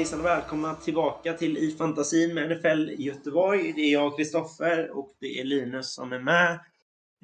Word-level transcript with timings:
Hejsan 0.00 0.20
och 0.20 0.26
välkomna 0.26 0.74
tillbaka 0.74 1.32
till 1.32 1.56
I 1.56 1.70
fantasin 1.70 2.34
med 2.34 2.50
NFL 2.50 2.90
Göteborg. 3.02 3.72
Det 3.72 3.80
är 3.80 3.92
jag, 3.92 4.16
Kristoffer, 4.16 4.98
och 4.98 5.16
det 5.20 5.40
är 5.40 5.44
Linus 5.44 5.94
som 5.94 6.12
är 6.12 6.18
med. 6.18 6.52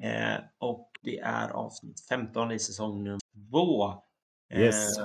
Eh, 0.01 0.43
och 0.59 0.91
det 1.01 1.19
är 1.19 1.49
avsnitt 1.49 2.05
15 2.09 2.51
i 2.51 2.59
säsong 2.59 3.03
nummer 3.03 3.19
2. 3.51 3.93
Eh, 4.53 4.61
Yes. 4.61 4.97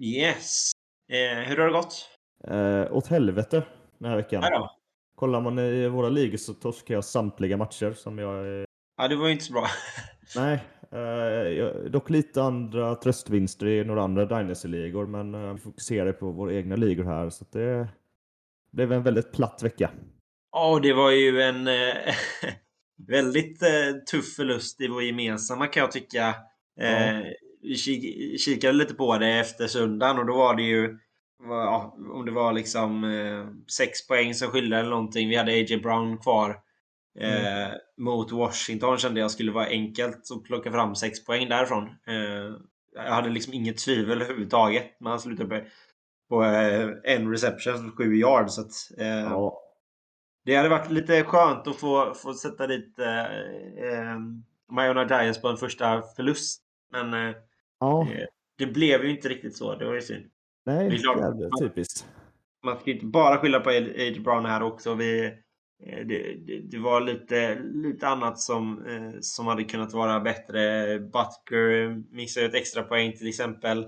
Yes. 0.00 0.70
Eh, 1.08 1.48
hur 1.48 1.56
har 1.56 1.66
det 1.66 1.72
gått? 1.72 2.08
Eh, 2.44 2.96
åt 2.96 3.06
helvete 3.06 3.62
den 3.98 4.10
här 4.10 4.16
veckan. 4.16 4.42
Då? 4.42 4.70
Kollar 5.14 5.40
man 5.40 5.58
i 5.58 5.88
våra 5.88 6.08
ligor 6.08 6.38
så 6.38 6.54
torskar 6.54 6.94
jag 6.94 7.04
samtliga 7.04 7.56
matcher 7.56 7.92
som 7.92 8.18
jag... 8.18 8.66
Ja, 8.96 9.08
det 9.08 9.16
var 9.16 9.26
ju 9.26 9.32
inte 9.32 9.44
så 9.44 9.52
bra. 9.52 9.66
nej, 10.36 10.60
eh, 10.96 11.90
dock 11.90 12.10
lite 12.10 12.42
andra 12.42 12.94
tröstvinster 12.94 13.66
i 13.66 13.84
några 13.84 14.02
andra 14.02 14.24
Dynasty-ligor, 14.26 15.06
men 15.06 15.34
eh, 15.34 15.52
vi 15.52 15.58
fokuserar 15.60 16.12
på 16.12 16.30
våra 16.30 16.54
egna 16.54 16.76
ligor 16.76 17.04
här, 17.04 17.30
så 17.30 17.44
det 17.52 17.88
blev 18.72 18.92
en 18.92 19.02
väldigt 19.02 19.32
platt 19.32 19.60
vecka. 19.62 19.90
Ja, 20.52 20.80
det 20.82 20.92
var 20.92 21.10
ju 21.10 21.42
en 21.42 21.66
eh, 21.68 22.14
väldigt 23.08 23.62
eh, 23.62 23.92
tuff 24.12 24.34
förlust 24.34 24.80
i 24.80 24.88
vår 24.88 25.02
gemensamma 25.02 25.66
kan 25.66 25.80
jag 25.80 25.92
tycka. 25.92 26.28
Eh, 26.80 27.18
Vi 27.62 27.74
kik- 27.74 28.38
kikade 28.40 28.72
lite 28.72 28.94
på 28.94 29.18
det 29.18 29.32
efter 29.32 29.66
söndagen 29.66 30.18
och 30.18 30.26
då 30.26 30.36
var 30.36 30.54
det 30.56 30.62
ju 30.62 30.98
ja, 31.42 31.96
om 32.14 32.24
det 32.26 32.32
var 32.32 32.52
liksom 32.52 33.04
eh, 33.04 33.46
sex 33.70 34.06
poäng 34.08 34.34
som 34.34 34.48
skilde 34.48 34.76
eller 34.76 34.90
någonting. 34.90 35.28
Vi 35.28 35.36
hade 35.36 35.52
A.J. 35.52 35.76
Brown 35.76 36.18
kvar. 36.18 36.56
Eh, 37.18 37.68
Mot 37.96 38.32
Washington 38.32 38.98
kände 38.98 39.20
jag 39.20 39.30
skulle 39.30 39.52
vara 39.52 39.66
enkelt 39.66 40.30
att 40.30 40.44
plocka 40.44 40.72
fram 40.72 40.94
sex 40.94 41.24
poäng 41.24 41.48
därifrån. 41.48 41.84
Eh, 42.06 42.56
jag 42.94 43.12
hade 43.12 43.30
liksom 43.30 43.54
inget 43.54 43.78
tvivel 43.78 44.22
överhuvudtaget. 44.22 44.96
Men 45.00 45.10
han 45.10 45.20
slutade 45.20 45.48
på, 45.48 45.66
på 46.28 46.44
eh, 46.44 46.88
en 47.04 47.30
reception 47.30 47.92
sju 47.92 48.16
yards. 48.16 48.54
Så 48.54 48.60
att, 48.60 48.98
eh, 48.98 49.06
Ja, 49.06 49.62
det 50.44 50.56
hade 50.56 50.68
varit 50.68 50.90
lite 50.90 51.24
skönt 51.24 51.66
att 51.66 51.76
få, 51.76 52.14
få 52.14 52.34
sätta 52.34 52.66
dit 52.66 52.98
eh, 52.98 53.24
eh, 53.90 54.18
Majorna 54.70 55.06
Giants 55.08 55.40
på 55.40 55.48
en 55.48 55.56
första 55.56 56.02
förlust. 56.16 56.62
Men 56.92 57.14
eh, 57.14 57.36
ja 57.80 58.06
det 58.58 58.66
blev 58.66 59.04
ju 59.04 59.10
inte 59.10 59.28
riktigt 59.28 59.56
så. 59.56 59.74
Det 59.74 59.84
var 59.84 59.94
ju 59.94 60.00
synd. 60.00 60.24
nej, 60.66 60.90
det 60.90 60.96
är 60.96 60.98
klart. 60.98 61.60
typiskt. 61.60 62.06
Man 62.64 62.76
ska 62.76 62.90
ju 62.90 62.94
inte 62.94 63.06
bara 63.06 63.38
skylla 63.38 63.60
på 63.60 63.70
A.J. 63.70 64.20
Brown 64.20 64.44
här 64.44 64.62
också. 64.62 64.94
Vi, 64.94 65.38
det, 65.84 66.34
det, 66.46 66.60
det 66.60 66.78
var 66.78 67.00
lite, 67.00 67.58
lite 67.62 68.08
annat 68.08 68.40
som, 68.40 68.86
eh, 68.86 69.12
som 69.20 69.46
hade 69.46 69.64
kunnat 69.64 69.92
vara 69.92 70.20
bättre. 70.20 70.98
Butker 70.98 72.02
missade 72.14 72.46
ett 72.46 72.54
extra 72.54 72.82
poäng 72.82 73.12
till 73.12 73.28
exempel 73.28 73.86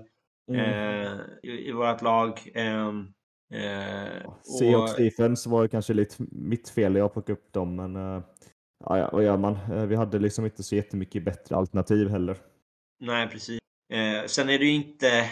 Mm. 0.51 0.59
eh, 0.61 1.19
i, 1.43 1.67
i 1.69 1.71
vårt 1.71 2.01
lag. 2.01 2.51
Ehm, 2.53 3.07
eh, 3.53 4.25
och- 4.25 4.45
Seahawks 4.45 4.95
defense 4.95 5.49
var 5.49 5.61
ju 5.61 5.67
kanske 5.67 5.93
lite 5.93 6.15
mitt 6.31 6.69
fel, 6.69 6.95
jag 6.95 7.13
plockade 7.13 7.33
upp 7.33 7.53
dem, 7.53 7.75
men 7.75 7.95
eh, 7.95 8.23
ja, 8.85 9.09
vad 9.13 9.23
gör 9.23 9.37
man? 9.37 9.53
Eh, 9.71 9.85
Vi 9.85 9.95
hade 9.95 10.19
liksom 10.19 10.45
inte 10.45 10.63
så 10.63 10.75
jättemycket 10.75 11.23
bättre 11.25 11.55
alternativ 11.55 12.09
heller. 12.09 12.37
Nej, 12.99 13.27
precis. 13.27 13.59
Eh, 13.93 14.25
sen 14.25 14.49
är 14.49 14.59
det 14.59 14.65
ju 14.65 14.71
inte 14.73 15.29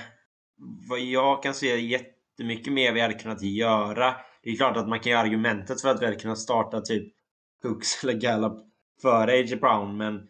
vad 0.89 0.99
jag 0.99 1.43
kan 1.43 1.53
se 1.53 1.79
jättemycket 1.79 2.73
mer 2.73 2.93
vi 2.93 3.01
hade 3.01 3.13
kunnat 3.13 3.41
göra. 3.41 4.15
Det 4.47 4.51
är 4.51 4.55
klart 4.55 4.77
att 4.77 4.87
man 4.87 4.99
kan 4.99 5.11
göra 5.11 5.21
argumentet 5.21 5.81
för 5.81 5.89
att 5.89 6.01
vi 6.01 6.05
hade 6.05 6.17
kunnat 6.17 6.37
starta 6.39 6.81
typ 6.81 7.13
Cooks 7.61 8.03
eller 8.03 8.13
Gallup 8.13 8.53
före 9.01 9.31
A.J. 9.31 9.55
Brown, 9.55 9.97
men 9.97 10.27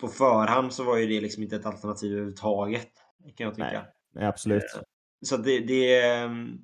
på 0.00 0.08
förhand 0.08 0.72
så 0.72 0.84
var 0.84 0.96
ju 0.96 1.06
det 1.06 1.20
liksom 1.20 1.42
inte 1.42 1.56
ett 1.56 1.66
alternativ 1.66 2.12
överhuvudtaget. 2.12 2.88
Kan 3.36 3.44
jag 3.46 3.54
tycka. 3.54 3.70
Nej. 3.72 3.82
Nej, 4.14 4.24
absolut. 4.26 4.62
Så 5.24 5.34
att 5.34 5.44
det, 5.44 5.58
det... 5.60 6.00
ehm, 6.02 6.58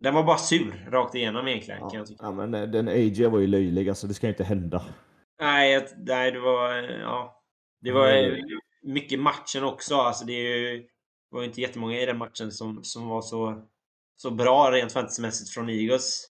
Den 0.00 0.14
var 0.14 0.22
bara 0.24 0.38
sur 0.38 0.86
rakt 0.90 1.14
igenom 1.14 1.48
egentligen, 1.48 1.80
kan 1.80 1.90
Ja, 1.92 1.98
jag 1.98 2.06
tycka. 2.06 2.24
ja, 2.24 2.32
men 2.32 2.54
eh, 2.54 2.62
den 2.62 2.88
AJ 2.88 3.26
var 3.26 3.38
ju 3.38 3.46
löjlig, 3.46 3.88
alltså 3.88 4.06
det 4.06 4.14
ska 4.14 4.26
ju 4.26 4.32
inte 4.32 4.44
hända. 4.44 4.84
Nej, 5.40 5.86
nej, 5.96 6.30
det 6.32 6.40
var... 6.40 6.78
eh, 6.78 7.00
Ja. 7.00 7.42
Det 7.80 7.92
var 7.92 8.08
Mm. 8.08 8.32
eh, 8.34 8.40
mycket 8.82 9.20
matchen 9.20 9.64
också. 9.64 9.94
Alltså 9.94 10.24
det, 10.24 10.32
är 10.32 10.56
ju, 10.58 10.78
det 10.78 10.86
var 11.30 11.40
ju 11.40 11.46
inte 11.46 11.60
jättemånga 11.60 12.00
i 12.00 12.06
den 12.06 12.18
matchen 12.18 12.50
som, 12.52 12.84
som 12.84 13.08
var 13.08 13.22
så, 13.22 13.62
så 14.16 14.30
bra 14.30 14.70
rent 14.72 14.92
fantasymässigt 14.92 15.50
från 15.50 15.68
Eagles 15.70 16.26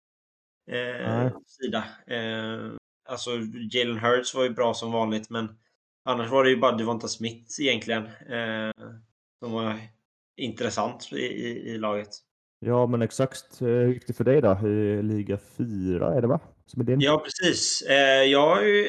eh, 0.67 1.31
sida. 1.45 1.83
Eh, 2.07 2.71
alltså 3.09 3.29
Jalen 3.71 3.99
Hurts 3.99 4.35
var 4.35 4.43
ju 4.43 4.49
bra 4.49 4.73
som 4.73 4.91
vanligt, 4.91 5.29
men 5.29 5.49
annars 6.05 6.29
var 6.29 6.43
det 6.43 6.49
ju 6.49 6.57
bara 6.57 6.77
Devonta 6.77 7.07
Smith 7.07 7.61
egentligen 7.61 8.05
eh, 8.05 8.71
som 9.43 9.51
var 9.51 9.79
intressant 10.37 11.09
i, 11.11 11.15
i, 11.15 11.69
i 11.69 11.77
laget. 11.77 12.09
Ja, 12.59 12.87
men 12.87 13.01
exakt. 13.01 13.61
Eh, 13.61 13.67
Hur 13.67 13.93
gick 13.93 14.07
det 14.07 14.13
för 14.13 14.23
dig 14.23 14.41
då? 14.41 14.67
I 14.67 15.01
liga 15.03 15.37
4 15.57 16.13
är 16.13 16.21
det 16.21 16.27
va? 16.27 16.39
Som 16.65 16.81
är 16.81 16.85
din? 16.85 16.99
Ja, 16.99 17.23
precis. 17.23 17.81
Eh, 17.81 18.23
jag 18.23 18.55
har 18.55 18.61
ju 18.61 18.85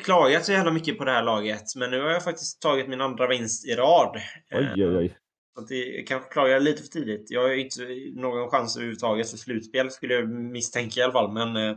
klagat 0.00 0.44
så 0.44 0.52
jävla 0.52 0.72
mycket 0.72 0.98
på 0.98 1.04
det 1.04 1.10
här 1.10 1.22
laget, 1.22 1.76
men 1.76 1.90
nu 1.90 2.00
har 2.00 2.10
jag 2.10 2.24
faktiskt 2.24 2.62
tagit 2.62 2.88
min 2.88 3.00
andra 3.00 3.26
vinst 3.28 3.66
i 3.68 3.74
rad. 3.74 4.16
Eh, 4.50 4.58
Oj, 4.58 4.86
oj, 4.86 4.96
oj. 4.96 5.16
Så 5.60 5.64
att 5.64 5.68
det, 5.68 5.96
jag 5.96 6.06
kanske 6.06 6.30
klagar 6.32 6.60
lite 6.60 6.82
för 6.82 6.88
tidigt. 6.88 7.30
Jag 7.30 7.42
har 7.42 7.48
ju 7.48 7.60
inte 7.60 7.80
någon 8.20 8.50
chans 8.50 8.76
överhuvudtaget 8.76 9.30
för 9.30 9.36
slutspel, 9.36 9.90
skulle 9.90 10.14
jag 10.14 10.28
misstänka 10.28 11.00
i 11.00 11.02
alla 11.02 11.12
fall. 11.12 11.32
Men 11.32 11.56
eh, 11.56 11.76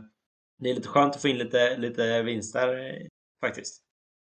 det 0.58 0.70
är 0.70 0.74
lite 0.74 0.88
skönt 0.88 1.14
att 1.14 1.22
få 1.22 1.28
in 1.28 1.38
lite, 1.38 1.76
lite 1.76 2.22
vinster 2.22 2.86
eh, 2.86 3.06
faktiskt. 3.40 3.82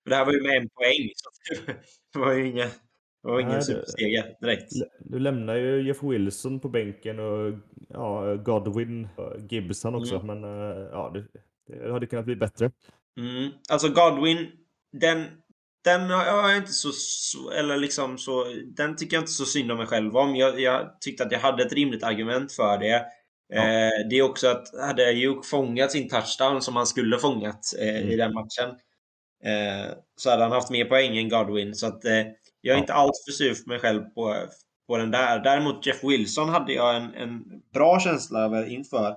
För 0.02 0.10
det 0.10 0.16
här 0.16 0.24
var 0.24 0.32
ju 0.32 0.42
med 0.42 0.56
en 0.56 0.68
poäng, 0.68 1.10
så 1.16 1.30
det 2.12 2.18
var 2.18 2.32
ju 2.32 2.46
ingen, 2.46 2.68
det 3.22 3.28
var 3.30 3.40
ingen 3.40 3.52
Nej, 3.52 3.62
superseger 3.62 4.36
direkt. 4.40 4.72
Du 5.00 5.18
lämnar 5.18 5.54
ju 5.56 5.86
Jeff 5.86 6.02
Wilson 6.02 6.60
på 6.60 6.68
bänken 6.68 7.18
och 7.18 7.52
ja, 7.88 8.34
Godwin 8.34 9.08
och 9.16 9.32
Gibson 9.50 9.94
också, 9.94 10.14
Mm. 10.14 10.26
men 10.26 10.44
eh, 10.44 10.88
ja, 10.92 11.10
det, 11.14 11.26
det 11.66 11.92
hade 11.92 12.06
kunnat 12.06 12.24
bli 12.24 12.36
bättre. 12.36 12.70
Mm. 13.20 13.50
Alltså 13.70 13.88
Godwin, 13.88 14.46
den, 14.92 15.24
den 15.84 16.10
har 16.10 16.48
jag 16.48 16.56
inte 16.56 16.72
så, 16.72 16.92
så... 16.92 17.50
Eller 17.50 17.76
liksom 17.76 18.18
så... 18.18 18.44
Den 18.76 18.96
tycker 18.96 19.16
jag 19.16 19.22
inte 19.22 19.32
så 19.32 19.44
synd 19.44 19.72
om 19.72 19.78
mig 19.78 19.86
själv 19.86 20.16
om. 20.16 20.36
Jag, 20.36 20.60
jag 20.60 21.00
tyckte 21.00 21.24
att 21.24 21.32
jag 21.32 21.38
hade 21.38 21.62
ett 21.64 21.72
rimligt 21.72 22.02
argument 22.04 22.52
för 22.52 22.78
det. 22.78 23.04
Ja. 23.48 23.56
Eh, 23.62 24.08
det 24.10 24.16
är 24.18 24.22
också 24.22 24.48
att 24.48 24.80
hade 24.80 25.06
Ayuk 25.06 25.44
fångat 25.46 25.92
sin 25.92 26.08
touchdown 26.08 26.62
som 26.62 26.76
han 26.76 26.86
skulle 26.86 27.18
fångat 27.18 27.60
eh, 27.78 27.86
i 28.00 28.02
Mm. 28.14 28.16
den 28.18 28.34
matchen 28.34 28.70
eh, 29.44 29.92
så 30.16 30.30
hade 30.30 30.42
han 30.42 30.52
haft 30.52 30.70
mer 30.70 30.84
poäng 30.84 31.16
än 31.18 31.28
Godwin. 31.28 31.74
Så 31.74 31.86
att 31.86 32.04
eh, 32.04 32.12
jag 32.12 32.24
är 32.24 32.34
Ja. 32.60 32.78
inte 32.78 32.94
alls 32.94 33.24
för 33.26 33.32
sur 33.32 33.54
för 33.54 33.68
mig 33.68 33.78
själv 33.78 34.02
på, 34.02 34.36
på 34.88 34.96
den 34.96 35.10
där. 35.10 35.38
Däremot 35.38 35.86
Jeff 35.86 36.04
Wilson 36.04 36.48
hade 36.48 36.72
jag 36.72 36.96
en, 36.96 37.14
en 37.14 37.42
bra 37.74 38.00
känsla 38.00 38.40
över 38.44 38.66
inför. 38.70 39.10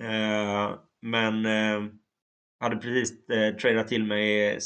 Eh, 0.00 0.70
men 1.02 1.46
eh, 1.46 1.80
hade 2.60 2.76
precis 2.76 3.28
eh, 3.28 3.54
tradat 3.56 3.88
till 3.88 4.04
mig 4.04 4.58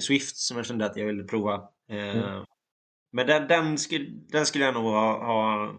Swift 0.00 0.36
som 0.36 0.56
jag 0.56 0.66
kände 0.66 0.86
att 0.86 0.96
jag 0.96 1.06
ville 1.06 1.24
prova. 1.24 1.54
Eh, 1.90 2.16
Mm. 2.16 2.44
Men 3.14 3.26
den, 3.26 3.48
den, 3.48 3.78
skulle, 3.78 4.06
den 4.28 4.46
skulle 4.46 4.64
jag 4.64 4.74
nog 4.74 4.84
ha, 4.84 5.24
ha 5.26 5.70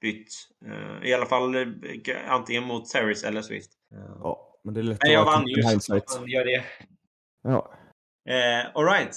bytt. 0.00 0.28
Eh, 0.66 1.08
I 1.08 1.14
alla 1.14 1.26
fall 1.26 1.54
eh, 1.54 1.66
antingen 2.28 2.64
mot 2.64 2.88
Terrace 2.88 3.28
eller 3.28 3.42
Swift. 3.42 3.70
Ja, 4.20 4.60
men 4.64 4.74
det 4.74 4.80
är 4.80 4.82
lätt 4.82 5.02
Nej, 5.02 5.12
jag 5.12 5.20
att 5.20 5.26
vann 5.26 5.46
ju. 5.46 5.62
så 5.80 6.26
Gör 6.26 6.44
det. 6.44 6.64
Ja, 7.42 7.72
Eh, 8.28 8.66
Alright. 8.74 9.16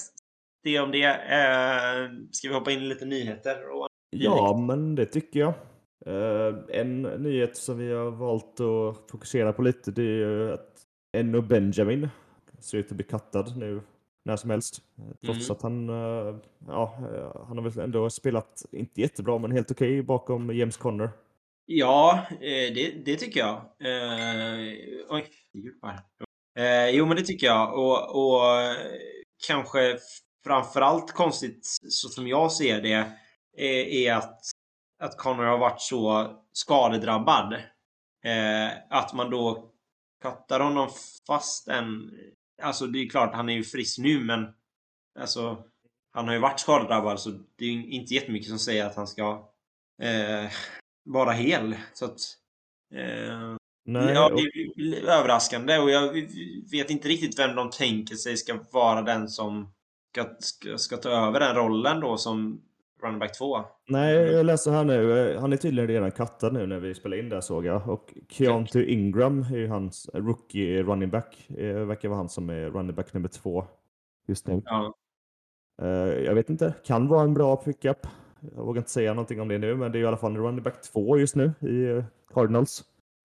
Det 0.62 0.80
om 0.80 0.90
det. 0.90 1.04
Eh, 1.04 2.10
ska 2.30 2.48
vi 2.48 2.54
hoppa 2.54 2.70
in 2.70 2.78
i 2.78 2.86
lite 2.86 3.04
nyheter? 3.04 3.70
Och... 3.70 3.88
ja, 4.10 4.64
men 4.68 4.94
det 4.94 5.06
tycker 5.06 5.40
jag. 5.40 5.54
Eh, 6.06 6.54
en 6.68 7.02
nyhet 7.02 7.56
som 7.56 7.78
vi 7.78 7.92
har 7.92 8.10
valt 8.10 8.60
att 8.60 9.10
fokusera 9.10 9.52
på 9.52 9.62
lite, 9.62 9.90
det 9.90 10.02
är 10.02 10.06
ju 10.06 10.52
att 10.52 10.68
Enno 11.16 11.40
Benjamin 11.40 12.08
ser 12.60 12.78
ut 12.78 12.90
att 12.90 12.96
bli 12.96 13.04
kattad 13.04 13.56
nu 13.56 13.80
när 14.22 14.36
som 14.36 14.50
helst. 14.50 14.82
Eh, 14.98 15.04
Trots 15.24 15.50
Mm. 15.50 15.56
att 15.56 15.62
han, 15.62 15.88
eh, 15.88 16.36
ja, 16.66 16.98
eh, 17.14 17.46
han 17.46 17.58
har 17.58 17.70
väl 17.70 17.78
ändå 17.84 18.10
spelat, 18.10 18.62
inte 18.72 19.00
jättebra, 19.00 19.38
men 19.38 19.50
helt 19.52 19.70
okej 19.70 20.02
bakom 20.02 20.56
James 20.56 20.76
Conner. 20.76 21.10
Ja, 21.66 22.26
det, 22.40 23.04
det 23.04 23.16
tycker 23.16 23.40
jag. 23.40 23.54
Eh, 23.56 24.74
oj, 25.08 25.26
det 25.52 25.86
här. 25.86 26.00
Eh, 26.58 26.90
jo, 26.96 27.06
men 27.06 27.16
det 27.16 27.22
tycker 27.22 27.46
jag. 27.46 27.74
Och, 27.78 28.16
och 28.16 28.42
kanske 29.46 29.98
framförallt 30.44 31.12
konstigt, 31.12 31.66
så 31.88 32.08
som 32.08 32.28
jag 32.28 32.52
ser 32.52 32.82
det, 32.82 32.92
är, 33.56 33.84
är 33.84 34.14
att, 34.14 34.40
att 35.02 35.18
Connor 35.18 35.44
har 35.44 35.58
varit 35.58 35.80
så 35.80 36.30
skadedrabbad. 36.52 37.52
Eh, 38.24 38.68
att 38.90 39.14
man 39.14 39.30
då 39.30 39.70
kattar 40.22 40.60
honom 40.60 40.88
fast 41.26 41.68
en... 41.68 42.10
Alltså 42.62 42.86
det 42.86 42.98
är 42.98 43.08
klart, 43.08 43.34
han 43.34 43.48
är 43.48 43.54
ju 43.54 43.64
frisk 43.64 43.98
nu, 43.98 44.24
men 44.24 44.46
alltså 45.18 45.64
han 46.12 46.26
har 46.26 46.34
ju 46.34 46.40
varit 46.40 46.60
skadedrabbad 46.60 47.20
så 47.20 47.30
det 47.30 47.64
är 47.64 47.68
ju 47.68 47.90
inte 47.90 48.14
jättemycket 48.14 48.48
som 48.48 48.58
säger 48.58 48.86
att 48.86 48.96
han 48.96 49.06
ska 49.06 49.48
eh, 50.02 50.50
vara 51.04 51.32
hel. 51.32 51.76
Så 51.92 52.04
att, 52.04 52.20
eh, 52.94 53.56
Nej, 53.84 54.14
ja, 54.14 54.28
det 54.28 54.42
är 54.82 55.08
överraskande 55.08 55.78
och 55.78 55.90
jag 55.90 56.12
vet 56.70 56.90
inte 56.90 57.08
riktigt 57.08 57.38
vem 57.38 57.56
de 57.56 57.70
tänker 57.70 58.14
sig 58.14 58.36
ska 58.36 58.58
vara 58.70 59.02
den 59.02 59.28
som 59.28 59.72
ska, 60.12 60.36
ska, 60.38 60.78
ska 60.78 60.96
ta 60.96 61.08
över 61.08 61.40
den 61.40 61.56
rollen 61.56 62.00
då 62.00 62.16
som 62.16 62.62
running 63.02 63.18
back 63.18 63.38
2. 63.38 63.58
Nej, 63.88 64.14
jag 64.16 64.46
läser 64.46 64.70
här 64.70 64.84
nu. 64.84 65.30
eh, 65.34 65.40
Han 65.40 65.52
är 65.52 65.56
tydligen 65.56 65.88
redan 65.88 66.10
kattad 66.10 66.52
nu 66.52 66.66
när 66.66 66.78
vi 66.78 66.94
spelar 66.94 67.16
in 67.16 67.28
där 67.28 67.40
såg 67.40 67.64
jag. 67.66 67.88
Och 67.88 68.14
Keontae 68.28 68.84
Ingram 68.84 69.40
är 69.52 69.56
ju 69.56 69.68
hans 69.68 70.10
rookie 70.14 70.82
running 70.82 71.10
back. 71.10 71.44
Det 71.48 71.72
verkar 71.72 72.08
vara 72.08 72.16
han 72.16 72.28
som 72.28 72.50
är 72.50 72.70
running 72.70 72.94
back 72.96 73.12
nummer 73.14 73.28
två 73.28 73.64
just 74.28 74.46
nu. 74.46 74.62
Ja. 74.64 74.94
Eh, 75.82 75.88
Jag 76.24 76.34
vet 76.34 76.50
inte, 76.50 76.74
kan 76.84 77.08
vara 77.08 77.22
en 77.22 77.34
bra 77.34 77.56
pickup. 77.56 78.06
Jag 78.56 78.64
vågar 78.64 78.78
inte 78.80 78.90
säga 78.90 79.14
någonting 79.14 79.40
om 79.40 79.48
det 79.48 79.58
nu, 79.58 79.76
men 79.76 79.92
det 79.92 79.98
är 79.98 80.02
i 80.02 80.06
alla 80.06 80.16
fall 80.16 80.36
running 80.36 80.62
back 80.62 80.82
två 80.82 81.18
just 81.18 81.36
nu 81.36 81.52
i 81.60 81.84
eh, 81.84 82.04
Cardinals. 82.34 82.84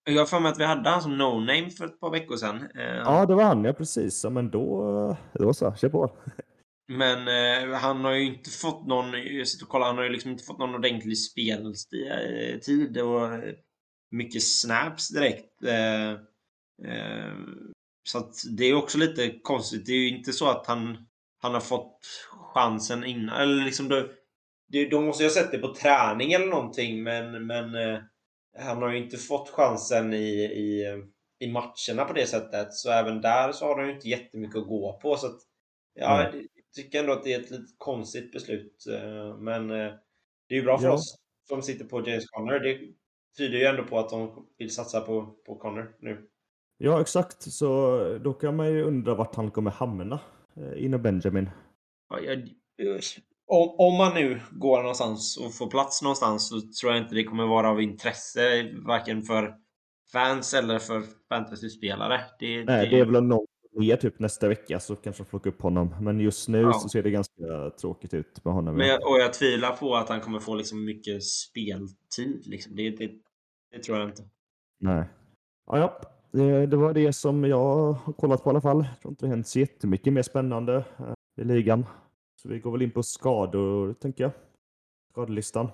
Jag 0.10 0.20
har 0.22 0.26
för 0.26 0.40
mig 0.40 0.52
att 0.52 0.60
vi 0.60 0.64
hade 0.66 0.90
han 0.90 1.02
som 1.02 1.12
no-name 1.22 1.70
för 1.70 1.86
ett 1.86 2.00
par 2.00 2.12
veckor 2.12 2.36
sedan. 2.36 2.56
Eh, 2.76 2.96
Ja, 3.06 3.26
det 3.26 3.36
var 3.36 3.44
han, 3.44 3.64
ja 3.64 3.74
precis. 3.74 4.24
Ja, 4.24 4.30
men 4.30 4.50
då, 4.50 5.16
då 5.34 5.54
så, 5.54 5.74
kör 5.76 5.90
på. 5.90 6.12
Men 6.88 7.28
eh, 7.28 7.78
han 7.78 8.06
har 8.06 8.12
ju 8.14 8.26
inte 8.26 8.50
fått 8.50 8.88
någon, 8.88 9.12
jag 9.14 9.48
sitter 9.48 9.66
och 9.66 9.70
kollar, 9.70 9.88
han 9.88 9.98
har 9.98 10.04
ju 10.04 10.10
liksom 10.10 10.32
inte 10.32 10.44
fått 10.44 10.60
någon 10.60 10.76
ordentlig 10.76 11.18
speltid 11.18 12.98
eh, 12.98 13.08
och 13.08 13.34
eh, 13.34 13.54
mycket 14.12 14.44
snaps 14.44 15.10
direkt. 15.10 15.64
Eh, 15.64 16.12
eh, 16.92 17.34
så 18.10 18.18
att 18.18 18.34
det 18.58 18.66
är 18.66 18.74
också 18.76 18.98
lite 18.98 19.40
konstigt. 19.44 19.86
Det 19.86 19.92
är 19.92 19.98
ju 19.98 20.18
inte 20.18 20.34
så 20.34 20.50
att 20.50 20.68
han, 20.68 21.08
han 21.42 21.54
har 21.54 21.62
fått 21.62 22.00
chansen 22.54 23.04
innan. 23.04 23.42
Eller 23.42 23.66
liksom 23.66 23.88
då, 23.88 24.08
det, 24.68 24.90
då 24.90 25.02
måste 25.02 25.24
jag 25.24 25.30
ha 25.30 25.36
sett 25.36 25.52
det 25.52 25.58
på 25.58 25.76
träning 25.76 26.34
eller 26.34 26.48
någonting 26.48 27.04
men, 27.04 27.48
men 27.48 27.76
eh, 27.76 28.00
han 28.60 28.82
har 28.82 28.92
ju 28.92 28.98
inte 28.98 29.18
fått 29.18 29.50
chansen 29.50 30.14
i, 30.14 30.34
i, 30.44 30.86
eh, 30.86 30.98
i 31.48 31.52
matcherna 31.52 32.06
på 32.08 32.14
det 32.14 32.28
sättet. 32.28 32.74
Så 32.74 32.92
även 32.92 33.22
där 33.22 33.52
så 33.52 33.66
har 33.66 33.78
han 33.78 33.88
ju 33.88 33.94
inte 33.96 34.10
jättemycket 34.10 34.58
att 34.58 34.68
gå 34.68 35.00
på. 35.02 35.16
Så 35.18 35.28
att, 35.28 35.40
ja, 35.94 36.28
Mm 36.28 36.48
det, 36.78 36.82
jag 36.82 36.86
tycker 36.86 37.00
ändå 37.00 37.14
att 37.14 37.24
det 37.24 37.34
är 37.34 37.40
ett 37.40 37.52
lite 37.52 37.74
konstigt 37.78 38.32
beslut. 38.32 38.86
eh, 38.94 39.38
Men 39.38 39.72
eh, 39.72 39.92
det 40.48 40.56
är 40.56 40.60
ju 40.60 40.64
bra 40.64 40.78
för 40.78 40.86
Ja. 40.88 40.94
oss 40.94 41.16
som 41.50 41.62
sitter 41.62 41.86
på 41.86 42.08
James 42.08 42.26
Conner. 42.30 42.60
Det 42.60 42.80
tyder 43.38 43.58
ju 43.58 43.66
ändå 43.66 43.84
på 43.84 44.00
att 44.00 44.10
de 44.10 44.48
vill 44.58 44.76
satsa 44.76 45.02
på, 45.02 45.26
på 45.46 45.56
Conner 45.56 45.90
nu. 46.00 46.28
Ja, 46.78 47.02
exakt. 47.02 47.42
Så 47.42 47.98
då 48.24 48.34
kan 48.34 48.56
man 48.56 48.68
ju 48.74 48.84
undra 48.84 49.16
vart 49.16 49.36
han 49.36 49.52
kommer 49.52 49.72
hamna 49.72 50.20
eh, 50.58 50.86
inom 50.86 51.02
Benjamin. 51.02 51.50
Ja, 52.10 52.20
jag, 52.20 52.50
om, 53.48 53.76
om 53.78 53.98
man 53.98 54.14
nu 54.14 54.42
går 54.52 54.82
någonstans 54.82 55.38
och 55.38 55.54
får 55.54 55.70
plats 55.70 56.02
någonstans 56.02 56.50
så 56.50 56.62
tror 56.82 56.94
jag 56.94 57.02
inte 57.04 57.16
det 57.16 57.24
kommer 57.24 57.46
vara 57.46 57.70
av 57.70 57.82
intresse 57.82 58.74
varken 58.86 59.22
för 59.22 59.56
fans 60.12 60.54
eller 60.54 60.80
för 60.80 61.04
fantasyspelare. 61.30 62.22
Det, 62.40 62.64
Nej, 62.66 62.90
det 62.90 63.00
är 63.00 63.06
väl 63.06 63.24
någon 63.24 63.46
mer 63.80 63.96
typ 63.96 64.20
nästa 64.20 64.48
vecka 64.48 64.80
så 64.80 64.96
kanske 64.96 65.24
de 65.24 65.30
plockar 65.30 65.50
upp 65.50 65.62
honom. 65.62 65.96
Men 66.02 66.20
just 66.20 66.48
nu 66.48 66.62
Ja. 66.62 66.74
så 66.74 66.90
ser 66.90 67.04
det 67.04 67.12
ganska 67.12 67.70
tråkigt 67.82 68.14
ut 68.14 68.46
med 68.46 68.54
honom. 68.54 68.76
Men 68.76 68.88
ja. 68.88 68.94
jag, 68.94 69.12
och 69.12 69.20
jag 69.20 69.34
tvivlar 69.34 69.72
på 69.72 69.96
att 69.96 70.10
han 70.10 70.22
kommer 70.22 70.40
få 70.40 70.56
liksom 70.56 70.86
mycket 70.86 71.24
speltid. 71.24 72.48
Liksom. 72.48 72.76
Det, 72.76 72.90
det, 72.90 73.12
det 73.72 73.84
tror 73.84 73.98
jag 73.98 74.10
inte. 74.10 74.24
Nej. 74.80 75.04
Ja, 75.68 75.78
ja. 75.78 76.02
Det, 76.32 76.66
det 76.66 76.78
var 76.78 76.94
det 76.94 77.14
som 77.14 77.44
jag 77.44 77.94
har 77.94 78.14
kollat 78.14 78.44
på 78.44 78.50
i 78.50 78.52
alla 78.52 78.62
fall. 78.62 78.78
Jag 78.78 79.02
tror 79.02 79.12
inte 79.12 79.26
det 79.26 79.30
hänt 79.30 79.48
så 79.48 79.60
jättemycket 79.60 80.14
mer 80.14 80.22
spännande 80.22 80.76
eh, 80.76 81.42
i 81.42 81.44
ligan. 81.44 81.86
Så 82.42 82.50
vi 82.50 82.60
går 82.60 82.72
väl 82.72 82.82
in 82.82 82.92
på 82.92 83.04
skador, 83.04 83.94
tänker 83.94 84.24
jag. 84.24 84.32
Skadelistan. 85.12 85.68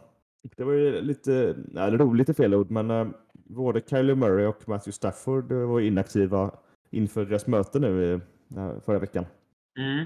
Det 0.58 0.64
var 0.64 0.74
ju 0.74 1.02
lite, 1.02 1.56
nej, 1.68 1.92
roligt 1.92 2.30
i 2.30 2.34
fel 2.34 2.54
ord, 2.54 2.72
men 2.72 2.92
eh, 2.92 3.08
både 3.34 3.82
Kyler 3.90 4.16
Murray 4.16 4.46
och 4.46 4.70
Matthew 4.70 4.92
Stafford 4.92 5.52
eh, 5.52 5.58
var 5.58 5.80
inaktiva 5.80 6.52
inför 6.94 7.26
deras 7.26 7.48
möte 7.48 7.80
nu 7.80 8.22
förra 8.86 9.00
veckan. 9.00 9.26
Mm. 9.80 10.06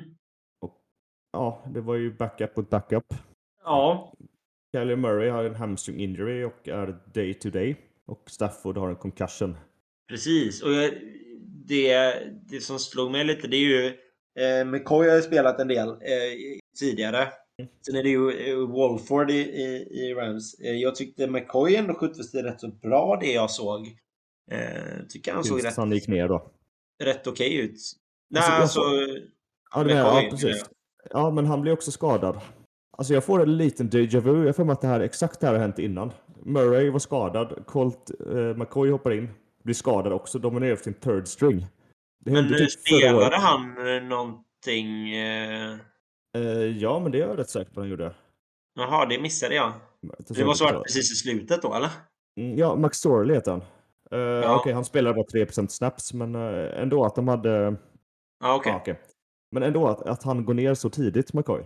Ja, 1.32 1.66
det 1.74 1.82
var 1.82 1.96
ju 1.96 2.14
backup 2.14 2.58
mot 2.58 2.70
backup. 2.70 3.14
Ja, 3.64 4.14
Kyler 4.76 4.96
Murray 4.96 5.30
har 5.30 5.44
en 5.44 5.56
hamstring 5.56 6.00
injury 6.00 6.44
och 6.44 6.68
är 6.68 7.00
day 7.14 7.34
to 7.34 7.50
day. 7.50 7.76
Och 8.06 8.24
Stafford 8.30 8.78
har 8.78 8.90
en 8.90 8.96
concussion. 8.96 9.58
precis. 10.10 10.64
Och 10.64 10.72
jag, 10.72 10.94
det, 11.68 12.14
det 12.50 12.60
som 12.60 12.80
slog 12.80 13.12
mig 13.12 13.24
lite, 13.26 13.48
det 13.48 13.58
är 13.58 13.62
ju... 13.62 13.86
Eh, 14.40 14.66
McCoy 14.66 15.10
har 15.10 15.16
ju 15.16 15.22
spelat 15.22 15.60
en 15.60 15.68
del 15.68 15.90
eh, 15.90 15.96
tidigare. 16.80 17.28
Sen 17.86 17.96
är 17.96 18.04
det 18.04 18.10
ju 18.10 18.32
eh, 18.32 18.68
Walford 18.68 19.32
i, 19.32 19.40
i, 19.40 19.88
i 19.92 20.14
Rams. 20.14 20.60
Eh, 20.60 20.72
jag 20.76 20.96
tyckte 20.96 21.28
McCoy 21.28 21.76
ändå 21.76 21.94
skötte 21.94 22.24
sig 22.24 22.44
rätt 22.44 22.62
så 22.62 22.68
bra 22.68 23.18
det 23.22 23.32
jag 23.32 23.52
såg. 23.52 23.88
Eh, 24.52 25.06
tycker 25.10 25.34
han 25.34 25.44
såg 25.44 25.58
Tills 25.58 25.66
rätt, 25.66 25.78
han 25.78 25.92
gick 25.92 26.08
ner 26.08 26.28
då. 26.28 26.52
Rätt 27.04 27.28
okej 27.28 27.56
ut. 27.56 27.78
Nej, 28.30 28.44
Alltså, 28.44 28.82
alltså... 28.82 28.82
Ja, 29.76 29.84
menar, 29.84 30.22
ja, 30.22 30.30
precis. 30.32 30.66
Ja, 31.10 31.32
men 31.32 31.46
han 31.46 31.62
blir 31.62 31.74
också 31.74 31.92
skadad. 31.92 32.40
Alltså 32.98 33.14
jag 33.14 33.24
får 33.24 33.42
en 33.44 33.58
liten 33.58 33.90
déjà 33.90 34.20
vu. 34.20 34.46
Jag 34.46 34.56
får 34.56 34.66
mig 34.66 34.74
att 34.74 34.82
det 34.82 34.88
här, 34.88 35.00
exakt 35.00 35.40
det 35.40 35.48
här 35.48 35.54
har 35.54 35.62
hänt 35.62 35.80
innan. 35.80 36.12
Murray 36.46 36.90
var 36.90 37.00
skadad. 37.00 37.64
Colt 37.66 38.12
eh, 38.30 38.58
McCoy 38.58 38.92
hoppar 38.92 39.12
in. 39.12 39.30
Blir 39.64 39.76
skadad 39.76 40.14
också. 40.14 40.40
Dominerar 40.40 40.76
för 40.76 40.84
sin 40.84 40.94
third 40.94 41.28
string. 41.28 41.68
Det 42.26 42.32
Men 42.32 42.48
typ 42.58 42.72
spelade 42.72 43.38
han 43.38 43.88
eh, 43.88 44.04
någonting... 44.04 45.16
Eh... 45.16 45.72
Eh, 46.38 46.78
ja, 46.78 47.00
men 47.00 47.12
det 47.12 47.22
är 47.22 47.28
jag 47.28 47.40
rätt 47.40 47.50
säker 47.50 47.72
på 47.72 47.80
att 47.80 47.84
han 47.84 47.90
gjorde. 47.90 48.14
Jaha, 48.76 49.06
det 49.06 49.20
missade 49.22 49.56
jag. 49.56 49.74
Det 50.30 50.46
måste 50.46 50.64
varit 50.64 50.84
precis 50.84 51.12
i 51.12 51.16
slutet 51.16 51.62
då, 51.62 51.74
eller? 51.74 51.90
Mm, 52.40 52.58
Ja, 52.58 52.76
Max 52.76 52.98
Sorley 52.98 53.36
heter 53.36 53.52
han. 53.52 53.64
Eh, 54.12 54.20
Ja. 54.20 54.60
Okej, 54.60 54.74
han 54.74 54.86
spelade 54.86 55.16
bara 55.16 55.46
3% 55.46 55.68
snaps, 55.68 56.14
men 56.14 56.36
eh, 56.36 56.82
ändå 56.82 57.06
att 57.06 57.16
de 57.16 57.28
hade... 57.28 57.76
Ja, 58.44 58.56
okej. 58.56 58.72
Ja, 58.72 58.78
okej. 58.82 59.00
Men 59.52 59.64
ändå 59.64 59.88
att, 59.88 60.02
att 60.02 60.24
han 60.24 60.46
går 60.46 60.54
ner 60.54 60.74
så 60.74 60.90
tidigt, 60.90 61.34
McCoy. 61.34 61.62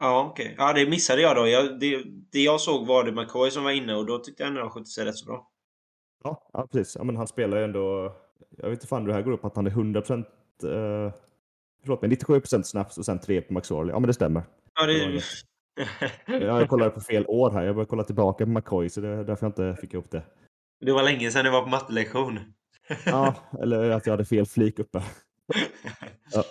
Ja, 0.00 0.28
okej. 0.30 0.54
Ja, 0.58 0.72
det 0.72 0.90
missade 0.90 1.22
jag 1.22 1.36
då. 1.36 1.46
Jag, 1.46 1.80
det, 1.80 2.02
det 2.32 2.42
jag 2.42 2.60
såg 2.60 2.86
var 2.86 3.04
det 3.04 3.12
McCoy 3.12 3.50
som 3.50 3.64
var 3.64 3.70
inne 3.70 3.94
och 3.94 4.06
då 4.06 4.18
tyckte 4.18 4.42
jag 4.42 4.48
ändå 4.48 4.60
han 4.60 4.70
skötte 4.70 4.90
sig 4.90 5.04
rätt 5.04 5.16
så 5.16 5.26
bra. 5.26 5.48
Ja, 6.24 6.48
ja 6.52 6.68
precis. 6.72 6.96
Ja, 6.96 7.04
men 7.04 7.16
han 7.16 7.26
spelar 7.26 7.58
ju 7.58 7.64
ändå... 7.64 8.12
Jag 8.58 8.70
vet 8.70 8.76
inte 8.76 8.86
fan 8.86 9.02
hur 9.02 9.08
det 9.08 9.14
här 9.14 9.22
går 9.22 9.32
upp, 9.32 9.44
att 9.44 9.56
han 9.56 9.66
är 9.66 9.70
100%... 9.70 10.18
Eh, 10.18 11.12
förlåt 11.82 12.02
mig, 12.02 12.10
97% 12.10 12.62
snaps 12.62 12.98
och 12.98 13.04
sen 13.04 13.18
3 13.18 13.40
på 13.40 13.52
Max 13.52 13.70
Orley. 13.70 13.92
Ja, 13.92 14.00
men 14.00 14.06
det 14.06 14.14
stämmer. 14.14 14.42
Ja, 14.74 14.86
Det 14.86 16.44
Jag 16.44 16.68
kollade 16.68 16.90
på 16.90 17.00
fel 17.00 17.24
år 17.28 17.50
här. 17.50 17.64
Jag 17.64 17.74
började 17.74 17.90
kolla 17.90 18.04
tillbaka 18.04 18.44
på 18.44 18.50
McCoy, 18.50 18.88
så 18.88 19.00
det 19.00 19.08
är 19.08 19.24
därför 19.24 19.46
jag 19.46 19.50
inte 19.50 19.80
fick 19.80 19.94
ihop 19.94 20.10
det. 20.10 20.22
Det 20.84 20.92
var 20.92 21.02
länge 21.02 21.30
sedan 21.30 21.44
jag 21.44 21.52
var 21.52 21.62
på 21.62 21.68
mattelektion. 21.68 22.40
Ja, 23.04 23.34
eller 23.62 23.90
att 23.90 24.06
jag 24.06 24.12
hade 24.12 24.24
fel 24.24 24.46
flik 24.46 24.78
uppe. 24.78 25.02
Ja. 26.32 26.44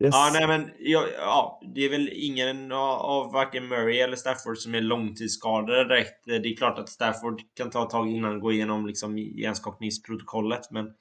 Yes. 0.00 0.14
Ja, 0.14 0.30
nej 0.32 0.46
men 0.46 0.70
ja, 0.78 1.04
ja, 1.18 1.60
det 1.74 1.80
är 1.84 1.90
väl 1.90 2.10
ingen 2.12 2.72
av, 2.72 3.32
varken 3.32 3.68
Murray 3.68 3.98
eller 3.98 4.16
Stafford 4.16 4.58
som 4.58 4.74
är 4.74 4.80
långtidsskadade 4.80 5.84
direkt. 5.84 6.24
Det 6.24 6.34
är 6.34 6.56
klart 6.56 6.78
att 6.78 6.88
Stafford 6.88 7.40
kan 7.56 7.70
ta 7.70 7.84
ett 7.84 7.90
tag 7.90 8.10
innan 8.10 8.30
han 8.30 8.40
går 8.40 8.52
igenom 8.52 8.86
liksom 8.86 9.18
hjärnskakningsprotokollet, 9.18 10.70
men 10.70 10.92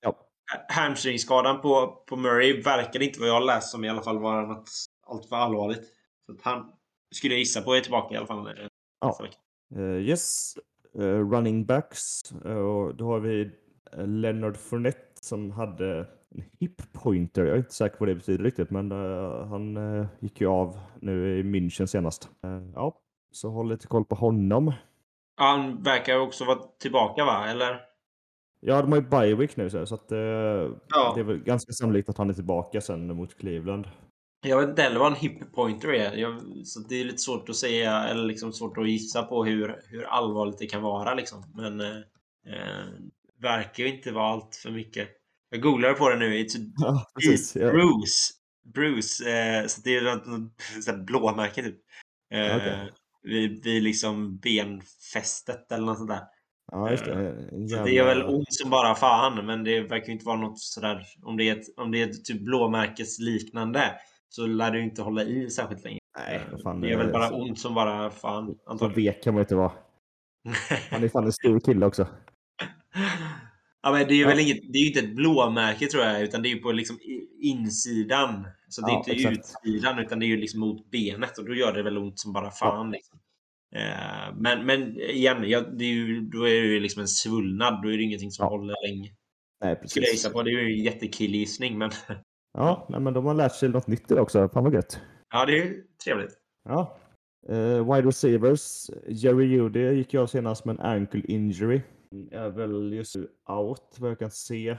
Ja. 0.00 0.16
hamstringskadan 0.68 1.60
på, 1.60 1.86
på 2.08 2.16
Murray 2.16 2.62
verkar 2.62 3.02
inte 3.02 3.20
vad 3.20 3.28
jag 3.28 3.46
läst 3.46 3.70
som 3.70 3.84
i 3.84 3.88
alla 3.88 4.02
fall 4.02 4.18
vara 4.18 4.46
något 4.46 4.70
alltför 5.06 5.36
allvarligt. 5.36 5.84
Så 6.26 6.32
att 6.32 6.42
han 6.42 6.72
skulle 7.14 7.34
jag 7.34 7.38
gissa 7.38 7.62
på 7.62 7.74
är 7.74 7.80
tillbaka 7.80 8.14
i 8.14 8.16
alla 8.16 8.26
fall. 8.26 8.68
Ja. 9.00 9.18
Eh, 9.76 10.08
yes, 10.08 10.54
running 11.02 11.64
backs. 11.64 12.32
Eh, 12.44 12.56
och 12.56 12.94
då 12.94 13.06
har 13.06 13.20
vi 13.20 13.50
eh, 13.92 14.06
Leonard 14.06 14.56
Fournette 14.56 14.98
som 15.20 15.50
hade 15.50 15.98
en 16.30 16.44
hip 16.60 16.92
pointer. 16.92 17.44
Jag 17.44 17.54
är 17.54 17.58
inte 17.58 17.74
säker 17.74 17.96
på 17.96 18.04
vad 18.04 18.08
det 18.08 18.14
betyder 18.14 18.44
riktigt, 18.44 18.70
men 18.70 18.92
eh, 18.92 19.46
han 19.46 19.76
eh, 19.76 20.06
gick 20.20 20.40
ju 20.40 20.46
av 20.46 20.78
nu 21.00 21.38
i 21.38 21.42
München 21.42 21.86
senast. 21.86 22.28
Eh, 22.44 22.62
ja, 22.74 22.98
så 23.32 23.48
håll 23.50 23.68
lite 23.68 23.86
koll 23.86 24.04
på 24.04 24.14
honom. 24.14 24.72
Ja, 25.36 25.44
Han 25.44 25.82
verkar 25.82 26.18
också 26.18 26.44
vara 26.44 26.58
tillbaka 26.80 27.24
va? 27.24 27.46
Eller? 27.48 27.80
Ja, 28.60 28.82
de 28.82 28.92
har 28.92 28.98
ju 29.00 29.08
bye 29.08 29.34
week 29.34 29.56
nu 29.56 29.70
så 29.70 29.86
så 29.86 29.94
att 29.94 30.12
eh, 30.12 30.18
Ja. 30.18 31.12
det 31.14 31.20
är 31.20 31.24
väl 31.24 31.38
ganska 31.38 31.72
sannolikt 31.72 32.08
att 32.08 32.18
han 32.18 32.30
är 32.30 32.34
tillbaka 32.34 32.80
sen 32.80 33.16
mot 33.16 33.38
Cleveland. 33.38 33.86
Jag 34.44 34.60
vet 34.60 34.68
inte 34.68 34.82
heller 34.82 34.98
vad 34.98 35.12
en 35.12 35.18
hip 35.18 35.52
pointer 35.54 35.88
är. 35.88 36.16
Jag, 36.16 36.42
så 36.64 36.80
det 36.80 37.00
är 37.00 37.04
lite 37.04 37.18
svårt 37.18 37.48
att 37.48 37.56
säga, 37.56 38.04
eller 38.04 38.24
liksom 38.24 38.52
svårt 38.52 38.78
att 38.78 38.88
gissa 38.88 39.22
på 39.22 39.44
hur, 39.44 39.76
hur 39.88 40.04
allvarligt 40.04 40.58
det 40.58 40.66
kan 40.66 40.82
vara. 40.82 41.14
Liksom. 41.14 41.44
Men 41.54 41.80
eh, 41.80 41.96
eh, 42.46 42.86
verkar 43.42 43.84
ju 43.84 43.96
inte 43.96 44.12
vara 44.12 44.26
allt 44.32 44.56
för 44.62 44.70
mycket. 44.70 45.08
Jag 45.50 45.60
googlade 45.62 45.94
på 45.94 46.08
det 46.08 46.16
nu. 46.16 46.38
It's 46.38 46.72
Ja, 46.76 47.06
precis. 47.14 47.56
Ja. 47.56 47.70
Bruce. 47.70 48.32
Bruce. 48.74 49.30
Eh, 49.30 49.66
så 49.66 49.80
det 49.84 49.96
är 49.96 50.02
något, 50.02 51.06
blåmärke 51.06 51.62
typ. 51.62 51.80
Eh, 52.34 52.56
Okej. 52.56 52.92
vid, 53.22 53.64
vid 53.64 53.82
liksom 53.82 54.38
benfästet 54.38 55.72
eller 55.72 55.86
något 55.86 55.98
sånt 55.98 56.10
där. 56.10 56.22
Ja, 56.72 56.90
just 56.90 57.04
det. 57.04 57.12
Så 57.50 57.56
jävla- 57.56 57.84
det 57.84 57.92
gör 57.92 58.06
väl 58.06 58.22
ont 58.22 58.54
som 58.54 58.70
bara 58.70 58.94
fan, 58.94 59.46
men 59.46 59.64
det 59.64 59.80
verkar 59.80 60.06
ju 60.06 60.12
inte 60.12 60.26
vara 60.26 60.36
något 60.36 60.58
sådär... 60.60 61.06
Om 61.22 61.36
det 61.36 61.48
är 61.48 61.56
ett, 61.56 61.66
om 61.76 61.90
det 61.90 62.02
är 62.02 62.10
ett 62.10 62.24
typ 62.24 62.40
blåmärkesliknande 62.40 63.94
så 64.34 64.46
lär 64.46 64.74
ju 64.74 64.82
inte 64.82 65.02
hålla 65.02 65.22
i 65.22 65.50
särskilt 65.50 65.84
länge. 65.84 65.98
Nej, 66.18 66.40
fan. 66.62 66.80
det 66.80 66.88
gör 66.88 66.98
väl 66.98 67.06
eh, 67.06 67.12
bara 67.12 67.28
så- 67.28 67.34
ont 67.42 67.58
som 67.58 67.74
bara 67.74 68.10
fan, 68.10 68.54
Så 68.64 68.70
antagligen. 68.70 69.12
vek 69.14 69.22
kan 69.24 69.34
man 69.34 69.40
inte 69.40 69.54
vara. 69.54 69.72
Han 70.90 71.04
är 71.04 71.08
fan 71.08 71.24
en 71.24 71.32
stor 71.32 71.60
kille 71.60 71.86
också. 71.86 72.06
Ja, 73.82 73.92
men 73.92 74.08
det 74.08 74.14
är 74.14 74.20
Ja. 74.22 74.28
väl 74.28 74.38
inget, 74.40 74.72
det 74.72 74.78
är 74.78 74.82
ju 74.82 74.86
inte 74.86 75.00
ett 75.00 75.14
blåmärke 75.16 75.86
tror 75.86 76.04
jag, 76.04 76.22
utan 76.22 76.42
det 76.42 76.48
är 76.48 76.54
ju 76.54 76.60
på 76.60 76.72
liksom 76.72 76.98
insidan. 77.40 78.46
Så 78.68 78.80
det 78.80 78.86
är 78.86 78.92
Ja, 78.92 78.98
inte 78.98 79.12
exakt. 79.12 79.38
utsidan, 79.38 79.98
utan 79.98 80.18
det 80.18 80.26
är 80.26 80.28
ju 80.28 80.36
liksom 80.36 80.60
mot 80.60 80.90
benet 80.90 81.38
och 81.38 81.44
då 81.46 81.54
gör 81.54 81.72
det 81.72 81.82
väl 81.82 81.98
ont 81.98 82.18
som 82.18 82.32
bara 82.32 82.50
fan. 82.50 82.90
Liksom. 82.90 83.18
Eh, 83.76 84.34
men, 84.36 84.66
men 84.66 85.00
igen, 85.00 85.44
ja, 85.50 85.60
det 85.60 85.84
är 85.84 85.92
ju, 85.92 86.20
då 86.20 86.48
är 86.48 86.62
det 86.62 86.68
ju 86.68 86.80
liksom 86.80 87.00
en 87.02 87.08
svullnad. 87.08 87.82
Då 87.82 87.88
är 87.92 87.96
det 87.96 88.02
ingenting 88.02 88.30
som 88.30 88.44
Ja. 88.44 88.48
håller 88.50 88.88
länge. 88.88 89.10
Nej, 89.64 89.74
Skulle 89.74 89.80
jag 89.80 89.80
precis. 89.80 90.12
gissa 90.12 90.30
på. 90.30 90.42
Det 90.42 90.50
är 90.50 90.60
ju 90.60 90.74
en 90.78 90.84
jättekillgissning, 90.84 91.78
men 91.78 91.90
Ja, 92.54 92.86
nej, 92.88 93.00
men 93.00 93.14
de 93.14 93.26
har 93.26 93.34
lärt 93.34 93.54
sig 93.54 93.68
något 93.68 93.86
nytt 93.86 94.10
idag 94.10 94.22
också. 94.22 94.48
Fan 94.48 94.64
vad 94.64 94.74
gött. 94.74 95.00
ja, 95.32 95.46
det 95.46 95.58
är 95.58 95.74
trevligt. 96.04 96.38
Ja. 96.64 96.96
Eh, 97.48 97.94
wide 97.94 98.08
receivers. 98.08 98.90
Jerry 99.08 99.46
Judy 99.46 99.92
gick 99.92 100.14
ju 100.14 100.20
av 100.20 100.26
senast 100.26 100.64
med 100.64 100.78
en 100.78 100.86
ankle 100.86 101.22
injury. 101.28 101.80
Är 102.30 102.48
väl 102.50 102.92
just 102.92 103.16
nu 103.16 103.28
out 103.48 103.96
vad 103.98 104.10
jag 104.10 104.18
kan 104.18 104.30
se. 104.30 104.68
Eh, 104.68 104.78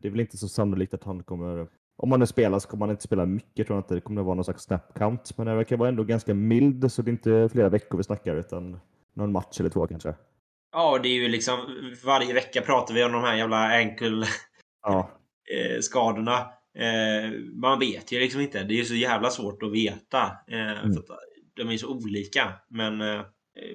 det 0.00 0.08
är 0.08 0.10
väl 0.10 0.20
inte 0.20 0.36
så 0.36 0.48
sannolikt 0.48 0.94
att 0.94 1.04
han 1.04 1.22
kommer... 1.22 1.68
Om 1.96 2.10
han 2.10 2.20
nu 2.20 2.26
spelar 2.26 2.58
så 2.58 2.68
kommer 2.68 2.86
han 2.86 2.90
inte 2.90 3.02
spela 3.02 3.26
mycket. 3.26 3.66
tror 3.66 3.76
jag 3.76 3.80
inte. 3.80 3.94
Det 3.94 4.00
kommer 4.00 4.22
vara 4.22 4.34
någon 4.34 4.44
slags 4.44 4.62
snap 4.62 4.94
count. 4.98 5.38
Men 5.38 5.46
det 5.46 5.54
verkar 5.54 5.76
vara 5.76 5.88
ändå 5.88 6.04
ganska 6.04 6.34
mild 6.34 6.92
så 6.92 7.02
det 7.02 7.10
är 7.10 7.12
inte 7.12 7.48
flera 7.52 7.68
veckor 7.68 7.98
vi 7.98 8.04
snackar 8.04 8.36
utan 8.36 8.80
någon 9.14 9.32
match 9.32 9.60
eller 9.60 9.70
två 9.70 9.86
kanske. 9.86 10.14
Ja, 10.72 10.98
det 11.02 11.08
är 11.08 11.22
ju 11.22 11.28
liksom 11.28 11.58
varje 12.04 12.34
vecka 12.34 12.60
pratar 12.60 12.94
vi 12.94 13.04
om 13.04 13.12
de 13.12 13.22
här 13.22 13.36
jävla 13.36 13.56
ankle 13.56 14.26
Ja, 14.82 15.10
eh, 15.54 15.80
skadorna. 15.80 16.50
Eh, 16.78 17.30
man 17.54 17.78
vet 17.78 18.12
ju 18.12 18.20
liksom 18.20 18.40
inte. 18.40 18.64
Det 18.64 18.74
är 18.74 18.76
ju 18.78 18.84
så 18.84 18.94
jävla 18.94 19.30
svårt 19.30 19.62
att 19.62 19.72
veta. 19.72 20.22
Eh, 20.48 20.58
Mm. 20.84 20.92
för 20.92 21.00
att 21.00 21.18
de 21.56 21.70
är 21.70 21.76
så 21.76 21.88
olika. 21.88 22.52
Men 22.70 23.00
eh, 23.00 23.20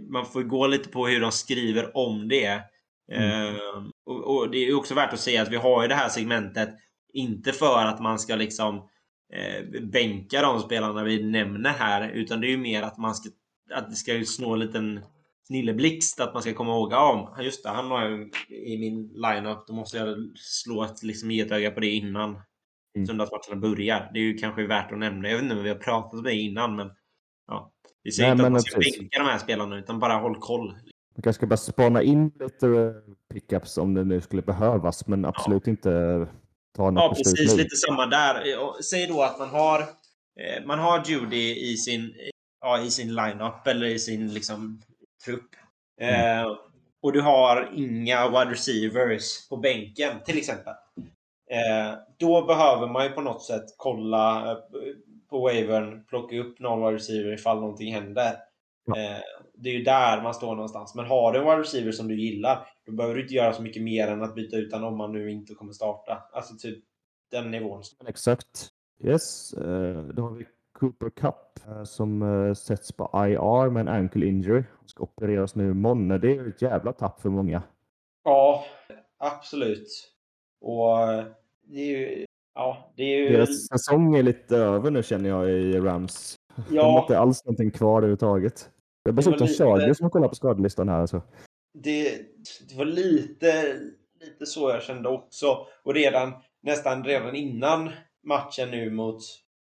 man 0.10 0.26
får 0.26 0.42
ju 0.42 0.48
gå 0.48 0.68
lite 0.68 0.90
på 0.90 1.08
hur 1.08 1.22
de 1.22 1.32
skriver 1.32 1.98
om 1.98 2.28
det. 2.28 2.62
Mm. 3.12 3.56
Eh, 3.56 3.62
och, 4.06 4.36
och 4.36 4.52
det 4.52 4.58
är 4.58 4.66
ju 4.66 4.76
också 4.76 4.94
värt 4.94 5.14
att 5.14 5.20
säga 5.20 5.42
att 5.42 5.52
vi 5.52 5.56
har 5.56 5.82
ju 5.82 5.88
det 5.88 5.96
här 5.96 6.10
segmentet 6.10 6.70
inte 7.14 7.52
för 7.52 7.86
att 7.86 8.02
man 8.02 8.20
ska 8.20 8.36
liksom 8.36 8.76
eh, 9.34 9.82
bänka 9.82 10.42
de 10.42 10.60
spelarna 10.60 11.04
vi 11.04 11.24
nämner 11.24 11.70
här. 11.70 12.10
Utan 12.10 12.42
det 12.42 12.48
är 12.48 12.52
ju 12.52 12.58
mer 12.58 12.84
att 12.84 12.98
man 12.98 13.16
ska 13.16 13.30
att 13.74 13.90
det 13.90 13.96
ska 13.96 14.14
ju 14.14 14.26
snå 14.26 14.54
en 14.54 14.60
liten 14.60 15.00
snilleblixt 15.48 16.20
att 16.20 16.34
man 16.34 16.42
ska 16.42 16.54
komma 16.54 16.72
ihåg 16.72 16.92
ja, 16.92 17.38
just 17.42 17.64
det, 17.64 17.70
han 17.70 17.92
har 17.92 18.02
jag 18.10 18.30
i 18.50 18.78
min 18.78 19.08
lineup. 19.08 19.68
Då 19.68 19.74
måste 19.74 19.98
jag 19.98 20.18
slå 20.36 20.84
ett 20.84 21.04
liksom, 21.04 21.32
ge 21.32 21.42
ett 21.42 21.52
öga 21.52 21.72
på 21.72 21.80
det 21.80 21.90
innan 21.90 22.42
Mm. 22.96 23.08
söndagsmatcherna 23.08 23.62
börjar. 23.62 24.10
Det 24.14 24.20
är 24.20 24.24
ju 24.24 24.38
kanske 24.38 24.68
värt 24.68 24.92
att 24.92 24.98
nämna. 24.98 25.30
Jag 25.30 25.36
vet 25.36 25.44
inte 25.44 25.56
om 25.56 25.64
vi 25.64 25.70
har 25.70 25.76
pratat 25.76 26.14
om 26.14 26.24
det 26.24 26.34
innan, 26.34 26.76
men 26.76 26.92
ja. 27.48 27.72
Vi 28.04 28.12
säger 28.12 28.28
Nej, 28.28 28.32
inte 28.32 28.46
att 28.46 28.52
man 28.52 28.62
ska 28.62 28.80
bänka 28.80 29.20
de 29.20 29.26
här 29.26 29.38
spelarna, 29.38 29.78
utan 29.78 30.00
bara 30.00 30.14
håll 30.14 30.36
koll. 30.36 30.68
man 31.16 31.24
kanske 31.24 31.34
ska 31.34 31.48
bara 31.48 31.58
spana 31.58 32.02
in 32.04 32.32
lite 32.40 32.68
eh, 32.68 32.92
pickups 33.34 33.78
om 33.78 33.94
det 33.94 34.04
nu 34.04 34.22
skulle 34.22 34.42
behövas. 34.42 35.08
Men 35.08 35.26
absolut 35.26 35.68
inte 35.68 35.90
ta 36.76 36.92
något 36.92 37.04
Ja, 37.04 37.14
precis. 37.18 37.58
Lite 37.58 37.76
samma 37.76 38.06
där. 38.06 38.44
Säg 38.82 39.08
då 39.08 39.22
att 39.24 39.40
man 39.40 39.50
har 39.50 39.80
eh, 39.80 40.66
man 40.66 40.80
har 40.80 41.04
Judy 41.06 41.72
i 41.72 41.78
sin, 41.78 42.14
ja, 42.62 42.82
i 42.82 42.92
sin 42.92 43.16
lineup 43.16 43.68
eller 43.68 43.88
i 43.88 44.00
sin 44.00 44.34
liksom, 44.34 44.82
trupp. 45.26 45.50
Mm. 46.02 46.46
Eh, 46.46 46.52
och 47.02 47.14
du 47.14 47.22
har 47.22 47.72
inga 47.76 48.28
wide 48.28 48.52
receivers 48.52 49.50
på 49.50 49.58
bänken 49.58 50.24
till 50.26 50.38
exempel. 50.38 50.74
Eh, 51.50 51.98
då 52.18 52.46
behöver 52.46 52.88
man 52.88 53.04
ju 53.04 53.10
på 53.10 53.22
något 53.22 53.44
sätt 53.44 53.66
kolla 53.78 54.52
eh, 54.52 54.58
på 55.30 55.40
wavern, 55.40 56.06
plocka 56.06 56.38
upp 56.38 56.60
någon 56.60 56.80
wide 56.80 56.96
receiver 56.96 57.34
ifall 57.34 57.60
någonting 57.60 57.94
händer. 57.94 58.36
Ja. 58.86 58.98
Eh, 58.98 59.22
det 59.54 59.70
är 59.70 59.74
ju 59.74 59.84
där 59.84 60.22
man 60.22 60.34
står 60.34 60.56
någonstans. 60.56 60.96
Men 60.96 61.06
har 61.06 61.32
du 61.32 61.40
en 61.40 61.46
wide 61.46 61.60
receiver 61.60 61.92
som 61.92 62.08
du 62.08 62.22
gillar, 62.22 62.68
då 62.86 62.92
behöver 62.92 63.16
du 63.16 63.22
inte 63.22 63.34
göra 63.34 63.54
så 63.54 63.62
mycket 63.62 63.84
mer 63.84 64.08
än 64.08 64.24
att 64.24 64.36
byta 64.36 64.58
ut 64.58 64.72
den 64.72 64.84
om 64.84 64.98
man 64.98 65.12
nu 65.12 65.32
inte 65.32 65.54
kommer 65.54 65.74
starta. 65.74 66.24
Alltså 66.34 66.56
typ 66.56 66.84
den 67.32 67.52
nivån. 67.52 67.84
Exakt. 68.08 68.70
Yes, 69.04 69.52
då 70.14 70.22
har 70.22 70.32
vi 70.32 70.46
Cooper 70.80 71.10
Cup 71.10 71.60
som 71.86 72.56
sätts 72.58 72.92
på 72.92 73.10
IR 73.14 73.70
med 73.70 73.82
en 73.82 73.88
ankle 73.88 74.26
injury. 74.26 74.64
Ska 74.86 75.04
opereras 75.04 75.56
nu 75.56 75.72
imorgon. 75.72 76.08
Det 76.08 76.28
är 76.28 76.36
ju 76.36 76.50
ett 76.50 76.62
jävla 76.62 76.94
tapp 76.94 77.22
för 77.22 77.30
många. 77.30 77.64
Ja, 78.24 78.66
absolut. 79.18 79.88
Och 80.62 80.98
det 81.70 81.80
är 81.80 81.86
ju... 81.98 82.26
Ja, 82.56 82.94
det 82.98 83.04
är 83.04 83.18
ju... 83.18 83.30
Deras 83.30 83.68
säsong 83.68 84.16
är 84.16 84.24
lite 84.24 84.58
över 84.58 84.92
nu 84.92 85.04
känner 85.04 85.30
jag 85.30 85.50
i 85.52 85.80
Rams. 85.80 86.36
De 86.56 86.62
har 86.78 86.84
Ja, 86.84 87.02
inte 87.02 87.18
alls 87.20 87.46
någonting 87.46 87.72
kvar 87.72 87.98
överhuvudtaget. 87.98 88.70
Det 89.04 89.10
är 89.10 89.14
dessutom 89.14 89.48
lite- 89.48 89.64
Chargers 89.64 89.98
som 89.98 90.10
kollar 90.10 90.28
på 90.28 90.36
skadelistan 90.36 90.90
här. 90.90 91.06
Så. 91.06 91.22
det, 91.74 92.10
det 92.70 92.76
var 92.78 92.86
lite, 92.86 93.80
lite 94.22 94.46
så 94.46 94.70
jag 94.70 94.84
kände 94.84 95.10
också. 95.10 95.68
Och 95.84 95.94
redan 95.94 96.34
nästan 96.64 97.04
redan 97.04 97.36
innan 97.36 97.90
matchen 98.28 98.72
nu 98.72 98.90
mot 98.92 99.22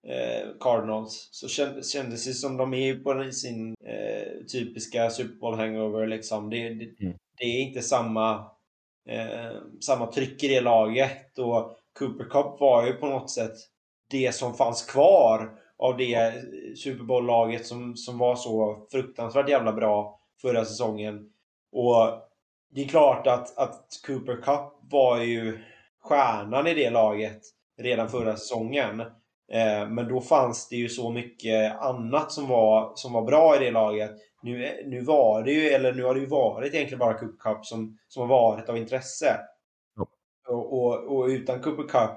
eh, 0.07 0.49
Cardinals 0.59 1.29
så 1.31 1.47
känd, 1.47 1.85
kändes 1.85 2.25
det 2.25 2.33
som 2.33 2.57
de 2.57 2.73
är 2.73 2.95
på 2.95 3.31
sin 3.31 3.75
eh, 3.85 4.45
typiska 4.53 5.09
Super 5.09 5.35
Bowl 5.39 5.53
hangover. 5.55 6.07
Liksom. 6.07 6.49
Det, 6.49 6.69
det, 6.69 6.85
Mm. 7.05 7.17
det 7.37 7.43
är 7.45 7.61
inte 7.61 7.81
samma, 7.81 8.31
eh, 9.09 9.57
samma 9.85 10.11
tryck 10.11 10.43
i 10.43 10.47
det 10.47 10.61
laget. 10.61 11.39
Och 11.39 11.77
Cooper 11.99 12.23
Cup 12.23 12.59
var 12.59 12.85
ju 12.85 12.93
på 12.93 13.05
något 13.05 13.29
sätt 13.29 13.55
det 14.09 14.35
som 14.35 14.53
fanns 14.53 14.85
kvar 14.85 15.59
av 15.77 15.97
det 15.97 16.33
Super 16.77 17.03
Bowl-laget 17.03 17.65
som, 17.65 17.95
som 17.95 18.17
var 18.17 18.35
så 18.35 18.87
fruktansvärt 18.91 19.49
jävla 19.49 19.73
bra 19.73 20.19
förra 20.41 20.65
säsongen. 20.65 21.29
Och 21.71 22.21
det 22.71 22.83
är 22.83 22.87
klart 22.87 23.27
att, 23.27 23.57
att 23.57 23.85
Cooper 24.07 24.35
Cup 24.35 24.91
var 24.91 25.19
ju 25.19 25.59
stjärnan 26.01 26.67
i 26.67 26.73
det 26.73 26.89
laget 26.89 27.41
redan 27.77 28.09
förra 28.09 28.35
säsongen. 28.37 28.99
Eh, 29.51 29.89
men 29.89 30.07
då 30.07 30.21
fanns 30.21 30.69
det 30.69 30.75
ju 30.75 30.89
så 30.89 31.11
mycket 31.11 31.79
annat 31.79 32.31
som 32.31 32.47
var, 32.47 32.91
som 32.95 33.13
var 33.13 33.21
bra 33.21 33.55
i 33.55 33.65
det 33.65 33.71
laget. 33.71 34.11
Nu, 34.41 34.83
nu 34.85 35.01
var 35.01 35.43
det 35.43 35.51
ju, 35.51 35.69
eller 35.69 35.93
nu 35.93 36.03
har 36.03 36.13
det 36.13 36.19
ju 36.19 36.27
varit 36.27 36.73
egentligen 36.73 36.99
bara 36.99 37.17
Cooper 37.17 37.37
Cup 37.37 37.65
som, 37.65 37.97
som 38.07 38.21
har 38.21 38.27
varit 38.27 38.69
av 38.69 38.77
intresse. 38.77 39.39
Och, 40.47 40.73
och, 40.73 41.17
och 41.17 41.27
utan 41.27 41.61
Cooper 41.61 41.83
Cup, 41.83 42.11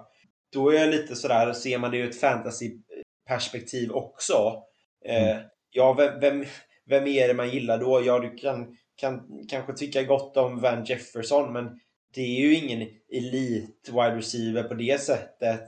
då 0.52 0.70
är 0.70 0.74
jag 0.74 0.90
lite 0.90 1.16
sådär, 1.16 1.52
ser 1.52 1.78
man 1.78 1.90
det 1.90 1.98
ur 1.98 2.08
ett 2.08 2.20
fantasy-perspektiv 2.20 3.90
också. 3.90 4.62
Eh, 5.04 5.36
ja, 5.70 5.92
vem, 5.92 6.20
vem, 6.20 6.44
vem 6.86 7.06
är 7.06 7.28
det 7.28 7.34
man 7.34 7.50
gillar 7.50 7.78
då? 7.78 8.02
Ja, 8.04 8.18
du 8.18 8.36
kan, 8.36 8.76
kan 8.96 9.46
kanske 9.48 9.72
tycka 9.72 10.02
gott 10.02 10.36
om 10.36 10.60
Van 10.60 10.84
Jefferson, 10.84 11.52
men 11.52 11.80
det 12.14 12.20
är 12.20 12.40
ju 12.40 12.54
ingen 12.54 12.88
elit 13.12 13.88
wide 13.88 14.16
receiver 14.16 14.62
på 14.62 14.74
det 14.74 15.00
sättet. 15.00 15.60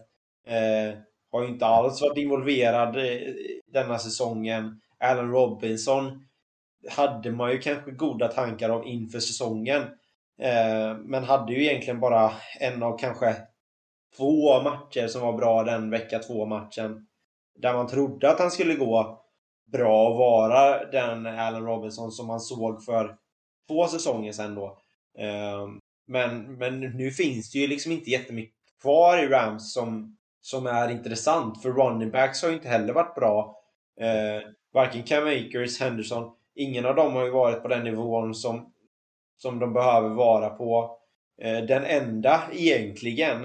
Eh, 0.47 0.99
har 1.33 1.43
ju 1.43 1.49
inte 1.49 1.67
alls 1.67 2.03
varit 2.03 2.19
involverad 2.19 2.97
denna 3.73 3.99
säsongen. 3.99 4.81
Allen 4.99 5.31
Robinson 5.31 6.25
hade 6.91 7.31
man 7.31 7.53
ju 7.53 7.59
kanske 7.59 7.91
goda 7.91 8.29
tankar 8.29 8.71
om 8.71 8.87
inför 8.87 9.21
säsongen. 9.21 9.83
Eh, 10.41 10.97
men 10.97 11.25
hade 11.25 11.53
ju 11.53 11.65
egentligen 11.65 12.01
bara 12.01 12.33
en 12.61 12.83
av 12.83 12.99
kanske 12.99 13.37
två 14.17 14.63
matcher 14.63 15.07
som 15.07 15.23
var 15.23 15.33
bra 15.33 15.65
den 15.65 15.91
vecka 15.91 16.19
två 16.19 16.47
matchen. 16.47 17.07
Där 17.59 17.75
man 17.75 17.87
trodde 17.87 18.31
att 18.31 18.39
han 18.39 18.51
skulle 18.51 18.75
gå 18.75 19.25
bra 19.73 20.09
och 20.09 20.19
vara 20.19 20.85
den 20.85 21.27
Allen 21.27 21.67
Robinson 21.67 22.13
som 22.13 22.27
man 22.27 22.41
såg 22.41 22.85
för 22.85 23.17
två 23.69 23.87
säsonger 23.87 24.33
sedan 24.33 24.55
då. 24.55 24.79
Eh, 25.19 25.69
men, 26.07 26.55
men 26.59 26.81
nu 26.81 27.11
finns 27.11 27.53
det 27.53 27.59
ju 27.59 27.67
liksom 27.67 27.93
inte 27.93 28.11
jättemycket 28.11 28.55
kvar 28.83 29.19
i 29.19 29.29
Rams 29.29 29.73
som, 29.73 30.17
som 30.41 30.67
är 30.67 30.91
intressant. 30.91 31.63
För 31.63 31.73
running 31.73 32.11
backs 32.11 32.43
har 32.43 32.49
ju 32.49 32.55
inte 32.55 32.69
heller 32.69 32.93
varit 32.93 33.15
bra. 33.15 33.63
Eh, 34.01 34.49
varken 34.73 35.03
Cam 35.03 35.27
Akers, 35.27 35.81
Henderson, 35.81 36.33
ingen 36.55 36.87
av 36.87 36.95
dem 36.95 37.15
har 37.15 37.25
ju 37.25 37.31
varit 37.31 37.63
på 37.63 37.69
den 37.69 37.85
nivån 37.85 38.35
som, 38.35 38.73
som 39.43 39.59
de 39.59 39.73
behöver 39.73 40.09
vara 40.09 40.51
på. 40.51 40.99
Eh, 41.43 41.65
den 41.65 41.85
enda 41.85 42.43
egentligen 42.53 43.45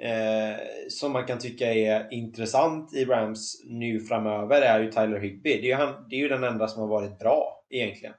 eh, 0.00 0.56
som 0.88 1.12
man 1.12 1.26
kan 1.26 1.38
tycka 1.38 1.74
är 1.74 2.12
intressant 2.12 2.94
i 2.94 3.04
Rams 3.04 3.62
nu 3.64 4.00
framöver 4.00 4.62
är 4.62 4.80
ju 4.80 4.90
Tyler 4.90 5.20
Higby. 5.20 5.50
Det 5.50 5.66
är 5.66 5.68
ju, 5.68 5.74
han, 5.74 6.08
det 6.08 6.16
är 6.16 6.20
ju 6.20 6.28
den 6.28 6.44
enda 6.44 6.68
som 6.68 6.80
har 6.82 6.88
varit 6.88 7.18
bra 7.18 7.64
egentligen. 7.70 8.14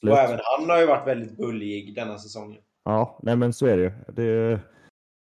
Slut. 0.00 0.12
Och 0.12 0.18
även 0.18 0.40
han 0.42 0.70
har 0.70 0.80
ju 0.80 0.86
varit 0.86 1.08
väldigt 1.08 1.36
bullig 1.36 1.94
denna 1.94 2.18
säsongen. 2.18 2.60
Ja, 2.84 3.18
nej 3.22 3.36
men 3.36 3.52
så 3.52 3.66
är 3.66 3.76
det 3.76 3.82
ju. 3.82 3.92
Det 4.12 4.22
är 4.22 4.60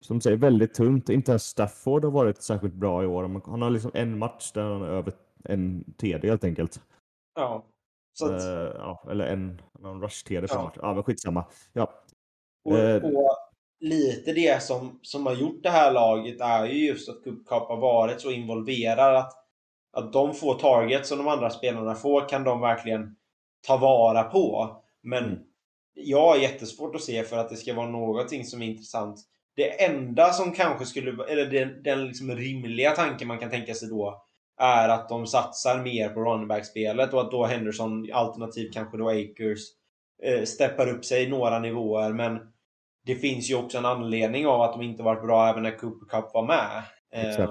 som 0.05 0.17
du 0.17 0.21
säger 0.21 0.37
väldigt 0.37 0.75
tunt. 0.75 1.09
Inte 1.09 1.33
ens 1.33 1.43
Stafford 1.43 2.05
har 2.05 2.11
varit 2.11 2.43
särskilt 2.43 2.75
bra 2.75 3.03
i 3.03 3.07
år. 3.07 3.41
Han 3.51 3.62
har 3.62 3.71
liksom 3.71 3.91
en 3.95 4.19
match 4.19 4.53
där 4.53 4.62
han 4.62 4.81
har 4.81 4.89
över 4.89 5.12
en 5.45 5.95
TD 5.99 6.29
helt 6.29 6.45
enkelt. 6.45 6.81
Ja. 7.35 7.65
Så 8.12 8.26
att, 8.26 8.40
Eh, 8.42 8.73
ja, 8.78 9.04
eller 9.11 9.26
en, 9.26 9.62
en 9.85 10.02
rush-TD 10.02 10.47
Ja. 10.50 10.62
match. 10.62 10.75
Ja, 10.83 10.95
men 10.95 11.02
skitsamma. 11.02 11.45
Ja, 11.73 11.90
och, 12.64 12.78
eh, 12.78 13.02
och 13.04 13.37
lite 13.81 14.33
det 14.33 14.62
som, 14.62 14.99
som 15.02 15.26
har 15.26 15.35
gjort 15.35 15.62
det 15.62 15.71
här 15.71 15.92
laget 15.92 16.40
är 16.40 16.66
ju 16.66 16.87
just 16.87 17.09
att 17.09 17.25
Cup 17.25 17.47
Cup 17.47 17.62
har 17.69 17.76
varit 17.76 18.21
så 18.21 18.31
involverad 18.31 19.16
att, 19.16 19.33
att 19.92 20.12
de 20.12 20.35
få 20.35 20.54
targets 20.54 21.09
som 21.09 21.19
de 21.19 21.28
andra 21.28 21.50
spelarna 21.50 21.95
får 21.95 22.28
kan 22.28 22.45
de 22.45 22.61
verkligen 22.61 23.16
ta 23.66 23.76
vara 23.76 24.23
på. 24.23 24.76
Men 25.02 25.25
Mm. 25.25 25.38
jag 25.95 26.21
har 26.28 26.37
jättesvårt 26.37 26.95
att 26.95 27.02
se 27.02 27.23
för 27.25 27.37
att 27.38 27.49
det 27.50 27.57
ska 27.57 27.75
vara 27.75 27.88
någonting 27.88 28.45
som 28.45 28.62
är 28.62 28.66
intressant. 28.66 29.21
Det 29.57 29.85
enda 29.85 30.33
som 30.33 30.52
kanske 30.52 30.87
skulle, 30.87 31.25
eller 31.28 31.47
den, 31.47 31.83
den 31.83 32.07
liksom 32.07 32.31
rimliga 32.31 32.90
tanken 32.90 33.28
man 33.28 33.38
kan 33.38 33.50
tänka 33.50 33.75
sig 33.75 33.88
då, 33.88 34.22
är 34.59 34.88
att 34.88 35.09
de 35.09 35.26
satsar 35.26 35.82
mer 35.82 36.09
på 36.09 36.21
running 36.21 36.49
back-spelet 36.49 37.12
och 37.12 37.21
att 37.21 37.30
då 37.30 37.44
Henderson, 37.44 38.09
alternativt 38.12 38.75
kanske 38.75 38.99
då 38.99 39.09
Akers, 39.09 39.61
eh, 40.23 40.44
steppar 40.44 40.88
upp 40.88 41.04
sig 41.04 41.28
några 41.28 41.59
nivåer. 41.59 42.12
Men 42.12 42.38
det 43.06 43.14
finns 43.14 43.50
ju 43.50 43.54
också 43.54 43.78
en 43.78 43.85
anledning 43.85 44.47
av 44.47 44.61
att 44.61 44.73
de 44.73 44.82
inte 44.82 45.02
varit 45.02 45.23
bra 45.23 45.49
även 45.49 45.62
när 45.62 45.78
Cooper 45.78 46.06
Cup 46.06 46.35
var 46.35 46.47
med. 46.47 46.82
Eh. 47.12 47.49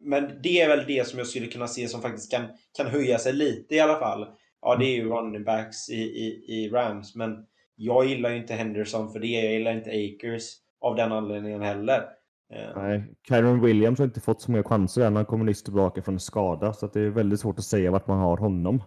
Men 0.00 0.40
det 0.42 0.60
är 0.60 0.68
väl 0.68 0.86
det 0.86 1.08
som 1.08 1.18
jag 1.18 1.28
skulle 1.28 1.46
kunna 1.46 1.68
se 1.68 1.88
som 1.88 2.02
faktiskt 2.02 2.30
kan, 2.30 2.46
kan 2.76 2.86
höja 2.86 3.18
sig 3.18 3.32
lite 3.32 3.74
i 3.74 3.80
alla 3.80 3.98
fall. 3.98 4.26
Ja, 4.62 4.76
det 4.76 4.84
är 4.84 4.94
ju 4.94 5.08
running 5.08 5.44
backs 5.44 5.88
i, 5.88 6.00
i, 6.00 6.44
i 6.48 6.68
Rams, 6.68 7.14
men 7.14 7.46
jag 7.76 8.06
gillar 8.06 8.30
ju 8.30 8.36
inte 8.36 8.54
Henderson 8.54 9.12
för 9.12 9.20
det. 9.20 9.26
Jag 9.26 9.52
gillar 9.52 9.72
inte 9.72 9.90
Akers 9.90 10.52
av 10.80 10.96
den 10.96 11.12
anledningen 11.12 11.62
heller. 11.62 12.04
Eh, 12.52 12.82
Nej, 12.82 13.04
Kyron 13.28 13.60
Williams 13.60 13.98
har 13.98 14.06
inte 14.06 14.20
fått 14.20 14.42
så 14.42 14.50
många 14.50 14.64
chanser 14.64 15.02
än. 15.02 15.16
Han 15.16 15.26
kommer 15.26 15.44
nyss 15.44 15.62
tillbaka 15.62 16.02
från 16.02 16.20
skada, 16.20 16.72
så 16.72 16.86
det 16.86 17.00
är 17.00 17.10
väldigt 17.10 17.40
svårt 17.40 17.58
att 17.58 17.64
säga 17.64 17.90
vart 17.90 18.06
man 18.06 18.18
har 18.18 18.36
honom. 18.36 18.82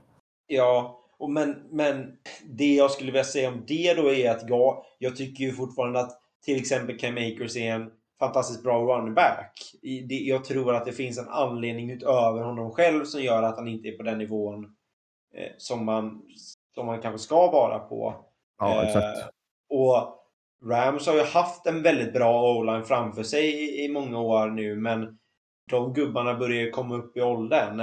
Ja, 0.47 1.01
och 1.17 1.29
men, 1.29 1.55
men 1.69 2.17
det 2.45 2.75
jag 2.75 2.91
skulle 2.91 3.11
vilja 3.11 3.23
säga 3.23 3.49
om 3.49 3.63
det 3.67 3.93
då 3.93 4.11
är 4.11 4.31
att 4.31 4.49
jag, 4.49 4.83
jag 4.99 5.15
tycker 5.15 5.43
ju 5.43 5.51
fortfarande 5.51 5.99
att 5.99 6.11
till 6.45 6.57
exempel 6.57 6.99
Cam 6.99 7.17
Akers 7.17 7.57
är 7.57 7.75
en 7.75 7.91
fantastiskt 8.19 8.63
bra 8.63 8.79
running 8.79 9.13
back. 9.13 9.75
Jag 10.09 10.43
tror 10.43 10.75
att 10.75 10.85
det 10.85 10.91
finns 10.91 11.17
en 11.17 11.29
anledning 11.29 11.91
utöver 11.91 12.43
honom 12.43 12.71
själv 12.71 13.05
som 13.05 13.23
gör 13.23 13.43
att 13.43 13.57
han 13.57 13.67
inte 13.67 13.87
är 13.87 13.97
på 13.97 14.03
den 14.03 14.17
nivån 14.17 14.63
eh, 15.35 15.51
som, 15.57 15.85
man, 15.85 16.21
som 16.75 16.85
man 16.85 17.01
kanske 17.01 17.19
ska 17.19 17.51
vara 17.51 17.79
på. 17.79 18.15
Ja, 18.59 18.83
exakt. 18.83 19.17
Eh, 19.17 19.27
och 19.69 20.20
Rams 20.65 21.07
har 21.07 21.15
ju 21.15 21.23
haft 21.23 21.65
en 21.65 21.83
väldigt 21.83 22.13
bra 22.13 22.57
o-line 22.57 22.85
framför 22.85 23.23
sig 23.23 23.45
i, 23.45 23.85
i, 23.85 23.89
många 23.89 24.19
år 24.19 24.47
nu, 24.47 24.75
men 24.75 25.17
de 25.69 25.93
gubbarna 25.93 26.33
börjar 26.33 26.71
komma 26.71 26.95
upp 26.95 27.17
i 27.17 27.21
åldern. 27.21 27.79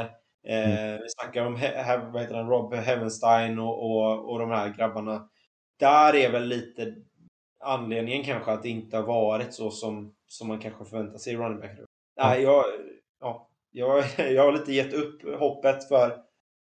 Eh, 0.46 0.80
mm. 0.80 1.00
Vi 1.02 1.08
snackar 1.08 1.46
om 1.46 1.56
he, 1.56 2.00
vad 2.12 2.22
heter 2.22 2.34
han, 2.34 2.48
Rob 2.48 2.74
Heavenstein 2.74 3.58
och, 3.58 3.84
och, 3.84 4.30
och 4.30 4.38
de 4.38 4.50
här 4.50 4.74
grabbarna. 4.78 5.28
Där 5.78 6.14
är 6.14 6.32
väl 6.32 6.44
lite 6.44 6.94
anledningen 7.64 8.24
kanske 8.24 8.52
att 8.52 8.62
det 8.62 8.68
inte 8.68 8.96
har 8.96 9.06
varit 9.06 9.54
så 9.54 9.70
som, 9.70 10.14
som 10.26 10.48
man 10.48 10.58
kanske 10.58 10.84
förväntar 10.84 11.18
sig 11.18 11.32
i 11.32 11.36
running 11.36 11.60
back. 11.60 11.70
Nej, 12.16 12.42
jag, 12.42 12.64
ja, 13.20 13.48
jag, 13.70 14.04
jag 14.32 14.42
har 14.42 14.52
lite 14.52 14.72
gett 14.72 14.92
upp 14.92 15.38
hoppet 15.38 15.88
för, 15.88 16.18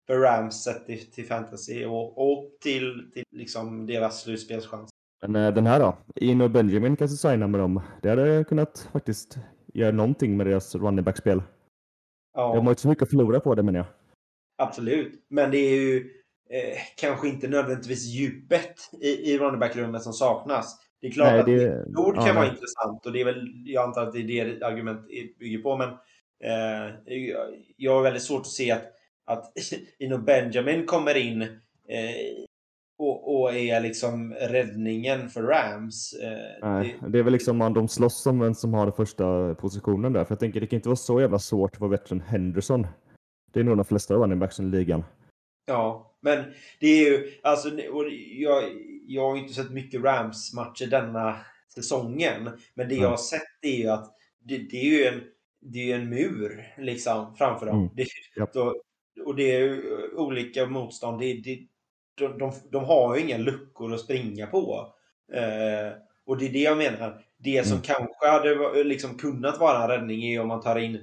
för 0.07 0.19
Rams 0.19 0.63
sett 0.65 0.87
till, 0.87 1.11
till 1.11 1.27
fantasy 1.27 1.85
och, 1.85 2.31
och 2.31 2.51
till, 2.61 3.11
till 3.15 3.25
liksom 3.31 3.87
deras 3.87 4.23
slutspelschans. 4.23 4.91
Men 5.21 5.37
äh, 5.37 5.55
den 5.55 5.67
här 5.67 5.81
då? 5.81 5.97
In 6.15 6.41
och 6.41 6.51
Benjamin 6.51 6.97
kanske 6.97 7.17
signa 7.17 7.47
med 7.47 7.61
dem. 7.61 7.83
Det 8.03 8.09
hade 8.09 8.45
kunnat 8.45 8.89
faktiskt 8.93 9.39
göra 9.75 9.93
någonting 9.93 10.37
med 10.37 10.47
deras 10.47 10.75
running 10.75 11.05
back-spel. 11.05 11.43
Ja. 12.35 12.55
De 12.55 12.67
har 12.67 12.73
inte 12.73 12.83
så 12.83 12.89
mycket 12.89 13.03
att 13.03 13.11
förlora 13.11 13.41
på 13.41 13.55
det 13.55 13.63
menar 13.63 13.79
jag. 13.79 13.87
Absolut, 14.59 15.27
men 15.29 15.51
det 15.51 15.59
är 15.59 15.77
ju 15.81 15.97
eh, 16.51 16.79
kanske 16.97 17.29
inte 17.29 17.49
nödvändigtvis 17.49 18.05
djupet 18.05 18.75
i, 19.01 19.09
i 19.09 19.39
running 19.39 19.61
back-rummet 19.61 20.03
som 20.03 20.13
saknas. 20.13 20.79
Det 21.01 21.07
är 21.07 21.11
klart 21.11 21.47
Nej, 21.47 21.57
det, 21.57 21.81
att 21.81 21.87
ord 21.97 22.15
kan 22.15 22.27
ja, 22.27 22.33
vara 22.33 22.45
nej. 22.45 22.51
intressant 22.51 23.07
och 23.07 23.13
det 23.13 23.21
är 23.21 23.25
väl, 23.25 23.47
jag 23.65 23.85
antar 23.85 24.03
att 24.03 24.13
det 24.13 24.19
är 24.19 24.45
det 24.45 24.67
argumentet 24.67 25.39
bygger 25.39 25.59
på, 25.59 25.77
men 25.77 25.89
eh, 26.45 26.95
jag 27.77 27.95
har 27.95 28.03
väldigt 28.03 28.23
svårt 28.23 28.41
att 28.41 28.47
se 28.47 28.71
att, 28.71 28.93
att 29.25 29.53
Ino 29.99 30.19
Benjamin 30.19 30.87
kommer 30.87 31.17
in 31.17 31.43
eh, 31.43 32.45
och, 32.99 33.41
och, 33.41 33.55
är 33.55 33.81
liksom 33.81 34.35
räddningen 34.35 35.29
för 35.29 35.43
Rams. 35.43 36.13
Eh, 36.13 36.69
nej, 36.69 36.99
det... 37.01 37.09
det 37.09 37.19
är 37.19 37.23
väl 37.23 37.33
liksom 37.33 37.57
man 37.57 37.75
de 37.75 37.89
slåss 37.89 38.27
om 38.27 38.41
vem 38.41 38.55
som 38.55 38.75
har 38.75 38.87
den 38.87 38.93
första 38.93 39.55
positionen 39.55 40.13
där, 40.13 40.25
för 40.25 40.33
jag 40.33 40.41
tänker 40.41 40.61
det 40.61 40.67
kan 40.67 40.77
inte 40.77 40.89
vara 40.89 40.97
så 40.97 41.21
jävla 41.21 41.39
svårt 41.39 41.75
att 41.75 41.81
vara 41.81 41.91
bättre 41.91 42.15
än 42.15 42.21
Henderson. 42.21 42.87
Det 43.53 43.61
är 43.61 43.65
nog 43.65 43.77
de 43.77 43.85
flesta 43.85 44.15
running 44.15 44.39
backs 44.39 44.61
i 44.61 44.63
ligan. 44.63 45.05
Ja, 45.67 46.17
men 46.21 46.45
det 46.81 46.87
är 46.87 47.11
ju, 47.11 47.33
alltså, 47.43 47.69
jag, 48.39 48.65
jag 49.07 49.31
har 49.31 49.37
inte 49.37 49.55
sett 49.55 49.71
mycket 49.71 50.03
Rams-matcher 50.03 50.87
denna 50.87 51.37
säsongen. 51.75 52.51
Men 52.75 52.89
det 52.89 52.95
jag 52.95 53.11
har 53.11 53.17
sett 53.17 53.43
är 53.63 53.77
ju 53.77 53.89
att 53.89 54.15
det, 54.45 54.59
det 54.59 54.77
är 54.77 54.99
ju 54.99 55.05
en, 55.05 55.21
det 55.61 55.93
är 55.93 55.99
en 55.99 56.11
mur 56.11 56.75
liksom 56.79 57.35
framför 57.35 57.67
dem. 57.67 57.79
Mm. 57.79 57.91
Det, 57.95 58.07
yep. 58.41 58.53
då, 58.53 58.83
och 59.25 59.37
det 59.37 59.57
är 59.57 59.81
olika 60.17 60.67
motstånd. 60.67 61.21
Det, 61.21 61.33
det, 61.33 61.67
de, 62.19 62.39
de, 62.39 62.53
de 62.71 62.85
har 62.85 63.17
ju 63.17 63.23
inga 63.23 63.39
luckor 63.39 63.95
att 63.95 64.01
springa 64.01 64.47
på. 64.47 64.93
Eh, 65.33 65.93
och 66.27 66.39
det 66.39 66.47
är 66.47 66.53
det 66.53 66.59
jag 66.59 66.79
menar. 66.79 67.25
Det 67.37 67.67
som 67.67 67.77
mm. 67.77 67.83
kanske 67.83 68.29
hade 68.29 68.85
liksom 68.85 69.19
kunnat 69.19 69.61
vara 69.61 69.83
en 69.83 69.89
räddning 69.89 70.25
är 70.25 70.41
om 70.41 70.49
man 70.49 70.61
tar 70.61 70.79
in, 70.79 70.95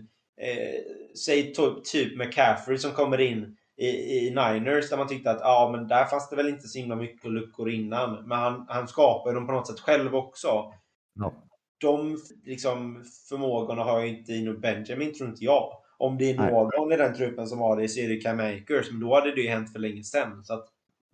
eh, 0.42 0.82
säg 1.26 1.54
typ 1.84 2.18
McCaffrey 2.18 2.78
som 2.78 2.92
kommer 2.92 3.22
in 3.22 3.58
i, 3.78 3.88
i 3.88 4.30
Niners 4.30 4.90
där 4.90 4.98
man 4.98 5.08
tyckte 5.08 5.32
att 5.32 5.40
ja, 5.42 5.70
men 5.72 5.88
där 5.88 6.06
fanns 6.06 6.30
det 6.30 6.36
väl 6.36 6.50
inte 6.50 6.68
så 6.68 6.80
himla 6.80 6.96
mycket 6.96 7.32
luckor 7.32 7.70
innan. 7.70 8.28
Men 8.28 8.38
han, 8.38 8.66
han 8.70 8.88
skapar 8.88 9.34
dem 9.34 9.48
på 9.48 9.54
något 9.54 9.68
sätt 9.68 9.80
själv 9.80 10.16
också. 10.16 10.74
Ja. 11.14 11.34
De 11.78 12.18
liksom, 12.44 13.04
förmågorna 13.30 13.84
har 13.84 14.02
ju 14.02 14.08
inte 14.08 14.34
Ino 14.34 14.60
Benjamin, 14.60 15.14
tror 15.14 15.30
inte 15.30 15.46
jag. 15.46 15.72
Om 15.98 16.18
det 16.18 16.32
är 16.32 16.52
någon 16.52 16.90
nej. 16.90 16.98
i 16.98 17.02
den 17.02 17.16
truppen 17.16 17.48
som 17.48 17.60
har 17.60 17.78
det 17.78 17.88
så 17.88 18.00
är 18.00 18.10
det 18.10 18.22
Cam 18.22 18.40
Akers, 18.40 18.92
men 18.92 19.00
då 19.00 19.16
hade 19.16 19.36
det 19.36 19.42
ju 19.42 19.50
hänt 19.50 19.72
för 19.72 19.80
länge 19.80 20.04
sedan. 20.04 20.44
Så 20.44 20.54
att, 20.54 20.68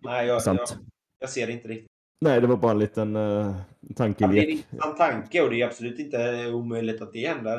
nej, 0.04 0.26
jag, 0.26 0.42
jag, 0.44 0.58
jag, 1.20 1.30
ser 1.30 1.46
det 1.46 1.52
inte 1.52 1.68
riktigt. 1.68 1.88
Nej, 2.20 2.40
det 2.40 2.46
var 2.46 2.56
bara 2.56 2.72
en 2.72 2.78
liten 2.78 3.16
uh, 3.16 3.56
tanke. 3.96 4.24
Ja, 4.24 4.28
det 4.28 4.38
är 4.38 4.44
en 4.44 4.50
intressant 4.50 4.96
tanke 4.96 5.42
och 5.42 5.50
det 5.50 5.60
är 5.60 5.66
absolut 5.66 5.98
inte 5.98 6.50
omöjligt 6.50 7.02
att 7.02 7.12
det 7.12 7.28
händer. 7.28 7.56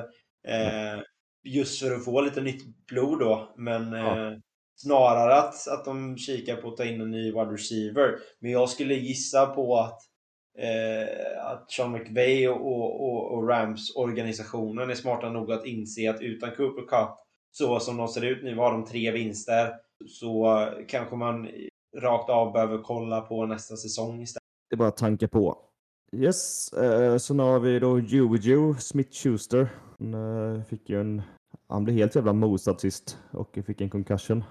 Eh, 0.48 1.02
just 1.44 1.80
för 1.80 1.96
att 1.96 2.06
få 2.06 2.22
lite 2.22 2.42
nytt 2.42 2.88
blod 2.88 3.20
då. 3.20 3.54
Men 3.58 3.92
ja. 3.92 4.32
eh, 4.32 4.38
Snarare 4.76 5.36
att, 5.36 5.68
att 5.68 5.86
de 5.86 6.18
kikar 6.18 6.56
på 6.56 6.68
att 6.68 6.78
ta 6.78 6.86
in 6.86 7.02
en 7.02 7.12
ny 7.12 7.26
wide 7.26 7.54
receiver. 7.54 8.16
Men 8.40 8.52
jag 8.52 8.70
skulle 8.70 8.94
gissa 8.94 9.46
på 9.46 9.78
att, 9.80 10.00
eh, 10.58 11.46
att 11.46 11.72
Sean 11.72 11.92
McVay 11.92 12.48
och, 12.48 13.02
och, 13.02 13.32
och 13.32 13.48
Rams-organisationen 13.50 14.90
är 14.90 14.96
smarta 14.96 15.30
nog 15.30 15.52
att 15.52 15.66
inse 15.66 16.10
att 16.10 16.22
utan 16.22 16.56
Cooper 16.56 16.82
Cup, 16.82 17.10
så 17.52 17.80
som 17.80 17.98
de 17.98 18.08
ser 18.08 18.26
ut 18.26 18.44
nu, 18.44 18.56
har 18.56 18.72
de 18.72 18.86
tre 18.86 19.12
vinster, 19.12 19.74
så 20.08 20.68
kanske 20.88 21.16
man 21.16 21.50
rakt 21.98 22.30
av 22.30 22.54
behöver 22.54 22.78
kolla 22.78 23.22
på 23.22 23.46
nästa 23.46 23.76
säsong 23.76 24.22
istället. 24.22 24.44
Det 24.70 24.76
är 24.76 24.78
bara 24.78 24.92
tankar 24.92 25.28
på. 25.28 25.58
Yes, 26.16 26.74
eh, 26.74 27.18
så 27.18 27.34
nu 27.34 27.44
har 27.44 27.60
vi 27.60 27.80
då 27.80 28.00
Juju 28.00 28.74
Smith-Schuster. 28.74 29.68
Han 30.00 30.14
eh, 30.14 30.64
fick 30.64 30.90
ju 30.90 31.02
en... 31.02 31.22
Han 31.68 31.84
blev 31.84 31.98
helt 31.98 32.16
jävla 32.16 32.34
mosad 32.34 32.82
sist 32.82 33.18
och 33.32 33.58
fick 33.66 33.82
en 33.82 33.90
concussion. 33.90 34.44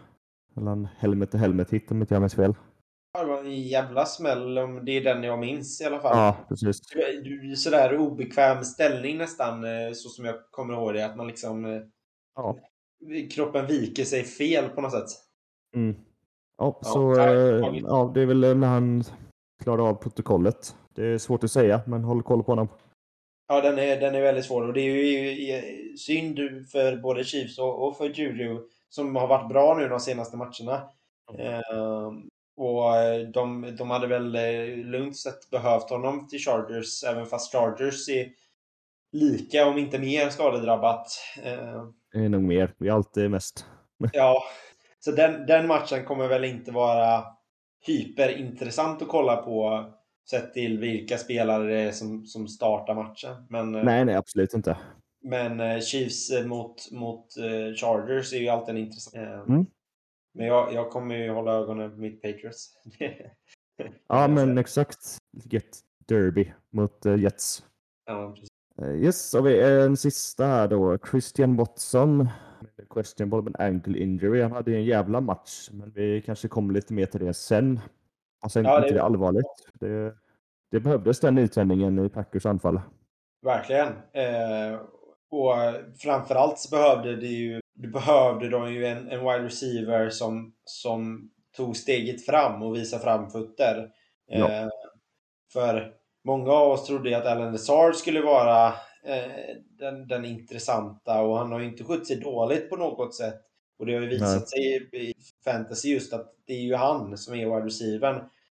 Mellan 0.54 0.88
helmet 0.98 1.34
och 1.34 1.40
helmet 1.40 1.72
hit 1.72 1.90
om 1.90 2.00
inte 2.00 2.14
jag 2.14 2.20
minns 2.20 2.34
fel. 2.34 2.54
Det 3.18 3.24
var 3.24 3.38
en 3.38 3.62
jävla 3.62 4.06
smäll. 4.06 4.54
Det 4.54 4.92
är 4.92 5.04
den 5.04 5.22
jag 5.22 5.38
minns 5.38 5.80
i 5.80 5.84
alla 5.84 6.00
fall. 6.00 6.16
Ja, 6.16 6.36
precis. 6.48 6.80
Sådär 7.56 7.96
obekväm 7.96 8.64
ställning 8.64 9.18
nästan, 9.18 9.64
eh, 9.64 9.92
så 9.92 10.08
som 10.08 10.24
jag 10.24 10.34
kommer 10.50 10.74
ihåg 10.74 10.94
det. 10.94 11.06
Att 11.06 11.16
man 11.16 11.26
liksom... 11.26 11.64
Eh, 11.64 11.82
ja. 12.34 12.58
Kroppen 13.30 13.66
viker 13.66 14.04
sig 14.04 14.24
fel 14.24 14.68
på 14.68 14.80
något 14.80 14.92
sätt. 14.92 15.08
Mm. 15.76 15.96
Ja, 16.58 16.78
ja, 16.82 16.88
så 16.88 17.20
äh, 17.20 17.80
ja, 17.82 18.10
det 18.14 18.22
är 18.22 18.26
väl 18.26 18.56
när 18.56 18.68
han 18.68 19.04
klarar 19.62 19.88
av 19.88 19.94
protokollet. 19.94 20.76
Det 20.94 21.06
är 21.06 21.18
svårt 21.18 21.44
att 21.44 21.50
säga, 21.50 21.80
men 21.86 22.04
håll 22.04 22.22
koll 22.22 22.42
på 22.42 22.52
honom. 22.52 22.68
Ja, 23.48 23.60
den 23.60 23.78
är, 23.78 24.00
den 24.00 24.14
är 24.14 24.20
väldigt 24.20 24.44
svår 24.44 24.66
och 24.66 24.72
det 24.72 24.80
är 24.80 24.94
ju 24.94 25.96
synd 25.96 26.38
för 26.72 26.96
både 26.96 27.24
Chiefs 27.24 27.58
och, 27.58 27.88
och 27.88 27.96
för 27.96 28.08
Juju 28.08 28.58
som 28.88 29.16
har 29.16 29.26
varit 29.26 29.48
bra 29.48 29.74
nu 29.78 29.88
de 29.88 30.00
senaste 30.00 30.36
matcherna. 30.36 30.88
Mm. 31.38 32.30
och 32.56 32.92
de, 33.32 33.76
de 33.78 33.90
hade 33.90 34.06
väl 34.06 34.36
eh, 34.36 34.76
lugnt 34.76 35.16
sett 35.16 35.50
behövt 35.50 35.90
honom 35.90 36.28
till 36.28 36.38
Chargers, 36.38 37.04
även 37.04 37.26
fast 37.26 37.52
Chargers 37.52 38.08
är 38.08 38.28
lika, 39.12 39.66
om 39.66 39.78
inte 39.78 39.98
mer, 39.98 40.28
skadedrabbat. 40.28 41.06
Eh, 41.42 41.86
det 42.12 42.18
är 42.18 42.28
nog 42.28 42.42
mer. 42.42 42.74
Vi 42.78 42.88
är 42.88 42.92
alltid 42.92 43.30
mest. 43.30 43.66
ja, 44.12 44.42
så 45.04 45.10
den, 45.10 45.46
den 45.46 45.66
matchen 45.66 46.04
kommer 46.04 46.28
väl 46.28 46.44
inte 46.44 46.72
vara 46.72 47.24
hyperintressant 47.86 49.02
att 49.02 49.08
kolla 49.08 49.36
på 49.36 49.84
sett 50.30 50.54
till 50.54 50.78
vilka 50.78 51.18
spelare 51.18 51.92
som, 51.92 52.26
som 52.26 52.48
startar 52.48 52.94
matchen. 52.94 53.46
Men, 53.48 53.72
nej, 53.72 54.04
nej, 54.04 54.14
absolut 54.14 54.54
inte. 54.54 54.76
Men 55.22 55.60
eh, 55.60 55.80
Chiefs 55.80 56.30
eh, 56.30 56.46
mot, 56.46 56.90
mot 56.92 57.36
eh, 57.36 57.74
Chargers 57.76 58.32
är 58.32 58.38
ju 58.38 58.48
alltid 58.48 58.74
en 58.74 58.80
intressant. 58.80 59.48
Mm. 59.48 59.66
Men 60.34 60.46
jag, 60.46 60.74
jag 60.74 60.90
kommer 60.90 61.14
ju 61.14 61.30
hålla 61.30 61.52
ögonen 61.52 61.90
på 61.90 61.96
mitt 61.96 62.22
Patriots. 62.22 62.68
ja, 64.08 64.28
men 64.28 64.58
exakt. 64.58 65.18
Get 65.44 65.80
Derby 66.08 66.52
mot 66.70 67.04
Jets. 67.18 67.64
Ja, 68.06 68.34
precis. 68.34 68.48
Yes, 69.02 69.30
så 69.30 69.42
vi 69.42 69.62
en 69.62 69.96
sista 69.96 70.46
här 70.46 70.68
då. 70.68 70.98
Christian 71.10 71.56
Watson. 71.56 72.28
Questionable 72.90 73.42
med 73.50 73.60
ankle 73.66 73.98
injury. 73.98 74.42
Han 74.42 74.52
hade 74.52 74.74
en 74.74 74.84
jävla 74.84 75.20
match, 75.20 75.68
men 75.72 75.90
vi 75.90 76.22
kanske 76.26 76.48
kommer 76.48 76.74
lite 76.74 76.92
mer 76.94 77.06
till 77.06 77.24
det 77.26 77.34
sen. 77.34 77.80
Alltså 78.40 78.60
Ja, 78.60 78.76
inte 78.76 78.88
det- 78.88 78.94
det 78.94 79.02
allvarligt. 79.02 79.46
Det, 79.74 80.14
det 80.70 80.80
behövdes 80.80 81.20
den 81.20 81.34
nytändningen 81.34 81.98
i 82.06 82.08
Packers 82.08 82.46
anfall. 82.46 82.80
Verkligen. 83.42 83.88
Eh, 84.12 84.80
och 85.30 85.54
framförallt 85.98 86.58
så 86.58 86.70
behövde 86.76 87.16
det 87.16 87.26
ju, 87.26 87.60
det 87.74 87.88
behövde 87.88 88.48
de 88.48 88.72
ju 88.72 88.86
en, 88.86 89.08
en 89.10 89.20
wide 89.20 89.44
receiver 89.44 90.10
som, 90.10 90.52
som 90.64 91.30
tog 91.56 91.76
steget 91.76 92.26
fram 92.26 92.62
och 92.62 92.74
visade 92.76 93.02
framfötter. 93.02 93.90
Eh, 94.30 94.40
Ja. 94.40 94.70
För 95.52 95.92
många 96.24 96.52
av 96.52 96.68
oss 96.72 96.86
trodde 96.86 97.08
ju 97.08 97.14
att 97.14 97.26
Alan 97.26 97.52
Lazard 97.52 97.94
skulle 97.94 98.20
vara 98.22 98.72
den, 99.78 100.08
den 100.08 100.24
intressanta 100.24 101.22
och 101.22 101.38
han 101.38 101.52
har 101.52 101.60
ju 101.60 101.66
inte 101.66 101.84
skött 101.84 102.06
sig 102.06 102.16
dåligt 102.16 102.70
på 102.70 102.76
något 102.76 103.14
sätt. 103.14 103.40
Och 103.78 103.86
det 103.86 103.94
har 103.94 104.00
ju 104.00 104.08
visat 104.08 104.28
Nej. 104.28 104.46
sig 104.46 105.10
i, 105.10 105.14
fantasy 105.44 105.88
just 105.88 106.12
att 106.12 106.34
det 106.46 106.52
är 106.52 106.60
ju 106.60 106.74
han 106.74 107.18
som 107.18 107.34
är 107.34 107.44
wide 107.46 107.66
receivern. 107.66 108.16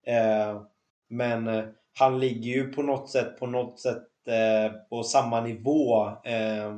Eh, 0.07 0.63
men 1.09 1.49
eh, 1.49 1.65
han 1.99 2.21
ligger 2.21 2.51
ju 2.51 2.73
på 2.73 2.83
något 2.83 3.11
sätt, 3.11 3.39
på 3.39 3.47
något 3.47 3.81
sätt 3.81 4.03
eh, 4.27 4.73
på 4.91 5.03
samma 5.03 5.41
nivå 5.41 6.07
eh, 6.25 6.77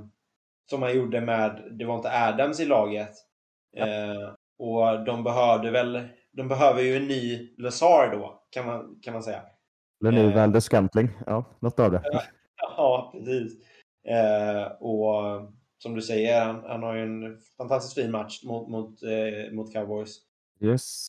som 0.71 0.83
han 0.83 0.97
gjorde 0.97 1.21
med 1.21 1.63
Devonta 1.71 2.11
Adams 2.13 2.61
i 2.61 2.65
laget. 2.65 3.11
Eh, 3.77 4.33
och 4.59 5.05
de 5.05 5.25
behövde 5.25 5.71
väl, 5.71 6.09
de 6.33 6.49
behöver 6.49 6.83
ju 6.83 6.97
en 6.97 7.07
ny 7.07 7.55
Lazar 7.59 8.11
då, 8.13 8.43
kan 8.51 8.67
man, 8.67 8.99
kan 9.03 9.13
man 9.13 9.23
säga. 9.23 9.43
Eller 10.01 10.13
nu 10.13 10.29
Eh. 10.29 10.35
Valdes 10.35 10.65
Scantling. 10.65 11.09
Ja, 11.27 11.45
något 11.61 11.81
av 11.81 11.93
det. 11.93 12.03
Ja, 12.77 13.11
precis. 13.13 13.53
Eh, 14.05 14.67
och 14.81 15.15
som 15.79 15.95
du 15.95 16.03
säger, 16.03 16.45
han, 16.45 16.65
han 16.67 16.83
har 16.83 16.95
ju 16.95 17.03
en 17.03 17.41
fantastiskt 17.57 17.95
fin 17.95 18.11
match 18.11 18.45
mot, 18.45 18.69
mot, 18.69 19.03
eh, 19.03 19.53
mot 19.53 19.73
Cowboys. 19.73 20.19
Yes. 20.61 21.07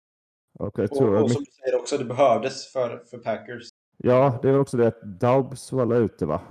Och 0.59 0.79
jag 0.79 0.95
tror 0.95 1.15
Och, 1.15 1.23
och 1.23 1.31
som 1.31 1.43
du 1.43 1.51
säger 1.51 1.79
också, 1.79 1.97
det 1.97 2.05
behövdes 2.05 2.71
för, 2.71 3.03
för 3.09 3.17
Packers. 3.17 3.69
Ja, 3.97 4.39
det 4.41 4.51
var 4.51 4.59
också 4.59 4.77
det 4.77 4.87
att 4.87 5.01
Daubs 5.01 5.71
var 5.71 5.81
alla 5.81 5.95
ute 5.95 6.25
va? 6.25 6.41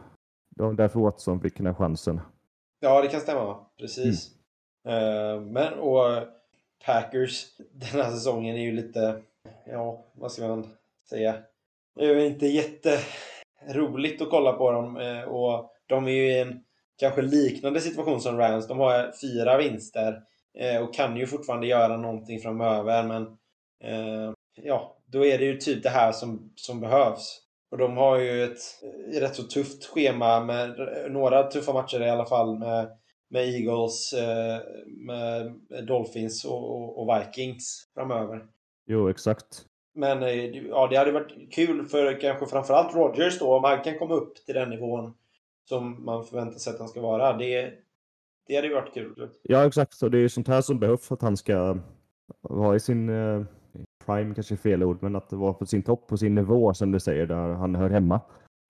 Det 0.56 0.62
var 0.62 0.72
därför 0.72 1.00
Watson 1.00 1.40
fick 1.40 1.56
den 1.56 1.66
här 1.66 1.74
chansen. 1.74 2.20
Ja, 2.80 3.02
det 3.02 3.08
kan 3.08 3.20
stämma. 3.20 3.66
Precis. 3.78 4.30
Eh, 4.86 5.40
men 5.40 5.74
och 5.74 6.22
Packers 6.86 7.56
den 7.72 8.02
här 8.02 8.10
säsongen 8.10 8.56
är 8.56 8.62
ju 8.62 8.72
lite, 8.72 9.22
ja, 9.66 10.04
vad 10.12 10.32
ska 10.32 10.48
man 10.48 10.68
säga? 11.08 11.36
Det 11.94 12.04
är 12.04 12.14
ju 12.14 12.26
inte 12.26 12.46
roligt 13.68 14.22
att 14.22 14.30
kolla 14.30 14.52
på 14.52 14.70
dem 14.70 14.96
eh, 14.96 15.22
och 15.22 15.70
de 15.86 16.06
är 16.06 16.12
ju 16.12 16.32
i 16.32 16.40
en 16.40 16.60
kanske 16.98 17.22
liknande 17.22 17.80
situation 17.80 18.20
som 18.20 18.38
Rams. 18.38 18.68
De 18.68 18.78
har 18.78 19.12
fyra 19.20 19.58
vinster 19.58 20.22
eh, 20.58 20.82
och 20.82 20.94
kan 20.94 21.16
ju 21.16 21.26
fortfarande 21.26 21.66
göra 21.66 21.96
någonting 21.96 22.40
framöver 22.40 23.02
men 23.02 23.22
eh, 23.84 24.32
ja, 24.62 24.96
då 25.06 25.26
är 25.26 25.38
det 25.38 25.44
ju 25.44 25.56
typ 25.56 25.82
det 25.82 25.88
här 25.88 26.12
som, 26.12 26.52
som 26.56 26.80
behövs. 26.80 27.40
Och 27.70 27.78
de 27.78 27.96
har 27.96 28.18
ju 28.18 28.44
ett 28.44 28.60
rätt 29.20 29.34
så 29.34 29.42
tufft 29.42 29.84
schema 29.84 30.44
med 30.44 30.76
några 31.10 31.42
tuffa 31.42 31.72
matcher 31.72 32.02
i 32.02 32.10
alla 32.10 32.26
fall 32.26 32.58
med, 32.58 32.88
med 33.28 33.48
Eagles, 33.48 34.14
med 35.06 35.52
Dolphins 35.86 36.44
och, 36.44 36.70
och, 36.70 36.98
och 36.98 37.16
Vikings 37.16 37.90
framöver. 37.94 38.42
Jo, 38.86 39.08
exakt. 39.08 39.66
Men 39.94 40.22
eh, 40.22 40.44
ja, 40.68 40.86
det 40.90 40.96
hade 40.96 41.12
varit 41.12 41.52
kul 41.52 41.86
för 41.86 42.20
kanske 42.20 42.46
framförallt 42.46 42.94
Rodgers 42.94 43.38
då 43.38 43.56
om 43.56 43.64
han 43.64 43.82
kan 43.82 43.98
komma 43.98 44.14
upp 44.14 44.34
till 44.46 44.54
den 44.54 44.70
nivån 44.70 45.14
som 45.68 46.04
man 46.04 46.24
förväntar 46.24 46.58
sig 46.58 46.72
att 46.72 46.78
han 46.78 46.88
ska 46.88 47.00
vara. 47.00 47.36
Det, 47.36 47.72
det 48.46 48.56
hade 48.56 48.68
ju 48.68 48.74
varit 48.74 48.94
kul. 48.94 49.30
Ja, 49.42 49.66
exakt. 49.66 50.02
Och 50.02 50.10
det 50.10 50.18
är 50.18 50.22
ju 50.22 50.28
sånt 50.28 50.48
här 50.48 50.60
som 50.60 50.78
behövs 50.78 51.08
för 51.08 51.14
att 51.14 51.22
han 51.22 51.36
ska 51.36 51.78
vara 52.40 52.76
i 52.76 52.80
sin 52.80 53.08
eh, 53.08 53.44
prime, 54.06 54.34
kanske 54.34 54.54
är 54.54 54.56
fel 54.56 54.82
ord, 54.82 54.98
men 55.02 55.16
att 55.16 55.32
vara 55.32 55.52
på 55.52 55.66
sin 55.66 55.82
topp, 55.82 56.08
på 56.08 56.16
sin 56.16 56.34
nivå 56.34 56.74
som 56.74 56.92
du 56.92 57.00
säger, 57.00 57.26
där 57.26 57.52
han 57.52 57.74
hör 57.74 57.90
hemma. 57.90 58.20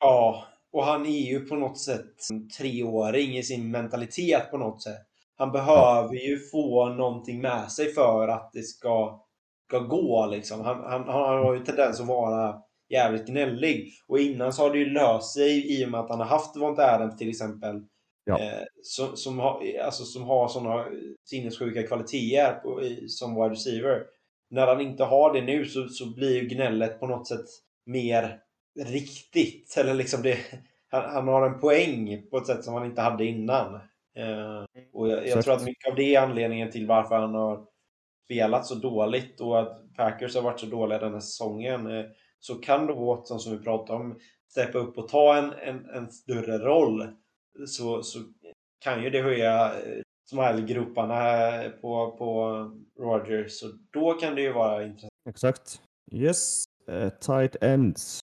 Ja, 0.00 0.44
och 0.72 0.84
han 0.84 1.06
är 1.06 1.30
ju 1.30 1.40
på 1.40 1.56
något 1.56 1.78
sätt 1.78 2.30
en 2.30 2.48
treåring 2.48 3.36
i 3.36 3.42
sin 3.42 3.70
mentalitet 3.70 4.50
på 4.50 4.58
något 4.58 4.82
sätt. 4.82 5.06
Han 5.36 5.52
behöver 5.52 6.14
ju 6.14 6.38
få 6.38 6.88
någonting 6.88 7.40
med 7.40 7.72
sig 7.72 7.92
för 7.92 8.28
att 8.28 8.50
det 8.52 8.62
ska, 8.62 9.23
ska 9.68 9.78
gå 9.78 10.26
liksom. 10.26 10.60
Han, 10.60 10.76
han, 10.76 11.04
han 11.08 11.44
har 11.44 11.54
ju 11.54 11.64
tendens 11.64 12.00
att 12.00 12.06
vara 12.06 12.62
jävligt 12.88 13.26
gnällig. 13.26 13.92
Och 14.08 14.18
innan 14.18 14.52
så 14.52 14.62
har 14.62 14.70
det 14.70 14.78
ju 14.78 14.90
löst 14.90 15.34
sig 15.34 15.80
i 15.80 15.84
och 15.86 15.90
med 15.90 16.00
att 16.00 16.10
han 16.10 16.18
har 16.18 16.26
haft 16.26 16.54
Devonta 16.54 16.94
Adams 16.94 17.16
till 17.16 17.28
exempel. 17.28 17.82
Ja. 18.24 18.40
Eh, 18.40 18.64
som, 18.82 19.16
som, 19.16 19.38
har, 19.38 19.62
alltså, 19.84 20.04
som 20.04 20.22
har 20.22 20.48
sådana 20.48 20.84
sinnessjuka 21.24 21.86
kvaliteter 21.86 22.52
på, 22.54 22.82
i, 22.82 23.08
som 23.08 23.34
wide 23.34 23.50
receiver. 23.50 24.02
När 24.50 24.66
han 24.66 24.80
inte 24.80 25.04
har 25.04 25.32
det 25.32 25.42
nu 25.42 25.64
så, 25.64 25.88
så 25.88 26.14
blir 26.14 26.42
ju 26.42 26.48
gnället 26.48 27.00
på 27.00 27.06
något 27.06 27.28
sätt 27.28 27.46
mer 27.86 28.40
riktigt. 28.80 29.76
Eller 29.76 29.94
liksom 29.94 30.22
det, 30.22 30.38
han, 30.90 31.10
han 31.10 31.28
har 31.28 31.46
en 31.46 31.60
poäng 31.60 32.26
på 32.30 32.36
ett 32.36 32.46
sätt 32.46 32.64
som 32.64 32.74
han 32.74 32.86
inte 32.86 33.00
hade 33.00 33.24
innan. 33.24 33.74
Eh, 34.16 34.82
och 34.92 35.08
jag, 35.08 35.26
jag 35.26 35.44
tror 35.44 35.54
att 35.54 35.64
mycket 35.64 35.90
av 35.90 35.96
det 35.96 36.14
är 36.14 36.20
anledningen 36.20 36.70
till 36.70 36.86
varför 36.86 37.14
han 37.14 37.34
har 37.34 37.66
spelat 38.24 38.66
så 38.66 38.74
dåligt 38.74 39.40
och 39.40 39.60
att 39.60 39.94
Packers 39.96 40.34
har 40.34 40.42
varit 40.42 40.60
så 40.60 40.66
dåliga 40.66 40.98
den 40.98 41.12
här 41.12 41.20
säsongen. 41.20 41.86
Eh, 41.86 42.04
så 42.40 42.54
kan 42.54 42.86
då 42.86 43.04
Watson, 43.04 43.40
som 43.40 43.58
vi 43.58 43.64
pratade 43.64 43.98
om, 43.98 44.18
steppa 44.50 44.78
upp 44.78 44.98
och 44.98 45.08
ta 45.08 45.36
en, 45.36 45.52
en, 45.52 45.90
en 45.90 46.10
större 46.10 46.58
roll. 46.58 47.08
Så, 47.66 48.02
så 48.02 48.18
kan 48.78 49.02
ju 49.02 49.10
det 49.10 49.22
höja 49.22 49.64
eh, 49.64 50.02
smilegroparna 50.30 51.16
på, 51.80 52.16
på 52.18 52.70
Rogers. 52.98 53.52
Så 53.52 53.66
då 53.92 54.12
kan 54.12 54.34
det 54.34 54.42
ju 54.42 54.52
vara 54.52 54.84
intressant. 54.84 55.12
Exakt. 55.28 55.80
Yes. 56.12 56.64
Uh, 56.90 57.08
tight 57.08 57.56
ends. 57.60 58.20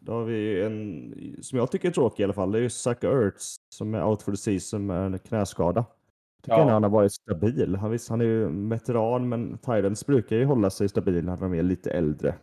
Då 0.00 0.12
har 0.12 0.24
vi 0.24 0.62
en 0.62 1.14
som 1.42 1.58
jag 1.58 1.70
tycker 1.70 1.88
är 1.88 1.92
tråkig 1.92 2.22
i 2.22 2.24
alla 2.24 2.32
fall. 2.32 2.52
Det 2.52 2.58
är 2.58 2.62
ju 2.62 2.70
Zach 2.70 3.04
Ertz 3.04 3.56
som 3.74 3.94
är 3.94 4.04
out 4.04 4.22
for 4.22 4.32
the 4.32 4.36
season 4.36 4.86
med 4.86 5.06
en 5.06 5.18
knäskada. 5.18 5.84
Tycker 6.42 6.58
Ja. 6.58 6.68
han 6.70 6.82
har 6.82 6.90
varit 6.90 7.12
stabil. 7.12 7.76
Han, 7.76 7.90
visst, 7.90 8.08
han 8.08 8.20
är 8.20 8.24
ju 8.24 8.68
veteran, 8.68 9.28
men 9.28 9.58
ends 9.66 10.06
brukar 10.06 10.36
ju 10.36 10.44
hålla 10.44 10.70
sig 10.70 10.88
stabil 10.88 11.24
när 11.24 11.36
de 11.36 11.54
är 11.54 11.62
lite 11.62 11.90
äldre. 11.90 12.34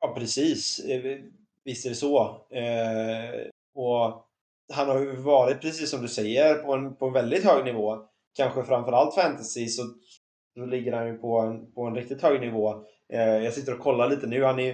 Ja, 0.00 0.14
precis. 0.16 0.84
Eh, 0.84 1.18
Visst 1.64 1.86
är 1.86 1.90
det 1.90 1.96
så. 1.96 2.18
Eh, 2.50 3.48
och 3.74 4.26
han 4.72 4.88
har 4.88 5.00
ju 5.00 5.16
varit, 5.16 5.60
precis 5.60 5.90
som 5.90 6.02
du 6.02 6.08
säger, 6.08 6.54
på 6.54 6.72
en, 6.74 6.96
på 6.96 7.06
en 7.06 7.12
väldigt 7.12 7.44
hög 7.44 7.64
nivå. 7.64 7.98
Kanske 8.36 8.62
framförallt 8.62 9.14
fantasy 9.14 9.66
så, 9.68 9.82
så 10.54 10.66
ligger 10.66 10.92
han 10.92 11.06
ju 11.06 11.18
på 11.18 11.38
en, 11.40 11.72
på 11.72 11.82
en 11.82 11.94
riktigt 11.94 12.22
hög 12.22 12.40
nivå. 12.40 12.74
Eh, 13.12 13.20
jag 13.20 13.52
sitter 13.52 13.74
och 13.74 13.80
kollar 13.80 14.08
lite 14.10 14.26
nu. 14.26 14.44
Han 14.44 14.58
är 14.58 14.64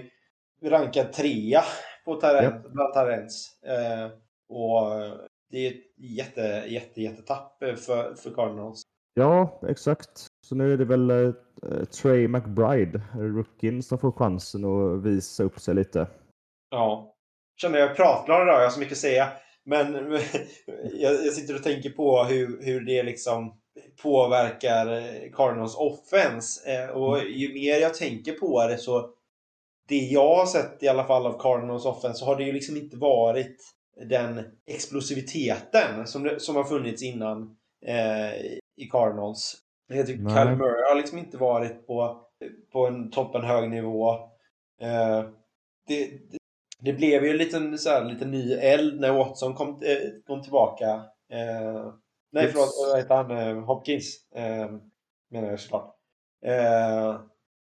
ju 0.61 0.69
rankad 0.69 1.13
trea 1.13 1.63
på 2.05 2.15
talent, 2.15 2.65
bland 2.73 2.93
talents. 2.93 3.61
Eh, 3.63 4.05
och 4.49 4.91
det 5.53 5.67
är 5.67 5.71
ett 5.71 5.83
jätte, 5.97 6.41
jätte, 6.67 7.01
jättetapp 7.01 7.59
för, 7.59 8.15
för 8.15 8.33
Cardinals. 8.35 8.81
Ja, 9.13 9.61
exakt. 9.67 10.27
Så 10.47 10.55
nu 10.55 10.73
är 10.73 10.77
det 10.77 10.85
väl 10.85 11.09
eh, 11.09 11.31
Trey 11.85 12.27
McBride, 12.27 13.01
rookien, 13.15 13.83
som 13.83 13.97
får 13.97 14.11
chansen 14.11 14.65
att 14.65 15.03
visa 15.03 15.43
upp 15.43 15.59
sig 15.59 15.75
lite. 15.75 16.07
Ja. 16.69 17.15
Känner 17.61 17.79
jag 17.79 17.89
är 17.91 17.95
idag, 18.43 18.59
jag 18.59 18.63
har 18.63 18.69
så 18.69 18.79
mycket 18.79 18.91
att 18.91 18.97
säga. 18.97 19.27
Men 19.65 19.93
jag, 20.93 21.13
jag 21.13 21.33
sitter 21.33 21.55
och 21.55 21.63
tänker 21.63 21.89
på 21.89 22.23
hur, 22.23 22.63
hur 22.63 22.81
det 22.81 23.03
liksom 23.03 23.59
påverkar 24.03 24.85
Cardinals 25.33 25.75
offense. 25.75 26.73
Eh, 26.73 26.89
Och 26.89 27.23
ju 27.23 27.53
mer 27.53 27.81
jag 27.81 27.93
tänker 27.93 28.33
på 28.33 28.67
det 28.67 28.77
så 28.77 29.09
det 29.87 29.97
jag 29.97 30.35
har 30.35 30.45
sett 30.45 30.83
i 30.83 30.87
alla 30.87 31.03
fall 31.03 31.25
av 31.25 31.39
Cardinals 31.39 31.85
offense 31.85 32.19
så 32.19 32.25
har 32.25 32.35
det 32.35 32.43
ju 32.43 32.51
liksom 32.51 32.77
inte 32.77 32.97
varit 32.97 33.57
den 34.01 34.43
explosiviteten 34.65 36.07
som, 36.07 36.23
det, 36.23 36.39
som 36.39 36.55
har 36.55 36.63
funnits 36.63 37.03
innan 37.03 37.57
eh, 37.85 38.45
i 38.77 38.89
Cardinals. 38.91 39.57
Jag 39.87 40.07
tycker 40.07 40.23
Nej. 40.23 40.55
Murray 40.55 40.83
har 40.89 40.95
liksom 40.95 41.17
inte 41.17 41.37
varit 41.37 41.87
på, 41.87 42.21
på 42.71 42.87
en 42.87 43.11
toppen 43.11 43.43
hög 43.43 43.69
nivå. 43.69 44.13
Eh, 44.81 45.23
det, 45.87 46.07
det, 46.07 46.37
det 46.79 46.93
blev 46.93 47.23
ju 47.23 47.31
en 47.31 47.37
liten, 47.37 47.77
så 47.77 47.89
här, 47.89 48.05
liten 48.05 48.31
ny 48.31 48.53
eld 48.53 48.99
när 48.99 49.11
Watson 49.11 49.53
kom, 49.53 49.69
eh, 49.69 49.97
kom 50.27 50.41
tillbaka. 50.41 50.87
Eh, 51.29 51.93
nej, 52.31 52.47
förlåt. 52.47 52.69
Vad 52.89 52.97
heter 52.97 53.15
han? 53.15 53.31
Eh, 53.31 53.65
Hopkins. 53.65 54.31
Eh, 54.35 54.71
menar 55.31 55.49
jag 55.49 55.59
såklart. 55.59 55.95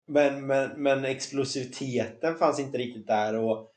Men, 0.08 0.48
men, 0.48 0.70
men 0.84 1.06
explosiviteten 1.06 2.36
fanns 2.36 2.60
inte 2.60 2.78
riktigt 2.78 3.08
där 3.08 3.36
och 3.36 3.72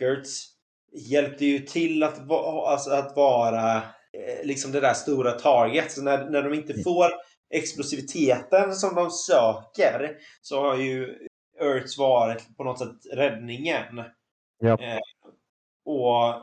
Ertz 0.00 0.53
hjälpte 0.94 1.44
ju 1.44 1.58
till 1.58 2.02
att, 2.02 2.18
va, 2.18 2.66
alltså, 2.68 2.90
att 2.90 3.16
vara 3.16 3.76
eh, 3.76 4.44
liksom 4.44 4.72
det 4.72 4.80
där 4.80 4.94
stora 4.94 5.32
target. 5.32 5.92
Så 5.92 6.02
när, 6.02 6.30
när 6.30 6.42
de 6.42 6.54
inte 6.54 6.82
får 6.82 7.06
explosiviteten 7.50 8.74
som 8.74 8.94
de 8.94 9.10
söker 9.10 10.16
så 10.42 10.60
har 10.60 10.76
ju 10.76 11.28
Ertz 11.60 11.98
varit 11.98 12.56
på 12.56 12.64
något 12.64 12.78
sätt 12.78 12.96
räddningen. 13.12 14.02
Ja. 14.58 14.78
Eh, 14.82 14.98
och 15.84 16.34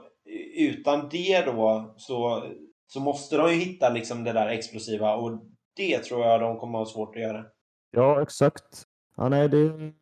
utan 0.57 1.09
det 1.09 1.41
då 1.45 1.93
så, 1.97 2.43
så 2.87 2.99
måste 2.99 3.37
de 3.37 3.49
ju 3.49 3.55
hitta 3.55 3.89
liksom 3.89 4.23
det 4.23 4.33
där 4.33 4.47
explosiva 4.47 5.15
och 5.15 5.39
det 5.75 6.03
tror 6.03 6.25
jag 6.25 6.41
de 6.41 6.57
kommer 6.57 6.81
att 6.81 6.87
ha 6.87 6.93
svårt 6.93 7.15
att 7.15 7.21
göra. 7.21 7.45
Ja, 7.91 8.21
exakt. 8.21 8.87
Ja, 9.17 9.29
nej, 9.29 9.49
det 9.49 9.57
är 9.57 9.93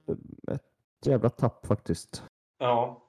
ett 0.51 0.61
jävla 1.05 1.29
tapp 1.29 1.65
faktiskt. 1.65 2.23
Ja. 2.59 3.08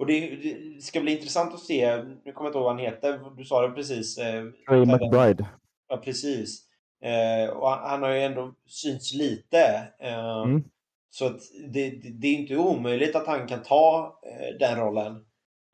Och 0.00 0.06
det, 0.06 0.36
det, 0.36 0.82
ska 0.82 1.00
bli 1.00 1.12
intressant 1.12 1.54
att 1.54 1.60
se, 1.60 1.96
nu 1.96 2.32
kommer 2.32 2.34
jag 2.34 2.46
inte 2.46 2.58
ihåg 2.58 2.64
vad 2.64 2.72
han 2.72 2.84
heter, 2.84 3.36
du 3.36 3.44
sa 3.44 3.68
det 3.68 3.74
precis. 3.74 4.18
Eh, 4.18 4.44
Ray 4.68 4.86
McBride. 4.86 5.46
Ja, 5.88 5.96
precis. 5.96 6.66
Eh, 7.02 7.50
och 7.50 7.70
han, 7.70 7.90
han, 7.90 8.02
har 8.02 8.10
ju 8.10 8.20
ändå 8.20 8.54
synts 8.66 9.14
lite. 9.14 9.88
Eh, 10.00 10.42
mm. 10.42 10.64
Så 11.10 11.26
att 11.26 11.40
det, 11.68 11.90
det, 11.90 12.10
det, 12.10 12.28
är 12.28 12.34
inte 12.34 12.56
omöjligt 12.56 13.16
att 13.16 13.26
han 13.26 13.46
kan 13.46 13.62
ta 13.62 14.18
eh, 14.26 14.58
den 14.58 14.78
rollen. 14.78 15.12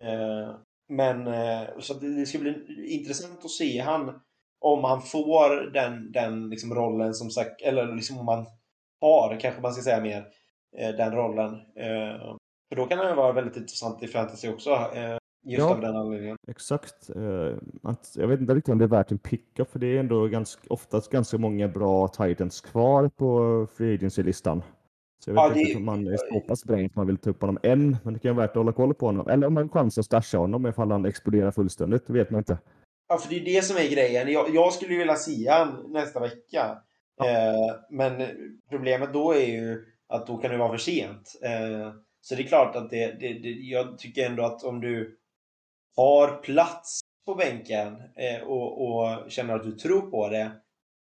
Eh, 0.02 0.54
men 0.88 1.26
eh, 1.26 1.68
så 1.78 1.94
det, 1.94 2.26
ska 2.26 2.38
bli 2.38 2.54
intressant 2.86 3.44
att 3.44 3.50
se 3.50 3.80
han 3.80 4.20
om 4.60 4.84
han 4.84 5.02
får 5.02 5.70
den, 5.72 6.12
den 6.12 6.50
liksom 6.50 6.74
rollen 6.74 7.14
som 7.14 7.30
sagt, 7.30 7.62
eller 7.62 7.94
liksom 7.94 8.18
om 8.18 8.28
han 8.28 8.46
har, 9.00 9.40
kanske 9.40 9.60
man 9.60 9.72
ska 9.72 9.82
säga 9.82 10.00
mer, 10.00 10.26
den 10.96 11.12
rollen. 11.12 11.60
Eh, 12.66 12.68
för 12.68 12.76
då 12.76 12.86
kan 12.86 12.98
han 12.98 13.16
vara 13.16 13.32
väldigt 13.32 13.56
intressant 13.56 14.02
i 14.02 14.06
fantasy 14.06 14.48
också. 14.48 14.70
Eh, 14.70 15.18
just 15.44 15.58
ja, 15.58 15.74
av 15.74 15.80
den 15.80 15.96
anledningen. 15.96 16.36
Exakt. 16.48 17.10
Jag 18.14 18.28
vet 18.28 18.40
inte 18.40 18.54
riktigt 18.54 18.72
om 18.72 18.78
det 18.78 18.84
är 18.84 18.88
värt 18.88 19.10
en 19.10 19.18
pickup 19.18 19.70
för 19.70 19.78
det 19.78 19.86
är 19.86 20.00
ändå 20.00 20.26
ganska, 20.26 20.62
oftast 20.68 21.10
ganska 21.10 21.38
många 21.38 21.68
bra 21.68 22.08
Titans 22.08 22.60
kvar 22.60 23.08
på 23.08 23.66
free 23.76 23.94
agency-listan. 23.94 24.62
Så 25.18 25.30
jag 25.30 25.34
vet 25.34 25.56
ja, 25.56 25.60
inte 25.60 25.72
det... 25.72 25.76
om 25.76 25.84
man 25.84 26.06
är 26.06 26.16
så 26.16 26.40
pass 26.40 26.64
bränd 26.64 26.86
att 26.86 26.96
man 26.96 27.06
vill 27.06 27.16
ta 27.16 27.30
upp 27.30 27.40
honom 27.40 27.58
än, 27.62 27.96
men 28.02 28.14
det 28.14 28.20
kan 28.20 28.36
vara 28.36 28.46
värt 28.46 28.50
att 28.50 28.56
hålla 28.56 28.72
koll 28.72 28.94
på 28.94 29.06
honom. 29.06 29.28
Eller 29.28 29.46
om 29.46 29.54
man 29.54 29.62
har 29.62 29.68
chans 29.68 29.98
att 29.98 30.04
stasha 30.04 30.38
honom 30.38 30.66
ifall 30.66 30.90
han 30.90 31.04
exploderar 31.04 31.50
fullständigt, 31.50 32.06
det 32.06 32.12
vet 32.12 32.30
man 32.30 32.38
inte. 32.38 32.58
Ja, 33.08 33.18
för 33.18 33.30
det 33.30 33.40
är 33.40 33.44
det 33.44 33.64
som 33.64 33.76
är 33.76 33.90
grejen. 33.90 34.32
Jag, 34.32 34.54
jag 34.54 34.72
skulle 34.72 34.98
vilja 34.98 35.14
se 35.14 35.50
han 35.50 35.84
nästa 35.88 36.20
vecka. 36.20 36.78
Ja. 37.16 37.26
Eh, 37.26 37.74
men 37.90 38.22
problemet 38.70 39.12
då 39.12 39.32
är 39.32 39.46
ju 39.46 39.84
att 40.08 40.26
då 40.26 40.36
kan 40.36 40.50
det 40.50 40.56
vara 40.56 40.70
för 40.70 40.78
sent. 40.78 41.40
Eh, 41.42 41.92
så 42.26 42.34
det 42.34 42.42
är 42.42 42.46
klart 42.46 42.76
att 42.76 42.90
det, 42.90 43.20
det, 43.20 43.32
det, 43.32 43.48
jag 43.48 43.98
tycker 43.98 44.26
ändå 44.26 44.44
att 44.44 44.64
om 44.64 44.80
du 44.80 45.18
har 45.96 46.36
plats 46.36 47.00
på 47.26 47.34
bänken 47.34 48.02
eh, 48.16 48.42
och, 48.42 48.82
och, 48.82 49.30
känner 49.30 49.54
att 49.54 49.62
du 49.62 49.72
tror 49.72 50.10
på 50.10 50.28
det. 50.28 50.50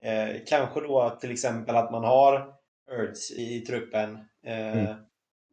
Eh, 0.05 0.37
kanske 0.47 0.81
då 0.81 1.19
till 1.21 1.33
exempel 1.33 1.77
att 1.77 1.93
man 1.93 2.05
har 2.05 2.55
Ertz 2.91 3.31
i 3.31 3.61
truppen. 3.61 4.19
Eh, 4.47 4.79
mm. 4.79 4.95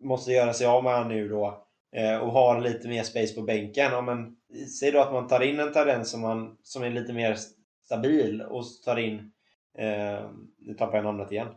Måste 0.02 0.32
göra 0.32 0.54
sig 0.54 0.68
av 0.68 0.84
med 0.84 0.94
han 0.94 1.08
nu 1.08 1.30
då. 1.30 1.68
Eh, 1.96 2.18
och 2.18 2.32
har 2.32 2.62
lite 2.62 2.88
mer 2.88 3.04
space 3.04 3.36
på 3.36 3.42
bänken. 3.42 3.92
Ja, 3.92 4.02
men, 4.02 4.36
säg 4.80 4.92
då 4.92 5.00
att 5.00 5.14
man 5.14 5.28
tar 5.28 5.42
in 5.44 5.60
en 5.60 5.74
talent 5.74 6.08
som, 6.08 6.58
som 6.64 6.84
är 6.84 6.90
lite 6.90 7.14
mer 7.14 7.38
stabil 7.86 8.42
och 8.42 8.64
tar 8.86 8.98
in, 9.00 9.32
eh, 9.78 10.30
nu 10.58 10.74
tappar 10.78 10.96
jag 10.96 11.06
namnet 11.06 11.32
igen, 11.32 11.48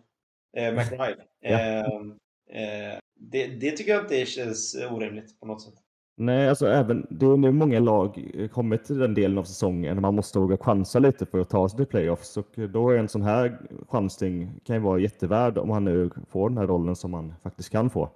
eh, 0.57 0.73
McBride. 0.73 1.23
ja. 1.40 3.01
Eh, 3.33 3.40
eh, 3.40 3.48
det, 3.48 3.61
det, 3.61 3.70
tycker 3.70 3.92
jag 3.92 4.02
inte 4.02 4.26
känns 4.26 4.76
orimligt 4.90 5.40
på 5.40 5.46
något 5.46 5.62
sätt. 5.62 5.74
Nej, 6.18 6.48
alltså 6.48 6.66
även, 6.66 7.07
det 7.11 7.26
är 7.26 7.37
nu 7.37 7.52
många 7.52 7.81
lag 7.81 8.31
kommit 8.52 8.85
till 8.85 8.98
den 8.98 9.14
delen 9.14 9.38
av 9.38 9.44
säsongen 9.44 9.94
när 9.94 10.00
man 10.00 10.14
måste 10.14 10.38
våga 10.38 10.57
chansa 10.57 10.98
lite 10.98 11.26
för 11.26 11.38
att 11.38 11.50
ta 11.50 11.68
sig 11.68 11.76
till 11.76 11.87
playoffs. 11.87 12.37
Och 12.37 12.70
då 12.72 12.90
är 12.90 12.98
en 12.98 13.09
sån 13.09 13.22
här 13.22 13.61
chansning 13.88 14.61
kan 14.64 14.76
ju 14.76 14.83
vara 14.83 14.98
jättevärd 14.98 15.59
om 15.59 15.70
han 15.70 15.85
nu 15.85 16.11
får 16.29 16.48
den 16.48 16.59
här 16.59 16.66
rollen 16.66 16.96
som 16.96 17.11
man 17.11 17.35
faktiskt 17.42 17.70
kan 17.70 17.90
få. 17.90 18.11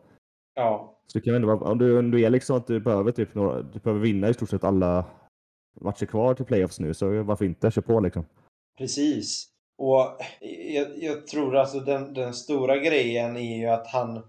Ja. 0.54 1.00
Så 1.06 1.18
det 1.18 1.24
kan 1.24 1.34
ändå 1.34 1.52
om 1.52 1.78
du, 1.78 1.98
om 1.98 2.10
du 2.10 2.24
är 2.24 2.30
liksom 2.30 2.56
att 2.56 2.66
du 2.66 2.80
behöver, 2.80 3.12
typ 3.12 3.34
några, 3.34 3.62
du 3.62 3.78
behöver 3.78 4.00
vinna 4.00 4.28
i 4.28 4.34
stort 4.34 4.50
sett 4.50 4.64
alla 4.64 5.04
matcher 5.80 6.06
kvar 6.06 6.34
till 6.34 6.44
playoffs 6.44 6.80
nu, 6.80 6.94
så 6.94 7.22
varför 7.22 7.44
inte? 7.44 7.70
Kör 7.70 7.82
på 7.82 8.00
liksom. 8.00 8.24
Precis. 8.78 9.46
Och 9.78 10.18
jag, 10.74 10.86
jag 10.96 11.26
tror 11.26 11.56
alltså 11.56 11.80
den, 11.80 12.14
den, 12.14 12.34
stora 12.34 12.76
grejen 12.78 13.36
är 13.36 13.58
ju 13.58 13.66
att 13.66 13.86
han, 13.86 14.22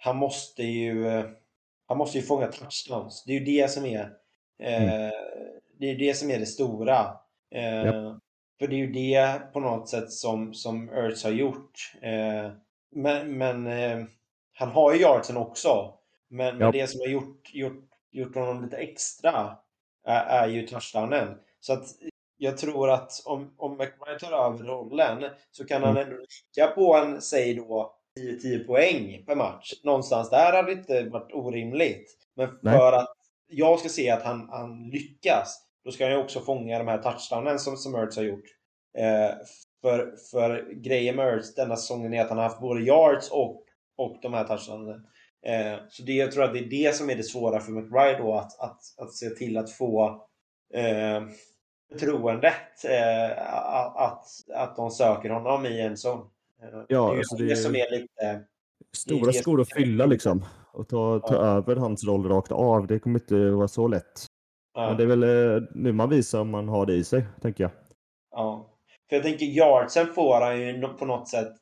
han 0.00 0.16
måste 0.16 0.62
ju 0.62 1.24
han 1.90 1.98
måste 1.98 2.18
ju 2.18 2.24
fånga 2.24 2.46
touchdowns. 2.46 3.24
Det 3.26 3.32
är 3.32 3.38
ju 3.40 3.44
det 3.44 3.70
som 3.70 3.84
är 3.84 4.12
eh, 4.62 4.82
mm. 4.82 5.12
det 5.78 5.90
är 5.90 5.98
det 5.98 6.14
som 6.14 6.30
är 6.30 6.38
det 6.38 6.46
stora. 6.46 7.16
Eh, 7.54 7.84
yep. 7.84 7.94
För 8.58 8.66
det 8.66 8.74
är 8.74 8.78
ju 8.78 8.92
det 8.92 9.52
på 9.52 9.60
något 9.60 9.88
sätt 9.88 10.12
som, 10.12 10.54
som 10.54 10.88
Ertz 10.88 11.24
har 11.24 11.30
gjort. 11.30 11.92
Eh, 12.02 12.52
men, 12.92 13.38
men 13.38 13.66
eh, 13.66 14.04
han 14.52 14.68
har 14.68 14.94
ju 14.94 15.00
yardsen 15.00 15.36
också. 15.36 15.94
Men, 16.28 16.58
men 16.58 16.72
det 16.72 16.86
som 16.86 17.00
har 17.00 17.06
gjort, 17.06 17.54
gjort, 17.54 17.88
gjort 18.10 18.34
honom 18.34 18.62
lite 18.64 18.76
extra 18.76 19.56
är, 20.04 20.44
är 20.44 20.48
ju 20.48 20.66
touchdownen. 20.66 21.38
Så 21.60 21.72
att 21.72 21.84
jag 22.36 22.58
tror 22.58 22.90
att 22.90 23.12
om, 23.24 23.54
om 23.56 23.72
McBride 23.72 24.18
tar 24.18 24.32
över 24.32 24.64
rollen 24.64 25.30
så 25.50 25.66
kan 25.66 25.82
mm. 25.82 25.88
han 25.88 26.04
ändå 26.04 26.16
ligga 26.16 26.66
på 26.66 26.96
en, 26.96 27.20
säg 27.20 27.54
då, 27.54 27.96
10-10 28.20 28.66
poäng 28.66 29.24
per 29.26 29.34
match. 29.34 29.72
Någonstans 29.84 30.30
där 30.30 30.52
hade 30.52 30.74
det 30.74 30.80
inte 30.80 31.02
varit 31.02 31.32
orimligt. 31.32 32.10
Men 32.36 32.48
för 32.48 32.56
Nej. 32.62 32.76
att 32.76 33.16
jag 33.48 33.78
ska 33.78 33.88
se 33.88 34.10
att 34.10 34.22
han, 34.22 34.48
han 34.50 34.90
lyckas, 34.90 35.62
då 35.84 35.90
ska 35.90 36.04
han 36.04 36.12
ju 36.12 36.18
också 36.18 36.40
fånga 36.40 36.78
de 36.78 36.88
här 36.88 36.98
touchdownen 36.98 37.58
som, 37.58 37.76
som 37.76 37.94
Ertz 37.94 38.16
har 38.16 38.24
gjort. 38.24 38.44
Eh, 38.98 39.36
för, 39.82 40.14
för 40.30 40.72
grejen 40.72 41.16
med 41.16 41.34
Ertz 41.34 41.54
denna 41.54 41.76
säsongen 41.76 42.14
är 42.14 42.22
att 42.22 42.28
han 42.28 42.38
har 42.38 42.44
haft 42.44 42.60
både 42.60 42.80
yards 42.80 43.30
och 43.30 43.64
och 44.00 44.18
de 44.22 44.34
här 44.34 44.44
touchdownen. 44.44 45.06
Eh, 45.46 45.78
så 45.88 46.02
det, 46.02 46.12
jag 46.12 46.32
tror 46.32 46.44
att 46.44 46.52
det 46.52 46.58
är 46.58 46.70
det 46.70 46.96
som 46.96 47.10
är 47.10 47.16
det 47.16 47.22
svåra 47.22 47.60
för 47.60 47.72
McBride 47.72 48.18
då, 48.18 48.34
att, 48.34 48.60
att, 48.60 48.80
att 48.98 49.14
se 49.14 49.30
till 49.30 49.56
att 49.56 49.72
få 49.72 50.26
eh, 50.74 51.22
förtroendet 51.92 52.84
eh, 52.84 53.30
att, 53.94 54.26
att 54.54 54.76
de 54.76 54.90
söker 54.90 55.30
honom 55.30 55.66
i 55.66 55.80
en 55.80 55.96
sån. 55.96 56.30
Eh, 56.62 56.84
ja, 56.88 57.10
det 57.10 57.14
är 57.14 57.18
alltså 57.18 57.36
det, 57.36 57.44
det 57.44 57.56
som 57.56 57.74
är 57.74 57.90
lite... 57.90 58.44
Stora 58.96 59.32
skor 59.32 59.60
att 59.60 59.72
fylla 59.72 60.06
liksom. 60.06 60.44
Och 60.72 60.88
ta, 60.88 61.18
ta 61.18 61.34
ja. 61.34 61.40
över 61.40 61.76
hans 61.76 62.04
roll 62.04 62.28
rakt 62.28 62.52
av. 62.52 62.86
Det 62.86 62.98
kommer 62.98 63.20
inte 63.20 63.50
vara 63.50 63.68
så 63.68 63.88
lätt. 63.88 64.26
Ja. 64.74 64.88
Men 64.88 64.96
det 64.96 65.02
är 65.02 65.06
väl 65.06 65.22
eh, 65.22 65.68
nu 65.74 65.92
man 65.92 66.08
visar 66.08 66.40
om 66.40 66.50
man 66.50 66.68
har 66.68 66.86
det 66.86 66.94
i 66.94 67.04
sig, 67.04 67.24
tänker 67.42 67.64
jag. 67.64 67.70
Ja. 68.30 68.78
För 69.08 69.16
jag 69.16 69.22
tänker 69.22 69.46
yardsen 69.46 70.06
får 70.06 70.40
han 70.40 70.60
ju 70.60 70.88
på 70.88 71.04
något 71.04 71.28
sätt 71.28 71.52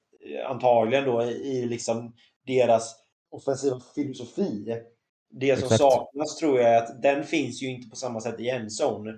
antagligen 0.46 1.04
då 1.04 1.22
i 1.22 1.66
liksom 1.66 2.14
deras 2.46 2.96
offensiva 3.30 3.80
filosofi. 3.94 4.82
Det 5.30 5.56
som 5.56 5.64
Exakt. 5.64 5.80
saknas 5.80 6.36
tror 6.36 6.58
jag 6.58 6.74
är 6.74 6.82
att 6.82 7.02
den 7.02 7.24
finns 7.24 7.62
ju 7.62 7.68
inte 7.68 7.88
på 7.88 7.96
samma 7.96 8.20
sätt 8.20 8.40
i 8.40 8.48
endzone. 8.48 9.10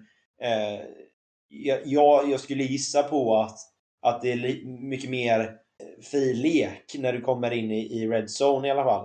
Eh, 0.42 0.84
jag, 1.48 2.28
jag 2.28 2.40
skulle 2.40 2.64
gissa 2.64 3.02
på 3.02 3.36
att, 3.36 3.58
att 4.00 4.22
det 4.22 4.32
är 4.32 4.66
mycket 4.66 5.10
mer 5.10 5.40
eh, 5.40 5.50
fri 6.02 6.34
lek 6.34 6.96
när 6.98 7.12
du 7.12 7.20
kommer 7.20 7.50
in 7.50 7.70
i, 7.70 8.02
i 8.02 8.08
red 8.08 8.28
zone 8.40 8.68
i 8.68 8.70
alla 8.70 8.84
fall. 8.84 9.04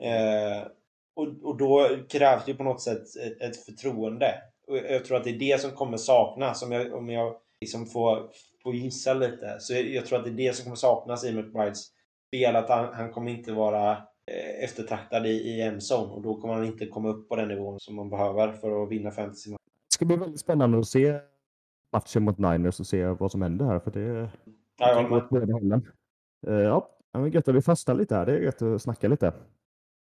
Eh, 0.00 0.66
och, 1.16 1.28
och 1.42 1.56
då 1.56 1.88
krävs 2.08 2.44
det 2.44 2.54
på 2.54 2.64
något 2.64 2.82
sätt 2.82 3.02
ett, 3.16 3.42
ett 3.42 3.64
förtroende. 3.64 4.34
Och 4.66 4.76
jag 4.76 5.04
tror 5.04 5.16
att 5.16 5.24
det 5.24 5.30
är 5.30 5.38
det 5.38 5.60
som 5.60 5.70
kommer 5.70 5.96
saknas 5.96 6.62
om 6.62 6.72
jag, 6.72 6.94
om 6.94 7.08
jag 7.08 7.36
liksom 7.60 7.86
får, 7.86 8.30
får 8.62 8.74
gissa 8.74 9.14
lite. 9.14 9.56
Så 9.60 9.74
jag, 9.74 9.84
jag 9.84 10.06
tror 10.06 10.18
att 10.18 10.24
det 10.24 10.30
är 10.30 10.48
det 10.48 10.56
som 10.56 10.64
kommer 10.64 10.76
saknas 10.76 11.24
i 11.24 11.32
McBrides 11.32 11.86
spel. 12.28 12.56
Att 12.56 12.68
han, 12.68 12.94
han 12.94 13.12
kommer 13.12 13.30
inte 13.30 13.52
vara 13.52 13.90
eh, 14.26 14.64
eftertraktad 14.64 15.26
i, 15.26 15.30
i 15.30 15.60
endzone 15.60 16.12
och 16.12 16.22
då 16.22 16.40
kommer 16.40 16.54
han 16.54 16.64
inte 16.64 16.86
komma 16.86 17.08
upp 17.08 17.28
på 17.28 17.36
den 17.36 17.48
nivån 17.48 17.80
som 17.80 17.96
man 17.96 18.10
behöver 18.10 18.52
för 18.52 18.82
att 18.82 18.90
vinna 18.90 19.10
fantasy. 19.10 19.50
Det 19.50 19.56
ska 19.94 20.04
bli 20.04 20.16
väldigt 20.16 20.40
spännande 20.40 20.78
att 20.78 20.88
se 20.88 21.18
matchen 21.92 22.22
mot 22.22 22.38
Niners 22.38 22.80
och 22.80 22.86
se 22.86 23.06
vad 23.06 23.30
som 23.30 23.42
händer 23.42 23.64
här. 23.64 23.78
För 23.78 23.90
det, 23.90 24.30
ja, 24.78 24.94
kan 24.94 25.08
gå 25.08 25.16
åt 25.16 25.28
båda 25.28 25.52
hållen. 25.52 25.86
Uh, 26.48 26.60
ja, 26.60 26.88
men 27.12 27.30
gött 27.30 27.48
att 27.48 27.54
vi 27.54 27.62
fastnar 27.62 27.94
lite 27.94 28.14
här. 28.14 28.26
Det 28.26 28.32
är 28.32 28.40
gött 28.40 28.62
att 28.62 28.82
snacka 28.82 29.08
lite. 29.08 29.32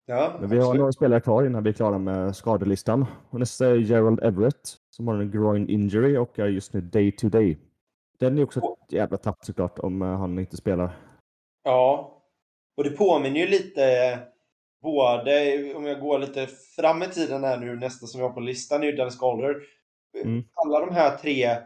Ja, 0.07 0.37
men 0.41 0.51
vi 0.51 0.57
absolut. 0.57 0.65
har 0.65 0.75
några 0.75 0.93
spelare 0.93 1.21
kvar 1.21 1.47
innan 1.47 1.63
vi 1.63 1.71
är 1.71 1.75
klara 1.75 1.99
med 1.99 2.37
skadelistan. 2.37 3.07
Och 3.31 3.39
nästa 3.39 3.67
är 3.67 3.75
Gerald 3.75 4.23
Everett 4.23 4.77
som 4.91 5.09
har 5.09 5.15
en 5.15 5.31
groin 5.31 5.69
injury 5.69 6.17
och 6.17 6.39
är 6.39 6.47
just 6.47 6.73
nu 6.73 6.81
day 6.81 7.13
to 7.13 7.29
day. 7.29 7.59
Den 8.19 8.39
är 8.39 8.43
också 8.43 8.61
ett 8.61 8.93
jävla 8.93 9.17
tapp 9.17 9.45
såklart 9.45 9.79
om 9.79 10.03
eh, 10.03 10.19
han 10.19 10.39
inte 10.39 10.57
spelar. 10.57 10.91
Ja, 11.65 12.15
och 12.77 12.85
det 12.85 12.91
påminner 12.91 13.41
ju 13.41 13.47
lite 13.47 13.83
både, 14.83 15.75
om 15.75 15.85
jag 15.85 16.01
går 16.01 16.19
lite 16.19 16.47
fram 16.77 17.03
i 17.03 17.07
tiden 17.07 17.45
här 17.45 17.59
nu, 17.59 17.77
nästa 17.77 18.07
som 18.07 18.21
vi 18.21 18.27
har 18.27 18.35
på 18.35 18.41
listan 18.41 18.83
är 18.83 18.87
ju 18.87 18.93
Dennis 18.93 19.19
Calder. 19.19 19.57
Mm. 20.25 20.45
Alla 20.55 20.81
de 20.81 20.95
här 20.95 21.17
tre 21.17 21.57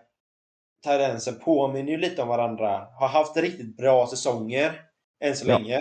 tendenser 0.83 1.33
påminner 1.33 1.92
ju 1.92 1.99
lite 1.99 2.23
om 2.23 2.29
varandra. 2.29 2.87
Har 2.95 3.09
haft 3.09 3.37
riktigt 3.37 3.77
bra 3.77 4.07
säsonger 4.07 4.81
än 5.21 5.37
så 5.37 5.49
ja. 5.49 5.59
länge. 5.59 5.77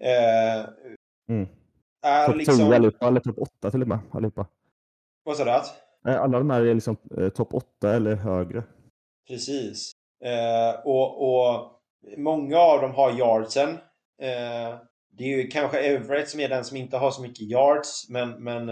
Eh, 0.00 0.66
mm. 1.28 1.48
Topp 2.26 2.36
liksom... 2.36 2.56
10 2.56 2.74
allihopa, 2.74 3.06
eller 3.06 3.20
topp 3.20 3.38
8 3.38 3.70
till 3.70 3.82
och 3.82 3.88
med. 3.88 3.98
Allihopa. 4.12 4.46
Vad 5.24 5.36
sa 5.36 5.44
du? 5.44 5.50
Att? 5.50 5.84
Alla 6.02 6.38
de 6.38 6.50
här 6.50 6.62
är 6.62 6.74
liksom 6.74 6.96
eh, 7.18 7.28
topp 7.28 7.54
8 7.54 7.94
eller 7.94 8.14
högre. 8.14 8.62
Precis. 9.28 9.92
Eh, 10.24 10.80
och, 10.84 11.22
och 11.22 11.70
många 12.16 12.58
av 12.58 12.80
dem 12.80 12.94
har 12.94 13.18
yardsen. 13.18 13.70
Eh, 14.22 14.78
det 15.10 15.24
är 15.24 15.36
ju 15.36 15.46
kanske 15.46 15.78
Everett 15.78 16.28
som 16.28 16.40
är 16.40 16.48
den 16.48 16.64
som 16.64 16.76
inte 16.76 16.96
har 16.96 17.10
så 17.10 17.22
mycket 17.22 17.40
yards, 17.40 18.08
men, 18.08 18.30
men 18.30 18.68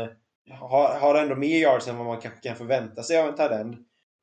har, 0.51 0.99
har 0.99 1.15
ändå 1.15 1.35
mer 1.35 1.59
yards 1.59 1.89
än 1.89 1.97
vad 1.97 2.07
man 2.07 2.21
kanske 2.21 2.49
kan 2.49 2.57
förvänta 2.57 3.03
sig 3.03 3.19
av 3.19 3.29
en 3.29 3.35
talent. 3.35 3.77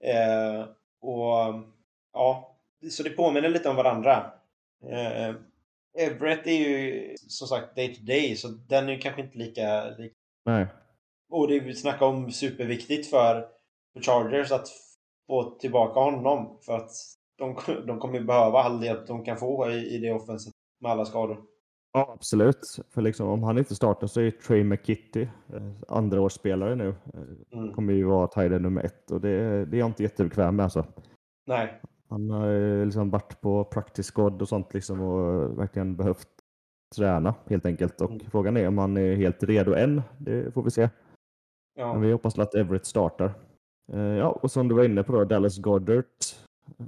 Eh, 0.04 0.66
och 1.02 1.64
ja, 2.14 2.58
så 2.92 3.04
det 3.04 3.10
påminner 3.10 3.50
lite 3.50 3.70
om 3.70 3.76
varandra. 3.76 4.32
Eh, 4.84 5.36
Everett 5.98 6.48
är 6.48 6.52
ju 6.52 7.16
som 7.18 7.48
sagt 7.48 7.76
day 7.76 7.96
to 7.96 8.02
day, 8.02 8.36
så 8.36 8.48
den 8.48 8.90
är 8.90 8.94
ju 8.94 9.00
kanske 9.00 9.22
inte 9.22 9.38
lika... 9.38 9.90
lika... 9.90 10.16
Nej. 10.46 10.68
Och 11.30 11.48
det 11.48 11.60
vi 11.60 11.76
snackar 11.76 12.06
om 12.06 12.32
superviktigt 12.32 13.10
för, 13.10 13.48
för 13.94 14.02
Chargers 14.02 14.52
att 14.52 14.68
få 15.28 15.44
tillbaka 15.44 16.00
honom. 16.00 16.60
För 16.62 16.74
att 16.74 16.92
de, 17.38 17.58
de 17.88 18.00
kommer 18.00 18.20
ju 18.20 18.26
behöva 18.26 18.60
all 18.60 18.84
hjälp 18.84 19.08
de 19.08 19.26
kan 19.26 19.38
få 19.38 19.72
i, 19.72 19.96
i 19.96 19.98
det 19.98 20.12
offensivet 20.12 20.56
med 20.82 20.92
alla 20.92 21.06
skador. 21.06 21.44
Ja, 21.94 22.12
absolut. 22.16 22.80
För 22.90 23.02
liksom, 23.02 23.28
om 23.28 23.44
han 23.44 23.58
inte 23.58 23.76
startar 23.76 24.08
så 24.08 24.22
är 24.22 24.32
Trey 24.32 24.64
McKitty, 24.64 25.22
eh, 25.54 25.72
andraårsspelare 25.88 26.76
nu, 26.76 26.88
eh, 26.90 27.20
Mm. 27.60 27.74
kommer 27.74 27.94
ju 27.94 28.04
vara 28.04 28.28
tight 28.28 28.62
nummer 28.62 28.84
ett 28.84 29.12
och 29.12 29.22
det, 29.22 29.66
det 29.66 29.78
är 29.78 29.80
jag 29.80 29.90
inte 29.90 30.04
jättebekväm 30.04 30.56
med 30.56 30.64
alltså. 30.64 30.86
Nej. 31.48 31.82
Han 32.10 32.30
har 32.30 32.86
liksom 32.86 33.10
varit 33.10 33.42
på 33.42 33.64
practice 33.64 34.12
squad 34.12 34.42
och 34.42 34.48
sånt 34.50 34.74
liksom 34.74 35.02
och 35.02 35.60
verkligen 35.60 35.96
behövt 35.96 36.28
träna 36.96 37.36
helt 37.48 37.66
enkelt. 37.66 38.02
Och 38.02 38.10
Mm. 38.12 38.20
frågan 38.32 38.58
är 38.58 38.68
om 38.68 38.78
han 38.78 38.98
är 38.98 39.16
helt 39.16 39.44
redo 39.44 39.74
än. 39.74 40.02
Det 40.18 40.54
får 40.54 40.64
vi 40.64 40.72
se. 40.72 40.90
Ja. 41.76 41.94
Men 41.94 42.02
vi 42.02 42.12
hoppas 42.12 42.40
att 42.40 42.56
Everett 42.56 42.86
startar. 42.86 43.32
Eh, 43.92 44.00
Ja, 44.00 44.28
och 44.42 44.52
som 44.52 44.68
du 44.68 44.76
var 44.76 44.84
inne 44.84 45.04
på 45.04 45.12
då, 45.14 45.24
Dallas 45.26 45.58
Goddard 45.58 46.06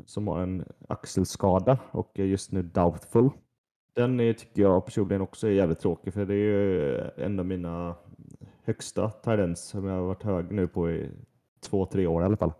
som 0.06 0.28
har 0.28 0.40
en 0.40 0.66
axelskada 0.90 1.80
och 1.92 2.20
är 2.20 2.24
just 2.26 2.52
nu 2.52 2.62
doubtful. 2.62 3.30
Den 3.96 4.20
är, 4.20 4.34
tycker 4.34 4.62
jag 4.62 4.86
personligen 4.86 5.22
också 5.22 5.48
är 5.48 5.52
jävligt 5.52 5.80
tråkig 5.80 6.14
för 6.14 6.26
det 6.26 6.34
är 6.34 6.38
ju 6.38 6.98
en 7.18 7.40
av 7.40 7.46
mina 7.46 7.96
högsta 8.64 9.10
tendens 9.10 9.62
som 9.64 9.86
jag 9.88 9.96
har 9.96 10.02
varit 10.02 10.24
hög 10.24 10.52
nu 10.52 10.68
på 10.68 10.92
i 10.92 11.10
två, 11.62 11.86
tre 11.86 12.08
år 12.08 12.22
i 12.22 12.26
alla 12.26 12.38
fall. 12.38 12.54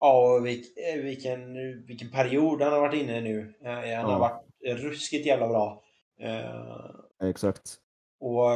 Ja, 0.00 0.36
eh, 0.36 1.02
vilken, 1.02 1.54
vilken 1.86 2.10
period 2.10 2.62
han 2.62 2.72
har 2.72 2.80
varit 2.80 3.02
inne 3.02 3.18
i 3.18 3.20
nu. 3.22 3.54
Eh, 3.64 3.70
Han 3.72 3.88
Ja. 3.88 4.00
har 4.02 4.18
varit 4.18 4.42
ruskigt 4.82 5.26
jävla 5.26 5.48
bra. 5.48 5.82
Eh, 6.20 7.28
Exakt. 7.28 7.76
Och 8.20 8.46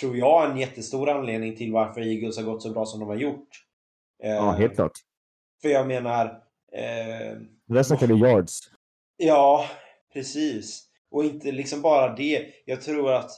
tror 0.00 0.16
jag 0.16 0.50
en 0.50 0.56
jättestor 0.58 1.08
anledning 1.08 1.56
till 1.56 1.72
varför 1.72 2.00
Eagles 2.00 2.36
har 2.36 2.44
gått 2.44 2.62
så 2.62 2.72
bra 2.72 2.86
som 2.86 3.00
de 3.00 3.08
har 3.08 3.16
gjort. 3.16 3.48
Ja, 4.18 4.50
helt 4.50 4.74
klart. 4.74 4.92
För 5.62 5.68
jag 5.68 5.86
menar... 5.86 6.24
Eh, 6.72 7.36
Där 7.66 7.82
snackar 7.82 8.06
vi 8.06 8.14
yards. 8.14 8.60
ja, 9.16 9.64
precis. 10.12 10.88
Och 11.12 11.24
inte 11.24 11.52
liksom 11.52 11.82
bara 11.82 12.14
det. 12.14 12.46
Jag 12.64 12.82
tror 12.82 13.12
att 13.12 13.30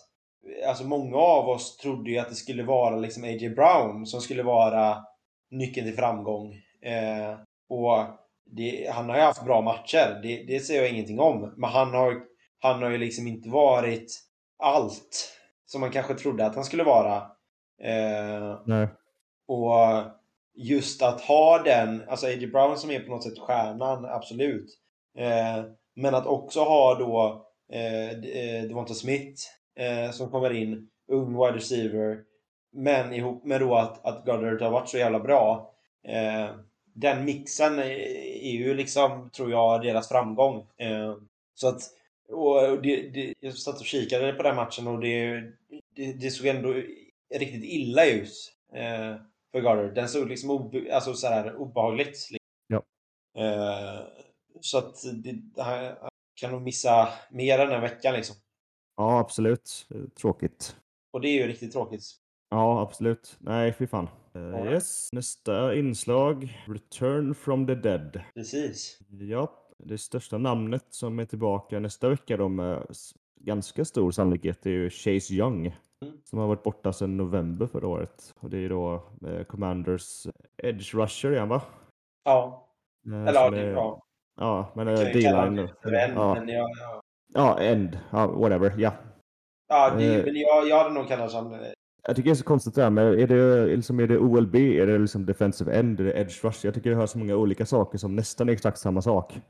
alltså 0.68 0.84
många 0.84 1.16
av 1.16 1.48
oss 1.48 1.76
trodde 1.76 2.10
ju 2.10 2.18
att 2.18 2.28
det 2.28 2.34
skulle 2.34 2.62
vara 2.62 2.96
liksom 2.96 3.24
A.J. 3.24 3.48
Brown 3.48 4.06
som 4.06 4.20
skulle 4.20 4.42
vara 4.42 5.04
nyckeln 5.50 5.86
till 5.86 5.96
framgång. 5.96 6.52
Eh, 6.82 7.38
och 7.68 8.06
det, 8.46 8.90
han 8.92 9.08
har 9.08 9.16
ju 9.16 9.22
haft 9.22 9.44
bra 9.44 9.60
matcher. 9.60 10.20
Det, 10.22 10.42
det 10.42 10.60
säger 10.60 10.82
jag 10.82 10.90
ingenting 10.90 11.20
om. 11.20 11.54
Men 11.56 11.70
han 11.70 11.94
har, 11.94 12.20
han 12.58 12.82
har 12.82 12.90
ju 12.90 12.98
liksom 12.98 13.26
inte 13.26 13.48
varit 13.48 14.20
allt 14.58 15.38
som 15.66 15.80
man 15.80 15.90
kanske 15.90 16.14
trodde 16.14 16.46
att 16.46 16.54
han 16.54 16.64
skulle 16.64 16.84
vara. 16.84 17.16
Eh, 17.82 18.60
Nej. 18.66 18.88
och 19.46 20.02
just 20.56 21.02
att 21.02 21.20
ha 21.20 21.58
den, 21.58 22.08
alltså 22.08 22.26
A.J. 22.26 22.46
Brown 22.46 22.78
som 22.78 22.90
är 22.90 23.00
på 23.00 23.10
något 23.10 23.24
sätt 23.24 23.38
stjärnan, 23.38 24.04
absolut. 24.04 24.78
Eh, 25.18 25.64
men 25.96 26.14
att 26.14 26.26
också 26.26 26.60
ha 26.60 26.94
då 26.94 27.43
eh, 27.72 28.10
eh, 28.10 28.62
Devonta 28.62 28.94
Smith 28.94 29.42
eh, 29.76 30.10
som 30.10 30.30
kommer 30.30 30.52
in, 30.52 30.88
ung 31.08 31.36
wide 31.36 31.56
receiver. 31.56 32.18
Men 32.72 33.12
ihop 33.12 33.44
med 33.44 33.60
då 33.60 33.74
att, 33.74 34.06
att 34.06 34.24
Goddard 34.26 34.62
har 34.62 34.70
varit 34.70 34.88
så 34.88 34.98
jävla 34.98 35.20
bra. 35.20 35.74
Eh, 36.08 36.56
den 36.94 37.24
mixen 37.24 37.78
är, 37.78 38.52
ju 38.52 38.74
liksom, 38.74 39.30
tror 39.30 39.50
jag, 39.50 39.82
deras 39.82 40.08
framgång. 40.08 40.66
Eh, 40.76 41.16
så 41.54 41.68
att, 41.68 41.82
och 42.28 42.82
det, 42.82 43.08
det, 43.08 43.34
jag 43.40 43.54
satt 43.54 43.80
och 43.80 43.86
kikade 43.86 44.32
på 44.32 44.42
den 44.42 44.56
matchen 44.56 44.86
och 44.86 45.00
det, 45.00 45.40
det, 45.96 46.12
det 46.12 46.30
såg 46.30 46.46
ändå 46.46 46.72
riktigt 47.34 47.64
illa 47.64 48.06
ut. 48.06 48.52
Eh, 48.72 49.16
för 49.52 49.60
Goddard. 49.60 49.94
Den 49.94 50.08
såg 50.08 50.28
liksom 50.28 50.50
obe, 50.50 50.94
alltså 50.94 51.14
så 51.14 51.26
här, 51.26 51.56
obehagligt. 51.56 52.30
Liksom. 52.30 52.38
Ja. 52.66 52.82
Så 54.60 54.78
att 54.78 54.94
det, 55.24 55.62
kan 56.34 56.50
nog 56.50 56.62
missa 56.62 57.08
mer 57.30 57.58
än 57.58 57.72
en 57.72 57.80
vecka 57.80 58.12
liksom. 58.12 58.36
Ja, 58.96 59.18
absolut. 59.18 59.86
Tråkigt. 60.20 60.76
Och 61.12 61.20
det 61.20 61.28
är 61.28 61.42
ju 61.42 61.46
riktigt 61.46 61.72
tråkigt. 61.72 62.02
Ja, 62.50 62.80
absolut. 62.80 63.36
Nej, 63.38 63.72
fy 63.72 63.86
fan. 63.86 64.08
Ja. 64.32 64.70
yes. 64.70 65.08
Nästa 65.12 65.74
inslag. 65.74 66.64
Return 66.66 67.34
from 67.34 67.66
the 67.66 67.74
dead. 67.74 68.20
Precis. 68.34 68.98
Ja, 69.08 69.52
det 69.78 69.98
största 69.98 70.38
namnet 70.38 70.86
som 70.90 71.18
är 71.18 71.24
tillbaka 71.24 71.80
nästa 71.80 72.08
vecka 72.08 72.36
då 72.36 72.48
med 72.48 72.86
ganska 73.40 73.84
stor 73.84 74.10
sannolikhet 74.10 74.66
är 74.66 74.70
ju 74.70 74.90
Chase 74.90 75.34
Young. 75.34 75.66
Mm. 76.02 76.18
Som 76.24 76.38
har 76.38 76.46
varit 76.46 76.62
borta 76.62 76.92
sedan 76.92 77.16
november 77.16 77.66
förra 77.66 77.88
året. 77.88 78.34
Och 78.40 78.50
det 78.50 78.58
är 78.58 78.68
då 78.68 79.02
eh, 79.26 79.44
Commanders 79.44 80.26
Edge 80.56 80.94
Rusher 80.94 81.32
igen 81.32 81.48
va? 81.48 81.62
Ja. 82.24 82.68
Eh, 83.06 83.20
Eller 83.20 83.40
ja, 83.40 83.50
det 83.50 83.60
är 83.60 83.72
bra. 83.72 84.03
Ja, 84.36 84.72
men 84.76 84.86
Jag 84.86 84.96
kalla 84.98 85.46
D-line. 85.50 85.68
Ja, 86.14 86.34
men 86.34 86.48
jag, 86.48 86.70
jag, 86.70 87.02
ja, 87.34 87.58
end. 87.60 87.98
Ja, 88.10 88.26
whatever. 88.26 88.72
Ja. 88.78 88.92
ja, 89.68 89.90
det, 89.98 90.04
Eh. 90.18 90.24
men 90.24 90.34
jag, 90.36 90.68
jag 90.68 90.78
hade 90.78 90.94
nog 90.94 91.08
kallat 91.08 91.32
honom... 91.32 91.52
eh, 91.54 91.60
Jag 92.06 92.16
tycker 92.16 92.30
det 92.30 92.32
är 92.32 92.36
så 92.36 92.44
konstigt 92.44 92.74
det 92.74 92.82
här 92.82 92.90
med, 92.90 93.20
är 93.20 93.26
det, 93.26 93.66
liksom, 93.66 94.00
är 94.00 94.06
det 94.06 94.18
OLB, 94.18 94.54
är 94.56 94.86
det 94.86 94.98
liksom 94.98 95.26
defensive 95.26 95.72
end, 95.78 96.00
är 96.00 96.04
det 96.04 96.12
edge 96.20 96.44
rush? 96.44 96.66
Jag 96.66 96.74
tycker 96.74 96.90
det 96.90 96.96
hör 96.96 97.06
så 97.06 97.18
många 97.18 97.36
olika 97.36 97.66
saker 97.66 97.98
som 97.98 98.16
nästan 98.16 98.48
är 98.48 98.52
exakt 98.52 98.78
samma 98.78 99.02
sak. 99.02 99.40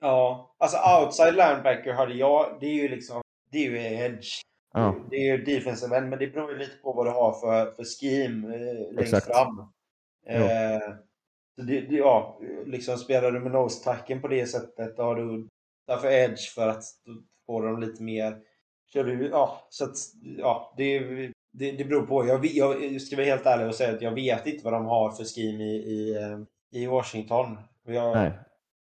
Ja. 0.00 0.54
Alltså 0.58 0.78
outside 1.00 1.34
linebacker 1.34 1.92
hade 1.92 2.14
jag, 2.14 2.56
det 2.60 2.66
är 2.66 2.74
ju 2.82 2.88
liksom, 2.88 3.22
det 3.52 3.58
är 3.58 3.70
ju 3.70 3.76
edge. 3.78 4.28
Ja, 4.74 4.94
Det 5.10 5.16
är 5.16 5.36
ju 5.36 5.44
defensive 5.44 5.96
end, 5.96 6.08
men 6.10 6.18
det 6.18 6.26
beror 6.26 6.52
ju 6.52 6.58
lite 6.58 6.76
på 6.82 6.92
vad 6.92 7.06
du 7.06 7.10
har 7.10 7.32
för, 7.32 7.70
för 7.72 7.84
scheme 7.84 8.54
eh, 8.54 8.94
längst 8.94 9.14
Exakt. 9.14 9.26
fram. 9.36 9.58
Eh, 10.26 10.80
det, 11.66 11.80
det, 11.80 11.96
ja, 11.96 12.40
liksom 12.66 12.96
spelar 12.96 13.30
du 13.30 13.40
med 13.40 13.52
nose-tacken 13.52 14.20
på 14.20 14.28
det 14.28 14.46
sättet, 14.46 14.96
då 14.96 15.02
har 15.02 15.16
du 15.16 15.48
därför 15.86 16.08
edge 16.08 16.54
för 16.54 16.68
att 16.68 16.82
då 17.04 17.12
får 17.46 17.66
de 17.66 17.80
lite 17.80 18.02
mer... 18.02 18.38
Kör 18.92 19.04
du, 19.04 19.28
ja, 19.28 19.66
så 19.68 19.84
att, 19.84 19.96
ja, 20.38 20.74
det, 20.76 20.98
det, 21.52 21.72
det 21.72 21.84
beror 21.84 22.06
på. 22.06 22.26
Jag, 22.26 22.46
jag 22.46 23.02
ska 23.02 23.16
vara 23.16 23.26
helt 23.26 23.46
ärlig 23.46 23.66
och 23.66 23.74
säga 23.74 23.94
att 23.94 24.02
jag 24.02 24.12
vet 24.12 24.46
inte 24.46 24.64
vad 24.64 24.72
de 24.72 24.86
har 24.86 25.10
för 25.10 25.24
scheme 25.24 25.64
i, 25.64 25.76
i, 25.76 26.16
eh, 26.16 26.38
i 26.70 26.86
Washington. 26.86 27.58
Jag, 27.86 28.16
nej. 28.16 28.32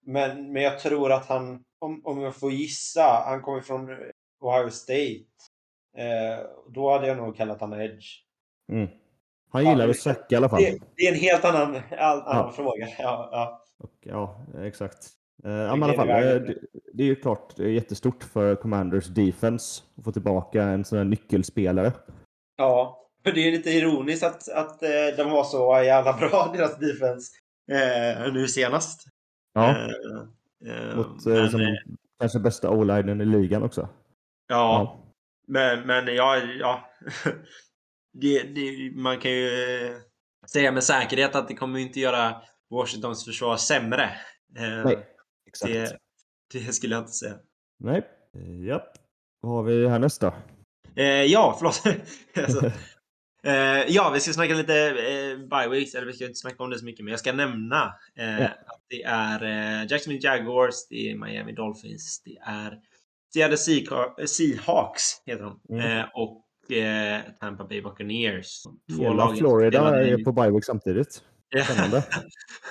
men, 0.06 0.52
men 0.52 0.62
jag 0.62 0.78
tror 0.78 1.12
att 1.12 1.26
han, 1.26 1.64
om, 1.78 2.06
om 2.06 2.20
jag 2.20 2.36
får 2.36 2.52
gissa, 2.52 3.22
han 3.26 3.42
kommer 3.42 3.60
från 3.60 3.88
Ohio 4.40 4.70
State. 4.70 5.24
Eh, 5.96 6.46
då 6.68 6.92
hade 6.92 7.06
jag 7.06 7.16
nog 7.16 7.36
kallat 7.36 7.60
han 7.60 7.80
Edge. 7.80 8.06
Mm. 8.72 8.88
Han 9.52 9.64
Ja, 9.64 9.70
gillar 9.70 9.84
det- 9.86 9.90
att 9.90 9.96
sacka 9.96 10.26
i 10.34 10.36
alla 10.36 10.48
fall. 10.48 10.62
Det, 10.62 10.78
det 10.96 11.02
är 11.02 11.12
en 11.12 11.18
helt 11.20 11.44
annan, 11.44 11.76
all, 11.98 12.20
annan 12.20 12.36
Ja. 12.46 12.52
fråga. 12.56 12.86
Ja, 12.98 13.28
ja. 13.32 13.64
Och, 13.78 13.90
ja, 14.00 14.40
exakt. 14.64 15.08
Eh, 15.44 15.50
ja, 15.52 15.76
men 15.76 15.80
i 15.90 15.92
alla 15.92 15.94
fall, 15.94 16.08
eh, 16.08 16.14
det, 16.34 16.54
det 16.92 17.02
är 17.02 17.06
ju 17.06 17.16
klart 17.16 17.56
det 17.56 17.62
är 17.64 17.68
jättestort 17.68 18.24
för 18.24 18.54
Commanders 18.54 19.06
defense 19.06 19.82
att 19.98 20.04
få 20.04 20.12
tillbaka 20.12 20.62
en 20.62 20.84
sån 20.84 20.98
här 20.98 21.04
nyckelspelare. 21.04 21.92
ja. 22.56 22.96
För 23.24 23.32
det 23.32 23.40
är 23.48 23.52
lite 23.52 23.70
ironiskt 23.70 24.24
att, 24.24 24.48
att 24.48 24.82
eh, 24.82 24.88
de 25.16 25.30
var 25.30 25.44
så 25.44 25.82
jävla 25.84 26.12
bra, 26.12 26.50
deras 26.56 26.78
defense, 26.78 27.32
eh, 27.72 28.32
nu 28.32 28.48
senast. 28.48 29.04
Ja, 29.54 29.70
Eh, 30.66 30.90
eh, 30.90 30.96
mot 30.96 31.24
men, 31.26 31.60
eh, 31.60 31.74
kanske 32.20 32.38
bästa 32.38 32.70
o-linen 32.70 33.20
i 33.20 33.24
ligan 33.24 33.62
också. 33.62 33.88
ja, 34.48 34.98
Men, 35.46 35.86
men 35.86 36.14
ja, 36.14 36.36
ja. 36.60 36.80
Det, 38.12 38.42
det, 38.42 38.92
man 38.94 39.18
kan 39.20 39.30
ju 39.30 39.48
eh, 39.86 39.96
säga 40.52 40.72
med 40.72 40.84
säkerhet 40.84 41.34
att 41.34 41.48
det 41.48 41.54
kommer 41.54 41.78
inte 41.78 42.00
göra 42.00 42.42
Washingtons 42.70 43.24
försvar 43.24 43.56
sämre. 43.56 44.04
Eh, 44.58 44.84
Nej, 44.84 45.06
exakt. 45.46 45.72
det, 45.72 45.98
det 46.52 46.72
skulle 46.72 46.94
jag 46.94 47.02
inte 47.02 47.12
säga. 47.12 47.34
Nej, 47.78 48.02
eh, 48.36 48.64
japp. 48.66 48.92
Vad 49.40 49.52
har 49.52 49.62
vi 49.62 49.88
härnäst 49.88 50.20
då? 50.20 50.34
Eh, 50.96 51.04
ja, 51.06 51.56
förlåt. 51.58 51.82
alltså, 52.36 52.66
eh, 53.44 53.86
ja, 53.88 54.10
vi 54.14 54.20
ska 54.20 54.32
snacka 54.32 54.54
lite 54.54 54.88
eh, 54.88 55.36
bye 55.38 55.68
weeks, 55.68 55.94
eller 55.94 56.06
vi 56.06 56.12
ska 56.12 56.24
inte 56.24 56.38
snacka 56.38 56.62
om 56.62 56.70
det 56.70 56.78
så 56.78 56.84
mycket, 56.84 57.04
men 57.04 57.10
jag 57.10 57.20
ska 57.20 57.32
nämna 57.32 57.94
eh, 58.16 58.40
Ja. 58.40 58.46
att 58.46 58.84
det 58.88 59.02
är 59.02 59.42
eh, 59.44 59.86
Jacksonville 59.90 60.28
Jaguars, 60.28 60.74
det 60.90 61.10
är 61.10 61.14
Miami 61.16 61.52
Dolphins, 61.52 62.22
det 62.24 62.36
är 62.42 62.78
Seattle 63.34 63.56
Seahawks, 64.26 65.22
heter 65.26 65.42
de, 65.44 65.60
Mm. 65.76 66.06
och 66.14 66.44
eh, 66.72 67.20
Tampa 67.40 67.64
Bay 67.64 67.82
Buccaneers. 67.82 68.62
Två 68.96 69.02
Hela 69.02 69.26
som 69.26 69.36
Florida 69.36 70.04
är 70.04 70.24
på 70.24 70.32
bye 70.32 70.62
samtidigt. 70.62 71.22
Spännande. 71.64 72.04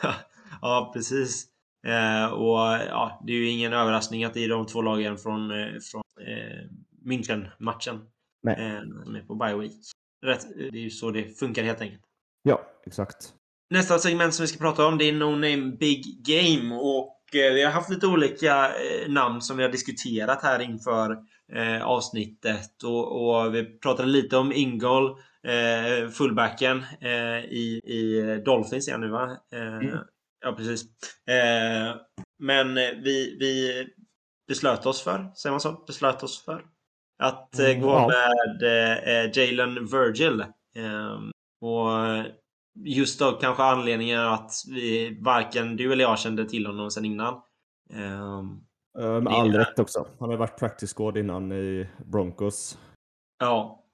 ja, 0.61 0.91
precis. 0.93 1.47
Eh, 1.87 2.33
och 2.33 2.59
ja, 2.89 3.21
det 3.25 3.31
är 3.33 3.37
ju 3.37 3.49
ingen 3.49 3.73
överraskning 3.73 4.23
att 4.23 4.33
det 4.33 4.43
är 4.43 4.49
de 4.49 4.65
två 4.65 4.81
lagen 4.81 5.17
från, 5.17 5.51
eh, 5.51 5.79
från 5.91 6.03
eh, 6.27 6.65
München-matchen 7.05 7.95
eh, 8.47 9.03
som 9.03 9.15
är 9.15 9.21
på 9.21 9.35
bye 9.35 9.55
week. 9.55 9.71
Rätt, 10.25 10.47
det 10.57 10.77
är 10.77 10.81
ju 10.81 10.89
så 10.89 11.11
det 11.11 11.39
funkar 11.39 11.63
helt 11.63 11.81
enkelt. 11.81 12.01
Ja, 12.43 12.61
exakt. 12.85 13.33
Nästa 13.69 13.99
segment 13.99 14.33
som 14.33 14.43
vi 14.43 14.47
ska 14.47 14.59
prata 14.59 14.85
om 14.85 14.97
det 14.97 15.09
är 15.09 15.13
No 15.13 15.29
Name 15.29 15.77
Big 15.79 16.25
Game 16.25 16.75
och 16.75 17.35
eh, 17.35 17.53
vi 17.53 17.63
har 17.63 17.71
haft 17.71 17.89
lite 17.89 18.07
olika 18.07 18.71
namn 19.07 19.41
som 19.41 19.57
vi 19.57 19.63
har 19.63 19.71
diskuterat 19.71 20.43
här 20.43 20.59
inför 20.59 21.17
eh, 21.53 21.85
avsnittet. 21.85 22.83
Och, 22.83 23.29
och, 23.29 23.55
vi 23.55 23.79
pratade 23.79 24.09
lite 24.09 24.37
om 24.37 24.51
Ingol, 24.51 25.09
eh, 25.43 26.09
fullbacken 26.09 26.83
eh, 27.01 27.39
i, 27.45 27.81
i 27.83 28.41
Dolphins 28.45 28.87
igen 28.87 29.01
nu 29.01 29.09
va? 29.09 29.37
Eh, 29.53 29.77
mm. 29.77 29.97
Ja, 30.41 30.51
precis. 30.51 30.85
men 32.39 32.75
vi, 32.75 33.37
vi 33.39 33.85
beslöt 34.47 34.85
oss 34.85 35.01
för, 35.01 35.31
säger 35.35 35.51
man 35.51 35.59
så? 35.59 35.71
Beslöt 35.87 36.23
oss 36.23 36.45
för 36.45 36.65
att 37.23 37.59
mm, 37.59 37.81
gå 37.81 37.89
ja. 37.89 38.07
med 38.07 39.37
Jalen 39.37 39.85
Virgil. 39.85 40.43
och 41.61 41.89
just 42.85 43.19
då 43.19 43.31
kanske 43.31 43.63
anledningen 43.63 44.19
att 44.19 44.51
vi 44.67 45.17
varken 45.21 45.77
du 45.77 45.93
eller 45.93 46.03
jag 46.03 46.19
kände 46.19 46.49
till 46.49 46.65
honom 46.65 46.91
sen 46.91 47.05
innan. 47.05 47.41
Um, 47.93 48.68
med 48.95 49.27
all 49.27 49.53
rätt 49.53 49.79
också. 49.79 50.07
Han 50.19 50.29
har 50.29 50.37
varit 50.37 50.59
practice 50.59 50.93
squad 50.93 51.17
innan 51.17 51.51
i 51.51 51.87
Broncos. 52.05 52.79
Ja. 53.39 53.85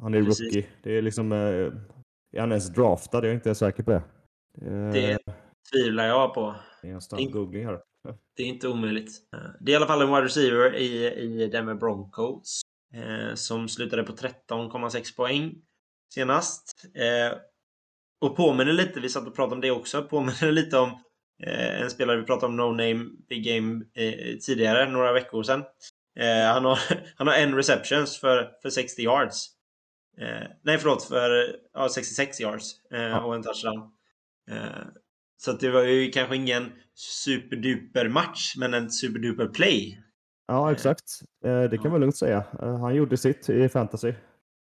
Han 0.00 0.14
är 0.14 0.24
precis. 0.24 0.40
rookie. 0.40 0.66
Det 0.82 0.98
är 0.98 1.02
liksom... 1.02 1.32
Uh, 1.32 1.72
är 2.32 2.40
han 2.40 2.50
ens 2.50 2.68
draftad? 2.68 3.18
Jag 3.18 3.30
är 3.30 3.34
inte 3.34 3.54
säker 3.54 3.82
på 3.82 3.90
det. 3.90 4.02
Det 4.92 5.18
tvivlar 5.72 6.06
jag 6.06 6.34
på. 6.34 6.54
Det 6.82 6.88
är 6.88 6.94
en 6.94 7.00
snabb 7.00 7.30
googling 7.30 7.66
här. 7.66 7.80
Det 8.36 8.42
är 8.42 8.46
inte 8.46 8.68
omöjligt. 8.68 9.10
Det 9.60 9.70
är 9.70 9.72
i 9.72 9.76
alla 9.76 9.86
fall 9.86 10.02
en 10.02 10.08
wide 10.08 10.24
receiver 10.24 10.76
i, 10.76 11.12
i 11.12 11.46
Denver 11.46 11.74
Broncos. 11.74 12.60
Eh, 12.94 13.34
som 13.34 13.68
slutade 13.68 14.02
på 14.02 14.12
13,6 14.12 15.16
poäng 15.16 15.54
senast. 16.14 16.86
Eh, 16.94 17.38
och 18.20 18.36
påminner 18.36 18.72
lite, 18.72 19.00
vi 19.00 19.08
satt 19.08 19.26
och 19.26 19.36
pratade 19.36 19.54
om 19.54 19.60
det 19.60 19.70
också, 19.70 20.02
påminner 20.02 20.52
lite 20.52 20.78
om 20.78 20.88
eh, 20.88 20.98
en 21.46 21.90
spelare 21.90 22.16
vi 22.16 22.24
pratade 22.24 22.46
om, 22.46 22.56
No 22.56 22.62
Name 22.62 23.06
Big 23.28 23.44
Game 23.44 23.84
eh, 23.94 24.36
tidigare, 24.46 24.90
några 24.90 25.12
veckor 25.12 25.42
sedan. 25.42 25.64
Eh, 26.18 26.52
han, 26.52 26.64
har, 26.64 26.78
han 27.16 27.26
har 27.26 27.34
en 27.34 27.54
receptions 27.54 28.20
för, 28.20 28.50
för 28.62 28.70
60 28.70 29.02
yards. 29.02 29.58
Eh, 30.20 30.48
nej, 30.62 30.78
förlåt, 30.78 31.04
för 31.04 31.56
ja, 31.74 31.88
66 31.88 32.40
yards 32.40 32.90
eh, 32.90 33.16
och 33.16 33.34
en 33.34 33.42
touchdown. 33.42 33.78
Eh, 34.50 34.86
så 35.36 35.52
det 35.52 35.70
var 35.70 35.82
ju 35.82 36.10
kanske 36.10 36.36
ingen 36.36 36.72
superduper 36.94 38.08
match, 38.08 38.54
men 38.56 38.74
en 38.74 38.90
superduper 38.90 39.46
play. 39.46 40.02
Ja, 40.46 40.72
exakt. 40.72 41.20
Det 41.42 41.78
kan 41.82 41.90
man 41.90 42.00
lugnt 42.00 42.16
säga. 42.16 42.44
Han 42.60 42.94
gjorde 42.94 43.16
sitt 43.16 43.48
i 43.48 43.68
fantasy. 43.68 44.12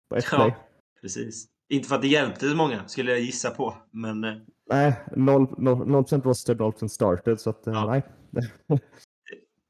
På 0.09 0.15
ett 0.15 0.27
ja, 0.31 0.37
play. 0.37 0.53
Precis. 1.01 1.47
Inte 1.69 1.87
för 1.87 1.95
att 1.95 2.01
det 2.01 2.07
hjälpte 2.07 2.49
så 2.49 2.55
många, 2.55 2.87
skulle 2.87 3.11
jag 3.11 3.19
gissa 3.19 3.49
på. 3.49 3.77
Men... 3.91 4.45
Eh, 4.71 4.77
nej, 4.77 4.95
0%, 5.11 5.55
0, 5.57 5.87
0 5.87 6.21
roster, 6.21 6.55
0% 6.55 6.87
started. 6.87 7.39
Så 7.39 7.49
att, 7.49 7.67
eh, 7.67 7.73
ja. 7.73 7.85
nej. 7.85 8.03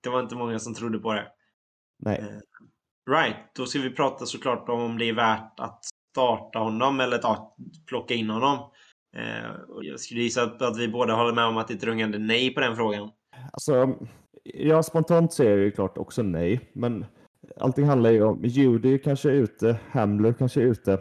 det 0.03 0.09
var 0.09 0.19
inte 0.19 0.35
många 0.35 0.59
som 0.59 0.73
trodde 0.73 0.99
på 0.99 1.13
det. 1.13 1.27
Nej. 1.99 2.19
Eh, 2.19 3.11
right, 3.13 3.35
då 3.55 3.65
ska 3.65 3.79
vi 3.79 3.89
prata 3.89 4.25
såklart 4.25 4.69
om 4.69 4.81
om 4.81 4.97
det 4.97 5.09
är 5.09 5.13
värt 5.13 5.59
att 5.59 5.85
starta 6.11 6.59
honom 6.59 6.99
eller 6.99 7.15
att 7.17 7.55
plocka 7.87 8.13
in 8.13 8.29
honom. 8.29 8.71
Jag 9.81 9.99
skulle 9.99 10.21
gissa 10.21 10.43
att 10.43 10.77
vi 10.77 10.87
båda 10.87 11.13
håller 11.13 11.33
med 11.33 11.45
om 11.45 11.57
att 11.57 11.67
det 11.67 11.73
är 11.73 11.77
ett 11.77 11.83
rungande 11.83 12.17
nej 12.17 12.53
på 12.53 12.59
den 12.59 12.75
frågan. 12.75 13.09
Alltså, 13.51 13.95
jag 14.43 14.85
spontant 14.85 15.33
säger 15.33 15.57
ju 15.57 15.71
klart 15.71 15.97
också 15.97 16.23
nej, 16.23 16.71
men 16.73 17.05
allting 17.59 17.85
handlar 17.85 18.09
ju 18.09 18.23
om 18.23 18.43
Judy 18.43 18.97
kanske 18.97 19.29
är 19.29 19.33
ute, 19.33 19.79
Hamler 19.89 20.33
kanske 20.33 20.61
är 20.61 20.65
ute. 20.65 20.99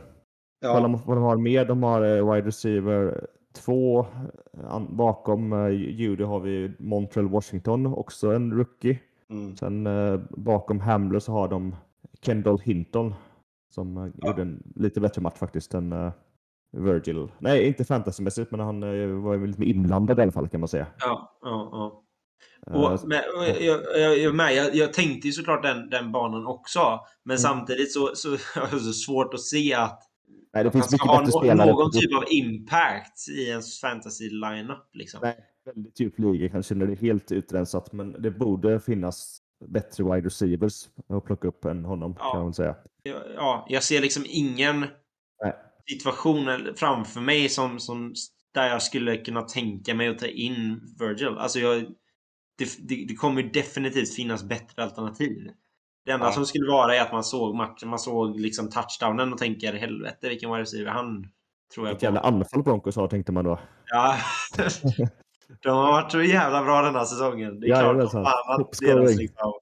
Ja. 0.60 0.74
Kolla 0.74 1.00
vad 1.06 1.16
de 1.16 1.22
har 1.22 1.36
mer. 1.36 1.64
De 1.64 1.82
har 1.82 2.02
eh, 2.02 2.32
wide 2.32 2.48
receiver 2.48 3.26
2. 3.54 4.06
Bakom 4.88 5.52
uh, 5.52 5.70
Judy 5.70 6.24
har 6.24 6.40
vi 6.40 6.72
Montreal 6.78 7.28
Washington, 7.28 7.86
också 7.86 8.32
en 8.32 8.52
rookie. 8.52 8.98
Mm. 9.30 9.56
Sen 9.56 9.86
uh, 9.86 10.20
bakom 10.30 10.80
Hamler 10.80 11.18
så 11.18 11.32
har 11.32 11.48
de 11.48 11.76
Kendall 12.22 12.58
Hinton 12.58 13.14
som 13.74 13.96
ja. 13.96 14.28
gjorde 14.28 14.42
en 14.42 14.62
lite 14.76 15.00
bättre 15.00 15.22
match 15.22 15.38
faktiskt 15.38 15.74
än 15.74 16.12
Virgil. 16.72 17.28
Nej, 17.38 17.66
inte 17.66 17.84
fantasymässigt, 17.84 18.50
men 18.50 18.60
han 18.60 18.80
var 19.22 19.46
lite 19.46 19.60
mer 19.60 19.66
inblandad 19.66 20.18
i 20.18 20.22
alla 20.22 20.32
fall 20.32 20.48
kan 20.48 20.60
man 20.60 20.68
säga. 20.68 20.86
Ja, 20.98 21.38
ja, 21.42 21.68
ja. 21.72 22.04
Och, 22.66 23.08
men, 23.08 23.18
jag, 23.60 24.00
jag, 24.00 24.18
jag, 24.18 24.34
med, 24.34 24.54
jag, 24.54 24.74
jag, 24.74 24.92
tänkte 24.92 25.28
ju 25.28 25.32
såklart 25.32 25.62
den, 25.62 25.90
den 25.90 26.12
banan 26.12 26.46
också. 26.46 27.00
Men 27.22 27.34
mm. 27.34 27.38
samtidigt 27.38 27.92
så, 27.92 28.10
så 28.14 28.28
har 28.30 28.68
jag 28.72 28.80
så 28.80 28.92
svårt 28.92 29.34
att 29.34 29.40
se 29.40 29.74
att 29.74 30.02
Nej, 30.54 30.64
det 30.64 30.70
finns 30.70 30.92
mycket 30.92 31.08
bättre 31.08 31.32
spelare. 31.32 31.70
någon 31.70 31.92
typ 31.92 32.14
av 32.16 32.24
impact 32.30 33.28
i 33.28 33.48
ens 33.48 33.80
fantasy 33.80 34.30
lineup 34.30 34.88
liksom. 34.92 35.20
Nej, 35.22 35.36
väldigt 35.64 36.00
djup 36.00 36.18
liga 36.18 36.48
kanske 36.48 36.74
när 36.74 36.86
det 36.86 36.92
är 36.92 36.96
helt 36.96 37.32
utrensat, 37.32 37.92
men 37.92 38.22
det 38.22 38.30
borde 38.30 38.80
finnas 38.80 39.40
bättre 39.66 40.04
wide 40.04 40.26
receivers 40.26 40.88
att 41.08 41.24
plocka 41.24 41.48
upp 41.48 41.64
än 41.64 41.84
honom 41.84 42.16
ja. 42.18 42.32
kan 42.32 42.42
man 42.42 42.54
säga. 42.54 42.76
Ja, 43.36 43.66
jag 43.68 43.82
ser 43.82 44.00
liksom 44.00 44.24
ingen 44.28 44.80
Nej. 45.42 45.54
situation 45.90 46.48
framför 46.76 47.20
mig 47.20 47.48
som, 47.48 47.78
som 47.78 48.14
där 48.54 48.68
jag 48.68 48.82
skulle 48.82 49.16
kunna 49.16 49.42
tänka 49.42 49.94
mig 49.94 50.08
att 50.08 50.18
ta 50.18 50.26
in 50.26 50.80
Virgil. 50.98 51.38
Alltså 51.38 51.58
jag, 51.58 51.84
det, 52.58 52.88
det, 52.88 53.04
det 53.08 53.14
kommer 53.14 53.42
definitivt 53.42 54.14
finnas 54.14 54.44
bättre 54.44 54.82
alternativ. 54.82 55.50
Det 56.04 56.12
enda 56.12 56.26
ja. 56.26 56.32
som 56.32 56.46
skulle 56.46 56.70
vara 56.70 56.96
är 56.96 57.00
att 57.00 57.12
man 57.12 57.24
såg 57.24 57.54
matchen, 57.54 57.88
man 57.88 57.98
såg 57.98 58.40
liksom 58.40 58.70
touchdownen 58.70 59.32
och 59.32 59.38
tänker 59.38 59.72
helvete 59.72 60.28
vilken 60.28 60.50
wide 60.50 60.62
receiver 60.62 60.90
han 60.90 61.26
tror 61.74 61.86
jag 61.86 61.92
Vilket 61.92 62.02
jävla 62.02 62.20
anfall 62.20 62.62
Broncos 62.62 62.96
har 62.96 63.08
tänkte 63.08 63.32
man 63.32 63.44
då. 63.44 63.60
Ja. 63.86 64.16
de 65.62 65.68
har 65.68 65.92
varit 65.92 66.12
så 66.12 66.22
jävla 66.22 66.62
bra 66.62 66.82
den 66.82 66.94
här 66.94 67.04
säsongen. 67.04 67.60
Det 67.60 67.66
är 67.66 67.70
ja, 67.70 67.80
klart 67.80 67.98
det 67.98 68.10
fan 68.10 68.60
att 68.60 68.78
deras 68.80 69.16
liksom, 69.16 69.52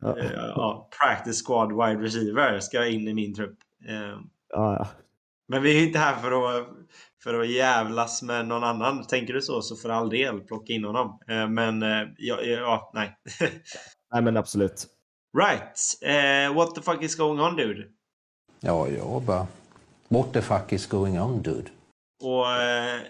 ja. 0.00 0.16
Uh, 0.16 0.32
ja, 0.34 0.88
practice 1.00 1.42
squad 1.46 1.72
wide 1.72 2.02
receiver 2.02 2.60
ska 2.60 2.86
in 2.86 3.08
i 3.08 3.14
min 3.14 3.34
trupp. 3.34 3.58
Uh, 3.88 4.20
ja, 4.48 4.76
ja. 4.78 4.88
Men 5.48 5.62
vi 5.62 5.78
är 5.78 5.86
inte 5.86 5.98
här 5.98 6.16
för 6.16 6.58
att, 6.58 6.66
för 7.22 7.40
att 7.40 7.50
jävlas 7.50 8.22
med 8.22 8.46
någon 8.46 8.64
annan. 8.64 9.06
Tänker 9.06 9.34
du 9.34 9.40
så, 9.40 9.62
så 9.62 9.76
för 9.76 9.88
all 9.88 10.10
del 10.10 10.40
plocka 10.40 10.72
in 10.72 10.84
honom. 10.84 11.18
Uh, 11.30 11.48
men 11.48 11.82
ja, 12.16 12.40
ja, 12.42 12.90
nej. 12.94 13.16
nej, 14.12 14.22
men 14.22 14.36
absolut. 14.36 14.95
Right. 15.36 15.78
Uh, 16.02 16.54
what 16.54 16.74
the 16.74 16.82
fuck 16.82 17.02
is 17.02 17.14
going 17.14 17.40
on 17.40 17.56
dude? 17.56 17.88
Ja, 18.60 18.88
jag 18.88 19.22
bara... 19.22 19.46
What 20.08 20.32
the 20.32 20.42
fuck 20.42 20.72
is 20.72 20.86
going 20.86 21.20
on 21.20 21.42
dude? 21.42 21.70
Och 22.22 22.52
eh, 22.52 23.00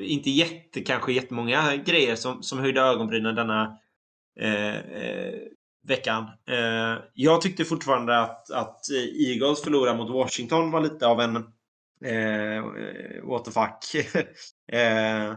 inte 0.00 0.30
jätte, 0.30 0.80
kanske 0.80 1.12
jättemånga 1.12 1.76
grejer 1.76 2.16
som, 2.16 2.42
som 2.42 2.58
höjde 2.58 2.80
ögonbrynen 2.80 3.34
denna 3.34 3.78
eh, 4.40 4.80
veckan. 5.86 6.26
Jag 7.14 7.42
tyckte 7.42 7.64
fortfarande 7.64 8.18
att, 8.18 8.50
att 8.50 8.80
Eagles 9.28 9.62
förlora 9.62 9.94
mot 9.94 10.10
Washington 10.10 10.70
var 10.70 10.80
lite 10.80 11.06
av 11.06 11.20
en 11.20 11.36
eh, 12.04 12.64
what 13.22 13.44
the 13.44 13.50
fuck. 13.50 14.04
eh, 14.72 15.34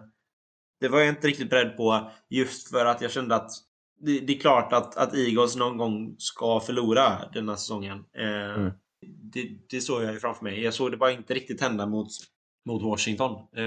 det 0.80 0.88
var 0.90 1.00
jag 1.00 1.10
inte 1.10 1.28
riktigt 1.28 1.50
beredd 1.50 1.78
på 1.78 2.12
just 2.30 2.70
för 2.70 2.86
att 2.86 3.02
jag 3.02 3.12
kände 3.12 3.36
att 3.36 3.52
det, 4.00 4.20
det, 4.20 4.34
är 4.34 4.40
klart 4.40 4.74
att, 4.74 4.98
att 4.98 5.16
Eagles 5.16 5.56
någon 5.56 5.78
gång 5.78 6.16
ska 6.18 6.60
förlora 6.60 7.30
denna 7.34 7.56
säsongen. 7.56 8.06
Eh, 8.18 8.56
mm. 8.56 8.72
det, 9.34 9.50
det 9.70 9.82
såg 9.82 10.04
jag 10.04 10.14
ju 10.14 10.20
framför 10.20 10.44
mig. 10.44 10.64
Jag 10.64 10.74
såg 10.74 10.92
det 10.92 10.98
bara 10.98 11.12
inte 11.12 11.34
riktigt 11.34 11.62
hända 11.62 11.86
mot, 11.86 12.08
mot 12.66 12.84
Washington. 12.84 13.32
Eh, 13.32 13.64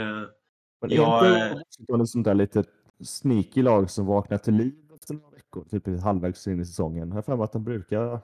Men 0.81 0.91
jag, 0.91 1.27
är 1.27 1.49
inte 1.49 1.63
Washington 1.69 2.01
ett 2.01 2.09
sånt 2.09 2.25
där 2.25 2.35
lite 2.35 2.65
sneaky 3.05 3.63
lag 3.63 3.91
som 3.91 4.07
vaknar 4.07 4.39
till 4.39 4.55
liv 4.55 4.75
efter 4.95 5.15
några 5.15 5.31
veckor? 5.31 5.65
Typ 5.71 6.03
halvvägs 6.03 6.47
in 6.47 6.61
i 6.61 6.65
säsongen. 6.65 7.09
Jag 7.09 7.15
har 7.15 7.23
för 7.23 7.37
mig 7.37 7.45
att 7.45 7.53
de 7.53 7.65
brukar 7.65 8.21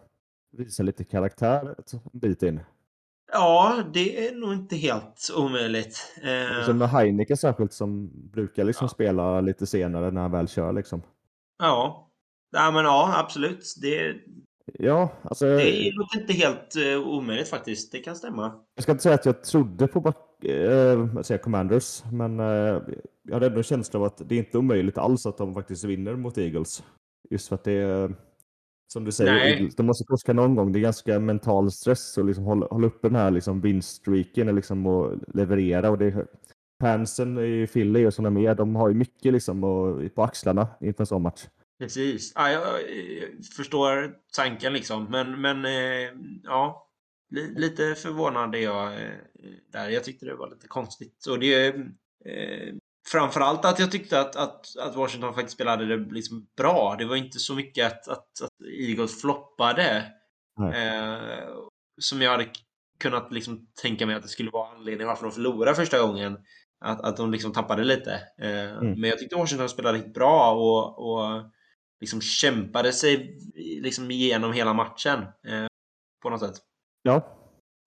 visa 0.52 0.82
lite 0.82 1.04
karaktär 1.04 1.74
en 1.92 2.18
bit 2.20 2.42
in. 2.42 2.60
Ja, 3.32 3.82
det 3.92 4.28
är 4.28 4.36
nog 4.36 4.52
inte 4.52 4.76
helt 4.76 5.30
omöjligt. 5.36 5.98
Eh... 6.22 6.64
Som 6.64 6.78
med 6.78 6.88
Heineken 6.88 7.36
särskilt 7.36 7.72
som 7.72 8.10
brukar 8.30 8.64
liksom 8.64 8.84
ja. 8.84 8.88
spela 8.88 9.40
lite 9.40 9.66
senare 9.66 10.10
när 10.10 10.20
han 10.20 10.30
väl 10.30 10.48
kör 10.48 10.72
liksom. 10.72 11.02
Ja. 11.58 12.10
ja 12.52 12.70
men 12.70 12.84
ja, 12.84 13.14
absolut. 13.16 13.74
Det, 13.82 14.16
ja, 14.78 15.12
alltså, 15.22 15.44
det 15.44 15.92
låter 15.92 16.20
inte 16.20 16.32
helt 16.32 16.76
uh, 16.76 17.08
omöjligt 17.08 17.48
faktiskt. 17.48 17.92
Det 17.92 17.98
kan 17.98 18.16
stämma. 18.16 18.52
Jag 18.74 18.82
ska 18.82 18.92
inte 18.92 19.02
säga 19.02 19.14
att 19.14 19.26
jag 19.26 19.44
trodde 19.44 19.86
på 19.86 19.98
uh, 20.44 21.22
säga 21.22 21.38
Commanders, 21.38 22.04
men 22.12 22.40
uh, 22.40 22.82
jag 23.22 23.34
hade 23.34 23.46
ändå 23.46 23.58
en 23.58 23.64
känsla 23.64 24.00
av 24.00 24.06
att 24.06 24.28
det 24.28 24.34
är 24.34 24.38
inte 24.38 24.58
omöjligt 24.58 24.98
alls 24.98 25.26
att 25.26 25.38
de 25.38 25.54
faktiskt 25.54 25.84
vinner 25.84 26.16
mot 26.16 26.38
Eagles. 26.38 26.84
Just 27.30 27.48
för 27.48 27.54
att 27.54 27.64
det 27.64 27.72
är, 27.72 28.14
som 28.92 29.04
du 29.04 29.12
säger, 29.12 29.32
Nej. 29.32 29.70
de 29.76 29.86
måste 29.86 30.04
torska 30.04 30.32
någon 30.32 30.54
gång. 30.54 30.72
Det 30.72 30.78
är 30.78 30.80
ganska 30.80 31.20
mental 31.20 31.70
stress 31.70 32.18
att 32.18 32.26
liksom 32.26 32.44
hålla, 32.44 32.66
hålla 32.66 32.86
uppe 32.86 33.08
den 33.08 33.16
här 33.16 33.30
liksom 33.30 33.60
vinststreaken 33.60 34.54
liksom, 34.54 34.86
och 34.86 35.12
leverera. 35.34 35.90
Och 35.90 35.98
det, 35.98 36.26
Fansen 36.80 37.38
i 37.38 37.66
Philly 37.66 38.06
och 38.06 38.14
sådana 38.14 38.30
mer, 38.30 38.54
de 38.54 38.76
har 38.76 38.88
ju 38.88 38.94
mycket 38.94 39.32
liksom 39.32 39.64
och, 39.64 40.14
på 40.14 40.22
axlarna 40.22 40.68
inför 40.80 41.02
en 41.02 41.06
sån 41.06 41.22
match. 41.22 41.46
Precis. 41.78 42.32
Ja, 42.34 42.50
jag, 42.50 42.64
förstår 43.56 44.16
tanken 44.36 44.72
liksom. 44.72 45.04
Men, 45.10 45.40
men 45.40 45.64
eh, 45.64 46.10
ja, 46.44 46.88
lite 47.56 47.94
förvånad 47.94 48.54
är 48.54 48.58
jag 48.58 48.92
eh, 48.92 49.10
där. 49.72 49.88
Jag 49.88 50.04
tyckte 50.04 50.26
det 50.26 50.34
var 50.34 50.50
lite 50.50 50.68
konstigt. 50.68 51.26
Och 51.26 51.38
det, 51.38 51.66
eh, 52.24 52.74
framförallt 53.12 53.64
att 53.64 53.78
jag 53.78 53.92
tyckte 53.92 54.20
att, 54.20 54.36
att, 54.36 54.76
att 54.78 54.96
Washington 54.96 55.34
faktiskt 55.34 55.54
spelade 55.54 55.86
det 55.86 56.14
liksom 56.14 56.46
bra. 56.56 56.96
Det 56.98 57.04
var 57.04 57.16
inte 57.16 57.38
så 57.38 57.54
mycket 57.54 57.86
att, 57.86 58.08
att, 58.08 58.42
att 58.42 58.66
Eagles 58.80 59.20
floppade. 59.20 60.12
Eh, 60.74 61.48
som 62.00 62.22
jag 62.22 62.30
hade 62.30 62.48
kunnat 62.98 63.32
liksom 63.32 63.66
tänka 63.82 64.06
mig 64.06 64.16
att 64.16 64.22
det 64.22 64.28
skulle 64.28 64.50
vara 64.50 64.70
anledningen 64.70 65.08
varför 65.08 65.24
de 65.24 65.32
förlorade 65.32 65.76
första 65.76 66.02
gången. 66.02 66.38
Att, 66.80 67.00
att 67.00 67.16
de 67.16 67.30
liksom 67.30 67.52
tappade 67.52 67.84
lite. 67.84 68.12
Eh, 68.38 68.70
mm. 68.70 69.00
Men 69.00 69.10
jag 69.10 69.18
tyckte 69.18 69.36
Washington 69.36 69.68
spelade 69.68 69.98
riktigt 69.98 70.14
bra 70.14 70.52
och, 70.54 70.98
och 70.98 71.50
liksom 72.00 72.20
kämpade 72.20 72.92
sig 72.92 73.38
liksom 73.80 74.10
igenom 74.10 74.52
hela 74.52 74.72
matchen. 74.72 75.22
Eh, 75.22 75.66
på 76.22 76.30
något 76.30 76.40
sätt. 76.40 76.54
Ja. 77.02 77.32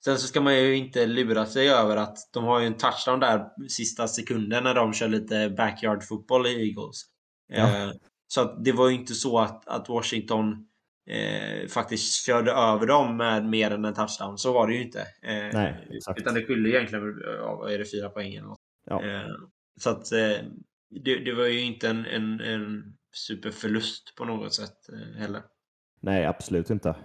Sen 0.05 0.17
så 0.17 0.27
ska 0.27 0.41
man 0.41 0.55
ju 0.55 0.75
inte 0.75 1.05
lura 1.05 1.45
sig 1.45 1.69
över 1.69 1.97
att 1.97 2.17
de 2.33 2.43
har 2.43 2.59
ju 2.59 2.67
en 2.67 2.77
touchdown 2.77 3.19
där 3.19 3.45
sista 3.69 4.07
sekunden 4.07 4.63
när 4.63 4.75
de 4.75 4.93
kör 4.93 5.07
lite 5.07 5.49
backyard 5.49 6.03
fotboll 6.03 6.47
i 6.47 6.69
Eagles. 6.69 7.01
Ja. 7.47 7.83
Eh, 7.83 7.91
så 8.27 8.41
att 8.41 8.63
det 8.65 8.71
var 8.71 8.89
ju 8.89 8.95
inte 8.95 9.13
så 9.13 9.39
att, 9.39 9.67
att 9.67 9.89
Washington 9.89 10.67
eh, 11.09 11.67
faktiskt 11.67 12.25
körde 12.25 12.51
över 12.51 12.87
dem 12.87 13.17
med 13.17 13.45
mer 13.45 13.71
än 13.71 13.85
en 13.85 13.93
touchdown. 13.93 14.37
Så 14.37 14.53
var 14.53 14.67
det 14.67 14.73
ju 14.73 14.81
inte. 14.81 14.99
Eh, 14.99 15.53
Nej, 15.53 15.87
exakt. 15.91 16.21
Utan 16.21 16.33
det 16.33 16.45
skilde 16.45 16.69
egentligen, 16.69 17.03
ja, 17.39 17.69
är 17.69 17.77
det 17.77 17.91
fyra 17.91 18.09
poäng 18.09 18.33
eller. 18.33 18.55
Ja. 18.89 19.05
Eh, 19.05 19.35
så 19.79 19.89
att 19.89 20.11
eh, 20.11 20.37
det, 21.03 21.19
det, 21.25 21.33
var 21.33 21.45
ju 21.45 21.61
inte 21.61 21.89
en, 21.89 22.05
en, 22.05 22.39
en 22.39 22.83
superförlust 23.15 24.15
på 24.15 24.25
något 24.25 24.53
sätt 24.53 24.89
eh, 24.93 25.19
heller. 25.19 25.41
Nej, 26.01 26.25
absolut 26.25 26.69
inte. 26.69 26.95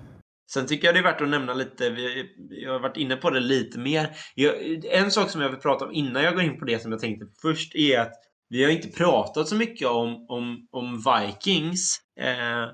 Sen 0.53 0.67
tycker 0.67 0.89
jag 0.89 0.95
det 0.95 0.99
är 0.99 1.03
värt 1.03 1.21
att 1.21 1.29
nämna 1.29 1.55
lite, 1.55 1.91
vi, 1.91 2.35
jag 2.51 2.73
har 2.73 2.81
varit 2.81 2.97
inne 2.97 3.17
på 3.17 3.31
det 3.31 3.41
lite 3.41 3.79
mer. 3.79 4.11
Jag, 4.35 4.85
en 4.85 5.11
sak 5.11 5.31
som 5.31 5.41
jag 5.41 5.51
vill 5.51 5.61
prata 5.61 5.85
om 5.85 5.93
innan 5.93 6.23
jag 6.23 6.35
går 6.35 6.43
in 6.43 6.59
på 6.59 6.65
det 6.65 6.79
som 6.79 6.93
jag 6.93 7.01
tänkte 7.01 7.27
först 7.43 7.75
är 7.75 8.01
att 8.01 8.13
vi 8.49 8.65
har 8.65 8.71
inte 8.71 8.89
pratat 8.89 9.49
så 9.49 9.57
mycket 9.57 9.89
om, 9.89 10.27
om, 10.29 10.69
om 10.71 10.97
Vikings. 10.97 11.99
Eh, 12.21 12.69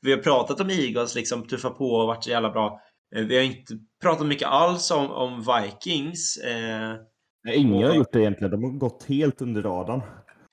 vi 0.00 0.12
har 0.12 0.18
pratat 0.18 0.60
om 0.60 0.70
Eagles, 0.70 1.14
liksom 1.14 1.46
tuffa 1.46 1.70
på 1.70 1.90
och 1.90 2.06
varit 2.06 2.24
så 2.24 2.30
jävla 2.30 2.50
bra. 2.50 2.80
Eh, 3.16 3.24
vi 3.24 3.36
har 3.36 3.42
inte 3.42 3.78
pratat 4.02 4.26
mycket 4.26 4.48
alls 4.48 4.90
om, 4.90 5.10
om 5.10 5.40
Vikings. 5.40 6.36
Eh, 6.36 6.94
ingen 7.52 7.88
har 7.88 7.94
gjort 7.94 8.12
det 8.12 8.20
egentligen. 8.20 8.50
De 8.50 8.64
har 8.64 8.70
gått 8.70 9.04
helt 9.08 9.42
under 9.42 9.62
radarn. 9.62 10.02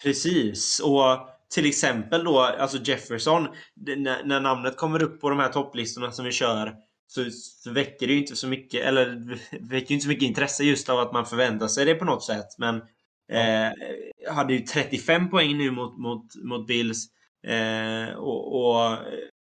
Precis. 0.03 0.79
Och 0.79 1.29
till 1.53 1.65
exempel 1.65 2.23
då, 2.23 2.39
alltså 2.39 2.77
Jefferson. 2.77 3.47
när, 3.75 4.23
när, 4.23 4.39
namnet 4.39 4.77
kommer 4.77 5.03
upp 5.03 5.21
på 5.21 5.29
de 5.29 5.39
här 5.39 5.49
topplistorna 5.49 6.11
som 6.11 6.25
vi 6.25 6.31
kör 6.31 6.75
så, 7.07 7.25
så 7.31 7.71
väcker 7.71 8.07
det 8.07 8.13
ju 8.13 8.19
inte 8.19 8.35
så 8.35 8.47
mycket, 8.47 8.85
eller 8.85 9.37
väcker 9.59 9.93
inte 9.93 10.03
så 10.03 10.09
mycket 10.09 10.27
intresse 10.27 10.63
just 10.63 10.89
av 10.89 10.99
att 10.99 11.13
man 11.13 11.25
förväntar 11.25 11.67
sig 11.67 11.85
det 11.85 11.95
på 11.95 12.05
något 12.05 12.23
sätt. 12.23 12.47
Men 12.57 12.75
eh, 13.31 13.71
hade 14.33 14.53
ju 14.53 14.59
35 14.59 15.29
poäng 15.29 15.57
nu 15.57 15.71
mot, 15.71 15.97
mot, 15.97 16.35
mot 16.43 16.67
Bills. 16.67 17.07
Eh, 17.47 18.15
och, 18.15 18.55
och 18.55 18.97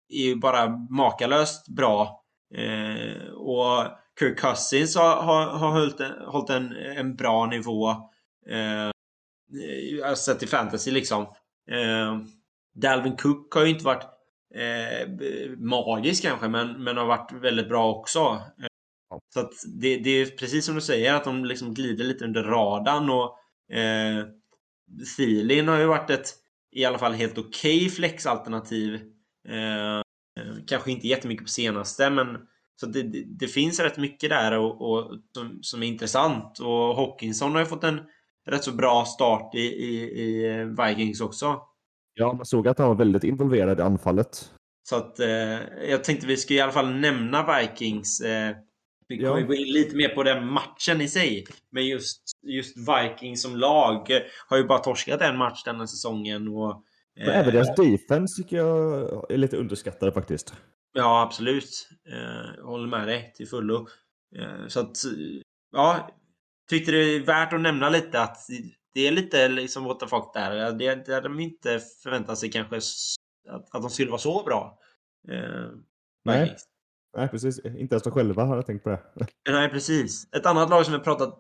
är 0.10 0.26
ju 0.26 0.36
bara 0.36 0.68
makalöst 0.90 1.68
bra. 1.68 2.24
Eh, 2.56 3.34
och 3.34 3.86
Kirk 4.20 4.40
Cousins 4.40 4.96
har, 4.96 5.22
har, 5.22 5.46
har 5.46 5.72
hållit, 5.72 6.00
en, 6.00 6.12
hållit 6.26 6.50
en, 6.50 6.72
en 6.72 7.16
bra 7.16 7.46
nivå. 7.46 7.90
Eh, 8.50 10.16
sett 10.16 10.40
till 10.40 10.48
fantasy 10.48 10.92
liksom. 10.92 11.22
Eh, 11.72 12.20
Dalvin 12.76 13.18
Cook 13.18 13.54
har 13.54 13.64
ju 13.64 13.70
inte 13.70 13.86
varit 13.86 14.04
eh, 14.56 15.10
magisk 15.58 16.24
kanske, 16.24 16.48
men, 16.48 16.84
men 16.84 16.98
har 16.98 17.06
varit 17.06 17.32
väldigt 17.32 17.70
bra 17.70 17.94
också. 17.94 18.20
Eh, 18.20 18.68
så 19.34 19.40
att 19.40 19.54
det, 19.82 19.98
det 19.98 20.10
är 20.10 20.26
precis 20.26 20.66
som 20.66 20.76
du 20.76 20.82
säger, 20.82 21.14
att 21.14 21.24
de 21.24 21.46
liksom 21.46 21.74
glider 21.74 22.04
lite 22.04 22.26
under 22.26 22.44
radarn. 22.44 23.10
Och, 23.10 23.38
eh, 23.78 24.26
Thielin 25.18 25.68
har 25.68 25.80
ju 25.80 25.86
varit 25.86 26.10
ett 26.10 26.34
i 26.72 26.86
alla 26.86 27.00
fall 27.00 27.14
helt 27.14 27.38
okej 27.38 27.78
okay 27.78 27.90
flexalternativ. 27.90 28.94
Eh, 29.50 30.02
kanske 30.68 30.92
inte 30.92 31.08
jättemycket 31.08 31.46
på 31.46 31.50
senaste, 31.50 32.10
men 32.10 32.38
så 32.76 32.86
det, 32.86 33.04
det, 33.04 33.24
det 33.26 33.48
finns 33.48 33.80
rätt 33.80 33.98
mycket 33.98 34.30
där 34.30 34.58
och, 34.58 34.82
och 34.82 35.20
som, 35.34 35.60
som, 35.62 35.84
är 35.84 35.88
intressant. 35.88 36.60
Och 36.60 36.96
Hawkinson 36.96 37.52
har 37.52 37.60
ju 37.60 37.66
fått 37.66 37.84
en 37.84 38.00
rätt 38.46 38.64
så 38.64 38.72
bra 38.72 39.06
start 39.06 39.56
i, 39.56 39.60
i, 39.60 40.04
i 40.22 40.66
Vikings 40.88 41.22
också. 41.22 41.62
Ja, 42.14 42.34
man 42.34 42.46
såg 42.46 42.68
att 42.68 42.78
han 42.78 42.88
var 42.88 42.96
väldigt 42.96 43.24
involverad 43.24 43.80
i 43.80 43.82
anfallet. 43.82 44.52
Så 44.90 44.96
att 44.96 45.20
eh, 45.20 45.60
jag 45.90 46.04
tänkte 46.04 46.28
vi 46.28 46.38
ska 46.38 46.54
i 46.54 46.62
alla 46.62 46.72
fall 46.72 46.94
nämna 46.94 47.60
Vikings. 47.60 48.22
Eh, 48.22 48.56
vi 49.08 49.18
kommer 49.18 49.40
ja. 49.40 49.46
gå 49.46 49.54
in 49.54 49.74
lite 49.74 49.96
mer 49.96 50.10
på 50.10 50.24
den 50.24 50.48
matchen 50.48 51.02
i 51.02 51.08
sig. 51.08 51.46
Men 51.70 51.88
just, 51.88 52.22
just 52.42 52.78
Vikings 52.78 53.42
som 53.42 53.56
lag 53.56 54.08
har 54.48 54.58
ju 54.58 54.64
bara 54.64 54.80
torskat 54.80 55.22
en 55.22 55.38
match 55.38 55.64
denna 55.64 55.88
säsongen. 55.88 56.48
Och, 56.48 56.84
men 57.16 57.30
även 57.30 57.54
deras 57.54 57.76
defense 57.76 58.44
tycker 58.44 58.58
jag 58.58 59.32
är 59.32 59.38
lite 59.38 59.58
underskattade 59.58 60.12
faktiskt. 60.12 60.54
Ja, 60.94 61.22
absolut. 61.22 61.90
Eh, 62.10 62.56
jag 62.58 62.64
håller 62.64 62.88
med 62.88 63.08
dig 63.08 63.34
till 63.36 63.48
fullo. 63.48 63.88
Eh, 64.36 64.68
så 64.68 64.80
att, 64.80 64.98
ja, 65.72 66.10
tyckte 66.70 66.92
det 66.92 66.98
är 66.98 67.26
värt 67.26 67.54
att 67.54 67.62
nämna 67.62 67.90
lite 67.90 68.22
att 68.22 68.38
det 68.94 69.08
är 69.08 69.12
lite 69.12 69.48
liksom 69.48 69.84
what 69.84 70.00
the 70.00 70.08
fuck 70.08 70.34
där. 70.34 70.72
Det, 70.72 70.96
det 71.06 71.14
hade 71.14 71.28
de 71.28 71.40
inte 71.40 71.80
förväntat 72.04 72.38
sig 72.38 72.52
kanske 72.52 72.76
att, 73.50 73.76
att 73.76 73.82
de 73.82 73.90
skulle 73.90 74.12
vara 74.12 74.20
så 74.20 74.44
bra. 74.44 74.80
Eh, 75.30 75.70
Nej. 76.26 76.56
Nej, 77.18 77.28
precis. 77.28 77.66
Inte 77.66 77.96
ens 77.96 78.04
de 78.04 78.12
själva 78.12 78.44
har 78.44 78.62
tänkt 78.62 78.84
på 78.84 78.90
det. 78.90 79.02
Nej, 79.50 79.70
precis. 79.70 80.34
Ett 80.36 80.46
annat 80.46 80.70
lag 80.70 80.86
som 80.86 80.94
jag 80.94 81.04
pratat 81.04 81.38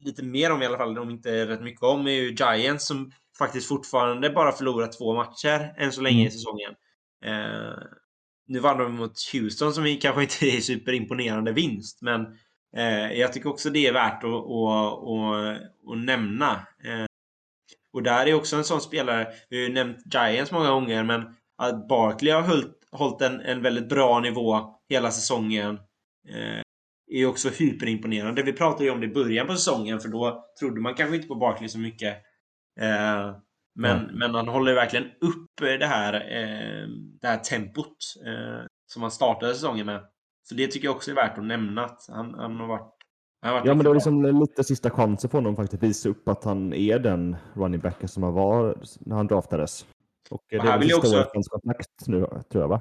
lite 0.00 0.24
mer 0.24 0.52
om 0.52 0.62
i 0.62 0.66
alla 0.66 0.78
fall, 0.78 0.98
om 0.98 1.10
inte 1.10 1.46
rätt 1.46 1.62
mycket 1.62 1.82
om, 1.82 2.06
är 2.06 2.10
ju 2.10 2.34
Giants 2.34 2.86
som 2.86 3.12
faktiskt 3.38 3.68
fortfarande 3.68 4.30
bara 4.30 4.52
förlorat 4.52 4.92
två 4.92 5.14
matcher 5.14 5.74
än 5.76 5.92
så 5.92 6.00
länge 6.00 6.16
mm. 6.16 6.26
i 6.26 6.30
säsongen. 6.30 6.74
Eh, 7.24 7.82
nu 8.46 8.58
vann 8.58 8.78
de 8.78 8.94
mot 8.94 9.12
Houston 9.32 9.74
som 9.74 9.98
kanske 10.00 10.22
inte 10.22 10.46
är 10.46 10.60
superimponerande 10.60 11.52
vinst, 11.52 12.02
men 12.02 12.26
eh, 12.76 13.12
jag 13.12 13.32
tycker 13.32 13.48
också 13.48 13.70
det 13.70 13.86
är 13.86 13.92
värt 13.92 14.24
att, 14.24 14.30
att, 14.30 15.08
att, 15.08 15.92
att 15.92 15.98
nämna. 15.98 16.52
Eh, 16.84 17.06
och 17.92 18.02
där 18.02 18.26
är 18.26 18.34
också 18.34 18.56
en 18.56 18.64
sån 18.64 18.80
spelare, 18.80 19.26
vi 19.50 19.56
har 19.56 19.68
ju 19.68 19.74
nämnt 19.74 20.14
Giants 20.14 20.52
många 20.52 20.70
gånger, 20.70 21.04
men 21.04 21.22
att 21.58 21.88
Barkley 21.88 22.32
har 22.32 22.42
hållit, 22.42 22.88
hållit 22.92 23.22
en, 23.22 23.40
en 23.40 23.62
väldigt 23.62 23.88
bra 23.88 24.20
nivå 24.20 24.74
hela 24.88 25.10
säsongen 25.10 25.78
eh, 26.28 26.60
är 27.10 27.26
också 27.26 27.48
hyperimponerande. 27.48 28.42
Vi 28.42 28.52
pratade 28.52 28.84
ju 28.84 28.90
om 28.90 29.00
det 29.00 29.06
i 29.06 29.14
början 29.14 29.46
på 29.46 29.52
säsongen, 29.52 30.00
för 30.00 30.08
då 30.08 30.44
trodde 30.60 30.80
man 30.80 30.94
kanske 30.94 31.16
inte 31.16 31.28
på 31.28 31.34
Barkley 31.34 31.68
så 31.68 31.78
mycket. 31.78 32.16
Eh, 32.80 33.36
men, 33.76 33.98
mm. 33.98 34.18
men 34.18 34.34
han 34.34 34.48
håller 34.48 34.74
verkligen 34.74 35.04
upp 35.04 35.78
det 35.78 35.86
här, 35.86 36.14
eh, 36.14 36.88
det 37.20 37.26
här 37.26 37.38
tempot 37.38 37.96
eh, 38.26 38.66
som 38.86 39.02
han 39.02 39.10
startade 39.10 39.54
säsongen 39.54 39.86
med. 39.86 40.00
Så 40.48 40.54
det 40.54 40.66
tycker 40.66 40.88
jag 40.88 40.96
också 40.96 41.10
är 41.10 41.14
värt 41.14 41.38
att 41.38 41.44
nämna. 41.44 41.84
Att 41.84 42.06
han, 42.08 42.34
han 42.34 42.60
har 42.60 42.66
varit 42.66 42.96
ja, 43.40 43.62
men 43.64 43.78
det 43.78 43.88
var 43.88 43.94
liksom 43.94 44.40
lite 44.40 44.64
sista 44.64 44.90
chansen 44.90 45.30
för 45.30 45.38
honom 45.38 45.56
faktiskt 45.56 45.82
visa 45.82 46.08
upp 46.08 46.28
att 46.28 46.44
han 46.44 46.72
är 46.72 46.98
den 46.98 47.36
running 47.54 47.80
backen 47.80 48.08
som 48.08 48.22
han 48.22 48.32
var 48.32 48.78
när 48.98 49.16
han 49.16 49.26
draftades. 49.26 49.86
Och 50.30 50.44
det 50.50 50.56
är 50.56 50.78
väl 50.78 50.82
sista 50.82 50.98
också... 50.98 51.16
året 51.16 51.32
på 51.32 51.36
hans 51.36 51.48
kontrakt 51.48 52.06
nu, 52.06 52.26
tror 52.50 52.62
jag 52.62 52.68
va? 52.68 52.80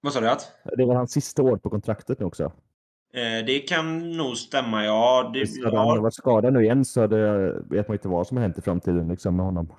Vad 0.00 0.12
sa 0.12 0.20
du? 0.20 0.30
Att? 0.30 0.52
Det 0.76 0.84
var 0.84 0.94
hans 0.94 1.12
sista 1.12 1.42
år 1.42 1.56
på 1.56 1.70
kontraktet 1.70 2.20
nu 2.20 2.26
också. 2.26 2.52
Eh, 3.14 3.46
det 3.46 3.58
kan 3.58 4.12
nog 4.12 4.36
stämma, 4.36 4.84
ja. 4.84 5.30
Det, 5.34 5.64
hade 5.64 5.76
ja. 5.76 5.88
han 5.88 6.02
varit 6.02 6.14
skadad 6.14 6.52
nu 6.52 6.62
igen 6.62 6.84
så 6.84 7.06
det 7.06 7.52
vet 7.70 7.88
man 7.88 7.94
inte 7.94 8.08
vad 8.08 8.26
som 8.26 8.36
har 8.36 8.42
hänt 8.42 8.58
i 8.58 8.62
framtiden 8.62 9.08
liksom, 9.08 9.36
med 9.36 9.46
honom. 9.46 9.72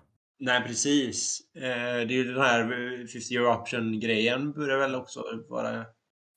Nej, 0.43 0.63
precis. 0.67 1.39
Eh, 1.55 1.61
det 2.07 2.13
är 2.13 2.17
ju 2.17 2.23
den 2.23 2.41
här 2.41 2.67
50 3.07 3.33
year 3.33 3.45
option-grejen 3.45 4.51
börjar 4.51 4.77
väl 4.77 4.95
också 4.95 5.23
vara... 5.49 5.85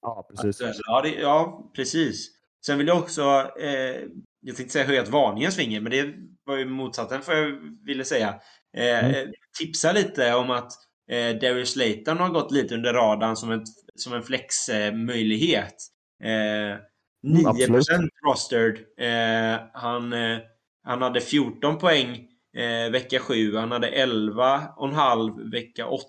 Ja, 0.02 0.28
precis. 0.42 0.80
Ja, 0.86 1.02
det, 1.02 1.08
ja, 1.08 1.70
precis. 1.76 2.30
Sen 2.66 2.78
vill 2.78 2.86
jag 2.86 2.98
också... 2.98 3.22
Eh, 3.60 4.02
jag 4.40 4.56
tänkte 4.56 4.72
säga 4.72 4.84
höja 4.84 5.02
ett 5.02 5.08
varningens 5.08 5.56
finger, 5.56 5.80
men 5.80 5.92
det 5.92 6.14
var 6.44 6.56
ju 6.56 6.64
motsatsen 6.64 7.22
för 7.22 7.32
jag 7.32 7.60
ville 7.86 8.04
säga. 8.04 8.40
Eh, 8.76 9.04
mm. 9.04 9.32
Tipsa 9.58 9.92
lite 9.92 10.34
om 10.34 10.50
att 10.50 10.72
eh, 11.10 11.36
Darius 11.36 11.72
Slayton 11.72 12.18
har 12.18 12.28
gått 12.28 12.52
lite 12.52 12.74
under 12.74 12.92
radarn 12.92 13.36
som, 13.36 13.50
ett, 13.50 13.68
som 13.94 14.12
en 14.12 14.22
flexmöjlighet. 14.22 15.74
Eh, 16.22 16.78
9% 17.26 17.94
mm, 17.94 18.08
rostered. 18.26 18.78
Eh, 18.98 19.60
han, 19.72 20.12
eh, 20.12 20.38
han 20.82 21.02
hade 21.02 21.20
14 21.20 21.78
poäng 21.78 22.28
eh, 22.56 22.90
vecka 22.90 23.18
7. 23.18 23.56
Han 23.56 23.72
hade 23.72 23.90
11,5 23.90 25.50
vecka 25.50 25.86
8 25.86 26.08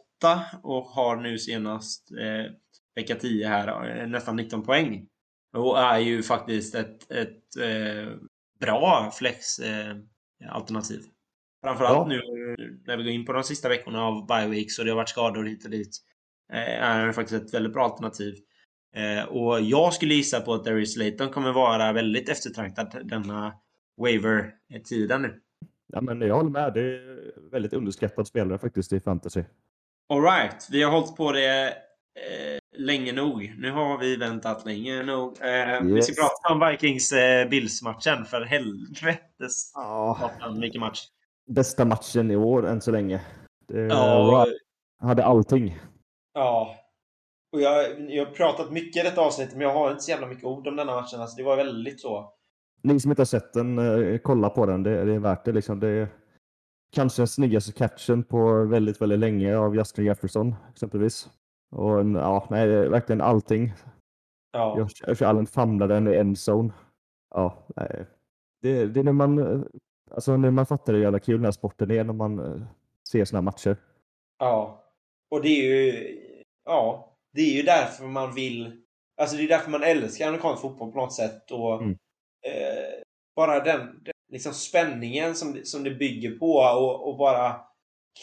och 0.64 0.84
har 0.84 1.16
nu 1.16 1.38
senast 1.38 2.12
eh, 2.12 2.52
vecka 2.96 3.16
10 3.16 3.48
här 3.48 4.00
eh, 4.00 4.08
nästan 4.08 4.36
19 4.36 4.64
poäng. 4.64 5.08
Och 5.54 5.80
är 5.80 6.00
ju 6.00 6.24
faktiskt 6.24 6.76
ett, 6.76 7.12
ett 7.12 7.58
eh, 7.62 8.14
bra 8.60 9.12
flex-alternativ. 9.20 11.00
Eh, 11.00 11.06
Framförallt 11.64 12.12
ja. 12.12 12.18
nu 12.18 12.22
när 12.88 12.98
vi 12.98 13.04
går 13.04 13.12
in 13.12 13.26
på 13.26 13.34
de 13.34 13.44
sista 13.44 13.70
veckorna 13.70 14.04
av 14.04 14.28
Bioweeks 14.28 14.80
och 14.80 14.86
det 14.86 14.92
har 14.92 14.96
varit 14.96 15.10
skador 15.10 15.44
hit 15.44 15.66
och 15.66 15.72
dit. 15.72 15.98
Eh, 16.54 16.84
är 16.84 17.12
faktiskt 17.12 17.44
ett 17.44 17.54
väldigt 17.54 17.74
bra 17.74 17.84
alternativ. 17.84 18.36
Eh, 18.96 19.24
och 19.24 19.62
jag 19.62 19.94
skulle 19.94 20.14
gissa 20.14 20.42
på 20.42 20.54
att 20.54 20.66
Darius 20.66 20.94
Slayton 20.94 21.30
kommer 21.30 21.52
vara 21.52 21.94
väldigt 21.94 22.30
eftertraktad 22.30 23.02
denna 23.04 23.54
waiver-tiden 23.98 25.22
nu. 25.22 25.42
Ja, 25.88 26.02
men 26.02 26.22
jag 26.22 26.36
håller 26.36 26.50
med. 26.50 26.74
Det 26.74 26.82
är 26.82 27.34
väldigt 27.52 27.74
underskattad 27.74 28.28
spelare 28.28 28.58
faktiskt 28.58 28.94
i 28.94 29.00
fantasy. 29.00 29.44
Alright, 30.10 30.68
vi 30.72 30.84
har 30.84 30.92
hållit 30.92 31.16
på 31.16 31.32
det 31.32 31.68
eh, 31.68 32.60
länge 32.78 33.12
nog. 33.12 33.54
Nu 33.58 33.72
har 33.72 33.98
vi 33.98 34.16
väntat 34.18 34.66
länge 34.66 35.04
nog. 35.04 35.42
Eh, 35.42 35.82
Vi 35.82 36.02
ska 36.02 36.12
Yes. 36.12 36.20
prata 36.20 36.54
om 36.54 36.70
Vikings 36.72 37.12
eh. 37.12 37.50
För 38.26 38.42
helvetes 38.42 39.72
Ja, 39.76 40.32
vilken 40.62 40.80
match. 40.80 41.02
bästa 41.48 41.86
matchen 41.86 42.32
i 42.32 42.36
år 42.36 42.68
än 42.68 42.82
så 42.82 42.92
länge. 42.92 43.22
Det 43.68 43.80
Ja, 43.82 44.46
hade 45.02 45.26
allting. 45.26 45.80
ja. 46.34 46.76
Och 47.54 47.62
jag, 47.62 48.12
jag 48.12 48.26
har 48.26 48.32
pratat 48.32 48.72
mycket 48.72 49.04
i 49.06 49.10
detta 49.10 49.22
avsnitt, 49.22 49.52
men 49.52 49.62
jag 49.62 49.74
har 49.74 49.92
inte 49.92 50.04
så 50.04 50.12
jävla 50.12 50.28
mycket 50.28 50.44
ord 50.46 50.68
om 50.68 50.76
denna 50.76 50.96
matchen. 50.96 51.22
Alltså, 51.22 51.38
det 51.38 51.44
var 51.44 51.58
väldigt 51.58 52.02
så. 52.02 52.34
Ni 52.86 53.00
som 53.00 53.12
inte 53.12 53.22
har 53.22 53.26
sett 53.26 53.54
den, 53.54 53.80
eh, 53.80 54.18
kolla 54.18 54.50
på 54.50 54.66
den. 54.66 54.84
Det, 54.84 55.06
det 55.06 55.14
är 55.14 55.20
värt 55.20 55.46
det. 55.46 55.52
Liksom. 55.52 55.80
det 55.80 55.88
är 55.88 56.08
kanske 56.92 57.22
den 57.22 57.28
snyggaste 57.28 57.72
catchen 57.74 58.24
på 58.24 58.64
väldigt, 58.64 59.02
väldigt 59.02 59.20
länge 59.20 59.58
av 59.58 59.76
Justin 59.76 60.06
Jefferson 60.06 60.56
exempelvis. 60.72 61.30
Och 61.72 62.00
en, 62.00 62.16
ja, 62.16 62.48
nej, 62.50 62.90
verkligen 62.90 63.22
allting. 63.22 63.74
Ja. 64.52 64.90
Josh, 65.08 65.24
Allen 65.24 65.46
famlade 65.46 65.94
den 65.94 66.08
i 66.08 66.16
endzone. 66.16 66.74
Ja, 67.36 67.66
nej. 67.76 68.06
Det, 68.62 68.86
det 68.86 69.00
är 69.00 69.04
när 69.04 69.12
man, 69.12 69.38
eh, 69.38 69.62
alltså 70.12 70.38
när 70.38 70.52
man 70.52 70.66
fattar 70.66 70.94
hur 70.94 71.02
jävla 71.02 71.20
kul 71.20 71.36
den 71.36 71.46
här 71.46 71.52
sporten 71.52 71.92
är 71.92 72.04
när 72.04 72.14
man 72.14 72.40
eh, 72.40 72.62
ser 73.10 73.26
såna 73.26 73.38
här 73.38 73.44
matcher. 73.44 73.78
Ja. 74.40 74.84
Och 75.32 75.42
det 75.42 75.48
är 75.48 75.64
ju... 75.64 76.18
Ja. 76.66 77.12
Det 77.34 77.42
är 77.42 77.58
ju 77.58 77.62
därför 77.62 78.06
man 78.06 78.36
vill... 78.36 78.82
Alltså 79.22 79.38
det 79.38 79.44
är 79.44 79.48
därför 79.48 79.72
man 79.72 79.84
älskar 79.84 80.28
amerikansk 80.28 80.62
fotboll 80.62 80.92
på 80.92 80.98
något 80.98 81.14
sätt. 81.14 81.52
Och 81.52 81.82
Mm. 81.82 81.98
Eh, 82.46 83.04
bara 83.36 83.60
den, 83.60 83.80
den 83.80 84.14
liksom 84.32 84.54
spänningen 84.54 85.36
som, 85.36 85.60
som 85.64 85.84
det 85.84 85.92
bygger 85.92 86.32
på 86.40 86.54
och, 86.56 87.10
och 87.10 87.18
bara 87.18 87.62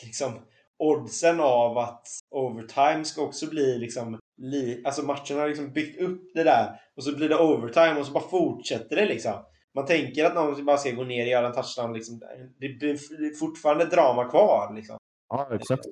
liksom 0.02 0.32
oddsen 0.78 1.40
av 1.40 1.78
att 1.78 2.06
overtime 2.30 3.04
ska 3.04 3.22
också 3.22 3.50
bli 3.50 3.78
liksom 3.78 4.18
li, 4.36 4.82
alltså 4.84 5.02
matchen 5.02 5.38
har 5.38 5.48
liksom 5.48 5.72
byggt 5.72 6.00
upp 6.00 6.34
det 6.34 6.44
där 6.44 6.80
och 6.96 7.04
så 7.04 7.16
blir 7.16 7.28
det 7.28 7.38
overtime 7.38 8.00
och 8.00 8.06
så 8.06 8.12
bara 8.12 8.28
fortsätter 8.28 8.96
det 8.96 9.06
liksom. 9.06 9.32
Man 9.74 9.86
tänker 9.86 10.24
att 10.24 10.34
någon 10.34 10.64
bara 10.64 10.76
ska 10.76 10.90
gå 10.90 11.04
ner 11.04 11.22
och 11.22 11.30
göra 11.30 11.46
en 11.46 11.52
touchdown 11.52 11.92
liksom. 11.92 12.20
Det 12.58 12.68
blir 12.68 13.38
fortfarande 13.38 13.84
drama 13.84 14.24
kvar 14.24 14.74
liksom. 14.74 14.96
Ja, 15.28 15.48
exakt. 15.54 15.86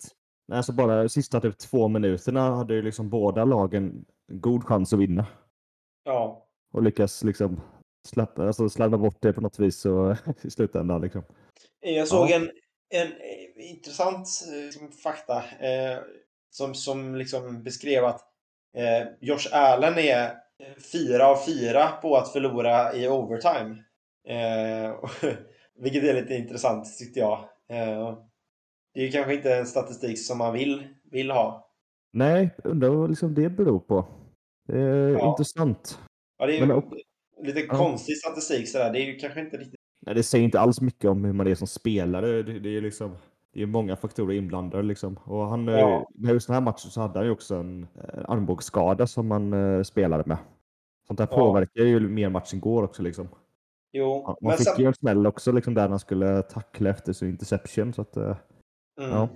Alltså 0.53 0.73
bara 0.73 1.09
sista 1.09 1.41
typ 1.41 1.59
två 1.59 1.89
minuterna 1.89 2.57
hade 2.57 2.75
ju 2.75 2.83
liksom 2.83 3.11
båda 3.11 3.45
lagen 3.45 4.05
en 4.29 4.41
god 4.41 4.65
chans 4.65 4.93
att 4.93 4.99
vinna. 4.99 5.27
Ja. 6.05 6.47
Och 6.73 6.83
lyckas 6.83 7.25
liksom 7.25 7.61
släppa, 8.09 8.47
alltså 8.47 8.69
slarva 8.69 8.99
bort 8.99 9.17
det 9.21 9.33
på 9.33 9.41
något 9.41 9.59
vis 9.59 9.87
och, 9.87 10.17
i 10.43 10.51
slutändan. 10.51 11.01
Liksom. 11.01 11.23
Jag 11.81 12.09
såg 12.09 12.31
Ja. 12.31 12.37
en, 12.37 12.51
en 12.95 13.07
eh, 13.07 13.71
intressant 13.71 14.29
liksom, 14.65 14.93
fakta 14.93 15.37
eh, 15.37 15.99
som, 16.51 16.75
som 16.75 17.15
liksom 17.15 17.63
beskrev 17.63 18.05
att 18.05 18.21
eh, 18.77 19.09
Josh 19.21 19.49
Allen 19.53 19.99
är 19.99 20.25
eh, 20.25 20.75
fyra 20.93 21.27
av 21.27 21.37
fyra 21.47 21.89
på 22.03 22.17
att 22.17 22.33
förlora 22.33 22.95
i 22.95 23.09
overtime. 23.09 23.85
Eh, 24.29 24.91
och- 24.91 25.11
vilket 25.79 26.05
är 26.05 26.15
lite 26.15 26.35
intressant 26.35 26.99
tyckte 26.99 27.21
jag. 27.21 27.39
Eh, 27.71 28.19
det 28.95 29.01
är 29.01 29.05
ju 29.05 29.11
kanske 29.13 29.35
inte 29.35 29.55
en 29.55 29.67
statistik 29.67 30.27
som 30.27 30.39
man 30.39 30.53
vill, 30.53 30.89
vill 31.11 31.31
ha. 31.31 31.71
Nej, 32.13 32.51
undrar 32.65 32.89
vad 32.89 33.11
liksom 33.11 33.35
det 33.35 33.49
beror 33.51 33.79
på. 33.81 34.07
Det 34.69 34.79
är 34.81 35.09
Ja. 35.09 35.31
intressant. 35.31 35.99
Ja, 36.39 36.47
det 36.47 36.57
är 36.57 36.67
Men 36.67 36.77
och- 36.77 36.93
lite 37.43 37.61
Ja. 37.61 37.75
konstig 37.75 38.17
statistik 38.17 38.69
sådär. 38.69 38.93
Det 38.93 38.99
är 39.01 39.07
ju 39.07 39.17
kanske 39.17 39.41
inte 39.41 39.57
riktigt... 39.57 39.81
Nej, 40.07 40.15
det 40.15 40.23
säger 40.23 40.45
inte 40.45 40.61
alls 40.61 40.81
mycket 40.81 41.11
om 41.11 41.25
hur 41.25 41.33
man 41.33 41.47
är 41.47 41.55
som 41.55 41.67
spelare. 41.67 42.43
Det, 42.43 42.59
det 42.59 42.77
är 42.77 42.81
liksom 42.81 43.17
det 43.55 43.63
är 43.63 43.67
många 43.67 43.97
faktorer 43.97 44.35
inblandade. 44.37 44.83
Liksom. 44.83 45.17
Och 45.25 45.47
han, 45.47 45.69
eh, 45.69 45.75
Ja. 45.75 46.09
Med 46.15 46.33
just 46.33 46.47
den 46.47 46.55
här 46.55 46.61
matchen 46.61 46.91
så 46.91 47.01
hade 47.01 47.19
han 47.19 47.27
ju 47.27 47.33
också 47.33 47.55
en 47.55 47.83
eh, 47.83 48.25
armbågsskada 48.31 49.07
som 49.07 49.31
han 49.31 49.53
eh, 49.53 49.83
spelade 49.83 50.25
med. 50.27 50.39
Sånt 51.07 51.19
där 51.19 51.29
Ja. 51.31 51.37
påverkar 51.37 51.83
ju 51.85 52.01
mer 52.01 52.29
matchen 52.29 52.61
går 52.61 52.83
också. 52.83 53.03
Liksom. 53.03 53.29
Jo, 53.93 54.25
Han, 54.27 54.37
man 54.43 54.57
fick 54.59 54.67
sam- 54.69 54.81
ju 54.81 54.87
en 54.87 54.95
smäll 54.95 55.27
också 55.27 55.53
liksom, 55.53 55.75
där 55.75 55.89
han 55.89 55.99
skulle 55.99 56.43
tackla 56.43 56.91
efter 56.91 57.13
sin 57.13 57.29
interception. 57.29 57.93
Så 57.93 58.03
att, 58.03 58.17
Mm. 58.17 58.37
ja. 58.99 59.29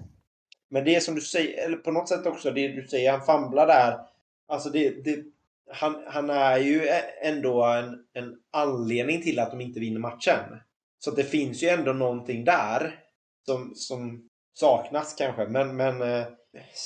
Men 0.70 0.84
det 0.84 0.94
är 0.94 1.00
som 1.00 1.14
du 1.14 1.20
säger, 1.20 1.66
eller 1.66 1.76
på 1.76 1.90
något 1.90 2.08
sätt 2.08 2.26
också 2.26 2.50
det 2.50 2.68
du 2.68 2.86
säger, 2.86 3.12
han 3.12 3.20
famlar 3.20 3.66
där. 3.66 3.98
Alltså 4.48 4.70
det, 4.70 5.04
det, 5.04 5.24
han, 5.70 6.04
han 6.06 6.30
är 6.30 6.58
ju 6.58 6.88
ändå 7.22 7.64
en, 7.64 8.04
en 8.12 8.36
anledning 8.52 9.22
till 9.22 9.38
att 9.38 9.50
de 9.50 9.60
inte 9.60 9.80
vinner 9.80 10.00
matchen. 10.00 10.40
Så 10.98 11.10
det 11.10 11.24
finns 11.24 11.62
ju 11.62 11.68
ändå 11.68 11.92
någonting 11.92 12.44
där 12.44 13.00
som, 13.46 13.72
som 13.74 14.28
saknas 14.54 15.14
kanske. 15.18 15.46
Men, 15.46 15.76
men 15.76 16.02
eh, 16.02 16.26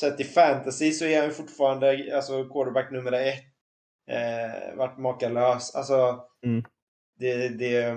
sett 0.00 0.20
i 0.20 0.24
fantasy 0.24 0.92
så 0.92 1.04
är 1.04 1.22
han 1.22 1.30
fortfarande 1.30 2.16
alltså 2.16 2.44
quarterback 2.44 2.90
nummer 2.92 3.12
ett. 3.12 3.44
Eh, 4.10 4.76
vart 4.76 4.98
makalös. 4.98 5.74
Alltså, 5.74 6.24
Mm. 6.44 6.64
det, 7.18 7.48
det, 7.48 7.96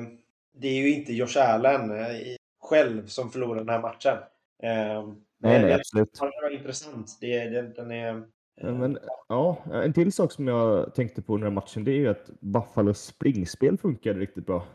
det 0.54 0.68
är 0.68 0.76
ju 0.76 0.94
inte 0.94 1.14
Josh 1.14 1.38
Allen 1.38 1.92
eh, 1.92 2.16
själv 2.62 3.08
som 3.08 3.32
förlorar 3.32 3.60
den 3.60 3.70
här 3.70 3.82
matchen. 3.82 4.18
Eh, 4.64 5.08
nej, 5.40 5.62
nej, 5.62 5.74
absolut. 5.74 6.14
Det 6.14 6.42
var 6.42 6.50
intressant. 6.50 7.18
Det, 7.22 7.50
den, 7.50 7.74
den 7.74 7.92
är... 7.92 8.24
Ja, 8.56 8.72
Men, 8.72 8.98
ja, 9.28 9.58
en 9.74 9.94
till 9.94 10.12
sak 10.12 10.32
som 10.32 10.48
jag 10.48 10.96
tänkte 10.96 11.22
på 11.22 11.36
under 11.36 11.50
matchen 11.50 11.84
det 11.84 11.92
är 11.92 11.96
ju 11.96 12.08
att 12.08 12.30
Buffalos 12.40 13.02
springspel 13.02 13.78
funkade 13.78 14.20
riktigt 14.20 14.46
bra. 14.46 14.66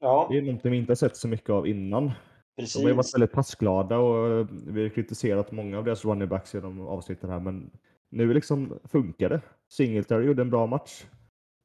Ja, 0.00 0.26
Det 0.30 0.38
är 0.38 0.42
något 0.42 0.64
vi 0.64 0.76
inte 0.76 0.90
har 0.90 0.96
sett 0.96 1.16
så 1.16 1.28
mycket 1.28 1.50
av 1.50 1.66
innan. 1.66 2.10
precis. 2.56 2.74
De 2.74 2.82
har 2.82 2.88
ju 2.90 2.96
varit 2.96 3.14
väldigt 3.14 3.32
passglada 3.32 3.98
och 3.98 4.38
eh, 4.40 4.46
vi 4.66 4.82
har 4.82 4.88
kritiserat 4.88 5.52
många 5.52 5.78
av 5.78 5.84
deras 5.84 6.04
running 6.04 6.28
backs 6.28 6.54
genom 6.54 6.80
avsnitten 6.80 7.30
här, 7.30 7.40
men 7.40 7.70
nu 8.10 8.34
liksom 8.34 8.78
funkar 8.84 9.28
det. 9.28 9.40
Singletary 9.68 10.26
gjorde 10.26 10.42
en 10.42 10.50
bra 10.50 10.66
match. 10.66 11.04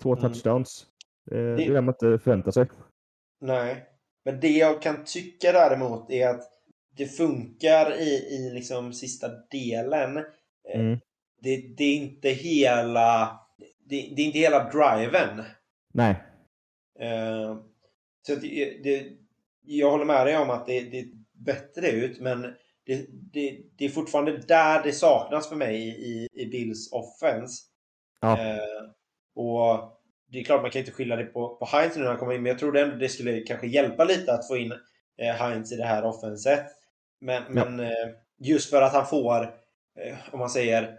Två 0.04 0.12
Mm. 0.16 0.22
touchdowns. 0.22 0.86
Eh, 1.32 1.38
Det 1.38 1.64
är 1.66 1.74
det 1.74 1.82
man 1.82 1.94
inte 1.94 2.20
förväntar 2.24 2.52
sig. 2.52 2.68
Nej. 3.42 3.86
Men 4.26 4.40
det 4.40 4.48
jag 4.58 4.82
kan 4.82 4.96
tycka 5.06 5.52
däremot 5.52 6.12
är 6.12 6.28
att 6.30 6.44
det 6.98 7.06
funkar 7.06 7.92
i, 8.02 8.10
i 8.36 8.52
liksom 8.54 8.94
sista 8.94 9.28
delen. 9.52 10.18
Eh, 10.74 10.80
Mm. 10.80 11.00
Det, 11.44 11.58
det 11.78 11.84
är 11.84 11.96
inte 11.96 12.30
hela... 12.30 13.40
Det, 13.86 14.14
det 14.16 14.22
är 14.22 14.26
inte 14.26 14.40
hela 14.40 14.70
driven. 14.70 15.44
Nej, 15.94 16.16
Eh, 17.00 17.58
så 18.28 18.36
det, 18.36 19.06
jag 19.66 19.92
håller 19.92 20.06
med 20.06 20.26
dig 20.26 20.38
om 20.38 20.50
att 20.50 20.66
det, 20.66 20.82
det 20.82 21.00
är 21.00 21.06
bättre 21.34 21.88
ut, 21.88 22.20
men 22.20 22.42
det, 22.86 23.06
det, 23.10 23.60
det 23.78 23.86
är 23.86 23.90
fortfarande 23.90 24.38
där 24.38 24.84
det 24.84 24.92
saknas 24.92 25.50
för 25.50 25.56
mig 25.56 25.76
i, 25.88 26.28
i 26.34 26.46
Bills 26.46 26.92
offense. 26.92 27.64
Ja. 28.22 28.40
Eh, 28.40 28.84
och 29.36 30.00
det 30.28 30.40
är 30.40 30.44
klart 30.44 30.62
man 30.62 30.72
kan 30.72 30.80
inte 30.80 30.92
skylla 30.92 31.16
det 31.16 31.26
på, 31.26 31.56
på 31.56 31.66
Heinz 31.66 31.96
nu 31.96 32.02
när 32.02 32.10
han 32.10 32.18
kommer 32.20 32.34
in, 32.34 32.42
men 32.44 32.50
jag 32.50 32.60
tror 32.60 32.78
ändå 32.78 32.96
det 32.96 33.10
skulle 33.10 33.42
kanske 33.42 33.68
hjälpa 33.68 34.04
lite 34.04 34.34
att 34.34 34.48
få 34.48 34.58
in 34.58 34.72
eh, 35.18 35.36
Heinz 35.36 35.72
i 35.72 35.76
det 35.76 35.86
här 35.86 36.06
offenset. 36.06 36.66
Men, 37.22 37.44
Ja. 37.44 37.50
men 37.50 37.80
eh, 37.80 38.10
just 38.40 38.70
för 38.70 38.82
att 38.82 38.94
han 38.94 39.06
får, 39.08 39.44
eh, 40.00 40.16
om 40.32 40.40
man 40.40 40.50
säger, 40.50 40.98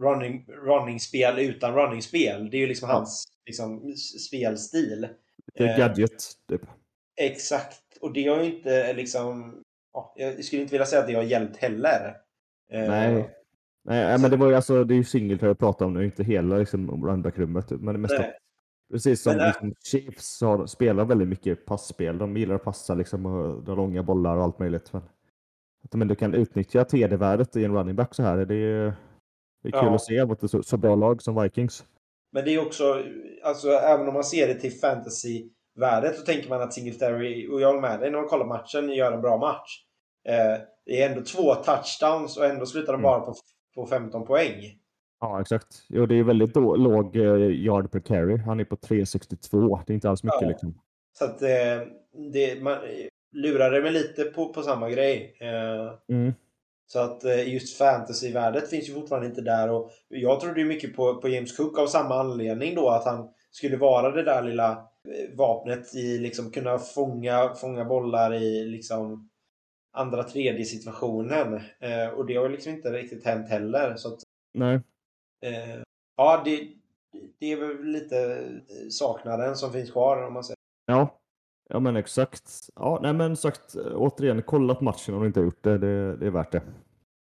running, 0.00 0.46
running-spel 0.48 1.38
utan 1.38 1.74
running-spel. 1.74 2.50
Det 2.50 2.56
är 2.56 2.60
ju 2.60 2.66
liksom 2.66 2.88
Ja. 2.88 2.94
hans 2.94 3.24
liksom, 3.46 3.92
spelstil. 4.28 5.08
det 5.54 5.64
är 5.64 5.68
Eh, 5.72 5.78
gadget. 5.78 6.24
Typ. 6.48 6.62
Exakt. 7.20 7.80
Och 8.00 8.12
det 8.12 8.26
har 8.28 8.42
ju 8.42 8.56
inte 8.56 8.92
liksom... 8.92 9.60
Ja, 9.92 10.14
jag 10.16 10.44
skulle 10.44 10.62
inte 10.62 10.72
vilja 10.72 10.86
säga 10.86 11.00
att 11.02 11.08
det 11.08 11.14
har 11.14 11.22
hjälpt 11.22 11.56
heller. 11.56 12.16
Eh, 12.72 12.88
Nej. 12.88 13.30
Nej, 13.86 14.18
men 14.18 14.30
det 14.30 14.36
var 14.36 14.48
ju 14.48 14.54
alltså, 14.54 14.84
det 14.84 14.94
är 14.94 14.96
ju 14.96 15.04
Singletary 15.04 15.50
jag 15.50 15.58
pratar 15.58 15.86
om 15.86 15.94
nu, 15.94 16.04
inte 16.04 16.24
hela 16.24 16.56
liksom, 16.56 17.06
runbackrummet. 17.06 17.70
Men 17.70 17.94
det 17.94 17.98
mesta, 18.00 18.18
Nej. 18.18 18.32
precis 18.92 19.22
som 19.22 19.36
Men, 19.36 19.46
liksom, 19.46 19.74
Chiefs 19.84 20.40
har, 20.40 20.66
spelar 20.66 21.04
väldigt 21.04 21.28
mycket 21.28 21.66
passspel. 21.66 22.18
De 22.18 22.36
gillar 22.36 22.54
att 22.54 22.64
passa 22.64 22.94
liksom, 22.94 23.26
och 23.26 23.62
dra 23.64 23.74
långa 23.74 24.02
bollar 24.02 24.36
och 24.36 24.42
allt 24.42 24.58
möjligt. 24.58 24.92
Men 24.92 25.02
att 25.84 25.90
de 25.90 26.02
ändå 26.02 26.14
kan 26.14 26.34
utnyttja 26.34 26.84
TD-värdet 26.84 27.56
i 27.56 27.64
en 27.64 27.74
running 27.74 27.96
back 27.96 28.14
så 28.14 28.22
här, 28.22 28.36
det 28.36 28.54
är, 28.54 28.94
det 29.64 29.68
är 29.68 29.80
kul 29.80 29.88
Ja. 29.88 29.94
att 29.94 30.02
se 30.04 30.24
mot 30.26 30.42
ett 30.42 30.50
så, 30.50 30.62
så 30.62 30.76
bra 30.76 30.94
lag 30.94 31.22
som 31.22 31.42
Vikings. 31.42 31.84
Men 32.32 32.44
det 32.44 32.54
är 32.54 32.66
också, 32.66 33.02
alltså 33.44 33.68
även 33.68 34.08
om 34.08 34.14
man 34.14 34.24
ser 34.24 34.46
det 34.48 34.54
till 34.54 34.72
fantasy-värdet 34.72 36.16
så 36.16 36.22
tänker 36.24 36.48
man 36.48 36.62
att 36.62 36.72
Singletary, 36.72 37.48
och 37.48 37.60
jag 37.60 37.66
håller 37.68 37.80
med 37.80 38.00
dig 38.00 38.10
när 38.10 38.18
man 38.18 38.28
kollar 38.28 38.46
matchen, 38.46 38.92
gör 38.92 39.12
en 39.12 39.20
bra 39.20 39.36
match. 39.36 39.84
Eh, 40.28 40.60
det 40.86 41.02
är 41.02 41.10
ändå 41.10 41.24
två 41.24 41.54
touchdowns 41.54 42.36
och 42.36 42.44
ändå 42.44 42.66
slutar 42.66 42.92
de 42.92 42.98
Mm. 43.00 43.02
bara 43.02 43.20
på, 43.20 43.34
på 43.74 43.86
15 43.86 44.26
poäng. 44.26 44.78
Ja, 45.20 45.40
exakt. 45.40 45.66
Jo, 45.88 46.06
det 46.06 46.14
är 46.14 46.22
väldigt 46.22 46.54
då, 46.54 46.76
låg 46.76 47.16
eh, 47.16 47.22
yard 47.50 47.90
per 47.90 48.00
carry. 48.00 48.36
Han 48.36 48.60
är 48.60 48.64
på 48.64 48.76
3,62. 48.76 49.80
Det 49.86 49.92
är 49.92 49.94
inte 49.94 50.10
alls 50.10 50.24
mycket 50.24 50.42
Ja. 50.42 50.48
liksom. 50.48 50.80
Så 51.18 51.24
att 51.24 51.42
eh, 51.42 51.48
det, 52.32 52.62
man 52.62 52.76
lurade 53.32 53.80
mig 53.82 53.92
lite 53.92 54.24
på, 54.24 54.48
på 54.52 54.62
samma 54.62 54.90
grej. 54.90 55.36
Eh, 55.40 56.14
Mm. 56.16 56.32
Så 56.86 56.98
att 56.98 57.24
eh, 57.24 57.52
just 57.52 57.78
fantasyvärdet 57.78 58.70
finns 58.70 58.88
ju 58.88 58.94
fortfarande 58.94 59.28
inte 59.28 59.40
där. 59.40 59.70
Och 59.70 59.90
jag 60.08 60.40
trodde 60.40 60.60
ju 60.60 60.66
mycket 60.66 60.96
på, 60.96 61.14
på 61.14 61.28
James 61.28 61.56
Cook 61.56 61.78
av 61.78 61.86
samma 61.86 62.14
anledning 62.20 62.74
då. 62.74 62.88
Att 62.88 63.04
han 63.04 63.28
skulle 63.50 63.76
vara 63.76 64.10
det 64.10 64.22
där 64.22 64.42
lilla 64.42 64.70
eh, 64.70 65.36
vapnet 65.36 65.94
i 65.94 66.18
liksom 66.18 66.50
kunna 66.50 66.78
fånga, 66.78 67.54
fånga 67.54 67.84
bollar 67.84 68.34
i 68.34 68.64
liksom 68.64 69.30
andra 69.92 70.22
tredje 70.22 70.64
situationen. 70.64 71.60
Eh, 71.80 72.08
och 72.08 72.26
det 72.26 72.36
har 72.36 72.48
liksom 72.48 72.72
inte 72.72 72.92
riktigt 72.92 73.24
hänt 73.24 73.48
heller. 73.48 73.96
Så 73.96 74.08
att, 74.08 74.20
Nej. 74.54 74.74
eh, 75.44 75.82
ja, 76.16 76.42
det, 76.44 76.68
det 77.38 77.52
är 77.52 77.56
väl 77.56 77.84
lite 77.84 78.48
saknaden 78.90 79.56
som 79.56 79.72
finns 79.72 79.90
kvar 79.90 80.22
om 80.26 80.32
man 80.32 80.44
säger. 80.44 80.58
Ja, 80.86 81.20
ja 81.68 81.80
men 81.80 81.96
exakt. 81.96 82.70
Ja, 82.76 82.98
nej 83.02 83.12
men 83.12 83.36
sagt, 83.36 83.76
återigen, 83.94 84.42
kolla 84.42 84.74
på 84.74 84.84
matchen 84.84 85.14
om 85.14 85.20
du 85.20 85.26
inte 85.26 85.40
har 85.40 85.44
gjort 85.44 85.64
det. 85.64 85.78
Det, 85.78 86.16
det 86.16 86.26
är 86.26 86.30
värt 86.30 86.52
det. 86.52 86.62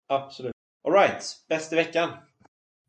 Absolut. 0.07 0.53
Alright, 0.87 1.23
bäst 1.49 1.73
i 1.73 1.75
veckan. 1.75 2.09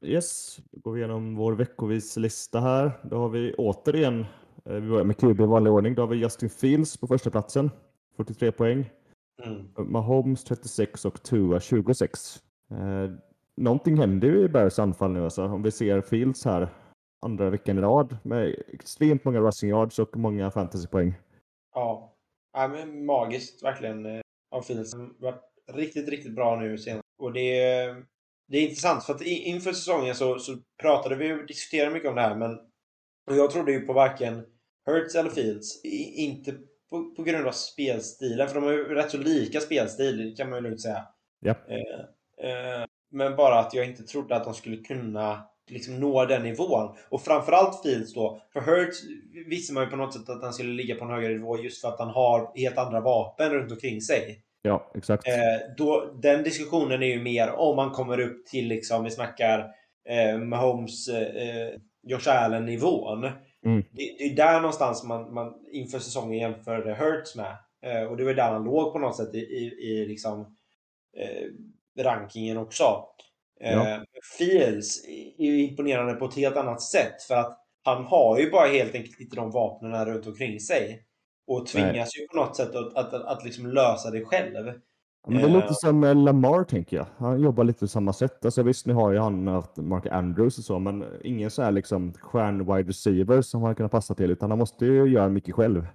Yes, 0.04 0.58
då 0.70 0.80
går 0.80 0.92
vi 0.92 0.98
igenom 0.98 1.36
vår 1.36 1.52
veckovis 1.52 2.16
lista 2.16 2.60
här. 2.60 2.92
Då 3.02 3.16
har 3.16 3.28
vi 3.28 3.54
återigen, 3.54 4.20
eh, 4.64 4.74
vi 4.74 4.88
börjar 4.88 5.04
med 5.04 5.16
QB 5.16 5.40
i 5.40 5.46
vanlig 5.46 5.72
ordning. 5.72 5.94
Då 5.94 6.02
har 6.02 6.06
vi 6.06 6.16
Justin 6.16 6.50
Fields 6.50 6.96
på 6.96 7.06
första 7.06 7.30
platsen 7.30 7.70
43 8.16 8.52
poäng. 8.52 8.90
Mm. 9.42 9.92
Mahomes 9.92 10.44
36 10.44 11.04
och 11.04 11.22
Tua 11.22 11.60
26. 11.60 12.42
Eh, 12.70 13.10
någonting 13.56 13.98
händer 13.98 14.28
ju 14.28 14.44
i 14.44 14.48
Bears 14.48 14.78
anfall 14.78 15.10
nu 15.10 15.24
alltså. 15.24 15.44
Om 15.44 15.62
vi 15.62 15.70
ser 15.70 16.00
Fields 16.00 16.44
här 16.44 16.68
andra 17.22 17.50
veckan 17.50 17.78
i 17.78 17.80
rad 17.80 18.16
med 18.22 18.54
extremt 18.68 19.24
många 19.24 19.40
rushing 19.40 19.70
yards 19.70 19.98
och 19.98 20.16
många 20.16 20.50
fantasypoäng. 20.50 21.14
Ja. 21.74 22.16
ja 22.52 22.68
men 22.68 23.04
magiskt 23.04 23.62
verkligen 23.62 24.06
eh, 24.06 24.20
av 24.50 24.62
Fields. 24.62 24.94
Varit 25.18 25.42
riktigt, 25.72 26.08
riktigt 26.08 26.34
bra 26.34 26.60
nu 26.60 26.78
senast. 26.78 27.02
Och 27.18 27.32
det 27.32 27.60
är, 27.60 28.04
det 28.48 28.58
är 28.58 28.62
intressant 28.62 29.04
för 29.04 29.14
att 29.14 29.22
inför 29.22 29.72
säsongen 29.72 30.14
så, 30.14 30.38
så 30.38 30.56
pratade 30.82 31.16
vi 31.16 31.32
och 31.32 31.46
diskuterade 31.46 31.90
mycket 31.90 32.08
om 32.08 32.14
det 32.14 32.22
här 32.22 32.36
men 32.36 32.58
jag 33.26 33.50
trodde 33.50 33.72
ju 33.72 33.80
på 33.80 33.92
varken 33.92 34.46
Hurts 34.86 35.14
eller 35.14 35.30
Fields. 35.30 35.84
I, 35.84 36.24
inte 36.24 36.52
på, 36.90 37.14
på 37.16 37.22
grund 37.22 37.46
av 37.46 37.52
spelstilen, 37.52 38.48
för 38.48 38.54
de 38.54 38.64
har 38.64 38.72
ju 38.72 38.94
rätt 38.94 39.10
så 39.10 39.18
lika 39.18 39.60
spelstil, 39.60 40.34
kan 40.36 40.50
man 40.50 40.58
ju 40.58 40.62
lugnt 40.62 40.80
säga. 40.80 41.06
Ja. 41.40 41.54
Eh, 41.68 42.50
eh, 42.50 42.86
men 43.10 43.36
bara 43.36 43.58
att 43.58 43.74
jag 43.74 43.86
inte 43.86 44.02
trodde 44.02 44.36
att 44.36 44.44
de 44.44 44.54
skulle 44.54 44.76
kunna 44.76 45.48
liksom 45.72 46.00
nå 46.00 46.24
den 46.24 46.42
nivån. 46.42 46.96
Och 47.08 47.22
framförallt 47.22 47.82
Fields 47.82 48.14
då. 48.14 48.42
För 48.52 48.60
Hurts 48.60 48.98
visste 49.46 49.72
man 49.72 49.84
ju 49.84 49.90
på 49.90 49.96
något 49.96 50.14
sätt 50.14 50.28
att 50.28 50.42
han 50.42 50.52
skulle 50.52 50.72
ligga 50.72 50.94
på 50.94 51.04
en 51.04 51.10
högre 51.10 51.32
nivå 51.32 51.58
just 51.58 51.80
för 51.80 51.88
att 51.88 51.98
han 51.98 52.10
har 52.10 52.52
helt 52.54 52.78
andra 52.78 53.00
vapen 53.00 53.50
runt 53.50 53.72
omkring 53.72 54.00
sig. 54.00 54.42
Ja, 54.62 54.90
exakt. 54.94 55.28
Eh, 55.28 55.74
då, 55.76 56.12
den 56.22 56.42
diskussionen 56.42 57.02
är 57.02 57.06
ju 57.06 57.22
mer 57.22 57.50
om 57.50 57.76
man 57.76 57.90
kommer 57.90 58.20
upp 58.20 58.46
till, 58.46 58.68
liksom, 58.68 59.04
vi 59.04 59.10
snackar 59.10 59.70
eh, 60.08 60.38
Mahomes, 60.38 61.08
eh, 61.08 61.78
Josh 62.02 62.28
Allen-nivån. 62.28 63.24
Mm. 63.66 63.84
Det, 63.90 64.16
det 64.18 64.24
är 64.24 64.36
där 64.36 64.60
någonstans 64.60 65.04
man, 65.04 65.34
man 65.34 65.54
inför 65.72 65.98
säsongen 65.98 66.38
jämförde 66.38 66.94
Hurts 66.94 67.36
med. 67.36 67.56
Eh, 67.86 68.02
och 68.02 68.16
det 68.16 68.24
var 68.24 68.34
där 68.34 68.52
han 68.52 68.64
låg 68.64 68.92
på 68.92 68.98
något 68.98 69.16
sätt 69.16 69.34
i, 69.34 69.38
i, 69.38 69.64
i 69.64 70.06
liksom, 70.06 70.40
eh, 71.16 71.48
rankingen 72.02 72.58
också. 72.58 72.84
Eh, 73.62 73.72
Ja. 73.72 74.04
Fields 74.38 75.04
är 75.38 75.44
ju 75.44 75.62
imponerande 75.62 76.14
på 76.14 76.24
ett 76.24 76.34
helt 76.34 76.56
annat 76.56 76.82
sätt 76.82 77.22
för 77.22 77.34
att 77.34 77.58
han 77.84 78.04
har 78.04 78.38
ju 78.38 78.50
bara 78.50 78.66
helt 78.66 78.94
enkelt 78.94 79.20
inte 79.20 79.36
de 79.36 79.50
vapnen 79.50 80.04
runt 80.04 80.26
omkring 80.26 80.60
sig. 80.60 81.02
Och 81.46 81.66
tvingas 81.66 82.16
ju 82.16 82.26
på 82.26 82.36
något 82.36 82.56
sätt 82.56 82.74
att, 82.74 82.96
att, 82.96 83.14
att, 83.14 83.24
att 83.24 83.44
liksom 83.44 83.66
lösa 83.66 84.10
det 84.10 84.24
själv. 84.24 84.72
Men 85.28 85.38
det 85.38 85.48
eh, 85.48 85.52
låter 85.52 85.74
som 85.74 86.04
eh, 86.04 86.14
Lamar 86.14 86.64
tänker 86.64 86.96
jag. 86.96 87.06
Han 87.16 87.40
jobbar 87.40 87.64
lite 87.64 87.80
på 87.80 87.86
samma 87.86 88.12
sätt. 88.12 88.44
Alltså, 88.44 88.62
visst, 88.62 88.86
nu 88.86 88.92
har 88.92 89.12
ju 89.12 89.18
han 89.18 89.46
haft 89.46 89.76
Mark 89.76 90.06
Andrews 90.06 90.58
och 90.58 90.64
så, 90.64 90.78
men 90.78 91.04
ingen 91.24 91.50
så 91.50 91.62
här 91.62 91.72
liksom 91.72 92.12
stjärn-wide 92.12 92.86
receiver 92.86 93.42
som 93.42 93.62
han 93.62 93.74
kan 93.74 93.88
passa 93.88 94.14
till, 94.14 94.30
utan 94.30 94.50
han 94.50 94.58
måste 94.58 94.86
ju 94.86 95.08
göra 95.08 95.28
mycket 95.28 95.54
själv. 95.54 95.86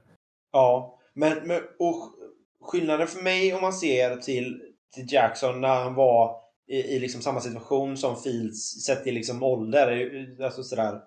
Ja, 0.51 0.99
men, 1.13 1.47
men 1.47 1.61
och 1.79 2.13
skillnaden 2.61 3.07
för 3.07 3.23
mig 3.23 3.53
om 3.53 3.61
man 3.61 3.73
ser 3.73 4.15
till, 4.15 4.61
till 4.95 5.13
Jackson 5.13 5.61
när 5.61 5.83
han 5.83 5.93
var 5.93 6.46
i, 6.67 6.77
i 6.77 6.99
liksom 6.99 7.21
samma 7.21 7.41
situation 7.41 7.97
som 7.97 8.21
Fields 8.21 8.85
sett 8.85 9.03
till 9.03 9.13
liksom 9.13 9.43
ålder, 9.43 10.37
alltså 10.43 10.63
sådär 10.63 11.01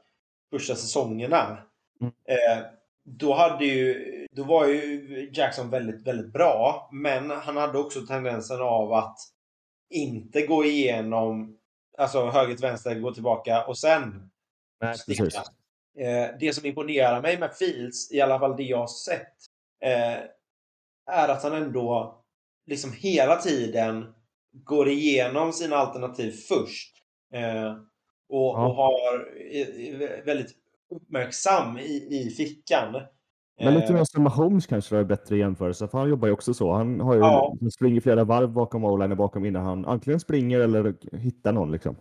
första 0.50 0.74
säsongerna. 0.74 1.58
Mm. 2.00 2.12
Eh, 2.24 2.64
då 3.04 3.34
hade 3.34 3.64
ju, 3.64 4.26
då 4.32 4.44
var 4.44 4.66
ju 4.66 5.30
Jackson 5.34 5.70
väldigt, 5.70 6.06
väldigt 6.06 6.32
bra. 6.32 6.88
Men 6.92 7.30
han 7.30 7.56
hade 7.56 7.78
också 7.78 8.00
tendensen 8.00 8.60
av 8.60 8.92
att 8.92 9.18
inte 9.90 10.46
gå 10.46 10.64
igenom, 10.64 11.58
alltså 11.98 12.26
höger 12.26 12.54
till 12.54 12.62
vänster, 12.62 12.94
gå 12.94 13.14
tillbaka 13.14 13.64
och 13.64 13.78
sen 13.78 14.30
Nej, 14.80 14.98
sticka. 14.98 15.42
Eh, 15.98 16.28
det 16.40 16.54
som 16.54 16.66
imponerar 16.66 17.22
mig 17.22 17.38
med 17.38 17.54
Fields, 17.54 18.12
i 18.12 18.20
alla 18.20 18.38
fall 18.38 18.56
det 18.56 18.62
jag 18.62 18.78
har 18.78 18.86
sett, 18.86 19.34
eh, 19.82 20.18
är 21.06 21.28
att 21.28 21.42
han 21.42 21.52
ändå 21.52 22.20
liksom 22.66 22.92
hela 22.92 23.36
tiden 23.36 24.14
går 24.52 24.88
igenom 24.88 25.52
sina 25.52 25.76
alternativ 25.76 26.30
först. 26.30 26.94
Eh, 27.34 27.72
och, 28.28 28.54
Ja. 28.58 28.66
och 28.68 28.74
har 28.74 28.92
är, 29.52 29.80
är 29.80 30.24
väldigt 30.24 30.54
uppmärksam 30.90 31.78
i, 31.78 32.08
i 32.10 32.30
fickan. 32.36 33.02
Men 33.60 33.74
lite 33.74 33.86
Eh, 33.86 33.92
grann 33.92 34.06
som 34.06 34.22
Mahomes 34.22 34.66
kanske 34.66 34.96
är 34.96 35.04
bättre 35.04 35.36
jämförelse, 35.38 35.88
för 35.88 35.98
han 35.98 36.08
jobbar 36.08 36.28
ju 36.28 36.34
också 36.34 36.54
så. 36.54 36.72
Han 36.72 37.00
har 37.00 37.14
ju 37.14 37.20
Ja. 37.20 37.56
han 37.60 37.70
springer 37.70 38.00
flera 38.00 38.24
varv 38.24 38.52
bakom 38.52 38.84
o 38.84 39.14
bakom 39.14 39.44
innan 39.44 39.64
han 39.64 39.84
antingen 39.84 40.20
springer 40.20 40.60
eller 40.60 40.94
hittar 41.16 41.52
någon 41.52 41.72
liksom. 41.72 41.96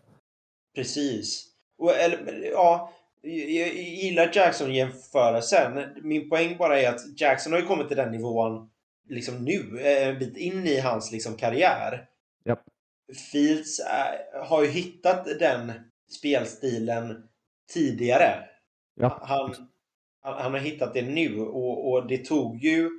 Precis. 0.75 1.45
Och, 1.77 1.91
eller, 1.91 2.49
ja, 2.51 2.93
jag 3.21 3.73
gillar 3.75 4.31
Jackson-jämförelsen. 4.33 5.83
Min 6.03 6.29
poäng 6.29 6.57
bara 6.57 6.79
är 6.81 6.89
att 6.89 7.21
Jackson 7.21 7.53
har 7.53 7.59
ju 7.59 7.65
kommit 7.65 7.87
till 7.87 7.97
den 7.97 8.11
nivån 8.11 8.69
liksom 9.09 9.43
nu, 9.43 9.79
eh, 9.81 10.07
en 10.07 10.19
bit 10.19 10.37
in 10.37 10.67
i 10.67 10.79
hans 10.79 11.11
liksom, 11.11 11.33
karriär. 11.35 12.08
Fields 13.31 13.79
eh, 13.79 14.43
har 14.43 14.63
ju 14.63 14.67
hittat 14.67 15.25
den 15.39 15.71
spelstilen 16.19 17.23
tidigare. 17.73 18.45
Ja, 18.95 19.19
Han, 19.21 19.55
han, 20.21 20.53
har 20.53 20.59
hittat 20.59 20.93
det 20.93 21.01
nu 21.01 21.39
och, 21.39 21.91
och 21.91 22.07
det 22.07 22.25
tog 22.25 22.57
ju 22.57 22.89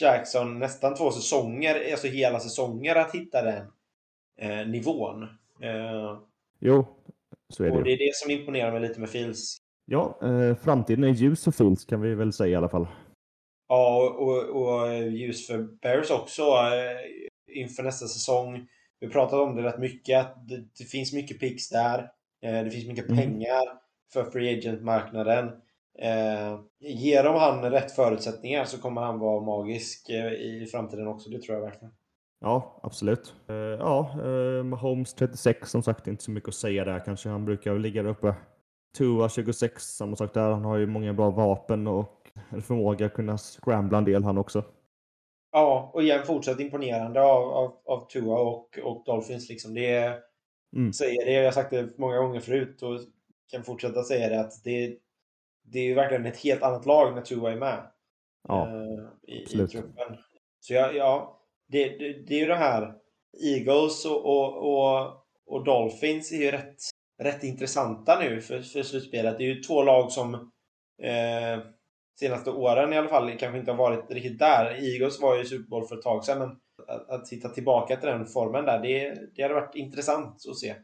Jackson 0.00 0.58
nästan 0.58 0.94
två 0.94 1.10
säsonger, 1.10 1.90
alltså 1.90 2.06
hela 2.06 2.40
säsonger 2.40 2.96
att 2.96 3.14
hitta 3.14 3.42
den 3.42 3.66
eh, 4.38 4.68
nivån. 4.68 5.22
Eh, 5.62 6.18
jo, 6.60 6.86
så 7.48 7.64
är 7.64 7.70
det 7.70 7.76
och 7.76 7.84
det 7.84 7.92
är 7.92 7.98
det 7.98 8.14
som 8.14 8.30
imponerar 8.30 8.72
mig 8.72 8.80
lite 8.80 9.00
med 9.00 9.10
Fields. 9.10 9.56
Ja, 9.84 10.18
eh, 10.22 10.56
framtiden 10.56 11.04
är 11.04 11.08
ljus 11.08 11.44
för 11.44 11.50
Fields 11.50 11.84
kan 11.84 12.00
vi 12.00 12.14
väl 12.14 12.32
säga 12.32 12.52
i 12.52 12.56
alla 12.56 12.68
fall. 12.68 12.86
Ja, 13.68 14.14
och, 14.18 14.28
och, 14.28 14.62
och 14.62 15.02
ljus 15.08 15.46
för 15.46 15.58
Bears 15.82 16.10
också 16.10 16.42
eh, 16.42 17.60
inför 17.60 17.82
nästa 17.82 18.06
säsong. 18.06 18.68
Vi 19.00 19.08
pratat 19.08 19.40
om 19.40 19.56
det 19.56 19.62
rätt 19.62 19.78
mycket, 19.78 20.20
att 20.20 20.48
det, 20.48 20.56
det 20.78 20.84
finns 20.84 21.12
mycket 21.12 21.40
picks 21.40 21.68
där. 21.68 21.98
Eh, 22.42 22.64
det 22.64 22.70
finns 22.70 22.88
mycket 22.88 23.08
Mm. 23.10 23.16
pengar 23.16 23.62
för 24.12 24.24
free 24.24 24.58
agent-marknaden. 24.58 25.46
Eh, 25.98 26.58
ger 26.80 27.24
de 27.24 27.34
han 27.34 27.70
rätt 27.70 27.92
förutsättningar 27.92 28.64
så 28.64 28.78
kommer 28.80 29.00
han 29.00 29.18
vara 29.18 29.40
magisk 29.40 30.08
eh, 30.10 30.32
i 30.32 30.66
framtiden 30.72 31.06
också, 31.06 31.30
det 31.30 31.42
tror 31.42 31.58
jag 31.58 31.64
verkligen. 31.64 31.94
Ja, 32.40 32.80
absolut. 32.82 33.34
Eh, 33.48 33.54
ja, 33.56 34.10
eh, 34.24 34.64
Mahomes 34.64 35.14
36 35.14 35.70
som 35.70 35.82
sagt, 35.82 36.06
inte 36.06 36.24
så 36.24 36.30
mycket 36.30 36.48
att 36.48 36.54
säga 36.54 36.84
där 36.84 37.04
kanske. 37.04 37.28
Han 37.28 37.44
brukar 37.44 37.72
väl 37.72 37.82
ligga 37.82 38.02
där 38.02 38.10
uppe. 38.10 38.34
Tua 38.98 39.28
26, 39.28 39.82
samma 39.82 40.16
sak 40.16 40.34
där. 40.34 40.50
Han 40.50 40.64
har 40.64 40.76
ju 40.76 40.86
många 40.86 41.12
bra 41.12 41.30
vapen 41.30 41.86
och 41.86 42.30
en 42.50 42.62
förmåga 42.62 43.06
att 43.06 43.14
kunna 43.14 43.38
scrambla 43.38 43.98
en 43.98 44.04
del 44.04 44.24
han 44.24 44.38
också. 44.38 44.64
Ja, 45.52 45.90
och 45.94 46.02
igen 46.02 46.26
fortsatt 46.26 46.60
imponerande 46.60 47.22
av, 47.22 47.42
av, 47.52 47.78
av 47.84 48.06
Tua 48.08 48.38
och, 48.38 48.78
och 48.82 49.02
Dolphins. 49.06 49.48
Liksom. 49.48 49.74
Det 49.74 49.86
är, 49.90 50.20
Mm. 50.76 50.92
säger 50.92 51.24
det, 51.24 51.32
jag 51.32 51.44
har 51.44 51.52
sagt 51.52 51.70
det 51.70 51.98
många 51.98 52.18
gånger 52.18 52.40
förut 52.40 52.82
och 52.82 53.00
kan 53.50 53.64
fortsätta 53.64 54.02
säga 54.02 54.28
det, 54.28 54.40
att 54.40 54.64
det, 54.64 54.98
det 55.62 55.78
är 55.78 55.84
ju 55.84 55.94
verkligen 55.94 56.26
ett 56.26 56.36
helt 56.36 56.62
annat 56.62 56.86
lag 56.86 57.14
när 57.14 57.22
Tua 57.22 57.52
är 57.52 57.56
med 57.56 57.90
Ja, 58.48 58.66
eh, 58.66 59.34
i, 59.34 59.38
i 59.38 59.42
absolut. 59.42 59.70
truppen. 59.70 60.16
Så 60.60 60.74
ja, 60.74 60.92
ja 60.92 61.40
det, 61.68 61.88
det, 61.88 62.12
det 62.12 62.34
är 62.34 62.38
ju 62.38 62.46
det 62.46 62.54
här, 62.54 62.94
Eagles 63.44 64.04
och, 64.06 64.26
och, 64.26 64.56
och, 64.56 65.12
och 65.46 65.64
Dolphins 65.64 66.32
är 66.32 66.36
ju 66.36 66.50
rätt, 66.50 66.76
rätt 67.22 67.44
intressanta 67.44 68.20
nu 68.20 68.40
för, 68.40 68.62
för 68.62 68.82
slutspelet. 68.82 69.38
Det 69.38 69.44
är 69.44 69.54
ju 69.54 69.62
två 69.62 69.82
lag 69.82 70.12
som 70.12 70.34
eh, 71.02 71.58
senaste 72.20 72.50
åren 72.50 72.92
i 72.92 72.98
alla 72.98 73.08
fall 73.08 73.38
kanske 73.38 73.58
inte 73.58 73.70
har 73.70 73.78
varit 73.78 74.10
riktigt 74.10 74.38
där. 74.38 74.92
Eagles 74.92 75.20
var 75.20 75.36
ju 75.36 75.42
i 75.42 75.44
Super 75.44 75.68
Bowl 75.68 75.86
för 75.86 75.96
ett 75.96 76.02
tag 76.02 76.24
sedan, 76.24 76.38
men 76.38 76.56
att, 76.88 77.10
att 77.10 77.28
hitta 77.28 77.48
tillbaka 77.48 77.96
till 77.96 78.08
den 78.08 78.26
formen 78.26 78.64
där, 78.64 78.82
det, 78.82 79.18
det 79.34 79.42
hade 79.42 79.54
varit 79.54 79.74
intressant 79.74 80.34
att 80.50 80.56
se. 80.56 80.74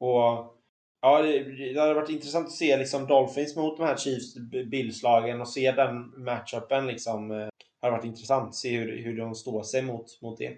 Och 0.00 0.54
ja, 1.00 1.22
det, 1.22 1.72
det 1.74 1.80
hade 1.80 1.94
varit 1.94 2.10
intressant 2.10 2.46
att 2.46 2.52
se 2.52 2.76
liksom 2.76 3.06
Dolphins 3.06 3.56
mot 3.56 3.76
de 3.76 3.82
här 3.82 3.96
Chiefs 3.96 4.34
Bills-lagen 4.70 5.40
och 5.40 5.48
se 5.48 5.72
den 5.72 6.24
matchupen 6.24 6.86
liksom. 6.86 7.30
Eh, 7.30 7.48
hade 7.82 7.96
varit 7.96 8.04
intressant 8.04 8.48
att 8.48 8.54
se 8.54 8.78
hur, 8.78 9.02
hur 9.04 9.16
de 9.16 9.34
står 9.34 9.62
sig 9.62 9.82
mot, 9.82 10.22
mot 10.22 10.38
det. 10.38 10.56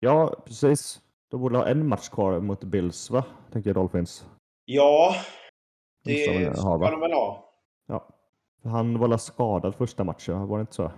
Ja, 0.00 0.42
precis. 0.46 1.00
De 1.30 1.40
borde 1.40 1.58
ha 1.58 1.66
en 1.66 1.88
match 1.88 2.08
kvar 2.08 2.40
mot 2.40 2.64
Bills, 2.64 3.10
va? 3.10 3.24
Tänker 3.52 3.70
jag 3.70 3.74
Dolphins. 3.74 4.26
Ja, 4.64 5.14
det 6.04 6.56
ska 6.56 6.90
de 6.90 7.00
väl 7.00 7.12
ha. 7.12 7.45
Han 8.66 8.98
var 8.98 9.16
skadad 9.16 9.74
första 9.74 10.04
matchen, 10.04 10.48
var 10.48 10.58
det 10.58 10.60
inte 10.60 10.74
så? 10.74 10.92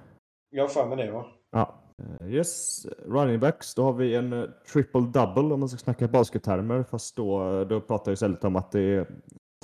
Jag 0.51 0.73
för 0.73 0.87
mig 0.87 1.07
det 1.07 1.13
va? 1.13 1.27
Ja. 1.53 1.75
Eh, 2.23 2.29
Yes, 2.35 2.87
running 3.07 3.41
backs. 3.41 3.75
Då 3.75 3.83
har 3.83 3.93
vi 3.93 4.15
en 4.15 4.33
eh, 4.33 4.45
triple 4.73 5.01
double 5.01 5.55
om 5.55 5.61
man 5.61 5.69
ska 5.69 5.79
snacka 5.79 6.09
baskettermer. 6.09 6.83
Fast 6.91 7.17
då, 7.17 7.65
då 7.65 7.81
pratar 7.81 8.11
jag 8.11 8.15
istället 8.15 8.45
om 8.45 8.57
att 8.57 8.73
det 8.73 8.81
är 8.81 9.07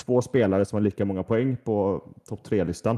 två 0.04 0.22
spelare 0.22 0.64
som 0.64 0.76
har 0.76 0.80
lika 0.80 1.04
många 1.04 1.22
poäng 1.22 1.56
på 1.64 2.02
topp 2.28 2.44
tre-listan. 2.44 2.96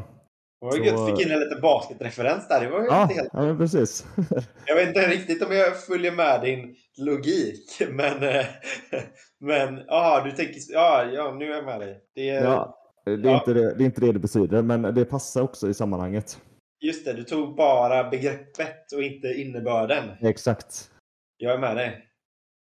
Det 0.61 0.67
var 0.67 0.77
ju 0.77 0.85
gött, 0.85 1.07
fick 1.11 1.27
in 1.27 1.33
en 1.33 1.41
liten 1.41 1.61
basketreferens 1.61 2.49
där. 2.49 2.61
Det 2.61 2.71
var 2.71 2.81
ju 2.81 2.87
Ja, 2.87 3.03
inte 3.03 3.15
helt... 3.15 3.31
ja 3.33 3.57
precis. 3.59 4.07
Jag 4.67 4.75
vet 4.77 4.89
inte 4.89 5.09
riktigt 5.09 5.43
om 5.47 5.53
jag 5.53 5.81
följer 5.81 6.13
med 6.13 6.41
din 6.41 6.77
logik, 6.99 7.83
men... 7.91 8.23
eh, 8.23 8.45
Men, 9.41 9.81
ja, 9.87 10.23
du 10.25 10.31
tänker... 10.31 10.55
Ja, 10.69 11.05
ja, 11.05 11.35
nu 11.39 11.53
är 11.53 11.57
jag 11.57 11.65
med 11.65 11.81
dig. 11.81 12.01
Det 12.15 12.29
är, 12.31 12.45
ja, 12.45 12.79
det, 13.07 13.13
är 13.13 13.33
Ja. 13.33 13.39
inte 13.39 13.55
det, 13.55 13.75
det 13.75 13.85
är 13.85 13.87
inte 13.87 14.01
det 14.01 14.13
det 14.13 14.19
betyder, 14.19 14.63
men 14.63 14.83
det 14.83 15.05
passar 15.05 15.43
också 15.43 15.69
i 15.69 15.75
sammanhanget. 15.75 16.41
Just 16.81 17.05
det, 17.05 17.13
du 17.13 17.25
tog 17.25 17.57
bara 17.57 18.11
begreppet 18.11 18.93
och 18.97 19.03
inte 19.03 19.27
innebörden. 19.29 20.05
Exakt. 20.21 20.91
Jag 21.37 21.55
är 21.55 21.59
med 21.59 21.77
dig. 21.77 22.09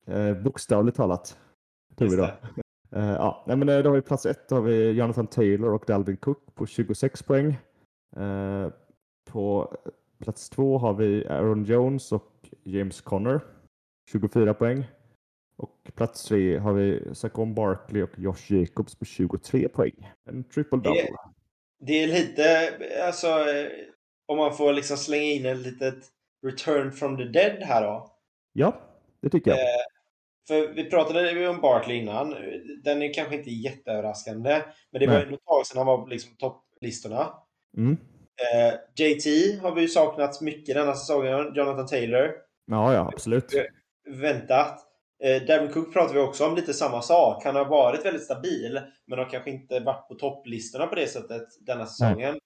Eh, 0.07 0.33
bokstavligt 0.43 0.97
talat. 0.97 1.37
Tror 1.95 2.09
vi 2.09 2.15
då. 2.15 2.21
det. 2.21 2.37
Eh, 2.95 3.05
ja, 3.11 3.43
nej, 3.47 3.57
men 3.57 3.69
eh, 3.69 3.79
då 3.83 3.89
har 3.89 3.95
vi 3.95 4.01
plats 4.01 4.25
ett, 4.25 4.49
då 4.49 4.55
har 4.55 4.61
vi 4.61 4.91
Jonathan 4.91 5.27
Taylor 5.27 5.73
och 5.73 5.83
Dalvin 5.87 6.17
Cook 6.17 6.55
på 6.55 6.65
26 6.65 7.23
poäng. 7.23 7.57
Eh, 8.17 8.67
på 9.31 9.73
plats 10.23 10.49
två 10.49 10.77
har 10.77 10.93
vi 10.93 11.27
Aaron 11.27 11.63
Jones 11.63 12.11
och 12.11 12.49
James 12.63 13.01
Conner, 13.01 13.41
24 14.11 14.53
poäng. 14.53 14.83
Plats 15.95 16.23
tre 16.25 16.57
har 16.57 16.73
vi 16.73 17.15
Saquon 17.15 17.53
Barkley 17.55 18.01
och 18.03 18.09
Josh 18.19 18.45
Jacobs 18.53 18.95
på 18.95 19.05
23 19.05 19.69
poäng. 19.69 20.11
En 20.29 20.43
triple 20.43 20.77
double. 20.77 21.01
Det- 21.01 21.15
Det 21.81 22.03
är 22.03 22.07
lite, 22.07 22.71
alltså, 23.07 23.27
eh, 23.27 23.67
om 24.27 24.37
man 24.37 24.57
får 24.57 24.73
liksom 24.73 24.97
slänga 24.97 25.23
in 25.23 25.45
ett 25.45 25.57
litet 25.57 25.95
return 26.45 26.91
from 26.91 27.17
the 27.17 27.23
dead 27.23 27.63
här 27.63 27.81
då. 27.83 28.11
Ja, 28.53 28.81
det 29.21 29.29
tycker 29.29 29.51
jag. 29.51 29.59
Eh, 29.59 29.65
För 30.47 30.73
vi 30.73 30.89
pratade 30.89 31.31
ju 31.31 31.47
om 31.47 31.61
Barkley 31.61 31.97
innan. 31.97 32.35
Den 32.83 33.01
är 33.01 33.13
kanske 33.13 33.35
inte 33.35 33.49
jätteöverraskande. 33.49 34.61
Men 34.91 34.99
det 34.99 35.07
var 35.07 35.15
ett 35.33 35.45
tag 35.45 35.65
sedan 35.67 35.77
han 35.77 35.87
var 35.87 35.97
på 35.97 36.07
liksom 36.07 36.31
topplistorna. 36.37 37.33
Mm. 37.77 37.97
Eh, 38.53 38.73
JT 38.95 39.59
har 39.61 39.75
vi 39.75 39.81
ju 39.81 39.87
saknat 39.87 40.41
mycket 40.41 40.75
denna 40.75 40.93
säsongen. 40.95 41.51
Jonathan 41.55 41.85
Taylor. 41.87 42.31
Ja, 42.65 42.93
ja, 42.93 43.07
absolut. 43.13 43.53
Väntat. 44.21 44.79
Eh, 45.23 45.41
Devin 45.41 45.73
Cook 45.73 45.93
pratar 45.93 46.13
vi 46.13 46.19
också 46.19 46.45
om 46.47 46.55
lite 46.55 46.73
samma 46.73 47.01
sak. 47.01 47.43
Han 47.43 47.55
har 47.55 47.65
varit 47.65 48.05
väldigt 48.05 48.23
stabil. 48.23 48.81
Men 49.05 49.19
har 49.19 49.29
kanske 49.29 49.49
inte 49.49 49.79
varit 49.79 50.07
på 50.07 50.15
topplistorna 50.15 50.87
på 50.87 50.95
det 50.95 51.07
sättet 51.07 51.47
denna 51.61 51.85
säsongen. 51.85 52.39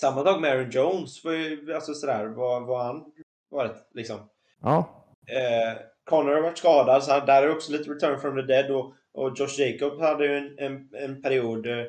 Samma 0.00 0.22
dag 0.22 0.40
med 0.40 0.50
Aaron 0.50 0.70
Jones. 0.70 1.24
Var 1.24 1.32
ju, 1.32 1.74
alltså 1.74 1.94
sådär, 1.94 2.26
vad 2.26 2.66
vad 2.66 2.84
han 2.84 3.12
varit 3.50 3.88
liksom. 3.94 4.28
Ja, 4.62 5.02
Eh, 5.26 5.78
Connor 6.04 6.34
har 6.34 6.42
varit 6.42 6.58
skadad, 6.58 7.04
så 7.04 7.20
där 7.20 7.42
är 7.42 7.50
också 7.50 7.72
lite 7.72 7.90
return 7.90 8.20
from 8.20 8.36
the 8.36 8.42
dead. 8.42 8.70
Och, 8.70 8.94
och 9.12 9.32
Josh 9.36 9.60
Jacobs 9.60 10.00
hade 10.00 10.26
ju 10.26 10.36
en, 10.38 10.58
en, 10.58 10.88
en 10.94 11.22
period 11.22 11.66
eh, 11.66 11.84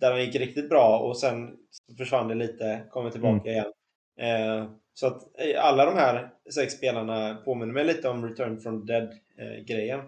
där 0.00 0.10
han 0.10 0.20
gick 0.20 0.36
riktigt 0.36 0.68
bra 0.68 0.98
och 0.98 1.18
sen 1.18 1.56
försvann 1.98 2.28
det 2.28 2.34
lite, 2.34 2.82
kommer 2.90 3.10
tillbaka 3.10 3.50
igen. 3.50 3.72
Eh, 4.20 4.70
så 4.94 5.06
att 5.06 5.40
eh, 5.40 5.64
alla 5.64 5.84
de 5.84 5.94
här 5.94 6.30
sex 6.54 6.74
spelarna 6.74 7.34
påminner 7.34 7.72
mig 7.72 7.84
lite 7.84 8.08
om 8.08 8.28
return 8.28 8.60
from 8.60 8.86
the 8.86 8.92
dead-grejen. 9.36 10.00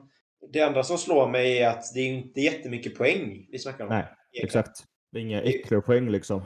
det 0.52 0.60
enda 0.60 0.82
som 0.82 0.98
slår 0.98 1.28
mig 1.28 1.58
är 1.58 1.68
att 1.68 1.94
det 1.94 2.00
är 2.00 2.06
inte 2.06 2.40
jättemycket 2.40 2.94
poäng 2.98 3.46
vi 3.52 3.58
snackar 3.58 3.84
om. 3.84 3.90
nej, 3.90 4.04
exakt. 4.42 4.84
Det 5.12 5.18
är 5.18 5.22
inga 5.22 5.42
äckliga 5.42 5.80
poäng 5.80 6.08
liksom. 6.10 6.42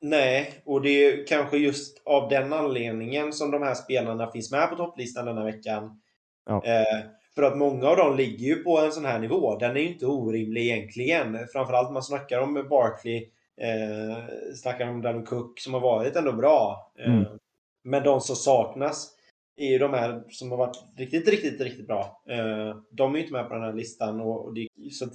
Nej, 0.00 0.62
och 0.64 0.82
det 0.82 0.88
är 0.88 1.26
kanske 1.26 1.56
just 1.56 2.02
av 2.04 2.28
den 2.28 2.52
anledningen 2.52 3.32
som 3.32 3.50
de 3.50 3.62
här 3.62 3.74
spelarna 3.74 4.30
finns 4.30 4.52
med 4.52 4.70
på 4.70 4.76
topplistan 4.76 5.26
denna 5.26 5.44
veckan. 5.44 6.00
Ja. 6.46 6.64
Eh, 6.64 7.04
för 7.34 7.42
att 7.42 7.58
många 7.58 7.88
av 7.88 7.96
dem 7.96 8.16
ligger 8.16 8.46
ju 8.46 8.54
på 8.54 8.78
en 8.78 8.92
sån 8.92 9.04
här 9.04 9.18
nivå. 9.18 9.58
Den 9.58 9.76
är 9.76 9.80
ju 9.80 9.88
inte 9.88 10.06
orimlig 10.06 10.62
egentligen. 10.62 11.38
Framförallt 11.52 11.92
man 11.92 12.02
snackar 12.02 12.40
om 12.40 12.66
Barkley, 12.70 13.16
eh, 13.60 14.16
snackar 14.54 14.88
om 14.88 15.02
Dalvin 15.02 15.24
Cook 15.26 15.60
som 15.60 15.74
har 15.74 15.80
varit 15.80 16.16
ändå 16.16 16.32
bra. 16.32 16.92
Eh, 16.98 17.14
Mm. 17.14 17.24
Men 17.84 18.02
de 18.02 18.20
som 18.20 18.36
saknas 18.36 19.15
är 19.56 19.70
ju 19.70 19.78
de 19.78 19.92
här 19.94 20.24
som 20.28 20.50
har 20.50 20.58
varit 20.58 20.76
riktigt, 20.96 21.28
riktigt, 21.28 21.60
riktigt 21.60 21.86
bra. 21.86 22.22
Eh, 22.28 22.76
de 22.90 23.12
är 23.14 23.16
ju 23.16 23.22
inte 23.22 23.32
med 23.32 23.48
på 23.48 23.54
den 23.54 23.62
här 23.62 23.72
listan. 23.72 24.20
Och, 24.20 24.54
det, 24.54 24.68
så 24.92 25.04
att 25.04 25.12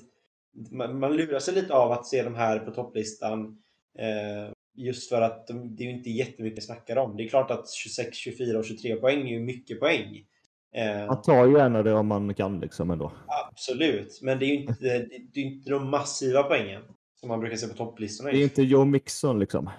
man, 0.72 1.00
man 1.00 1.16
lurar 1.16 1.40
sig 1.40 1.54
lite 1.54 1.74
av 1.74 1.92
att 1.92 2.08
se 2.08 2.24
de 2.24 2.36
här 2.36 2.60
på 2.60 2.72
topplistan. 2.72 3.58
Eh, 4.00 4.54
just 4.76 5.10
för 5.10 5.22
att 5.22 5.48
de, 5.48 5.76
det 5.76 5.84
är 5.84 5.86
ju 5.86 5.98
inte 5.98 6.10
jättemycket 6.10 6.58
att 6.58 6.66
snacka 6.66 7.02
om. 7.02 7.18
Det 7.18 7.24
är 7.24 7.28
klart 7.28 7.52
att 7.52 7.70
26, 7.70 8.18
24 8.18 8.60
och 8.60 8.66
23 8.66 8.96
poäng 8.96 9.28
är 9.28 9.32
ju 9.32 9.40
mycket 9.40 9.80
poäng. 9.80 10.26
Eh, 10.76 11.08
Man 11.08 11.22
tar 11.22 11.46
ju 11.46 11.58
gärna 11.58 11.84
det 11.84 11.94
om 11.94 12.08
man 12.08 12.34
kan 12.34 12.60
liksom 12.60 12.92
ändå. 12.92 13.12
Absolut, 13.50 14.20
men 14.22 14.40
det 14.40 14.46
är 14.46 14.48
ju 14.48 14.62
inte, 14.62 15.08
det 15.34 15.40
är 15.40 15.46
inte 15.46 15.70
de 15.70 15.90
massiva 15.90 16.44
poängen 16.44 16.82
som 17.20 17.30
man 17.30 17.40
brukar 17.40 17.58
se 17.58 17.68
på 17.68 17.74
topplistorna. 17.74 18.32
Det 18.32 18.38
är 18.38 18.44
inte 18.44 18.62
Joe 18.64 18.86
Mixon 18.86 19.40
liksom. 19.40 19.70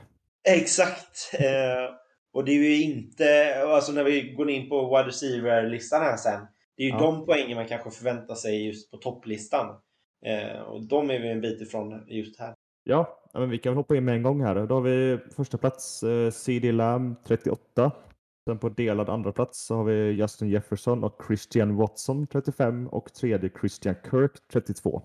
Exakt! 0.48 1.30
Eh, 1.34 1.94
och 2.32 2.44
det 2.44 2.52
är 2.52 2.56
ju 2.58 2.82
inte, 2.82 3.54
alltså 3.66 3.92
när 3.92 4.04
vi 4.04 4.22
går 4.32 4.50
in 4.50 4.68
på 4.68 4.96
wide 4.96 5.08
receiver-listan 5.08 6.02
här 6.02 6.16
sen. 6.16 6.46
Det 6.76 6.82
är 6.82 6.86
ju 6.86 6.92
Ja. 6.92 6.98
de 6.98 7.26
poängen 7.26 7.56
man 7.56 7.66
kanske 7.68 7.90
förväntar 7.90 8.34
sig 8.34 8.66
just 8.66 8.90
på 8.90 8.96
topplistan. 8.96 9.76
Eh, 10.26 10.60
och 10.60 10.82
de 10.82 11.10
är 11.10 11.18
vi 11.20 11.28
en 11.30 11.40
bit 11.40 11.60
ifrån 11.60 12.04
just 12.08 12.40
här. 12.40 12.54
Ja, 12.84 13.22
men 13.32 13.50
vi 13.50 13.58
kan 13.58 13.74
hoppa 13.76 13.96
in 13.96 14.04
med 14.04 14.14
en 14.14 14.22
gång 14.22 14.40
här. 14.42 14.66
Då 14.66 14.74
har 14.74 14.82
vi 14.82 15.18
första 15.36 15.58
plats 15.58 16.02
eh, 16.02 16.30
CD 16.30 16.72
Lamb 16.72 17.16
38. 17.26 17.92
Sen 18.48 18.58
på 18.58 18.68
delad 18.68 19.08
andra 19.08 19.32
plats 19.32 19.66
så 19.66 19.74
har 19.76 19.84
vi 19.84 20.10
Justin 20.10 20.48
Jefferson 20.48 21.04
och 21.04 21.22
Christian 21.26 21.76
Watson 21.76 22.26
35 22.26 22.88
och 22.88 23.12
tredje 23.14 23.50
Christian 23.60 23.94
Kirk 24.10 24.32
32. 24.52 25.02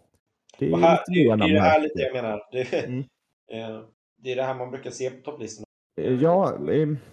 Det 0.59 0.67
är 0.67 0.73
Och 0.73 0.79
här, 0.79 0.99
det, 1.07 1.35
det 1.35 1.43
är 1.49 1.53
det 1.53 1.59
här 1.59 1.81
lite 1.81 1.99
jag 2.01 2.13
menar. 2.13 2.41
Det, 2.51 2.73
Mm. 2.73 2.99
eh, 3.51 3.81
det 4.23 4.31
är 4.31 4.35
det 4.35 4.43
här 4.43 4.55
man 4.55 4.71
brukar 4.71 4.91
se 4.91 5.09
på 5.09 5.31
topplistorna. 5.31 5.66
Eh, 5.97 6.13
Ja, 6.13 6.57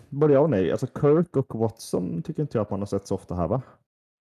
både 0.08 0.34
ja 0.34 0.40
och 0.40 0.50
nej. 0.50 0.70
Alltså 0.70 0.86
Kirk 1.00 1.36
och 1.36 1.58
Watson 1.58 2.22
tycker 2.22 2.42
inte 2.42 2.58
jag 2.58 2.62
att 2.62 2.70
man 2.70 2.80
har 2.80 2.86
sett 2.86 3.06
så 3.06 3.14
ofta 3.14 3.34
här 3.34 3.48
va? 3.48 3.62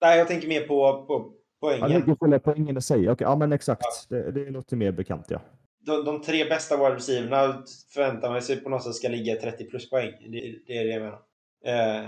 Nej, 0.02 0.18
jag 0.18 0.28
tänker 0.28 0.48
mer 0.48 0.62
på, 0.68 1.06
på 1.08 1.32
Ja, 1.62 1.78
poängen. 1.80 2.18
det 2.20 2.36
är 2.36 2.40
poängen 2.40 2.78
i 2.78 2.82
sig. 2.82 3.10
Okej, 3.10 3.26
ja 3.26 3.36
men 3.36 3.54
exakt. 3.54 4.10
Det, 4.10 4.32
det 4.32 4.50
låter 4.50 4.76
mer 4.78 4.92
bekant 4.92 5.26
ja. 5.30 5.40
de, 5.86 6.06
de 6.06 6.22
tre 6.22 6.46
bästa 6.46 6.78
wide 6.78 6.96
receiverna 6.96 7.64
förväntar 7.94 8.32
man 8.32 8.42
sig 8.42 8.58
på 8.58 8.70
något 8.70 8.84
sätt 8.84 8.96
ska 8.96 9.08
ligga 9.08 9.36
30 9.36 9.66
plus 9.70 9.90
poäng. 9.90 10.12
Det, 10.32 10.56
det 10.68 10.78
är 10.78 10.86
det 10.86 10.92
jag 10.92 11.02
menar. 11.02 11.20
Eh, 11.66 12.06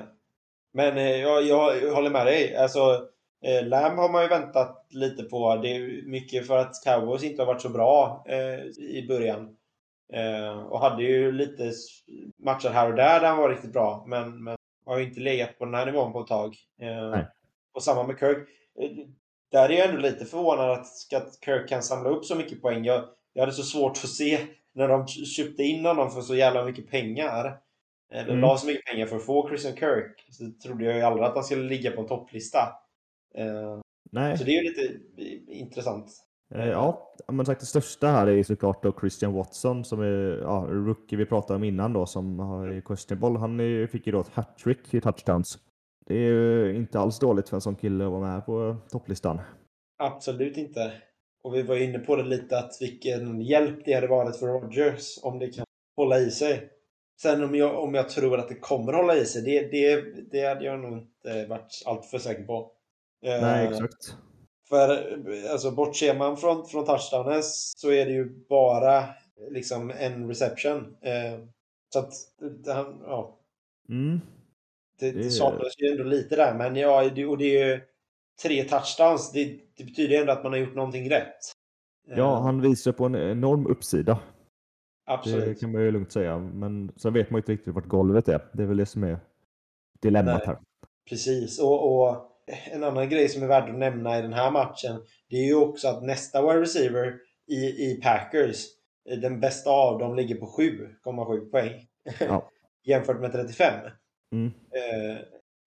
men 0.74 0.98
eh, 0.98 1.16
jag, 1.16 1.44
jag 1.44 1.94
håller 1.96 2.10
med 2.10 2.26
dig. 2.26 2.56
Alltså, 2.56 3.08
eh, 3.46 3.68
Lamb 3.68 3.98
har 4.00 4.10
man 4.12 4.22
ju 4.24 4.28
väntat 4.30 4.86
lite 4.90 5.24
på. 5.24 5.56
Det 5.56 5.76
är 5.76 6.08
mycket 6.08 6.48
för 6.48 6.58
att 6.58 6.84
Cowboys 6.84 7.24
inte 7.24 7.42
har 7.42 7.48
varit 7.48 7.62
så 7.62 7.70
bra 7.70 8.26
eh, 8.28 8.60
i 8.80 9.06
början. 9.08 9.56
Eh, 10.14 10.58
och 10.60 10.80
hade 10.80 11.04
ju 11.04 11.32
lite 11.32 11.72
matcher 12.44 12.70
här 12.70 12.90
och 12.90 12.96
där 12.96 13.20
där 13.20 13.28
han 13.28 13.38
var 13.38 13.50
riktigt 13.50 13.74
bra. 13.74 14.06
Men, 14.08 14.44
men 14.44 14.58
har 14.86 14.98
ju 14.98 15.04
inte 15.06 15.20
legat 15.20 15.58
på 15.58 15.66
den 15.66 15.74
här 15.74 15.86
nivån 15.86 16.14
på 16.14 16.20
ett 16.20 16.28
tag. 16.28 16.56
Eh, 16.82 17.20
och 17.74 17.84
samma 17.84 18.04
med 18.04 18.20
Kirk. 18.20 18.48
Eh, 18.82 18.90
där 19.52 19.70
är 19.70 19.74
jag 19.78 19.90
ändå 19.90 20.02
lite 20.02 20.26
förvånad 20.26 20.72
att, 20.72 20.86
att 21.16 21.44
Kirk 21.46 21.70
kan 21.70 21.84
samla 21.84 22.10
upp 22.10 22.26
så 22.26 22.36
mycket 22.36 22.62
poäng. 22.62 22.86
Jag, 22.86 23.06
jag 23.34 23.42
hade 23.42 23.52
så 23.54 23.64
svårt 23.64 23.92
att 23.92 24.10
se 24.10 24.40
när 24.74 24.88
de 24.88 25.08
köpte 25.08 25.64
in 25.64 25.86
honom 25.86 26.12
för 26.12 26.22
så 26.22 26.36
jävla 26.36 26.66
mycket 26.66 26.90
pengar. 26.92 27.58
Eller 28.14 28.30
Mm. 28.30 28.42
la 28.42 28.58
så 28.58 28.68
mycket 28.68 28.86
pengar 28.86 29.06
för 29.06 29.16
att 29.16 29.26
få 29.26 29.48
Christian 29.48 29.76
Kirk. 29.76 30.26
Så 30.30 30.52
trodde 30.68 30.86
jag 30.86 30.96
ju 30.96 31.02
aldrig 31.02 31.26
att 31.26 31.36
han 31.36 31.44
skulle 31.44 31.70
ligga 31.70 31.92
på 31.92 32.02
en 32.02 32.08
topplista. 32.08 32.60
Eh, 33.38 33.80
Nej. 34.12 34.38
så 34.38 34.44
det 34.44 34.52
är 34.52 34.64
ju 34.64 34.70
lite 34.70 34.94
intressant. 35.52 36.12
Eh, 36.56 36.70
Ja, 36.70 37.16
men 37.28 37.46
sagt 37.46 37.60
det 37.60 37.66
största 37.66 38.08
här 38.08 38.28
är 38.28 38.44
såklart 38.44 38.84
då 38.84 38.94
Christian 39.00 39.34
Watson 39.34 39.86
som 39.86 40.02
är 40.02 40.40
ja, 40.42 40.66
rookie 40.70 41.18
vi 41.18 41.26
pratade 41.26 41.58
om 41.58 41.64
innan 41.64 41.94
då 41.94 42.06
som 42.06 42.40
har 42.40 42.74
i 42.74 42.82
questionable. 42.82 43.40
Han 43.40 43.88
fick 43.92 44.06
ju 44.06 44.12
då 44.12 44.22
ett 44.22 44.30
hattrick 44.34 44.94
i 44.94 45.02
touchdowns. 45.02 45.58
Det 46.06 46.16
är 46.16 46.20
ju 46.20 46.76
inte 46.76 47.00
alls 47.00 47.20
dåligt 47.20 47.50
för 47.50 47.58
en 47.58 47.62
sån 47.62 47.76
kille 47.76 48.06
att 48.06 48.12
vara 48.12 48.32
med 48.32 48.46
på 48.46 48.78
topplistan. 48.90 49.42
Absolut 49.98 50.58
inte. 50.58 50.92
Och 51.44 51.56
vi 51.56 51.62
var 51.62 51.76
inne 51.76 52.00
på 52.00 52.16
det 52.16 52.24
lite 52.24 52.58
att 52.58 52.78
vilken 52.82 53.42
hjälp 53.42 53.86
det 53.86 53.94
hade 53.94 54.08
varit 54.08 54.36
för 54.36 54.48
Rodgers 54.48 55.20
om 55.24 55.40
det 55.40 55.48
kan 55.48 55.66
hålla 55.98 56.20
i 56.20 56.32
sig. 56.32 56.70
Sen 57.22 57.44
om 57.44 57.56
jag, 57.56 57.84
om 57.84 57.94
jag 57.94 58.10
tror 58.10 58.40
att 58.40 58.50
det 58.50 58.56
kommer 58.56 58.94
hålla 58.94 59.16
i 59.16 59.26
sig, 59.26 59.42
det, 59.42 59.72
det, 59.72 60.02
det 60.32 60.48
hade 60.48 60.66
jag 60.66 60.80
nog 60.80 60.98
inte 60.98 61.46
varit 61.46 61.84
alltför 61.86 62.18
säker 62.18 62.44
på. 62.44 62.72
Eh, 63.26 63.42
Nej, 63.42 63.68
exakt. 63.68 64.18
För 64.70 64.90
alltså, 65.52 65.72
bortser 65.72 66.18
man 66.18 66.38
från, 66.38 66.66
från 66.66 66.86
touchdownes 66.86 67.74
så 67.78 67.92
är 67.92 68.06
det 68.06 68.12
ju 68.12 68.30
bara 68.50 69.04
liksom 69.50 69.92
en 69.92 70.28
reception. 70.28 70.96
Eh, 71.02 71.40
så 71.94 72.00
att 72.00 72.14
han, 72.76 73.02
ja, 73.06 73.40
Mm. 73.90 74.20
det, 75.00 75.12
Det- 75.12 75.18
det 75.24 75.30
saknas 75.32 75.74
ju 75.80 75.88
ändå 75.92 76.04
lite 76.04 76.36
där. 76.36 76.54
Men 76.58 76.76
ja, 76.76 77.10
det, 77.10 77.26
och 77.26 77.38
det 77.38 77.46
är 77.62 77.68
ju 77.68 77.82
tre 78.44 78.64
touchdowns. 78.64 79.32
Det, 79.32 79.60
det 79.78 79.84
betyder 79.84 80.16
ju 80.16 80.22
ändå 80.22 80.32
att 80.32 80.44
man 80.44 80.52
har 80.52 80.60
gjort 80.60 80.76
någonting 80.76 81.10
rätt. 81.10 81.36
Eh, 82.12 82.18
Ja, 82.18 82.36
han 82.40 82.62
visar 82.62 82.92
på 82.92 83.06
en 83.06 83.16
enorm 83.16 83.68
uppsida. 83.68 84.20
Absolut. 85.06 85.46
Det 85.46 85.56
kan 85.56 85.72
man 85.72 85.82
ju 85.82 85.92
lugnt 85.92 86.12
säga. 86.12 86.38
Men 86.38 86.92
sen 86.96 87.14
vet 87.14 87.30
man 87.30 87.38
ju 87.38 87.42
inte 87.42 87.52
riktigt 87.52 87.74
vart 87.74 87.86
golvet 87.88 88.28
är. 88.28 88.42
Det 88.54 88.64
är 88.64 88.68
väl 88.68 88.78
det 88.78 88.86
som 88.86 89.04
är 89.04 89.20
dilemmat 90.02 90.38
Nej. 90.38 90.48
här. 90.48 90.58
Precis. 91.10 91.60
Och, 91.60 92.08
och 92.10 92.32
en 92.72 92.84
annan 92.84 93.10
grej 93.10 93.30
som 93.30 93.44
är 93.44 93.48
värd 93.48 93.70
att 93.70 93.76
nämna 93.80 94.20
i 94.20 94.22
den 94.22 94.34
här 94.34 94.52
matchen, 94.52 95.02
det 95.30 95.36
är 95.36 95.46
ju 95.46 95.56
också 95.56 95.88
att 95.88 96.04
nästa 96.04 96.42
wide 96.42 96.62
receiver 96.62 97.14
i, 97.48 97.56
i 97.56 98.00
Packers, 98.04 98.66
eh, 99.10 99.18
den 99.20 99.40
bästa 99.40 99.70
av 99.70 100.00
dem 100.00 100.16
ligger 100.16 100.36
på 100.36 100.46
7,7 100.46 101.50
poäng. 101.52 101.88
Ja. 102.20 102.50
jämfört 102.84 103.20
med 103.22 103.32
35. 103.32 103.74
Mm. 104.32 104.48
Eh, 104.48 105.18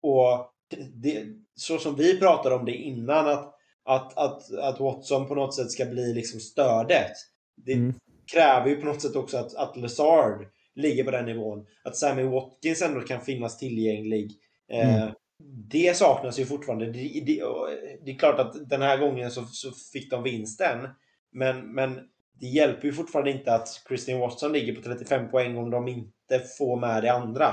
och 0.03 0.51
det, 0.93 1.25
så 1.55 1.77
som 1.77 1.95
vi 1.95 2.19
pratade 2.19 2.55
om 2.55 2.65
det 2.65 2.75
innan, 2.75 3.27
att, 3.27 3.55
att, 3.85 4.17
att, 4.17 4.53
att 4.53 4.79
Watson 4.79 5.27
på 5.27 5.35
något 5.35 5.55
sätt 5.55 5.71
ska 5.71 5.85
bli 5.85 6.13
liksom 6.13 6.39
stödet. 6.39 7.11
Det 7.57 7.73
Mm. 7.73 7.93
kräver 8.33 8.69
ju 8.69 8.75
på 8.75 8.85
något 8.85 9.01
sätt 9.01 9.15
också 9.15 9.37
att, 9.37 9.55
att 9.55 9.77
Lazard 9.77 10.45
ligger 10.75 11.03
på 11.03 11.11
den 11.11 11.25
nivån. 11.25 11.65
Att 11.83 11.95
Sammy 11.95 12.23
Watkins 12.23 12.81
ändå 12.81 13.01
kan 13.01 13.21
finnas 13.21 13.57
tillgänglig. 13.57 14.31
Eh, 14.71 14.95
Mm. 14.95 15.13
Det 15.43 15.97
saknas 15.97 16.39
ju 16.39 16.45
fortfarande. 16.45 16.85
Det, 16.85 16.91
det, 17.25 17.43
det 18.05 18.11
är 18.11 18.19
klart 18.19 18.39
att 18.39 18.69
den 18.69 18.81
här 18.81 18.97
gången 18.97 19.31
så, 19.31 19.41
så 19.41 19.71
fick 19.93 20.11
de 20.11 20.23
vinsten. 20.23 20.87
Men, 21.31 21.73
men 21.73 21.99
det 22.39 22.47
hjälper 22.47 22.87
ju 22.87 22.93
fortfarande 22.93 23.31
inte 23.31 23.53
att 23.55 23.67
Christian 23.87 24.19
Watson 24.19 24.51
ligger 24.51 24.75
på 24.75 24.81
35 24.81 25.31
poäng 25.31 25.57
om 25.57 25.69
de 25.69 25.87
inte 25.87 26.39
får 26.57 26.79
med 26.79 27.03
det 27.03 27.13
andra. 27.13 27.45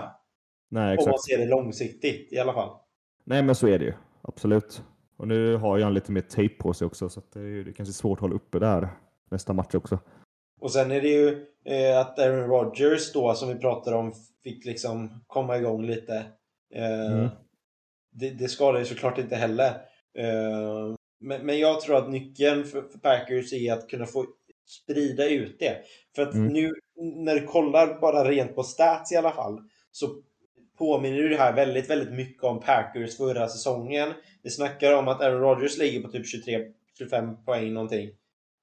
Nej, 0.68 0.99
Om 0.99 1.05
man 1.05 1.14
exakt. 1.14 1.24
ser 1.24 1.39
det 1.39 1.47
långsiktigt 1.47 2.33
i 2.33 2.39
alla 2.39 2.53
fall. 2.53 2.76
Nej, 3.24 3.43
men 3.43 3.55
så 3.55 3.68
är 3.68 3.78
det 3.78 3.85
ju. 3.85 3.93
Absolut. 4.22 4.83
Och 5.16 5.28
nu 5.28 5.57
har 5.57 5.76
ju 5.76 5.85
han 5.85 5.95
lite 5.95 6.12
mer 6.12 6.20
tejp 6.20 6.55
på 6.55 6.72
sig 6.74 6.87
också, 6.87 7.09
så 7.09 7.22
det 7.33 7.41
är 7.41 7.45
ju 7.45 7.64
det 7.64 7.70
är 7.70 7.74
kanske 7.74 7.93
svårt 7.93 8.18
att 8.18 8.20
hålla 8.20 8.35
uppe 8.35 8.59
där 8.59 8.89
nästa 9.30 9.53
match 9.53 9.74
också. 9.74 9.99
Och 10.61 10.72
sen 10.72 10.91
är 10.91 11.01
det 11.01 11.09
ju 11.09 11.47
eh, 11.64 12.01
att 12.01 12.18
Aaron 12.18 12.49
Rodgers 12.51 13.12
då, 13.12 13.35
som 13.35 13.49
vi 13.49 13.55
pratade 13.55 13.97
om, 13.97 14.12
fick 14.45 14.64
liksom 14.64 15.24
komma 15.26 15.57
igång 15.59 15.87
lite. 15.87 16.16
Eh, 16.74 17.12
Mm. 17.12 17.28
Det, 18.12 18.30
det 18.30 18.48
skadar 18.48 18.78
ju 18.78 18.84
såklart 18.84 19.18
inte 19.18 19.36
heller. 19.36 19.66
Eh, 20.18 20.94
men, 21.20 21.46
men 21.46 21.58
jag 21.58 21.80
tror 21.80 21.96
att 21.96 22.10
nyckeln 22.10 22.64
för, 22.64 22.82
för 22.82 22.98
Packers 22.98 23.52
är 23.52 23.72
att 23.72 23.88
kunna 23.88 24.06
få 24.06 24.26
sprida 24.66 25.28
ut 25.28 25.56
det. 25.58 25.76
För 26.14 26.22
att 26.22 26.34
Mm. 26.34 26.48
nu 26.48 26.72
när 26.96 27.34
du 27.34 27.46
kollar 27.46 28.00
bara 28.00 28.24
rent 28.30 28.54
på 28.54 28.62
stats 28.62 29.12
i 29.12 29.16
alla 29.16 29.30
fall 29.30 29.60
så 29.90 30.06
påminner 30.78 31.16
ju 31.18 31.28
det 31.28 31.36
här 31.36 31.52
väldigt, 31.52 31.90
väldigt 31.90 32.12
mycket 32.14 32.44
om 32.44 32.60
Packers 32.60 33.16
förra 33.16 33.48
säsongen. 33.48 34.12
Vi 34.42 34.50
snackar 34.50 34.92
om 34.92 35.08
att 35.08 35.20
Aaron 35.20 35.40
Rodgers 35.40 35.78
ligger 35.78 36.00
på 36.02 36.08
typ 36.08 36.26
23-25 37.00 37.44
poäng 37.44 37.72
någonting. 37.74 38.08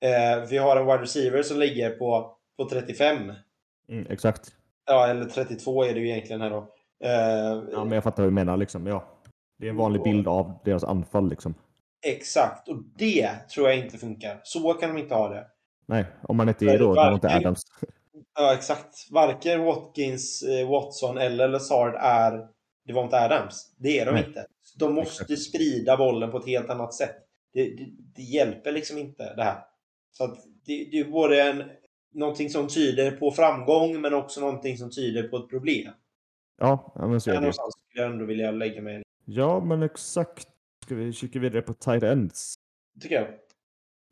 Eh, 0.02 0.50
vi 0.50 0.58
har 0.58 0.78
en 0.78 0.86
wide 0.86 1.02
receiver 1.02 1.44
som 1.44 1.60
ligger 1.60 1.90
på, 1.90 2.38
på 2.58 2.70
35. 2.70 3.34
Mm, 3.90 4.08
exakt. 4.10 4.52
Ja, 4.86 5.08
eller 5.08 5.26
32 5.26 5.84
är 5.84 5.94
det 5.94 6.00
ju 6.00 6.10
egentligen 6.10 6.42
här 6.42 6.50
då. 6.50 6.58
Eh, 7.04 7.64
Ja, 7.72 7.84
men 7.84 7.92
jag 7.92 8.04
fattar 8.04 8.24
vad 8.24 8.32
du 8.32 8.36
menar 8.36 8.58
liksom. 8.58 8.88
Ja. 8.88 9.04
Det 9.60 9.66
är 9.66 9.70
en 9.70 9.78
vanlig 9.78 10.04
bild 10.04 10.28
av 10.28 10.60
deras 10.66 10.84
anfall 10.84 11.30
liksom. 11.30 11.54
Exakt, 12.06 12.68
och 12.70 12.84
det 12.98 13.30
tror 13.54 13.70
jag 13.70 13.78
inte 13.78 13.98
funkar. 13.98 14.42
Så 14.44 14.74
kan 14.74 14.96
de 14.96 15.02
inte 15.02 15.16
ha 15.16 15.30
det. 15.30 15.48
Nej, 15.86 16.06
om 16.22 16.38
man 16.38 16.50
inte 16.50 16.66
är 16.66 16.80
då 16.80 16.94
varken- 16.94 17.14
inte 17.14 17.36
Adams. 17.36 17.64
Ja, 18.36 18.54
exakt. 18.54 19.12
Varken 19.12 19.64
Watkins, 19.64 20.44
eh, 20.44 20.70
Watson 20.70 21.18
eller 21.18 21.48
Lazard 21.48 21.96
är 22.00 22.48
Devonta 22.88 23.18
Adams. 23.22 23.74
Det 23.78 24.00
är 24.00 24.06
de 24.06 24.12
Nej. 24.12 24.26
inte. 24.28 24.46
De 24.80 24.94
måste 24.96 25.38
sprida 25.38 25.98
bollen 25.98 26.32
på 26.32 26.38
ett 26.38 26.46
helt 26.46 26.70
annat 26.70 26.94
sätt. 26.94 27.16
Det, 27.54 27.64
det, 27.64 27.86
det 28.16 28.22
hjälper 28.22 28.72
liksom 28.72 28.98
inte 28.98 29.34
det 29.36 29.44
här. 29.44 29.58
Så 30.12 30.28
det, 30.66 30.90
det 30.92 31.00
är 31.00 31.12
både 31.12 31.42
en, 31.42 31.64
någonting 32.14 32.50
som 32.50 32.68
tyder 32.68 33.12
på 33.12 33.32
framgång 33.32 34.02
men 34.02 34.14
också 34.14 34.42
någonting 34.42 34.78
som 34.78 34.92
tyder 34.92 35.24
på 35.28 35.38
ett 35.38 35.50
problem. 35.50 35.92
Ja, 36.58 36.94
men 36.96 37.22
så 37.22 37.30
är 37.30 37.34
det 37.34 37.40
någonstans 37.40 37.74
skulle 37.90 38.04
jag 38.04 38.12
ändå 38.12 38.26
vilja 38.26 38.52
lägga 38.52 38.82
mig. 38.82 39.04
Ja, 39.32 39.60
men 39.60 39.84
exakt. 39.84 40.48
Ska 40.86 40.96
vi 40.96 41.14
kika 41.14 41.40
vidare 41.40 41.62
på 41.62 41.74
tight 41.74 42.04
ends? 42.04 42.56
Tycker 43.02 43.16
jag. 43.16 43.28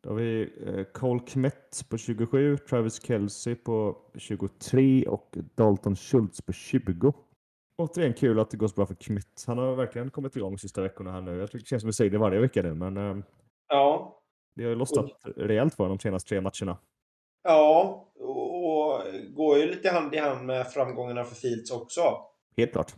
Då 0.04 0.10
har 0.10 0.16
vi 0.16 0.54
eh, 0.66 0.84
Cole 0.84 1.20
Kmet 1.28 1.86
på 1.90 1.98
27, 1.98 2.58
Travis 2.58 3.04
Kelce 3.04 3.56
på 3.56 3.98
23 4.18 5.08
och 5.08 5.38
Dalton 5.56 5.96
Schultz 5.96 6.42
på 6.42 6.54
20. 6.54 7.14
Återigen 7.78 8.14
kul 8.14 8.40
att 8.40 8.50
det 8.50 8.58
går 8.58 8.68
så 8.68 8.76
bra 8.76 8.86
för 8.86 8.96
Kmet. 8.96 9.44
Han 9.48 9.58
har 9.58 9.76
verkligen 9.76 10.10
kommit 10.10 10.36
igång 10.36 10.52
de 10.52 10.58
sista 10.58 10.82
veckorna 10.82 11.12
här 11.12 11.22
nu. 11.22 11.38
Jag 11.38 11.52
tycker 11.52 11.64
det 11.64 11.70
känns 11.70 11.82
som 11.82 11.88
vi 11.88 11.94
säger 11.94 12.12
det 12.12 12.18
varje 12.18 12.40
vecka 12.40 12.62
nu, 12.62 12.74
men 12.74 12.98
eh, 12.98 13.24
Ja, 13.68 14.20
det 14.56 14.64
har 14.64 14.70
ju 14.70 14.76
lossnat 14.76 15.12
rejält 15.36 15.76
för 15.76 15.90
de 15.90 16.00
senaste 16.00 16.30
tre 16.30 16.42
matcherna. 16.42 16.78
Ja, 17.44 18.08
och 18.20 18.48
och 18.68 19.04
går 19.36 19.58
ju 19.58 19.68
lite 19.68 19.90
hand 19.90 20.16
i 20.16 20.18
hand 20.18 20.46
med 20.46 20.68
framgångarna 20.68 21.24
för 21.24 21.36
Fields 21.36 21.72
också. 21.72 22.02
Helt 22.58 22.72
klart. 22.72 22.94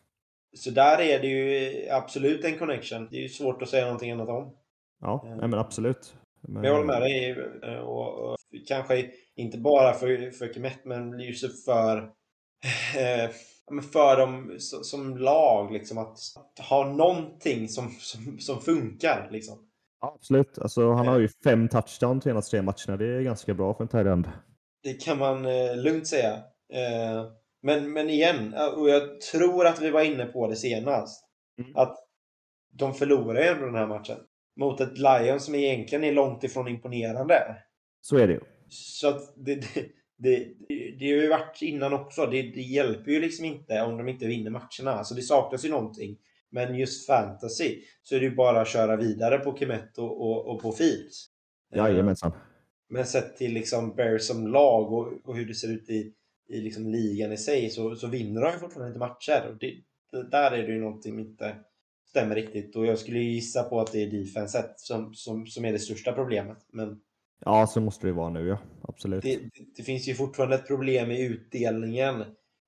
Så 0.57 0.69
där 0.69 1.01
är 1.01 1.19
det 1.19 1.27
ju 1.27 1.89
absolut 1.89 2.45
en 2.45 2.57
connection. 2.59 3.07
Det 3.11 3.17
är 3.17 3.21
ju 3.21 3.29
svårt 3.29 3.61
att 3.61 3.69
säga 3.69 3.85
någonting 3.85 4.11
annat 4.11 4.29
om. 4.29 4.55
Ja, 5.01 5.23
Mm. 5.25 5.37
nej, 5.37 5.47
men 5.47 5.59
absolut. 5.59 6.15
Men, 6.41 6.53
Men 6.53 6.63
jag 6.63 6.71
håller 6.73 6.85
med 6.87 7.01
dig. 7.01 7.29
eh, 7.63 7.79
Och, 7.79 8.31
och 8.31 8.37
kanske 8.67 9.05
inte 9.35 9.57
bara 9.57 9.93
för, 9.93 10.31
för 10.31 10.53
Kemet, 10.53 10.85
men 10.85 11.19
just 11.19 11.65
för, 11.65 11.97
eh, 12.97 13.29
för 13.93 14.17
dem 14.17 14.55
som, 14.59 15.17
lag. 15.17 15.71
Liksom, 15.73 15.97
att, 15.97 16.17
att 16.57 16.65
ha 16.65 16.85
någonting 16.93 17.67
som, 17.69 17.89
som, 17.99 18.39
som 18.39 18.61
funkar. 18.61 19.29
Liksom. 19.31 19.57
Ja, 20.01 20.13
absolut. 20.15 20.59
Alltså, 20.59 20.91
han 20.91 21.07
har 21.07 21.19
ju 21.19 21.27
fem 21.43 21.67
touchdowns 21.67 22.23
senaste 22.23 22.51
tre 22.51 22.61
matcherna. 22.61 22.97
Det 22.97 23.17
är 23.17 23.21
ganska 23.21 23.53
bra 23.53 23.73
för 23.73 23.83
en 23.83 24.23
tight. 24.23 24.33
Det 24.83 24.93
kan 24.93 25.17
man 25.17 25.45
eh, 25.45 25.75
lugnt 25.75 26.07
säga. 26.07 26.33
Eh, 26.73 27.25
men, 27.61 27.93
men 27.93 28.09
igen, 28.09 28.53
eh, 28.53 28.65
och 28.65 28.89
jag 28.89 29.21
tror 29.21 29.65
att 29.65 29.81
vi 29.81 29.89
var 29.89 30.01
inne 30.01 30.25
på 30.25 30.47
det 30.47 30.55
senast. 30.55 31.25
Mm. 31.59 31.75
Att 31.75 31.97
de 32.71 32.93
förlorar 32.93 33.41
ju 33.41 33.47
ändå 33.47 33.65
den 33.65 33.75
här 33.75 33.87
matchen. 33.87 34.17
Mot 34.55 34.81
ett 34.81 34.97
Lion 34.97 35.39
som 35.39 35.55
egentligen 35.55 36.03
är 36.03 36.11
långt 36.11 36.43
ifrån 36.43 36.67
imponerande. 36.67 37.55
Så 38.01 38.17
är 38.17 38.27
det 38.27 38.33
ju. 38.33 38.39
Så 38.69 39.07
att 39.07 39.33
det, 39.35 39.55
det, 39.55 39.87
det, 40.17 40.47
det 40.99 41.05
har 41.05 41.21
ju 41.21 41.29
varit 41.29 41.61
innan 41.61 41.93
också. 41.93 42.25
Det, 42.25 42.41
det 42.41 42.61
hjälper 42.61 43.11
ju 43.11 43.19
liksom 43.19 43.45
inte 43.45 43.81
om 43.81 43.97
de 43.97 44.09
inte 44.09 44.27
vinner 44.27 44.51
matcherna. 44.51 45.03
Så 45.03 45.13
det 45.13 45.21
saknas 45.21 45.65
ju 45.65 45.69
någonting. 45.69 46.17
Men 46.49 46.75
just 46.75 47.07
fantasy 47.07 47.81
så 48.01 48.15
är 48.15 48.19
det 48.19 48.25
ju 48.25 48.35
bara 48.35 48.61
att 48.61 48.67
köra 48.67 48.95
vidare 48.95 49.37
på 49.37 49.57
Kemet 49.57 49.97
och, 49.97 50.49
och, 50.49 50.61
på 50.61 50.71
Fields. 50.71 51.25
Eh, 51.73 51.77
Jajamensan. 51.77 52.31
men 52.89 53.05
sett 53.05 53.37
till 53.37 53.53
liksom 53.53 53.95
Bears 53.95 54.21
som 54.21 54.47
lag 54.47 54.93
och, 54.93 55.13
och 55.23 55.35
hur 55.35 55.45
det 55.45 55.53
ser 55.53 55.71
ut 55.71 55.89
i, 55.89 56.13
i 56.49 56.61
liksom 56.61 56.91
ligan 56.91 57.31
i 57.31 57.37
sig 57.37 57.69
så, 57.69 57.95
så 57.95 58.07
vinner 58.07 58.41
de 58.41 58.51
ju 58.53 58.59
fortfarande 58.59 58.87
inte 58.87 58.99
matcher. 58.99 59.49
Och 59.49 59.57
det, 59.57 59.73
det, 60.11 60.29
där 60.29 60.51
är 60.51 60.67
det 60.67 60.73
ju 60.73 60.79
någonting 60.79 61.11
som 61.11 61.19
inte 61.19 61.55
stämmer 62.09 62.35
riktigt. 62.35 62.75
Och 62.75 62.85
jag 62.85 62.99
skulle 62.99 63.19
gissa 63.19 63.63
på 63.63 63.79
att 63.79 63.91
det 63.91 64.03
är 64.03 64.11
defenset 64.11 64.79
som, 64.79 65.13
som, 65.13 65.47
som 65.47 65.65
är 65.65 65.71
det 65.71 65.79
största 65.79 66.11
problemet. 66.11 66.57
Men 66.73 67.01
Ja, 67.45 67.67
så 67.67 67.81
måste 67.81 68.07
det 68.07 68.13
vara 68.13 68.29
nu, 68.29 68.47
ja. 68.47 68.57
Absolut. 68.81 69.23
det, 69.23 69.35
det, 69.35 69.65
det 69.75 69.83
finns 69.83 70.07
ju 70.07 70.13
fortfarande 70.13 70.55
ett 70.55 70.67
problem 70.67 71.11
i 71.11 71.25
utdelningen. 71.25 72.21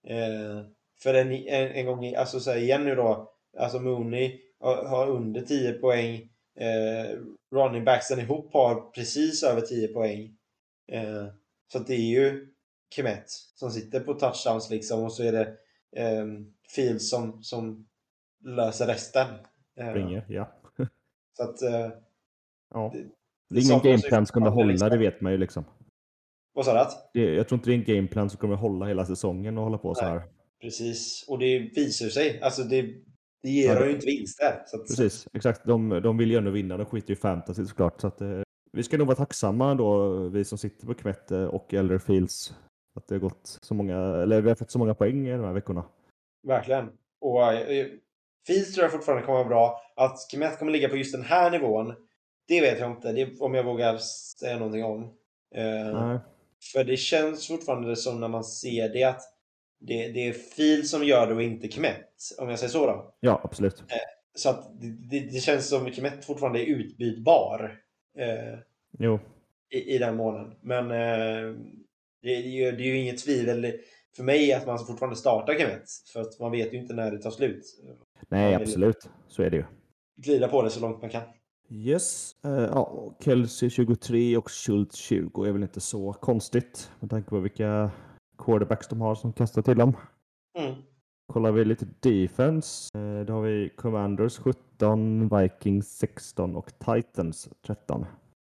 Eh, 0.07 0.61
för 1.03 1.13
en, 1.13 1.31
en, 1.31 1.67
en 1.71 1.85
gång, 1.85 2.15
alltså 2.15 2.39
så 2.39 2.55
igen 2.55 2.83
nu 2.83 2.95
då, 2.95 3.33
alltså 3.57 3.79
Mooney 3.79 4.39
har, 4.59 5.09
under 5.09 5.41
10 5.41 5.73
poäng. 5.73 6.29
Eh, 6.59 7.17
running 7.55 7.85
backsen 7.85 8.19
ihop 8.19 8.53
har 8.53 8.91
precis 8.91 9.43
över 9.43 9.61
10 9.61 9.87
poäng. 9.87 10.37
Eh, 10.91 11.25
så 11.73 11.79
det 11.79 11.93
är 11.93 12.21
ju 12.21 12.47
Kemet 12.95 13.23
som 13.55 13.71
sitter 13.71 13.99
på 13.99 14.13
touchdowns 14.13 14.69
liksom 14.69 15.03
och 15.03 15.13
så 15.13 15.23
är 15.23 15.31
det 15.31 15.47
eh, 15.95 16.25
Fields 16.75 17.09
som, 17.09 17.43
som 17.43 17.87
löser 18.45 18.87
resten. 18.87 19.27
Eh, 19.79 19.93
Ringer, 19.93 20.25
ja. 20.29 20.51
så 21.37 21.43
att, 21.43 21.61
eh, 21.61 21.89
ja. 22.73 22.91
det- 22.93 23.07
Det 23.49 23.59
är 23.59 23.63
ingen 23.65 23.79
gameplan 23.83 24.25
som 24.25 24.33
kommer 24.33 24.49
hålla, 24.49 24.89
det 24.89 24.97
vet 24.97 25.21
man 25.21 25.31
ju 25.31 25.37
liksom. 25.37 25.63
vad 26.53 26.65
sa 26.65 26.89
du? 27.13 27.35
jag 27.35 27.47
tror 27.47 27.57
inte 27.59 27.69
det 27.69 27.73
är 27.75 27.77
en 27.77 27.95
gameplan 27.95 28.29
som 28.29 28.39
kommer 28.39 28.55
hålla 28.55 28.85
hela 28.85 29.05
säsongen 29.05 29.57
och 29.57 29.63
hålla 29.63 29.77
på 29.77 29.95
så 29.95 30.01
Nej. 30.03 30.11
här. 30.11 30.21
Precis, 30.61 31.25
och 31.27 31.39
det 31.39 31.59
visar 31.59 32.07
sig. 32.09 32.41
Alltså 32.41 32.63
det, 32.63 32.81
det 33.43 33.49
ger 33.49 33.75
Ja, 33.75 33.85
ju 33.85 33.91
inte 33.91 34.05
vinster. 34.05 34.63
Så 34.65 34.75
att, 34.81 34.87
Precis, 34.87 35.27
exakt. 35.33 35.65
De, 35.65 35.89
de 35.89 36.17
vill 36.17 36.31
ju 36.31 36.37
ändå 36.37 36.51
vinna, 36.51 36.77
de 36.77 36.85
skiter 36.85 37.09
ju 37.09 37.13
i 37.13 37.17
fantasy 37.17 37.65
såklart. 37.65 38.01
Så 38.01 38.07
att, 38.07 38.21
eh, 38.21 38.41
vi 38.71 38.83
ska 38.83 38.97
nog 38.97 39.07
vara 39.07 39.17
tacksamma 39.17 39.75
då, 39.75 40.13
vi 40.29 40.45
som 40.45 40.57
sitter 40.57 40.87
på 40.87 40.93
Kmet 40.93 41.31
eh, 41.31 41.43
och 41.45 41.73
Elder 41.73 41.97
Fields. 41.97 42.53
Att 42.93 43.07
det 43.07 43.15
har 43.15 43.19
gått 43.19 43.59
så 43.61 43.73
många, 43.73 43.97
eller 43.97 44.41
vi 44.41 44.49
har 44.49 44.55
fått 44.55 44.71
så 44.71 44.79
många 44.79 44.93
poäng 44.93 45.27
i 45.27 45.31
de 45.31 45.43
här 45.43 45.53
veckorna. 45.53 45.85
Verkligen. 46.43 46.89
Och 47.21 47.53
eh, 47.53 47.87
Fields 48.47 48.73
tror 48.73 48.83
jag 48.83 48.91
fortfarande 48.91 49.25
kommer 49.25 49.37
vara 49.37 49.47
bra. 49.47 49.81
Att 49.95 50.31
Kemet 50.31 50.59
kommer 50.59 50.71
ligga 50.71 50.89
på 50.89 50.97
just 50.97 51.13
den 51.13 51.23
här 51.23 51.51
nivån, 51.51 51.93
det 52.47 52.61
vet 52.61 52.79
jag 52.79 52.91
inte. 52.91 53.11
Det 53.11 53.39
om 53.39 53.53
jag 53.53 53.63
vågar 53.63 53.97
säga 53.97 54.57
någonting 54.57 54.83
om. 54.83 55.03
Eh, 55.55 56.01
Nej. 56.01 56.19
För 56.73 56.83
det 56.83 56.97
känns 56.97 57.47
fortfarande 57.47 57.95
som 57.95 58.19
när 58.19 58.27
man 58.27 58.43
ser 58.43 58.89
det 58.89 59.03
att 59.03 59.21
det, 59.79 60.07
det 60.07 60.27
är 60.27 60.33
Fields 60.33 60.91
som 60.91 61.03
gör 61.03 61.27
det 61.27 61.33
och 61.33 61.41
inte 61.43 61.67
Kemet. 61.67 62.07
Om 62.37 62.49
jag 62.49 62.59
säger 62.59 62.71
så 62.71 62.85
då. 62.85 63.13
Ja, 63.19 63.41
absolut. 63.43 63.83
Så 64.35 64.49
att 64.49 64.81
det, 64.81 64.87
det, 64.87 65.19
det 65.19 65.39
känns 65.39 65.69
som 65.69 65.91
Kemet 65.91 66.25
fortfarande 66.25 66.59
är 66.59 66.65
utbytbar. 66.65 67.79
Eh, 68.17 68.59
Jo, 68.97 69.19
i, 69.69 69.95
i 69.95 69.97
den 69.97 70.15
månen. 70.15 70.55
Men 70.61 70.91
eh, 70.91 71.55
Det 72.21 72.35
är, 72.35 72.41
ju, 72.41 72.71
det 72.71 72.83
är 72.83 72.87
ju 72.87 72.97
inget 72.97 73.17
tvivel 73.17 73.73
för 74.15 74.23
mig 74.23 74.53
att 74.53 74.67
man 74.67 74.79
fortfarande 74.79 75.15
startar 75.15 75.53
Kemet. 75.53 75.83
För 76.13 76.21
att 76.21 76.39
man 76.39 76.51
vet 76.51 76.73
ju 76.73 76.77
inte 76.77 76.93
när 76.93 77.11
det 77.11 77.17
tar 77.17 77.31
slut. 77.31 77.63
Nej, 78.29 78.55
absolut. 78.55 79.09
Så 79.27 79.43
är 79.43 79.49
det 79.49 79.57
ju. 79.57 79.63
Glida 80.15 80.47
på 80.47 80.61
det 80.61 80.69
så 80.69 80.79
långt 80.79 81.01
man 81.01 81.09
kan. 81.09 81.21
Yes. 81.69 82.35
Eh, 82.43 82.51
ja, 82.51 83.15
Kelsey 83.19 83.69
23 83.69 84.37
och 84.37 84.51
Schultz 84.51 84.95
20 84.95 85.45
är 85.45 85.51
väl 85.51 85.63
inte 85.63 85.79
så 85.79 86.13
konstigt 86.13 86.91
med 86.99 87.09
tanke 87.09 87.29
på 87.29 87.39
vilka 87.39 87.91
quarterbacks 88.37 88.87
de 88.87 89.01
har 89.01 89.15
som 89.15 89.33
kastar 89.33 89.61
till 89.61 89.77
dem. 89.77 89.97
Mm. 90.59 90.75
Kollar 91.33 91.51
vi 91.51 91.65
lite 91.65 91.87
defense. 91.99 92.97
Eh, 92.99 93.25
då 93.25 93.33
har 93.33 93.41
vi 93.41 93.69
Commanders 93.69 94.37
17, 94.37 95.29
Vikings 95.37 95.97
16 95.97 96.55
och 96.55 96.71
Titans 96.79 97.49
13. 97.65 98.05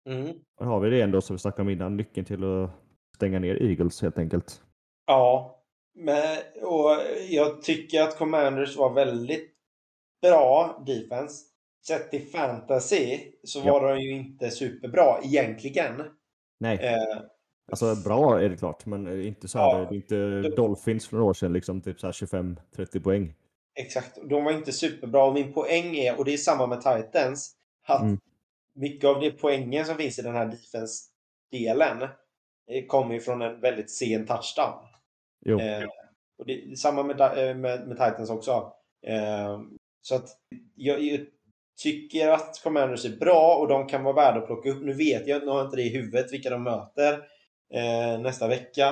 Mm. 0.08 0.26
Där 0.58 0.66
har 0.66 0.80
vi 0.80 0.90
det 0.90 1.00
ändå 1.00 1.20
som 1.20 1.36
vi 1.36 1.40
snackade 1.40 1.62
om 1.62 1.68
innan, 1.68 1.96
nyckeln 1.96 2.24
till 2.24 2.44
att 2.44 2.70
stänga 3.16 3.38
ner 3.38 3.62
Eagles 3.62 4.02
helt 4.02 4.18
enkelt. 4.18 4.62
Ja, 5.06 5.62
men, 5.94 6.36
och 6.62 6.90
jag 7.28 7.62
tycker 7.62 8.02
att 8.02 8.18
Commanders 8.18 8.76
var 8.76 8.92
väldigt 8.92 9.52
bra 10.22 10.82
defense. 10.86 11.44
Sett 11.86 12.10
till 12.10 12.26
fantasy 12.26 13.18
så 13.44 13.62
Ja. 13.64 13.72
var 13.72 13.88
de 13.94 14.00
ju 14.02 14.10
inte 14.12 14.50
superbra 14.50 15.18
egentligen. 15.22 16.02
Nej, 16.60 16.78
Eh, 16.82 17.20
alltså 17.70 17.94
bra 18.04 18.40
är 18.40 18.48
det 18.48 18.56
klart, 18.56 18.86
men 18.86 19.22
inte 19.22 19.48
så 19.48 19.58
här, 19.58 19.78
Ja. 19.78 19.86
det 19.90 19.94
är 19.94 19.96
inte 19.96 20.56
Dolphins 20.56 21.08
för 21.08 21.16
några 21.16 21.30
år 21.30 21.34
sedan, 21.34 21.52
liksom 21.52 21.80
typ 21.80 22.00
så 22.00 22.06
här 22.06 22.12
25-30 22.12 23.00
poäng. 23.00 23.34
exakt. 23.78 24.18
De 24.30 24.44
var 24.44 24.52
inte 24.52 24.72
superbra. 24.72 25.24
Och 25.24 25.34
min 25.34 25.52
poäng 25.52 25.96
är, 25.96 26.18
och 26.18 26.24
det 26.24 26.32
är 26.32 26.36
samma 26.36 26.66
med 26.66 26.78
Titans, 26.80 27.54
att 27.86 28.02
Mm. 28.02 28.18
mycket 28.74 29.08
av 29.10 29.20
det 29.20 29.30
poängen 29.30 29.84
som 29.84 29.96
finns 29.96 30.18
i 30.18 30.22
den 30.22 30.34
här 30.34 30.46
defense-delen 30.46 32.08
kommer 32.86 33.14
ju 33.14 33.20
från 33.20 33.42
en 33.42 33.60
väldigt 33.60 33.90
sen 33.90 34.26
touchdown. 34.26 34.74
Jo, 35.46 35.60
Eh, 35.60 35.84
och 36.38 36.46
det 36.46 36.52
är 36.52 36.74
samma 36.74 37.02
med, 37.02 37.20
eh, 37.20 37.56
med, 37.56 37.88
med 37.88 37.96
Titans 37.96 38.30
också. 38.30 38.72
Eh, 39.06 39.60
så 40.02 40.14
att 40.14 40.28
jag, 40.74 41.00
jag 41.02 41.20
tycker 41.82 42.28
att 42.28 42.60
Commanders 42.62 43.04
är 43.04 43.16
bra 43.16 43.56
och 43.56 43.68
de 43.68 43.86
kan 43.86 44.04
vara 44.04 44.14
värda 44.14 44.38
att 44.38 44.46
plocka 44.46 44.70
upp. 44.70 44.82
Nu 44.84 44.92
vet 44.92 45.26
jag, 45.26 45.42
nu 45.42 45.48
har 45.48 45.58
jag 45.58 45.66
inte 45.66 45.76
det 45.76 45.82
i 45.82 45.96
huvudet 45.96 46.32
vilka 46.32 46.50
de 46.50 46.62
möter 46.62 47.12
eh, 47.74 48.20
nästa 48.20 48.48
vecka. 48.48 48.86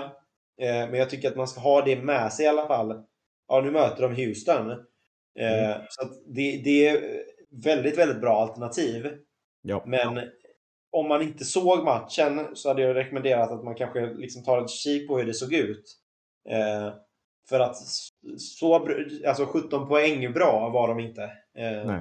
Eh, 0.60 0.90
men 0.90 0.94
jag 0.94 1.10
tycker 1.10 1.28
att 1.28 1.36
man 1.36 1.48
ska 1.48 1.60
ha 1.60 1.82
det 1.84 1.96
med 2.02 2.32
sig 2.32 2.44
i 2.44 2.48
alla 2.48 2.66
fall. 2.66 3.02
Ja, 3.48 3.60
nu 3.60 3.70
möter 3.70 4.02
de 4.02 4.14
Houston. 4.14 4.70
Eh, 5.38 5.76
Så 5.88 6.02
att 6.02 6.12
det, 6.26 6.62
det 6.64 6.88
är 6.88 7.22
väldigt, 7.50 7.98
väldigt 7.98 8.20
bra 8.20 8.42
alternativ. 8.42 9.18
ja. 9.62 9.82
Men 9.86 10.20
om 10.94 11.08
man 11.08 11.22
inte 11.22 11.44
såg 11.44 11.84
matchen 11.84 12.46
så 12.54 12.68
hade 12.68 12.82
jag 12.82 12.96
rekommenderat 12.96 13.50
att 13.50 13.64
man 13.64 13.74
kanske 13.74 14.06
liksom 14.06 14.42
tar 14.42 14.64
ett 14.64 14.70
kik 14.70 15.08
på 15.08 15.18
hur 15.18 15.26
det 15.26 15.34
såg 15.34 15.52
ut. 15.52 15.84
Eh, 16.48 16.94
för 17.48 17.60
att 17.60 17.76
så, 18.38 18.88
alltså 19.26 19.46
17 19.46 19.88
poäng 19.88 20.32
bra 20.32 20.68
var 20.68 20.88
de 20.88 21.00
inte. 21.00 21.22
Eh, 21.56 21.98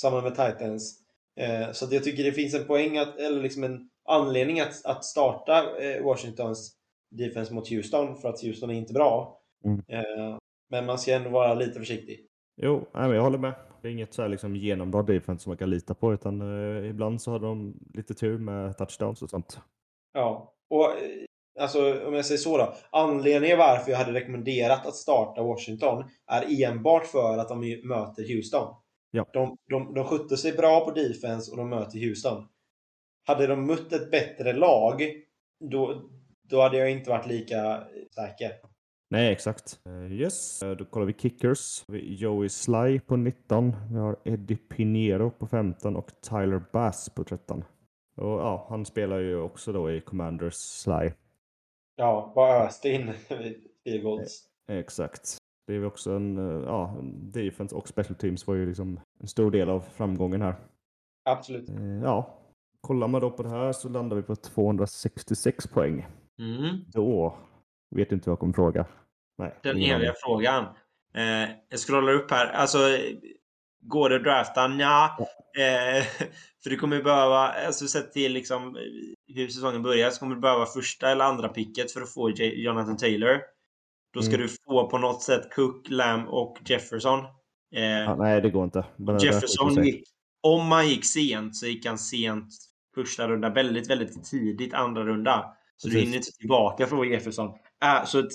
samma 0.00 0.20
med 0.20 0.30
Titans. 0.30 0.98
Eh, 1.36 1.72
så 1.72 1.86
jag 1.90 2.04
tycker 2.04 2.24
det 2.24 2.32
finns 2.32 2.54
en 2.54 2.66
poäng, 2.66 2.98
att, 2.98 3.16
eller 3.16 3.42
liksom 3.42 3.64
en 3.64 3.88
anledning 4.08 4.60
att, 4.60 4.84
att 4.84 5.04
starta 5.04 5.80
eh, 5.80 6.04
Washingtons 6.04 6.76
defense 7.10 7.54
mot 7.54 7.68
Houston 7.68 8.16
för 8.16 8.28
att 8.28 8.42
Houston 8.42 8.70
är 8.70 8.74
inte 8.74 8.92
bra. 8.92 9.40
Mm. 9.64 9.82
Eh, 9.88 10.36
men 10.70 10.86
man 10.86 10.98
ska 10.98 11.12
ändå 11.12 11.30
vara 11.30 11.54
lite 11.54 11.78
försiktig. 11.78 12.26
Jo, 12.56 12.86
jag 12.92 13.22
håller 13.22 13.38
med. 13.38 13.54
Det 13.82 13.88
är 13.88 13.92
inget 13.92 14.14
så 14.14 14.22
här 14.22 14.28
liksom 14.28 14.56
genombrott 14.56 15.06
defense 15.06 15.42
som 15.42 15.50
man 15.50 15.56
kan 15.56 15.70
lita 15.70 15.94
på, 15.94 16.12
utan 16.12 16.40
eh, 16.40 16.90
ibland 16.90 17.22
så 17.22 17.30
har 17.30 17.38
de 17.38 17.74
lite 17.94 18.14
tur 18.14 18.38
med 18.38 18.78
touchdowns 18.78 19.22
och 19.22 19.30
sånt. 19.30 19.60
Ja, 20.12 20.54
och 20.70 20.84
eh, 20.84 21.24
alltså 21.60 22.06
om 22.06 22.14
jag 22.14 22.26
säger 22.26 22.38
så 22.38 22.58
då. 22.58 22.74
Anledningen 22.90 23.58
varför 23.58 23.90
jag 23.90 23.98
hade 23.98 24.12
rekommenderat 24.12 24.86
att 24.86 24.94
starta 24.94 25.42
Washington 25.42 26.04
är 26.26 26.64
enbart 26.64 27.06
för 27.06 27.38
att 27.38 27.48
de 27.48 27.60
möter 27.84 28.34
Houston. 28.34 28.74
Ja. 29.10 29.26
De, 29.32 29.56
de, 29.70 29.94
de 29.94 30.04
skötte 30.04 30.36
sig 30.36 30.52
bra 30.52 30.84
på 30.84 30.90
defense 30.90 31.50
och 31.50 31.56
de 31.56 31.68
möter 31.68 31.98
Houston. 31.98 32.48
Hade 33.26 33.46
de 33.46 33.66
mött 33.66 33.92
ett 33.92 34.10
bättre 34.10 34.52
lag, 34.52 35.02
då, 35.70 36.10
då 36.50 36.60
hade 36.60 36.78
jag 36.78 36.90
inte 36.90 37.10
varit 37.10 37.26
lika 37.26 37.84
säker. 38.14 38.50
Nej, 39.12 39.32
exakt. 39.32 39.80
Eh, 39.86 40.12
yes, 40.12 40.62
Eh, 40.62 40.70
då 40.70 40.84
kollar 40.84 41.06
vi 41.06 41.12
kickers. 41.12 41.84
Vi 41.88 41.98
har 41.98 42.14
Joey 42.14 42.48
Sly 42.48 43.00
på 43.00 43.16
19. 43.16 43.76
Vi 43.90 43.98
har 43.98 44.16
Eddie 44.24 44.56
Pinero 44.56 45.30
på 45.30 45.46
15 45.46 45.96
och 45.96 46.10
Tyler 46.20 46.62
Bass 46.72 47.10
på 47.14 47.24
13. 47.24 47.64
Och 48.16 48.28
ja, 48.40 48.66
han 48.68 48.84
spelar 48.84 49.18
ju 49.18 49.36
också 49.36 49.72
då 49.72 49.90
i 49.90 50.00
Commanders 50.00 50.54
Sly. 50.54 51.10
Ja, 51.96 52.32
bara 52.34 52.66
öste 52.66 52.88
in 52.88 53.12
field 53.84 54.02
goals. 54.02 54.44
Exakt. 54.68 55.36
Det 55.66 55.74
är 55.74 55.84
också 55.84 56.12
en, 56.12 56.38
eh, 56.38 56.64
ja, 56.66 56.96
en 56.98 57.30
defense 57.32 57.74
och 57.74 57.88
special 57.88 58.14
teams 58.14 58.46
var 58.46 58.54
ju 58.54 58.66
liksom 58.66 59.00
en 59.20 59.28
stor 59.28 59.50
del 59.50 59.70
av 59.70 59.80
framgången 59.80 60.42
här. 60.42 60.54
Absolut. 61.30 61.68
Eh, 61.68 62.02
Ja, 62.02 62.38
kollar 62.80 63.08
man 63.08 63.20
då 63.20 63.30
på 63.30 63.42
det 63.42 63.48
här 63.48 63.72
så 63.72 63.88
landar 63.88 64.16
vi 64.16 64.22
på 64.22 64.36
266 64.36 65.66
poäng. 65.66 66.06
Mm. 66.38 66.76
Då 66.86 67.36
vet 67.90 68.12
inte 68.12 68.30
vad 68.30 68.32
jag 68.32 68.40
kommer 68.40 68.52
fråga. 68.52 68.86
Nej, 69.38 69.54
Den 69.62 69.76
eviga 69.82 70.14
frågan. 70.24 70.64
Eh, 71.14 71.50
jag 71.68 71.78
scrollar 71.86 72.12
upp 72.12 72.30
här. 72.30 72.46
Alltså, 72.46 72.78
går 73.80 74.10
det 74.10 74.16
att 74.16 74.24
drafta? 74.24 74.68
Nja. 74.68 75.16
Eh, 75.58 76.04
för 76.62 76.70
du 76.70 76.76
kommer 76.76 77.02
behöva, 77.02 77.38
alltså 77.48 77.86
sett 77.86 78.12
till 78.12 78.32
liksom 78.32 78.76
hur 79.34 79.48
säsongen 79.48 79.82
börjar, 79.82 80.10
så 80.10 80.18
kommer 80.18 80.34
du 80.34 80.40
behöva 80.40 80.66
första 80.66 81.10
eller 81.10 81.24
andra 81.24 81.48
picket 81.48 81.92
för 81.92 82.00
att 82.02 82.14
få 82.14 82.30
J- 82.30 82.62
Jonathan 82.64 82.96
Taylor. 82.96 83.40
Då 84.14 84.22
ska 84.22 84.34
Mm. 84.34 84.46
du 84.46 84.52
få 84.66 84.88
på 84.88 84.98
något 84.98 85.22
sätt 85.22 85.54
Cook, 85.54 85.86
Lamb 85.90 86.28
och 86.28 86.58
Jefferson. 86.66 87.18
Eh, 87.74 87.82
Ja, 87.82 88.16
nej, 88.16 88.40
det 88.40 88.50
går 88.50 88.64
inte. 88.64 88.84
Men 88.96 89.18
Jefferson 89.18 89.84
gick, 89.84 90.04
om 90.42 90.66
man 90.68 90.88
gick 90.88 91.04
sent 91.04 91.56
så 91.56 91.66
gick 91.66 91.86
han 91.86 91.98
sent 91.98 92.48
första 92.94 93.28
runda, 93.28 93.48
väldigt, 93.50 93.90
väldigt 93.90 94.24
tidigt 94.24 94.74
andra 94.74 95.04
runda. 95.04 95.54
Så 95.76 95.88
du 95.88 95.92
Precis. 95.94 96.06
hinner 96.06 96.16
inte 96.16 96.32
tillbaka 96.32 96.86
för 96.86 97.04
Jefferson. 97.04 97.50
Så 98.06 98.18
att, 98.18 98.30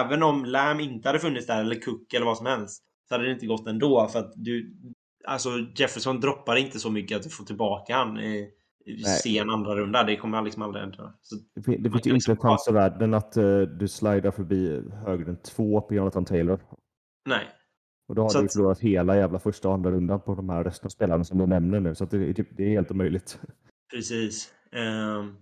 även 0.00 0.22
om 0.22 0.44
Lam 0.44 0.80
inte 0.80 1.08
hade 1.08 1.18
funnits 1.18 1.46
där, 1.46 1.60
eller 1.60 1.80
Cook 1.80 2.14
eller 2.14 2.26
vad 2.26 2.36
som 2.36 2.46
helst, 2.46 2.82
så 3.08 3.14
hade 3.14 3.24
det 3.24 3.32
inte 3.32 3.46
gått 3.46 3.66
ändå. 3.68 4.08
För 4.08 4.18
att 4.18 4.32
du, 4.36 4.74
alltså 5.26 5.48
Jefferson 5.76 6.20
droppar 6.20 6.56
inte 6.56 6.78
så 6.78 6.90
mycket 6.90 7.16
att 7.16 7.22
du 7.22 7.28
får 7.30 7.44
tillbaka 7.44 7.96
han 7.96 8.18
i, 8.18 8.50
i 8.86 9.02
sen 9.04 9.50
andra 9.50 9.76
runda. 9.76 10.02
Det 10.04 10.16
kommer 10.16 10.42
liksom 10.42 10.62
aldrig 10.62 10.82
hända. 10.82 11.14
Det, 11.54 11.76
det 11.76 11.90
finns 11.90 12.06
ju 12.06 12.12
liksom 12.12 12.30
inte 12.32 12.32
en 12.32 12.36
chans 12.36 12.68
i 12.68 12.72
världen 12.72 13.14
att 13.14 13.36
eh, 13.36 13.60
du 13.60 13.88
slidar 13.88 14.30
förbi 14.30 14.82
högre 15.06 15.30
än 15.30 15.42
två 15.42 15.80
på 15.80 15.94
Jonathan 15.94 16.24
Taylor. 16.24 16.60
nej. 17.28 17.48
Och 18.08 18.14
då 18.14 18.22
har 18.22 18.28
Så 18.28 18.38
du 18.38 18.44
att- 18.44 18.52
förlorat 18.52 18.80
hela 18.80 19.16
jävla 19.16 19.38
första 19.38 19.68
och 19.68 19.74
andra 19.74 19.90
rundan 19.90 20.20
på 20.20 20.34
de 20.34 20.48
här 20.48 20.64
resten 20.64 20.86
av 20.86 20.90
spelarna 20.90 21.24
som 21.24 21.38
du 21.38 21.46
nämner 21.46 21.80
nu. 21.80 21.94
Så 21.94 22.04
det, 22.04 22.16
är 22.16 22.46
det 22.56 22.64
är 22.64 22.68
helt 22.70 22.90
omöjligt. 22.90 23.38
Precis. 23.94 24.52
Ehm, 24.72 25.36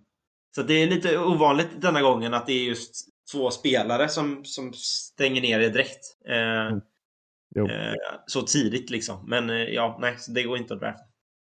så 0.55 0.63
det 0.63 0.75
är 0.75 0.87
lite 0.91 1.19
ovanligt 1.19 1.69
denna 1.81 2.03
gången 2.03 2.35
att 2.35 2.47
det 2.47 2.53
är 2.53 2.65
just 2.65 3.07
två 3.33 3.51
spelare 3.51 4.09
som, 4.09 4.45
som 4.45 4.73
stänger 4.73 5.43
ner 5.43 5.59
det 5.59 5.69
direkt. 5.71 6.05
Ehm, 6.29 6.81
Mm. 7.57 7.71
Eh, 7.71 7.95
så 8.27 8.43
tidigt 8.43 8.91
liksom. 8.91 9.29
Men 9.29 9.51
eh, 9.51 9.57
ja, 9.57 9.99
nej, 10.01 10.17
det 10.35 10.43
går 10.43 10.59
inte 10.59 10.75
att 10.75 10.81
drafta. 10.81 11.05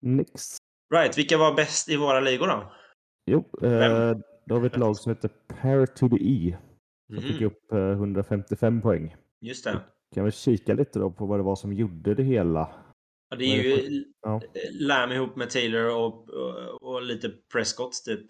Nix. 0.02 0.56
Right, 0.94 1.18
vilka 1.18 1.38
var 1.38 1.54
bäst 1.54 1.88
i 1.88 1.96
våra 1.96 2.20
ligor 2.20 2.46
då? 2.46 2.72
Jo, 3.26 3.38
eh, 3.62 4.16
då 4.46 4.54
har 4.54 4.60
vi 4.60 4.66
ett 4.66 4.76
lag 4.76 4.96
som 4.96 5.10
heter 5.12 5.28
Pair 5.28 5.86
to 5.86 6.08
the 6.08 6.16
E. 6.20 6.56
Som 7.06 7.16
Mhm, 7.16 7.22
fick 7.32 7.40
upp 7.40 7.72
eh, 7.72 7.78
155 7.90 8.82
poäng. 8.82 9.16
Just 9.40 9.64
det. 9.64 9.80
Kan 10.14 10.24
vi 10.24 10.30
kika 10.30 10.74
lite 10.74 10.98
då 10.98 11.10
på 11.10 11.26
vad 11.26 11.38
det 11.38 11.42
var 11.42 11.56
som 11.56 11.72
gjorde 11.72 12.14
det 12.14 12.22
hela? 12.22 12.68
Ja, 13.30 13.36
det 13.36 13.44
är 13.44 13.62
ju 13.62 14.04
Ja. 14.22 14.40
Lam 14.80 15.12
ihop 15.12 15.36
med 15.36 15.50
Taylor 15.50 15.96
och, 15.96 16.28
och, 16.30 16.82
och 16.82 17.02
lite 17.02 17.28
Prescott 17.52 17.92
typ. 18.04 18.26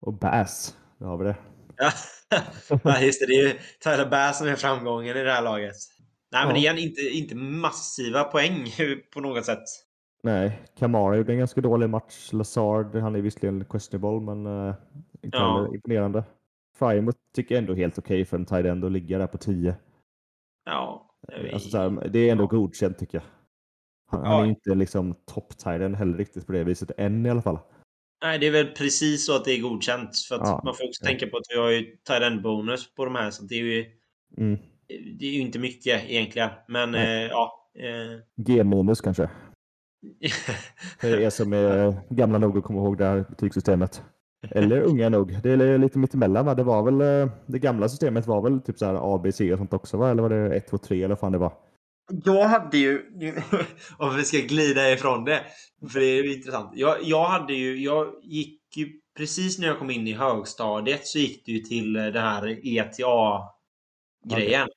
Och 0.00 0.14
Bass, 0.14 0.76
där 0.98 1.06
har 1.06 1.18
vi 1.18 1.24
det. 1.24 1.36
Ja, 1.76 1.90
ja, 2.82 3.00
just 3.00 3.20
det. 3.20 3.26
Det 3.26 3.32
är 3.40 3.48
ju 3.48 3.58
Tyler 3.84 4.10
Bass 4.10 4.38
som 4.38 4.46
är 4.48 4.56
framgången 4.56 5.16
i 5.16 5.22
det 5.22 5.32
här 5.32 5.42
laget. 5.42 5.74
Nej, 6.32 6.46
men 6.46 6.54
Ja. 6.54 6.60
igen, 6.60 6.78
inte, 6.78 7.00
inte 7.00 7.34
massiva 7.34 8.24
poäng 8.24 8.66
på 9.14 9.20
något 9.20 9.44
sätt. 9.44 9.64
Nej, 10.22 10.62
Kamara 10.78 11.16
gjorde 11.16 11.32
en 11.32 11.38
ganska 11.38 11.60
dålig 11.60 11.90
match. 11.90 12.32
Lazard, 12.32 12.94
han 12.96 13.16
är 13.16 13.20
visserligen 13.20 13.64
questionable, 13.64 14.20
men 14.34 14.46
uh, 14.46 14.74
inte 15.22 15.38
Ja. 15.38 15.56
heller 15.56 15.74
imponerande. 15.74 16.24
Frymouth 16.78 17.18
tycker 17.34 17.54
jag 17.54 17.62
ändå 17.62 17.72
är 17.72 17.76
helt 17.76 17.98
okej 17.98 18.24
för 18.24 18.36
en 18.36 18.46
tight 18.46 18.66
end 18.66 18.84
att 18.84 18.92
ligga 18.92 19.18
där 19.18 19.26
på 19.26 19.38
10. 19.38 19.76
Ja. 20.64 21.08
Alltså, 21.52 21.68
så 21.68 21.78
här, 21.78 22.08
det 22.08 22.18
är 22.18 22.32
ändå 22.32 22.46
godkänt 22.46 22.98
tycker 22.98 23.18
jag. 23.18 23.24
Han, 24.10 24.26
han 24.26 24.38
Ja. 24.38 24.44
är 24.44 24.48
inte 24.48 24.74
liksom 24.74 25.14
top 25.26 25.58
tight 25.58 25.80
end 25.80 25.96
heller 25.96 26.18
riktigt 26.18 26.46
på 26.46 26.52
det 26.52 26.64
viset, 26.64 26.90
än 26.96 27.26
i 27.26 27.30
alla 27.30 27.42
fall. 27.42 27.58
Nej, 28.22 28.38
det 28.38 28.46
är 28.46 28.50
väl 28.50 28.66
precis 28.66 29.26
så 29.26 29.36
att 29.36 29.44
det 29.44 29.52
är 29.52 29.60
godkänt. 29.62 30.16
För 30.28 30.34
att 30.34 30.40
Ja, 30.44 30.60
man 30.64 30.74
får 30.74 30.84
också 30.88 31.02
ja. 31.02 31.06
tänka 31.08 31.26
på 31.26 31.36
att 31.36 31.44
vi 31.54 31.58
har 31.58 31.70
ju 31.70 31.82
tight 32.08 32.42
bonus 32.42 32.94
på 32.94 33.04
de 33.04 33.14
här. 33.14 33.30
Så 33.30 33.42
det 33.44 33.54
är 33.54 33.64
ju, 33.64 33.84
Mm. 34.38 34.58
det 35.18 35.26
är 35.26 35.30
ju 35.32 35.40
inte 35.40 35.58
mycket 35.58 36.04
egentligen. 36.10 36.50
Men 36.68 36.94
eh, 36.94 37.22
ja. 37.22 37.68
Eh, 37.78 38.20
G 38.46 38.64
minus 38.64 39.00
kanske. 39.00 39.30
För 41.00 41.20
er 41.20 41.30
som 41.30 41.52
är 41.52 41.94
gamla 42.14 42.38
nog 42.38 42.58
att 42.58 42.64
komma 42.64 42.78
ihåg 42.80 42.98
det 42.98 43.04
här 43.04 43.24
betygssystemet. 43.30 44.02
Eller 44.50 44.80
unga 44.80 45.08
nog. 45.08 45.42
Det 45.42 45.50
är 45.50 45.78
lite 45.78 45.98
mittemellan 45.98 46.46
va? 46.46 46.54
Det 46.54 46.62
var 46.62 46.82
väl, 46.82 47.00
eh, 47.00 47.32
det 47.46 47.58
gamla 47.58 47.88
systemet 47.88 48.26
var 48.26 48.42
väl 48.42 48.60
typ 48.60 48.78
så 48.78 48.86
här 48.86 49.14
ABC 49.14 49.40
och 49.52 49.58
sånt 49.58 49.72
också 49.72 49.96
va? 49.96 50.10
Eller 50.10 50.22
var 50.22 50.30
det 50.30 50.54
1, 50.56 50.68
2, 50.68 50.78
3 50.78 50.96
eller 50.98 51.08
vad 51.08 51.18
fan 51.18 51.32
det 51.32 51.38
var? 51.38 51.52
Jag 52.24 52.44
hade 52.44 52.78
ju, 52.78 53.12
om 53.96 54.16
vi 54.16 54.24
ska 54.24 54.38
glida 54.38 54.92
ifrån 54.92 55.24
det, 55.24 55.44
för 55.92 56.00
det 56.00 56.06
är 56.06 56.22
ju 56.22 56.34
intressant. 56.34 56.70
Jag, 56.74 57.02
jag 57.02 57.24
hade 57.24 57.54
ju, 57.54 57.82
jag 57.82 58.14
gick 58.22 58.76
ju 58.76 58.92
precis 59.16 59.58
när 59.58 59.66
jag 59.66 59.78
kom 59.78 59.90
in 59.90 60.08
i 60.08 60.12
högstadiet 60.12 61.06
så 61.06 61.18
gick 61.18 61.46
det 61.46 61.52
ju 61.52 61.58
till 61.58 61.92
det 61.92 62.20
här 62.20 62.66
ETA-grejen. 62.78 64.68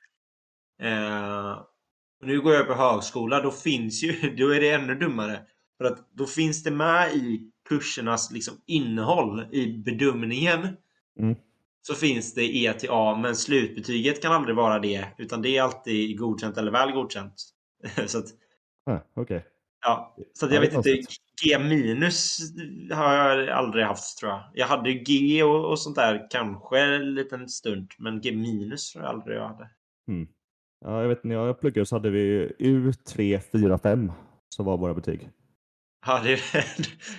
Eh, 0.82 1.52
och 2.22 2.28
nu 2.28 2.42
går 2.42 2.54
jag 2.54 2.68
på 2.68 2.74
högskola, 2.74 3.42
då 3.42 3.52
finns 3.52 4.04
ju, 4.04 4.36
då 4.38 4.50
är 4.50 4.62
det 4.62 4.70
ännu 4.70 4.96
dummare. 4.96 5.40
För 5.78 5.86
att 5.86 6.10
då 6.12 6.26
finns 6.26 6.64
det 6.64 6.72
med 6.72 7.16
i 7.16 7.52
kursernas 7.70 8.32
liksom 8.32 8.56
innehåll 8.66 9.48
i 9.52 9.78
bedömningen. 9.78 10.78
Mm. 11.20 11.36
Så 11.88 11.94
finns 11.94 12.34
det 12.34 12.66
ETA, 12.66 13.16
men 13.18 13.36
slutbetyget 13.36 14.22
kan 14.22 14.32
aldrig 14.34 14.56
vara 14.56 14.80
det. 14.80 15.06
Utan 15.18 15.42
det 15.42 15.58
är 15.58 15.62
alltid 15.62 16.20
godkänt 16.20 16.58
eller 16.58 16.72
väl 16.72 16.92
godkänt. 16.92 17.34
så 18.06 18.18
att, 18.18 18.26
Ah, 18.90 19.00
Okej. 19.16 19.46
ja, 19.86 20.16
så 20.34 20.46
att 20.46 20.52
Ja, 20.52 20.56
jag 20.56 20.62
vet 20.62 20.74
inte. 20.74 21.02
G 21.44 21.60
minus 21.60 22.38
har 22.92 23.14
jag 23.14 23.50
aldrig 23.50 23.86
haft 23.86 24.18
tror 24.18 24.32
jag. 24.32 24.44
Jag 24.54 24.68
hade 24.68 24.94
G 24.94 25.44
och, 25.44 25.70
och 25.72 25.80
sånt 25.80 25.96
där 25.96 26.28
kanske 26.30 26.80
en 26.80 27.14
liten 27.16 27.50
stund. 27.50 27.92
Men 27.98 28.22
G 28.22 28.32
minus 28.32 28.92
tror 28.92 29.04
jag 29.04 29.14
aldrig 29.14 29.38
jag 29.38 29.48
hade. 29.48 29.70
Ja, 30.86 31.02
jag 31.02 31.10
vet 31.10 31.24
när 31.24 31.36
jag 31.36 31.60
pluggade 31.60 31.86
så 31.86 31.96
hade 31.96 32.10
vi 32.10 32.52
U3, 32.60 33.40
4, 33.52 33.78
5 33.78 34.12
som 34.50 34.66
var 34.66 34.78
våra 34.78 34.94
betyg. 34.94 35.30
Ja, 36.06 36.22
det, 36.24 36.40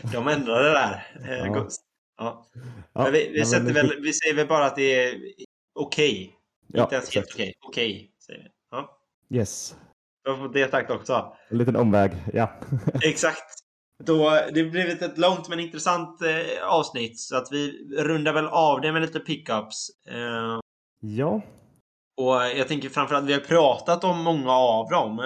de 0.13 0.29
ändrade 0.29 0.63
det 0.65 0.73
där. 0.73 1.07
Eh, 1.29 1.47
Ja. 1.47 1.69
Ja. 2.17 2.47
Ja, 2.93 3.11
vi, 3.13 3.29
vi, 3.29 3.45
men 3.53 3.75
väl, 3.75 4.03
vi 4.03 4.13
säger 4.13 4.35
väl 4.35 4.47
bara 4.47 4.67
att 4.67 4.77
det 4.77 5.05
är 5.05 5.21
okej. 5.75 6.37
Ja, 6.67 6.83
Inte 6.83 6.95
ens 6.95 7.15
helt 7.15 7.35
okej. 7.35 7.55
Okej, 7.61 8.11
säger 8.27 8.43
vi. 8.43 8.49
Ja. 8.71 8.99
Yes. 9.31 9.77
Det 10.53 10.71
sagt 10.71 10.91
också. 10.91 11.37
En 11.49 11.59
liten 11.59 11.77
omväg, 11.77 12.11
ja. 12.33 12.51
Exakt. 13.03 13.55
Då, 14.05 14.31
det 14.31 14.61
har 14.63 14.71
blivit 14.71 15.03
ett 15.03 15.19
långt 15.19 15.49
men 15.49 15.61
intressant 15.61 16.23
eh, 16.23 16.65
avsnitt. 16.69 17.21
Så 17.21 17.37
att 17.37 17.49
vi 17.53 17.89
rundar 17.99 18.33
väl 18.33 18.47
av 18.47 18.81
det 18.81 18.93
med 18.93 19.03
lite 19.03 19.21
pickups. 19.21 19.91
Eh, 20.09 20.59
ja, 21.01 21.43
och 22.17 22.35
jag 22.35 22.69
tänker 22.69 22.89
framförallt, 22.89 23.27
vi 23.27 23.33
har 23.33 23.41
pratat 23.41 24.05
om 24.05 24.23
många 24.23 24.53
av 24.53 24.89
dem. 24.89 25.21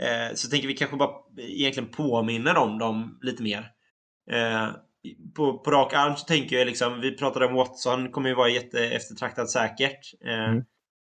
Eh, 0.00 0.34
så 0.34 0.50
tänker 0.50 0.68
vi 0.68 0.76
kanske 0.76 0.96
bara 0.96 1.10
egentligen 1.38 1.90
påminner 1.90 2.56
om 2.56 2.78
dem 2.78 3.18
lite 3.22 3.42
mer. 3.42 3.72
Eh, 5.04 5.32
på, 5.34 5.58
på 5.58 5.70
rak 5.70 5.94
arm 5.94 6.16
så 6.16 6.24
tänker 6.24 6.58
jag 6.58 6.66
liksom, 6.66 7.00
vi 7.00 7.16
pratade 7.16 7.46
om 7.46 7.54
Watson, 7.54 8.10
kommer 8.12 8.28
ju 8.28 8.34
vara 8.34 8.48
jätte 8.48 8.84
eftertraktat 8.86 9.50
säkert. 9.50 10.14
Eh, 10.24 10.48
Mm. 10.48 10.64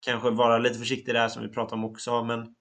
Kanske 0.05 0.29
vara 0.29 0.57
lite 0.57 0.79
försiktig 0.79 1.15
där 1.15 1.27
som 1.27 1.43
vi 1.43 1.49
pratade 1.49 1.75
om 1.75 1.85
också, 1.85 2.23
men 2.23 2.55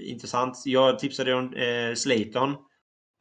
intressant. 0.00 0.62
Jag 0.64 0.98
tipsade 0.98 1.34
om 1.34 1.54
eh, 1.54 1.94
Slayton. 1.94 2.50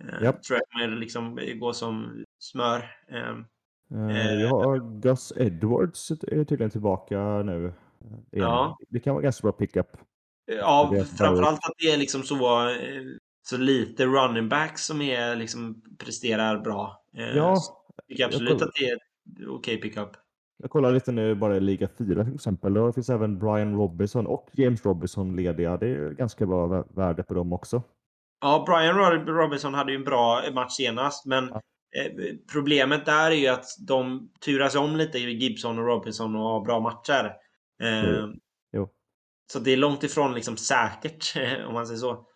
Eh, 0.03 0.23
Japp. 0.23 0.43
Tror 0.43 0.59
jag 0.59 0.69
kommer 0.69 0.97
liksom 0.97 1.39
gå 1.59 1.73
som 1.73 2.23
smör. 2.39 2.91
Eh, 3.11 4.09
eh, 4.09 4.33
ja, 4.41 4.75
Gus 4.75 5.33
Edwards 5.35 6.11
är 6.11 6.43
tydligen 6.43 6.69
tillbaka 6.69 7.43
nu. 7.43 7.73
Ja. 8.31 8.77
Det 8.89 8.99
kan 8.99 9.13
vara 9.13 9.23
ganska 9.23 9.41
bra 9.41 9.51
pickup. 9.51 9.87
Ja, 10.45 10.93
framförallt 11.17 11.65
att 11.65 11.73
det 11.77 11.91
är 11.91 11.97
liksom 11.97 12.23
så, 12.23 12.69
eh, 12.69 13.01
så 13.55 13.57
lite 13.57 14.05
running 14.05 14.49
backs 14.49 14.85
som 14.85 15.01
är 15.01 15.35
liksom 15.35 15.81
presterar 15.97 16.57
bra. 16.59 17.03
Eh, 17.17 17.23
Ja, 17.23 17.33
jag 17.35 18.05
tycker 18.07 18.21
jag 18.23 18.27
absolut 18.27 18.49
kollar- 18.51 18.65
att 18.65 18.71
det 18.75 18.85
är 19.43 19.49
okej 19.49 19.77
pickup. 19.77 20.09
Jag 20.57 20.69
kollar 20.71 20.91
lite 20.91 21.11
nu 21.11 21.35
bara 21.35 21.57
i 21.57 21.59
Liga 21.59 21.87
4 21.97 22.23
till 22.25 22.35
exempel. 22.35 22.73
Då 22.73 22.93
finns 22.93 23.09
även 23.09 23.39
Brian 23.39 23.75
Robinson 23.75 24.27
och 24.27 24.49
James 24.53 24.85
Robinson 24.85 25.35
lediga. 25.35 25.77
Det 25.77 25.87
är 25.87 26.09
ganska 26.09 26.45
bra 26.45 26.67
vä- 26.67 26.95
värde 26.95 27.23
på 27.23 27.33
dem 27.33 27.53
också. 27.53 27.83
Ja, 28.41 28.63
Brian 28.67 28.95
Rob- 28.97 29.27
Robinson 29.29 29.73
hade 29.73 29.91
ju 29.91 29.95
en 29.95 30.03
bra 30.03 30.41
match 30.53 30.71
senast, 30.71 31.25
men 31.25 31.47
Ja. 31.51 31.61
eh, 32.01 32.35
problemet 32.53 33.05
där 33.05 33.31
är 33.31 33.35
ju 33.35 33.47
att 33.47 33.65
de 33.87 34.31
turas 34.45 34.75
om 34.75 34.95
lite 34.95 35.19
Gibson 35.19 35.79
och 35.79 35.85
Robinson 35.85 36.35
och 36.35 36.41
har 36.41 36.61
bra 36.65 36.79
matcher. 36.79 37.33
Jo. 38.73 38.89
Så 39.53 39.59
det 39.59 39.71
är 39.71 39.77
långt 39.77 40.03
ifrån 40.03 40.33
liksom 40.33 40.57
säkert, 40.57 41.33
om 41.67 41.73
man 41.73 41.87
säger 41.87 41.99
så. 41.99 42.27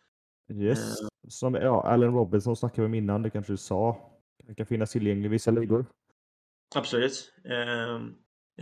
Yes. 0.53 1.01
Eh. 1.01 1.07
Som, 1.27 1.53
ja, 1.55 1.87
Allen 1.87 2.13
Robinson 2.13 2.55
snackade 2.55 2.81
vi 2.81 2.85
om 2.85 2.93
innan. 2.93 3.21
Det 3.21 3.29
kanske 3.29 3.53
du 3.53 3.57
sa. 3.57 4.11
Det 4.47 4.55
kan 4.55 4.65
finnas 4.65 4.91
tillgänglig 4.91 5.25
i 5.25 5.29
vissa 5.29 5.51
ligor. 5.51 5.85
Absolut. 6.75 7.33
Eh, 7.49 7.95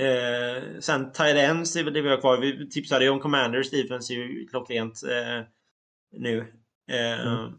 eh, 0.07 0.64
sen 0.80 1.11
ends 1.19 1.76
är 1.76 1.84
väl 1.84 1.93
det 1.93 2.01
vi 2.01 2.10
har 2.10 2.22
kvar. 2.22 2.38
Vi 2.38 2.69
tipsade 2.69 3.05
ju 3.05 3.11
om 3.11 3.19
Commanders 3.19 3.72
defense 3.72 4.14
är 4.14 4.18
ju 4.18 4.47
klockrent 4.47 5.03
eh, 5.03 5.45
nu. 6.18 6.38
Eh, 6.91 7.27
Mm. 7.27 7.53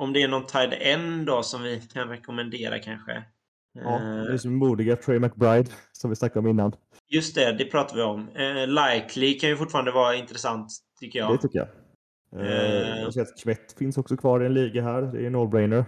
Om 0.00 0.12
det 0.12 0.22
är 0.22 0.28
någon 0.28 0.46
tight 0.46 0.72
end 0.72 1.26
då 1.26 1.42
som 1.42 1.62
vi 1.62 1.80
kan 1.80 2.08
rekommendera 2.08 2.78
kanske. 2.78 3.24
Ja, 3.72 3.94
Eh, 3.94 4.22
det 4.24 4.32
är 4.32 4.36
som 4.38 4.54
modiga 4.54 4.96
Trey 4.96 5.18
McBride 5.18 5.70
som 5.92 6.10
vi 6.10 6.16
snackade 6.16 6.38
om 6.40 6.46
innan. 6.46 6.72
Just 7.08 7.34
det, 7.34 7.52
det 7.52 7.64
pratar 7.64 7.96
vi 7.96 8.02
om. 8.02 8.28
Eh, 8.28 8.66
likely 8.66 9.38
kan 9.38 9.50
ju 9.50 9.56
fortfarande 9.56 9.90
vara 9.92 10.14
intressant 10.14 10.72
tycker 11.00 11.18
jag. 11.18 11.32
Det 11.34 11.38
tycker 11.38 11.58
jag. 11.58 11.68
Eh, 12.32 12.40
Eh. 12.40 13.00
Jag 13.02 13.14
ser 13.14 13.22
att 13.22 13.38
Kvet 13.42 13.72
finns 13.72 13.98
också 13.98 14.16
kvar 14.16 14.42
i 14.42 14.46
en 14.46 14.54
liga 14.54 14.82
här. 14.82 15.02
Det 15.02 15.18
är 15.22 15.26
en 15.26 15.36
no-brainer. 15.36 15.84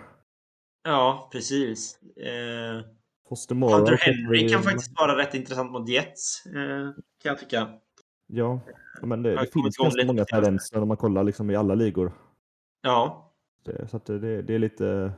Ja, 0.85 1.29
precis. 1.33 1.99
Eh, 2.03 2.85
Foster 3.29 3.55
Moore. 3.55 3.75
Hunter 3.75 3.97
Henry 3.97 4.49
kan 4.49 4.63
faktiskt 4.63 5.01
vara 5.01 5.17
rätt 5.19 5.35
intressant 5.35 5.73
mot 5.73 5.89
Jets. 5.89 6.47
Eh, 6.47 6.53
kan 7.23 7.29
jag 7.31 7.39
tycka. 7.39 7.69
Ja, 8.27 8.61
men 9.03 9.23
det, 9.23 9.31
det 9.31 9.53
finns 9.53 9.77
ganska 9.77 10.05
många 10.07 10.25
tendenser 10.25 10.83
om 10.83 10.89
man 10.89 10.97
kollar 10.97 11.25
liksom 11.25 11.51
i 11.51 11.57
alla 11.57 11.75
ligor. 11.75 12.13
Ja, 12.83 13.33
Det, 13.65 13.89
så 13.89 13.99
det, 14.05 14.43
det 14.43 14.55
är 14.55 14.59
lite... 14.59 15.13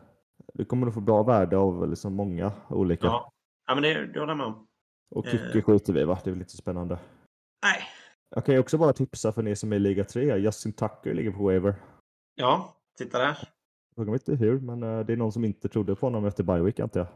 Du 0.54 0.64
kommer 0.64 0.86
att 0.86 0.94
få 0.94 1.00
bra 1.00 1.22
värde 1.22 1.56
av 1.56 1.90
liksom 1.90 2.14
många 2.14 2.52
olika. 2.68 3.06
ja. 3.06 3.32
ja 3.66 3.74
men 3.74 3.82
det, 3.82 4.06
det 4.06 4.20
håller 4.20 4.30
jag 4.30 4.36
med 4.36 4.46
om. 4.46 4.66
Och 5.10 5.26
Eh. 5.26 5.30
Kicki 5.30 5.62
skjuter 5.62 5.92
vi 5.92 6.04
va? 6.04 6.18
Det 6.24 6.30
är 6.30 6.32
väl 6.32 6.38
lite 6.38 6.56
spännande. 6.56 6.98
Jag 8.34 8.44
kan 8.44 8.54
ju 8.54 8.60
också 8.60 8.78
bara 8.78 8.92
tipsa 8.92 9.32
för 9.32 9.48
er 9.48 9.54
som 9.54 9.72
är 9.72 9.76
i 9.76 9.78
Liga 9.78 10.04
3. 10.04 10.36
Justin 10.38 10.72
Tucker 10.72 11.14
ligger 11.14 11.30
på 11.30 11.42
waiver. 11.44 11.74
Ja, 12.34 12.76
titta 12.98 13.18
där. 13.18 13.38
Fråga 13.94 14.10
mig 14.10 14.20
inte 14.28 14.44
hur, 14.44 14.60
men 14.60 14.82
eh, 14.82 15.00
det 15.06 15.12
är 15.12 15.16
någon 15.16 15.32
som 15.32 15.44
inte 15.44 15.68
trodde 15.68 15.94
på 15.96 16.06
honom 16.06 16.24
efter 16.24 16.42
bye 16.44 16.60
week 16.60 16.80
antar 16.80 17.00
jag. 17.00 17.08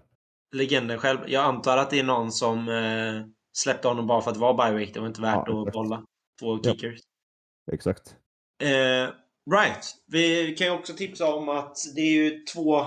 Legenden 0.60 0.98
själv. 0.98 1.18
Jag 1.26 1.44
antar 1.44 1.76
att 1.78 1.90
det 1.90 1.98
är 2.00 2.04
någon 2.04 2.32
som 2.32 2.68
eh, 2.68 3.26
släppte 3.58 3.88
honom 3.88 4.06
bara 4.06 4.20
för 4.22 4.30
att 4.30 4.34
det 4.34 4.40
var 4.40 4.54
bye 4.70 4.78
week. 4.78 4.94
Det 4.94 5.00
var 5.00 5.06
inte 5.06 5.20
värt 5.22 5.44
Ja, 5.46 5.66
att 5.66 5.72
bolla 5.72 6.04
två 6.40 6.58
Ja. 6.62 6.72
kickers. 6.72 7.00
Exakt. 7.72 8.16
Eh, 8.62 9.10
right. 9.56 9.84
Vi 10.06 10.54
kan 10.58 10.66
ju 10.66 10.72
också 10.72 10.92
tipsa 10.92 11.34
om 11.34 11.48
att 11.48 11.76
det 11.94 12.00
är 12.00 12.12
ju 12.24 12.44
två... 12.54 12.80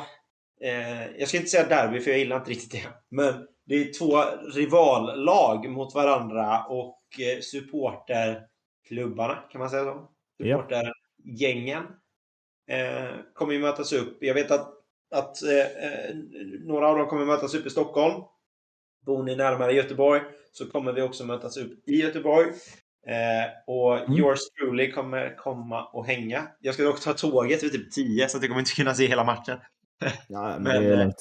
Eh, 0.61 1.07
jag 1.19 1.27
ska 1.27 1.37
inte 1.37 1.49
säga 1.49 1.67
derby 1.67 1.99
för 1.99 2.11
jag 2.11 2.19
gillar 2.19 2.37
inte 2.37 2.49
riktigt 2.51 2.71
det. 2.71 2.87
Men 3.11 3.47
det 3.65 3.75
är 3.75 3.93
två 3.99 4.21
rivallag 4.55 5.69
mot 5.69 5.95
varandra 5.95 6.65
och 6.65 6.98
supporterklubbarna, 7.41 9.35
kan 9.51 9.59
man 9.59 9.69
säga 9.69 9.83
så? 9.83 10.07
Supportergängen 10.37 11.83
eh, 12.69 13.09
kommer 13.33 13.53
ju 13.53 13.59
mötas 13.59 13.93
upp. 13.93 14.17
Jag 14.21 14.33
vet 14.33 14.51
att, 14.51 14.73
att 15.15 15.43
eh, 15.43 15.59
eh, 15.59 16.15
några 16.59 16.87
av 16.87 16.97
dem 16.97 17.07
kommer 17.07 17.25
mötas 17.25 17.53
upp 17.55 17.65
i 17.65 17.69
Stockholm. 17.69 18.23
Bor 19.05 19.23
ni 19.23 19.35
närmare 19.35 19.73
Göteborg 19.73 20.21
så 20.51 20.69
kommer 20.69 20.93
vi 20.93 21.01
också 21.01 21.25
mötas 21.25 21.57
upp 21.57 21.87
i 21.89 21.95
Göteborg. 22.01 22.47
Eh, 23.07 23.45
och 23.67 23.97
Mm. 23.99 24.13
yours 24.19 24.39
truly 24.59 24.91
kommer 24.91 25.35
komma 25.35 25.85
och 25.85 26.05
hänga. 26.05 26.47
Jag 26.59 26.73
ska 26.73 26.83
dock 26.83 27.01
ta 27.01 27.13
tåget 27.13 27.63
vid 27.63 27.71
typ 27.71 27.91
10 27.91 28.29
så 28.29 28.37
att 28.37 28.43
jag 28.43 28.49
kommer 28.49 28.59
inte 28.59 28.71
kunna 28.75 28.93
se 28.93 29.07
hela 29.07 29.23
matchen. 29.23 29.57
Ja, 30.27 30.41
men, 30.59 30.63
Men, 30.63 30.83
det 30.83 30.95
är 30.95 31.01
eh. 31.01 31.11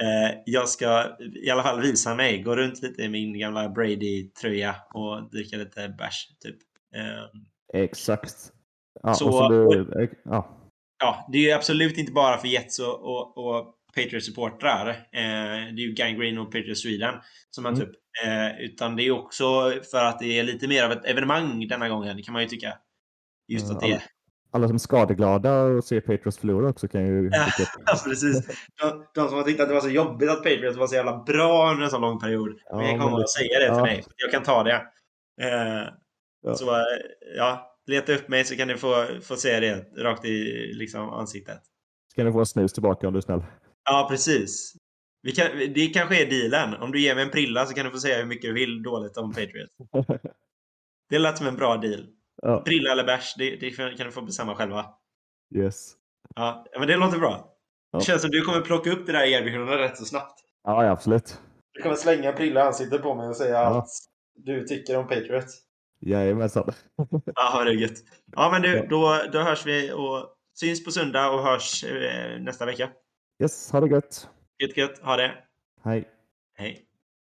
Eh, 0.00 0.38
jag 0.46 0.68
ska 0.68 1.04
i 1.44 1.50
alla 1.50 1.62
fall 1.62 1.80
visa 1.80 2.14
mig, 2.14 2.42
gå 2.42 2.56
runt 2.56 2.82
lite 2.82 3.02
i 3.02 3.08
min 3.08 3.38
gamla 3.38 3.68
Brady-tröja 3.68 4.74
och 4.94 5.30
dricka 5.30 5.56
lite 5.56 5.88
bärs. 5.98 6.28
Typ. 6.40 6.56
Eh, 6.94 7.80
Exakt. 7.82 8.52
Ja, 9.02 9.14
så- 9.14 9.48
du, 9.48 10.02
eh, 10.02 10.08
ja. 10.24 10.58
ja, 11.00 11.28
det 11.32 11.38
är 11.38 11.42
ju 11.42 11.52
absolut 11.52 11.98
inte 11.98 12.12
bara 12.12 12.38
för 12.38 12.48
Jets 12.48 12.78
och, 12.78 13.00
och, 13.00 13.38
och 13.38 13.74
Patriots-supportrar. 13.96 14.88
Eh, 14.88 15.74
det 15.74 15.82
är 15.82 15.86
ju 15.86 15.92
Gangrene 15.92 16.40
och 16.40 16.46
Patriots 16.52 16.80
Sweden 16.82 17.14
som 17.50 17.64
möts 17.64 17.80
Mm. 17.80 17.90
upp. 17.90 17.96
Eh, 18.26 18.60
utan 18.64 18.96
det 18.96 19.02
är 19.02 19.10
också 19.10 19.72
för 19.90 20.04
att 20.04 20.18
det 20.18 20.38
är 20.38 20.42
lite 20.44 20.68
mer 20.68 20.84
av 20.84 20.92
ett 20.92 21.04
evenemang 21.04 21.68
denna 21.68 21.88
gången, 21.88 22.22
kan 22.22 22.32
man 22.32 22.42
ju 22.42 22.48
tycka. 22.48 22.78
Just 23.48 23.70
att 23.70 23.80
det 23.80 23.86
är 23.92 24.02
Alla 24.50 24.66
som 24.68 24.74
är 24.74 24.78
skadeglada 24.78 25.62
och 25.62 25.84
ser 25.84 26.00
Patriots 26.00 26.38
förlora 26.38 26.68
också 26.68 26.88
kan 26.88 27.06
ju 27.06 27.30
Ja. 27.32 27.46
precis. 28.04 28.46
De, 28.80 29.04
de 29.14 29.28
som 29.28 29.36
har 29.36 29.44
tyckt 29.44 29.60
att 29.60 29.68
det 29.68 29.74
var 29.74 29.80
så 29.80 29.88
jobbigt 29.90 30.30
att 30.30 30.36
Patriots 30.42 30.76
var 30.78 30.86
så 30.86 30.94
jävla 30.94 31.22
bra 31.22 31.70
under 31.70 31.84
en 31.84 31.90
så 31.90 31.98
lång 31.98 32.20
period. 32.20 32.58
Ja, 32.64 32.76
men 32.76 32.86
jag 32.86 32.92
men 32.92 33.00
kommer 33.02 33.18
det- 33.18 33.24
att 33.24 33.30
säga 33.30 33.58
det 33.58 33.66
till 33.66 33.74
ja. 33.76 33.82
mig. 33.82 34.04
Jag 34.16 34.30
kan 34.30 34.42
ta 34.42 34.62
det. 34.62 34.74
Eh, 35.42 35.88
Ja. 36.42 36.54
Så 36.54 36.70
eh, 36.76 36.82
ja, 37.36 37.76
leta 37.86 38.12
upp 38.14 38.28
mig 38.28 38.44
så 38.44 38.56
kan 38.56 38.68
ni 38.68 38.76
få, 38.76 39.06
få 39.22 39.36
se 39.36 39.60
det 39.60 39.84
rakt 40.02 40.24
i 40.24 40.44
liksom, 40.74 41.08
ansiktet. 41.08 41.60
Ska 42.12 42.24
ni 42.24 42.32
få 42.32 42.38
en 42.38 42.46
snus 42.46 42.72
tillbaka 42.72 43.06
om 43.06 43.12
du 43.12 43.16
är 43.18 43.20
snäll. 43.22 43.42
Ja, 43.84 44.06
precis. 44.10 44.72
Kan, 45.36 45.46
det 45.74 45.86
kanske 45.86 46.22
är 46.22 46.30
dealen. 46.50 46.74
Om 46.82 46.92
du 46.92 47.00
ger 47.00 47.14
mig 47.14 47.24
en 47.24 47.30
prilla 47.30 47.66
så 47.66 47.74
kan 47.74 47.84
du 47.84 47.90
få 47.92 47.98
säga 47.98 48.18
hur 48.18 48.24
mycket 48.24 48.42
du 48.50 48.52
vill 48.54 48.82
dåligt 48.82 49.16
om 49.16 49.32
Patriots. 49.32 49.74
Det 51.10 51.18
lät 51.18 51.38
som 51.38 51.46
en 51.46 51.56
bra 51.56 51.76
deal. 51.76 52.06
Ja, 52.42 52.60
Prilla 52.60 52.92
eller 52.92 53.04
bärs, 53.04 53.34
det, 53.38 53.56
det 53.56 53.70
kan 53.70 54.06
du 54.06 54.10
få 54.12 54.22
bestämma 54.22 54.54
själva. 54.54 54.86
yes. 55.54 55.92
Ja, 56.36 56.66
men 56.78 56.88
det 56.88 56.96
låter 56.96 57.18
bra. 57.18 57.54
Ja. 57.92 57.98
Det 57.98 58.04
känns 58.04 58.22
som 58.22 58.30
du 58.30 58.42
kommer 58.42 58.60
plocka 58.60 58.90
upp 58.90 59.06
det 59.06 59.12
där 59.12 59.24
erbjudandet 59.24 59.78
rätt 59.80 59.98
så 59.98 60.04
snabbt. 60.04 60.40
Ja, 60.64 60.84
ja, 60.84 60.90
absolut. 60.90 61.40
Du 61.72 61.82
kommer 61.82 61.96
slänga 61.96 62.30
en 62.30 62.36
prilla 62.36 62.62
ansiktet 62.64 63.02
på 63.02 63.14
mig 63.14 63.28
och 63.28 63.36
säga 63.36 63.50
Ja. 63.54 63.58
allt 63.64 63.90
du 64.34 64.64
tycker 64.64 64.96
om 64.98 65.06
Patriots. 65.08 65.58
Jajamensan. 66.00 66.72
Ja, 67.34 67.64
det 67.64 67.70
är 67.70 67.74
gött. 67.74 67.98
Ja, 68.36 68.50
men 68.52 68.62
du, 68.62 68.76
Ja. 68.76 68.86
då, 68.88 69.22
då 69.32 69.38
hörs 69.38 69.66
vi 69.66 69.92
och 69.92 70.34
syns 70.54 70.84
på 70.84 70.90
söndag 70.90 71.30
och 71.30 71.42
hörs 71.42 71.84
eh, 71.84 72.40
nästa 72.40 72.66
vecka. 72.66 72.90
Yes, 73.42 73.72
ha 73.72 73.80
det 73.80 73.88
gött. 73.88 74.28
Gött, 74.58 74.76
gött. 74.76 74.98
Ha 74.98 75.16
det. 75.16 75.34
Hej. 75.84 76.08
Hej. 76.54 76.84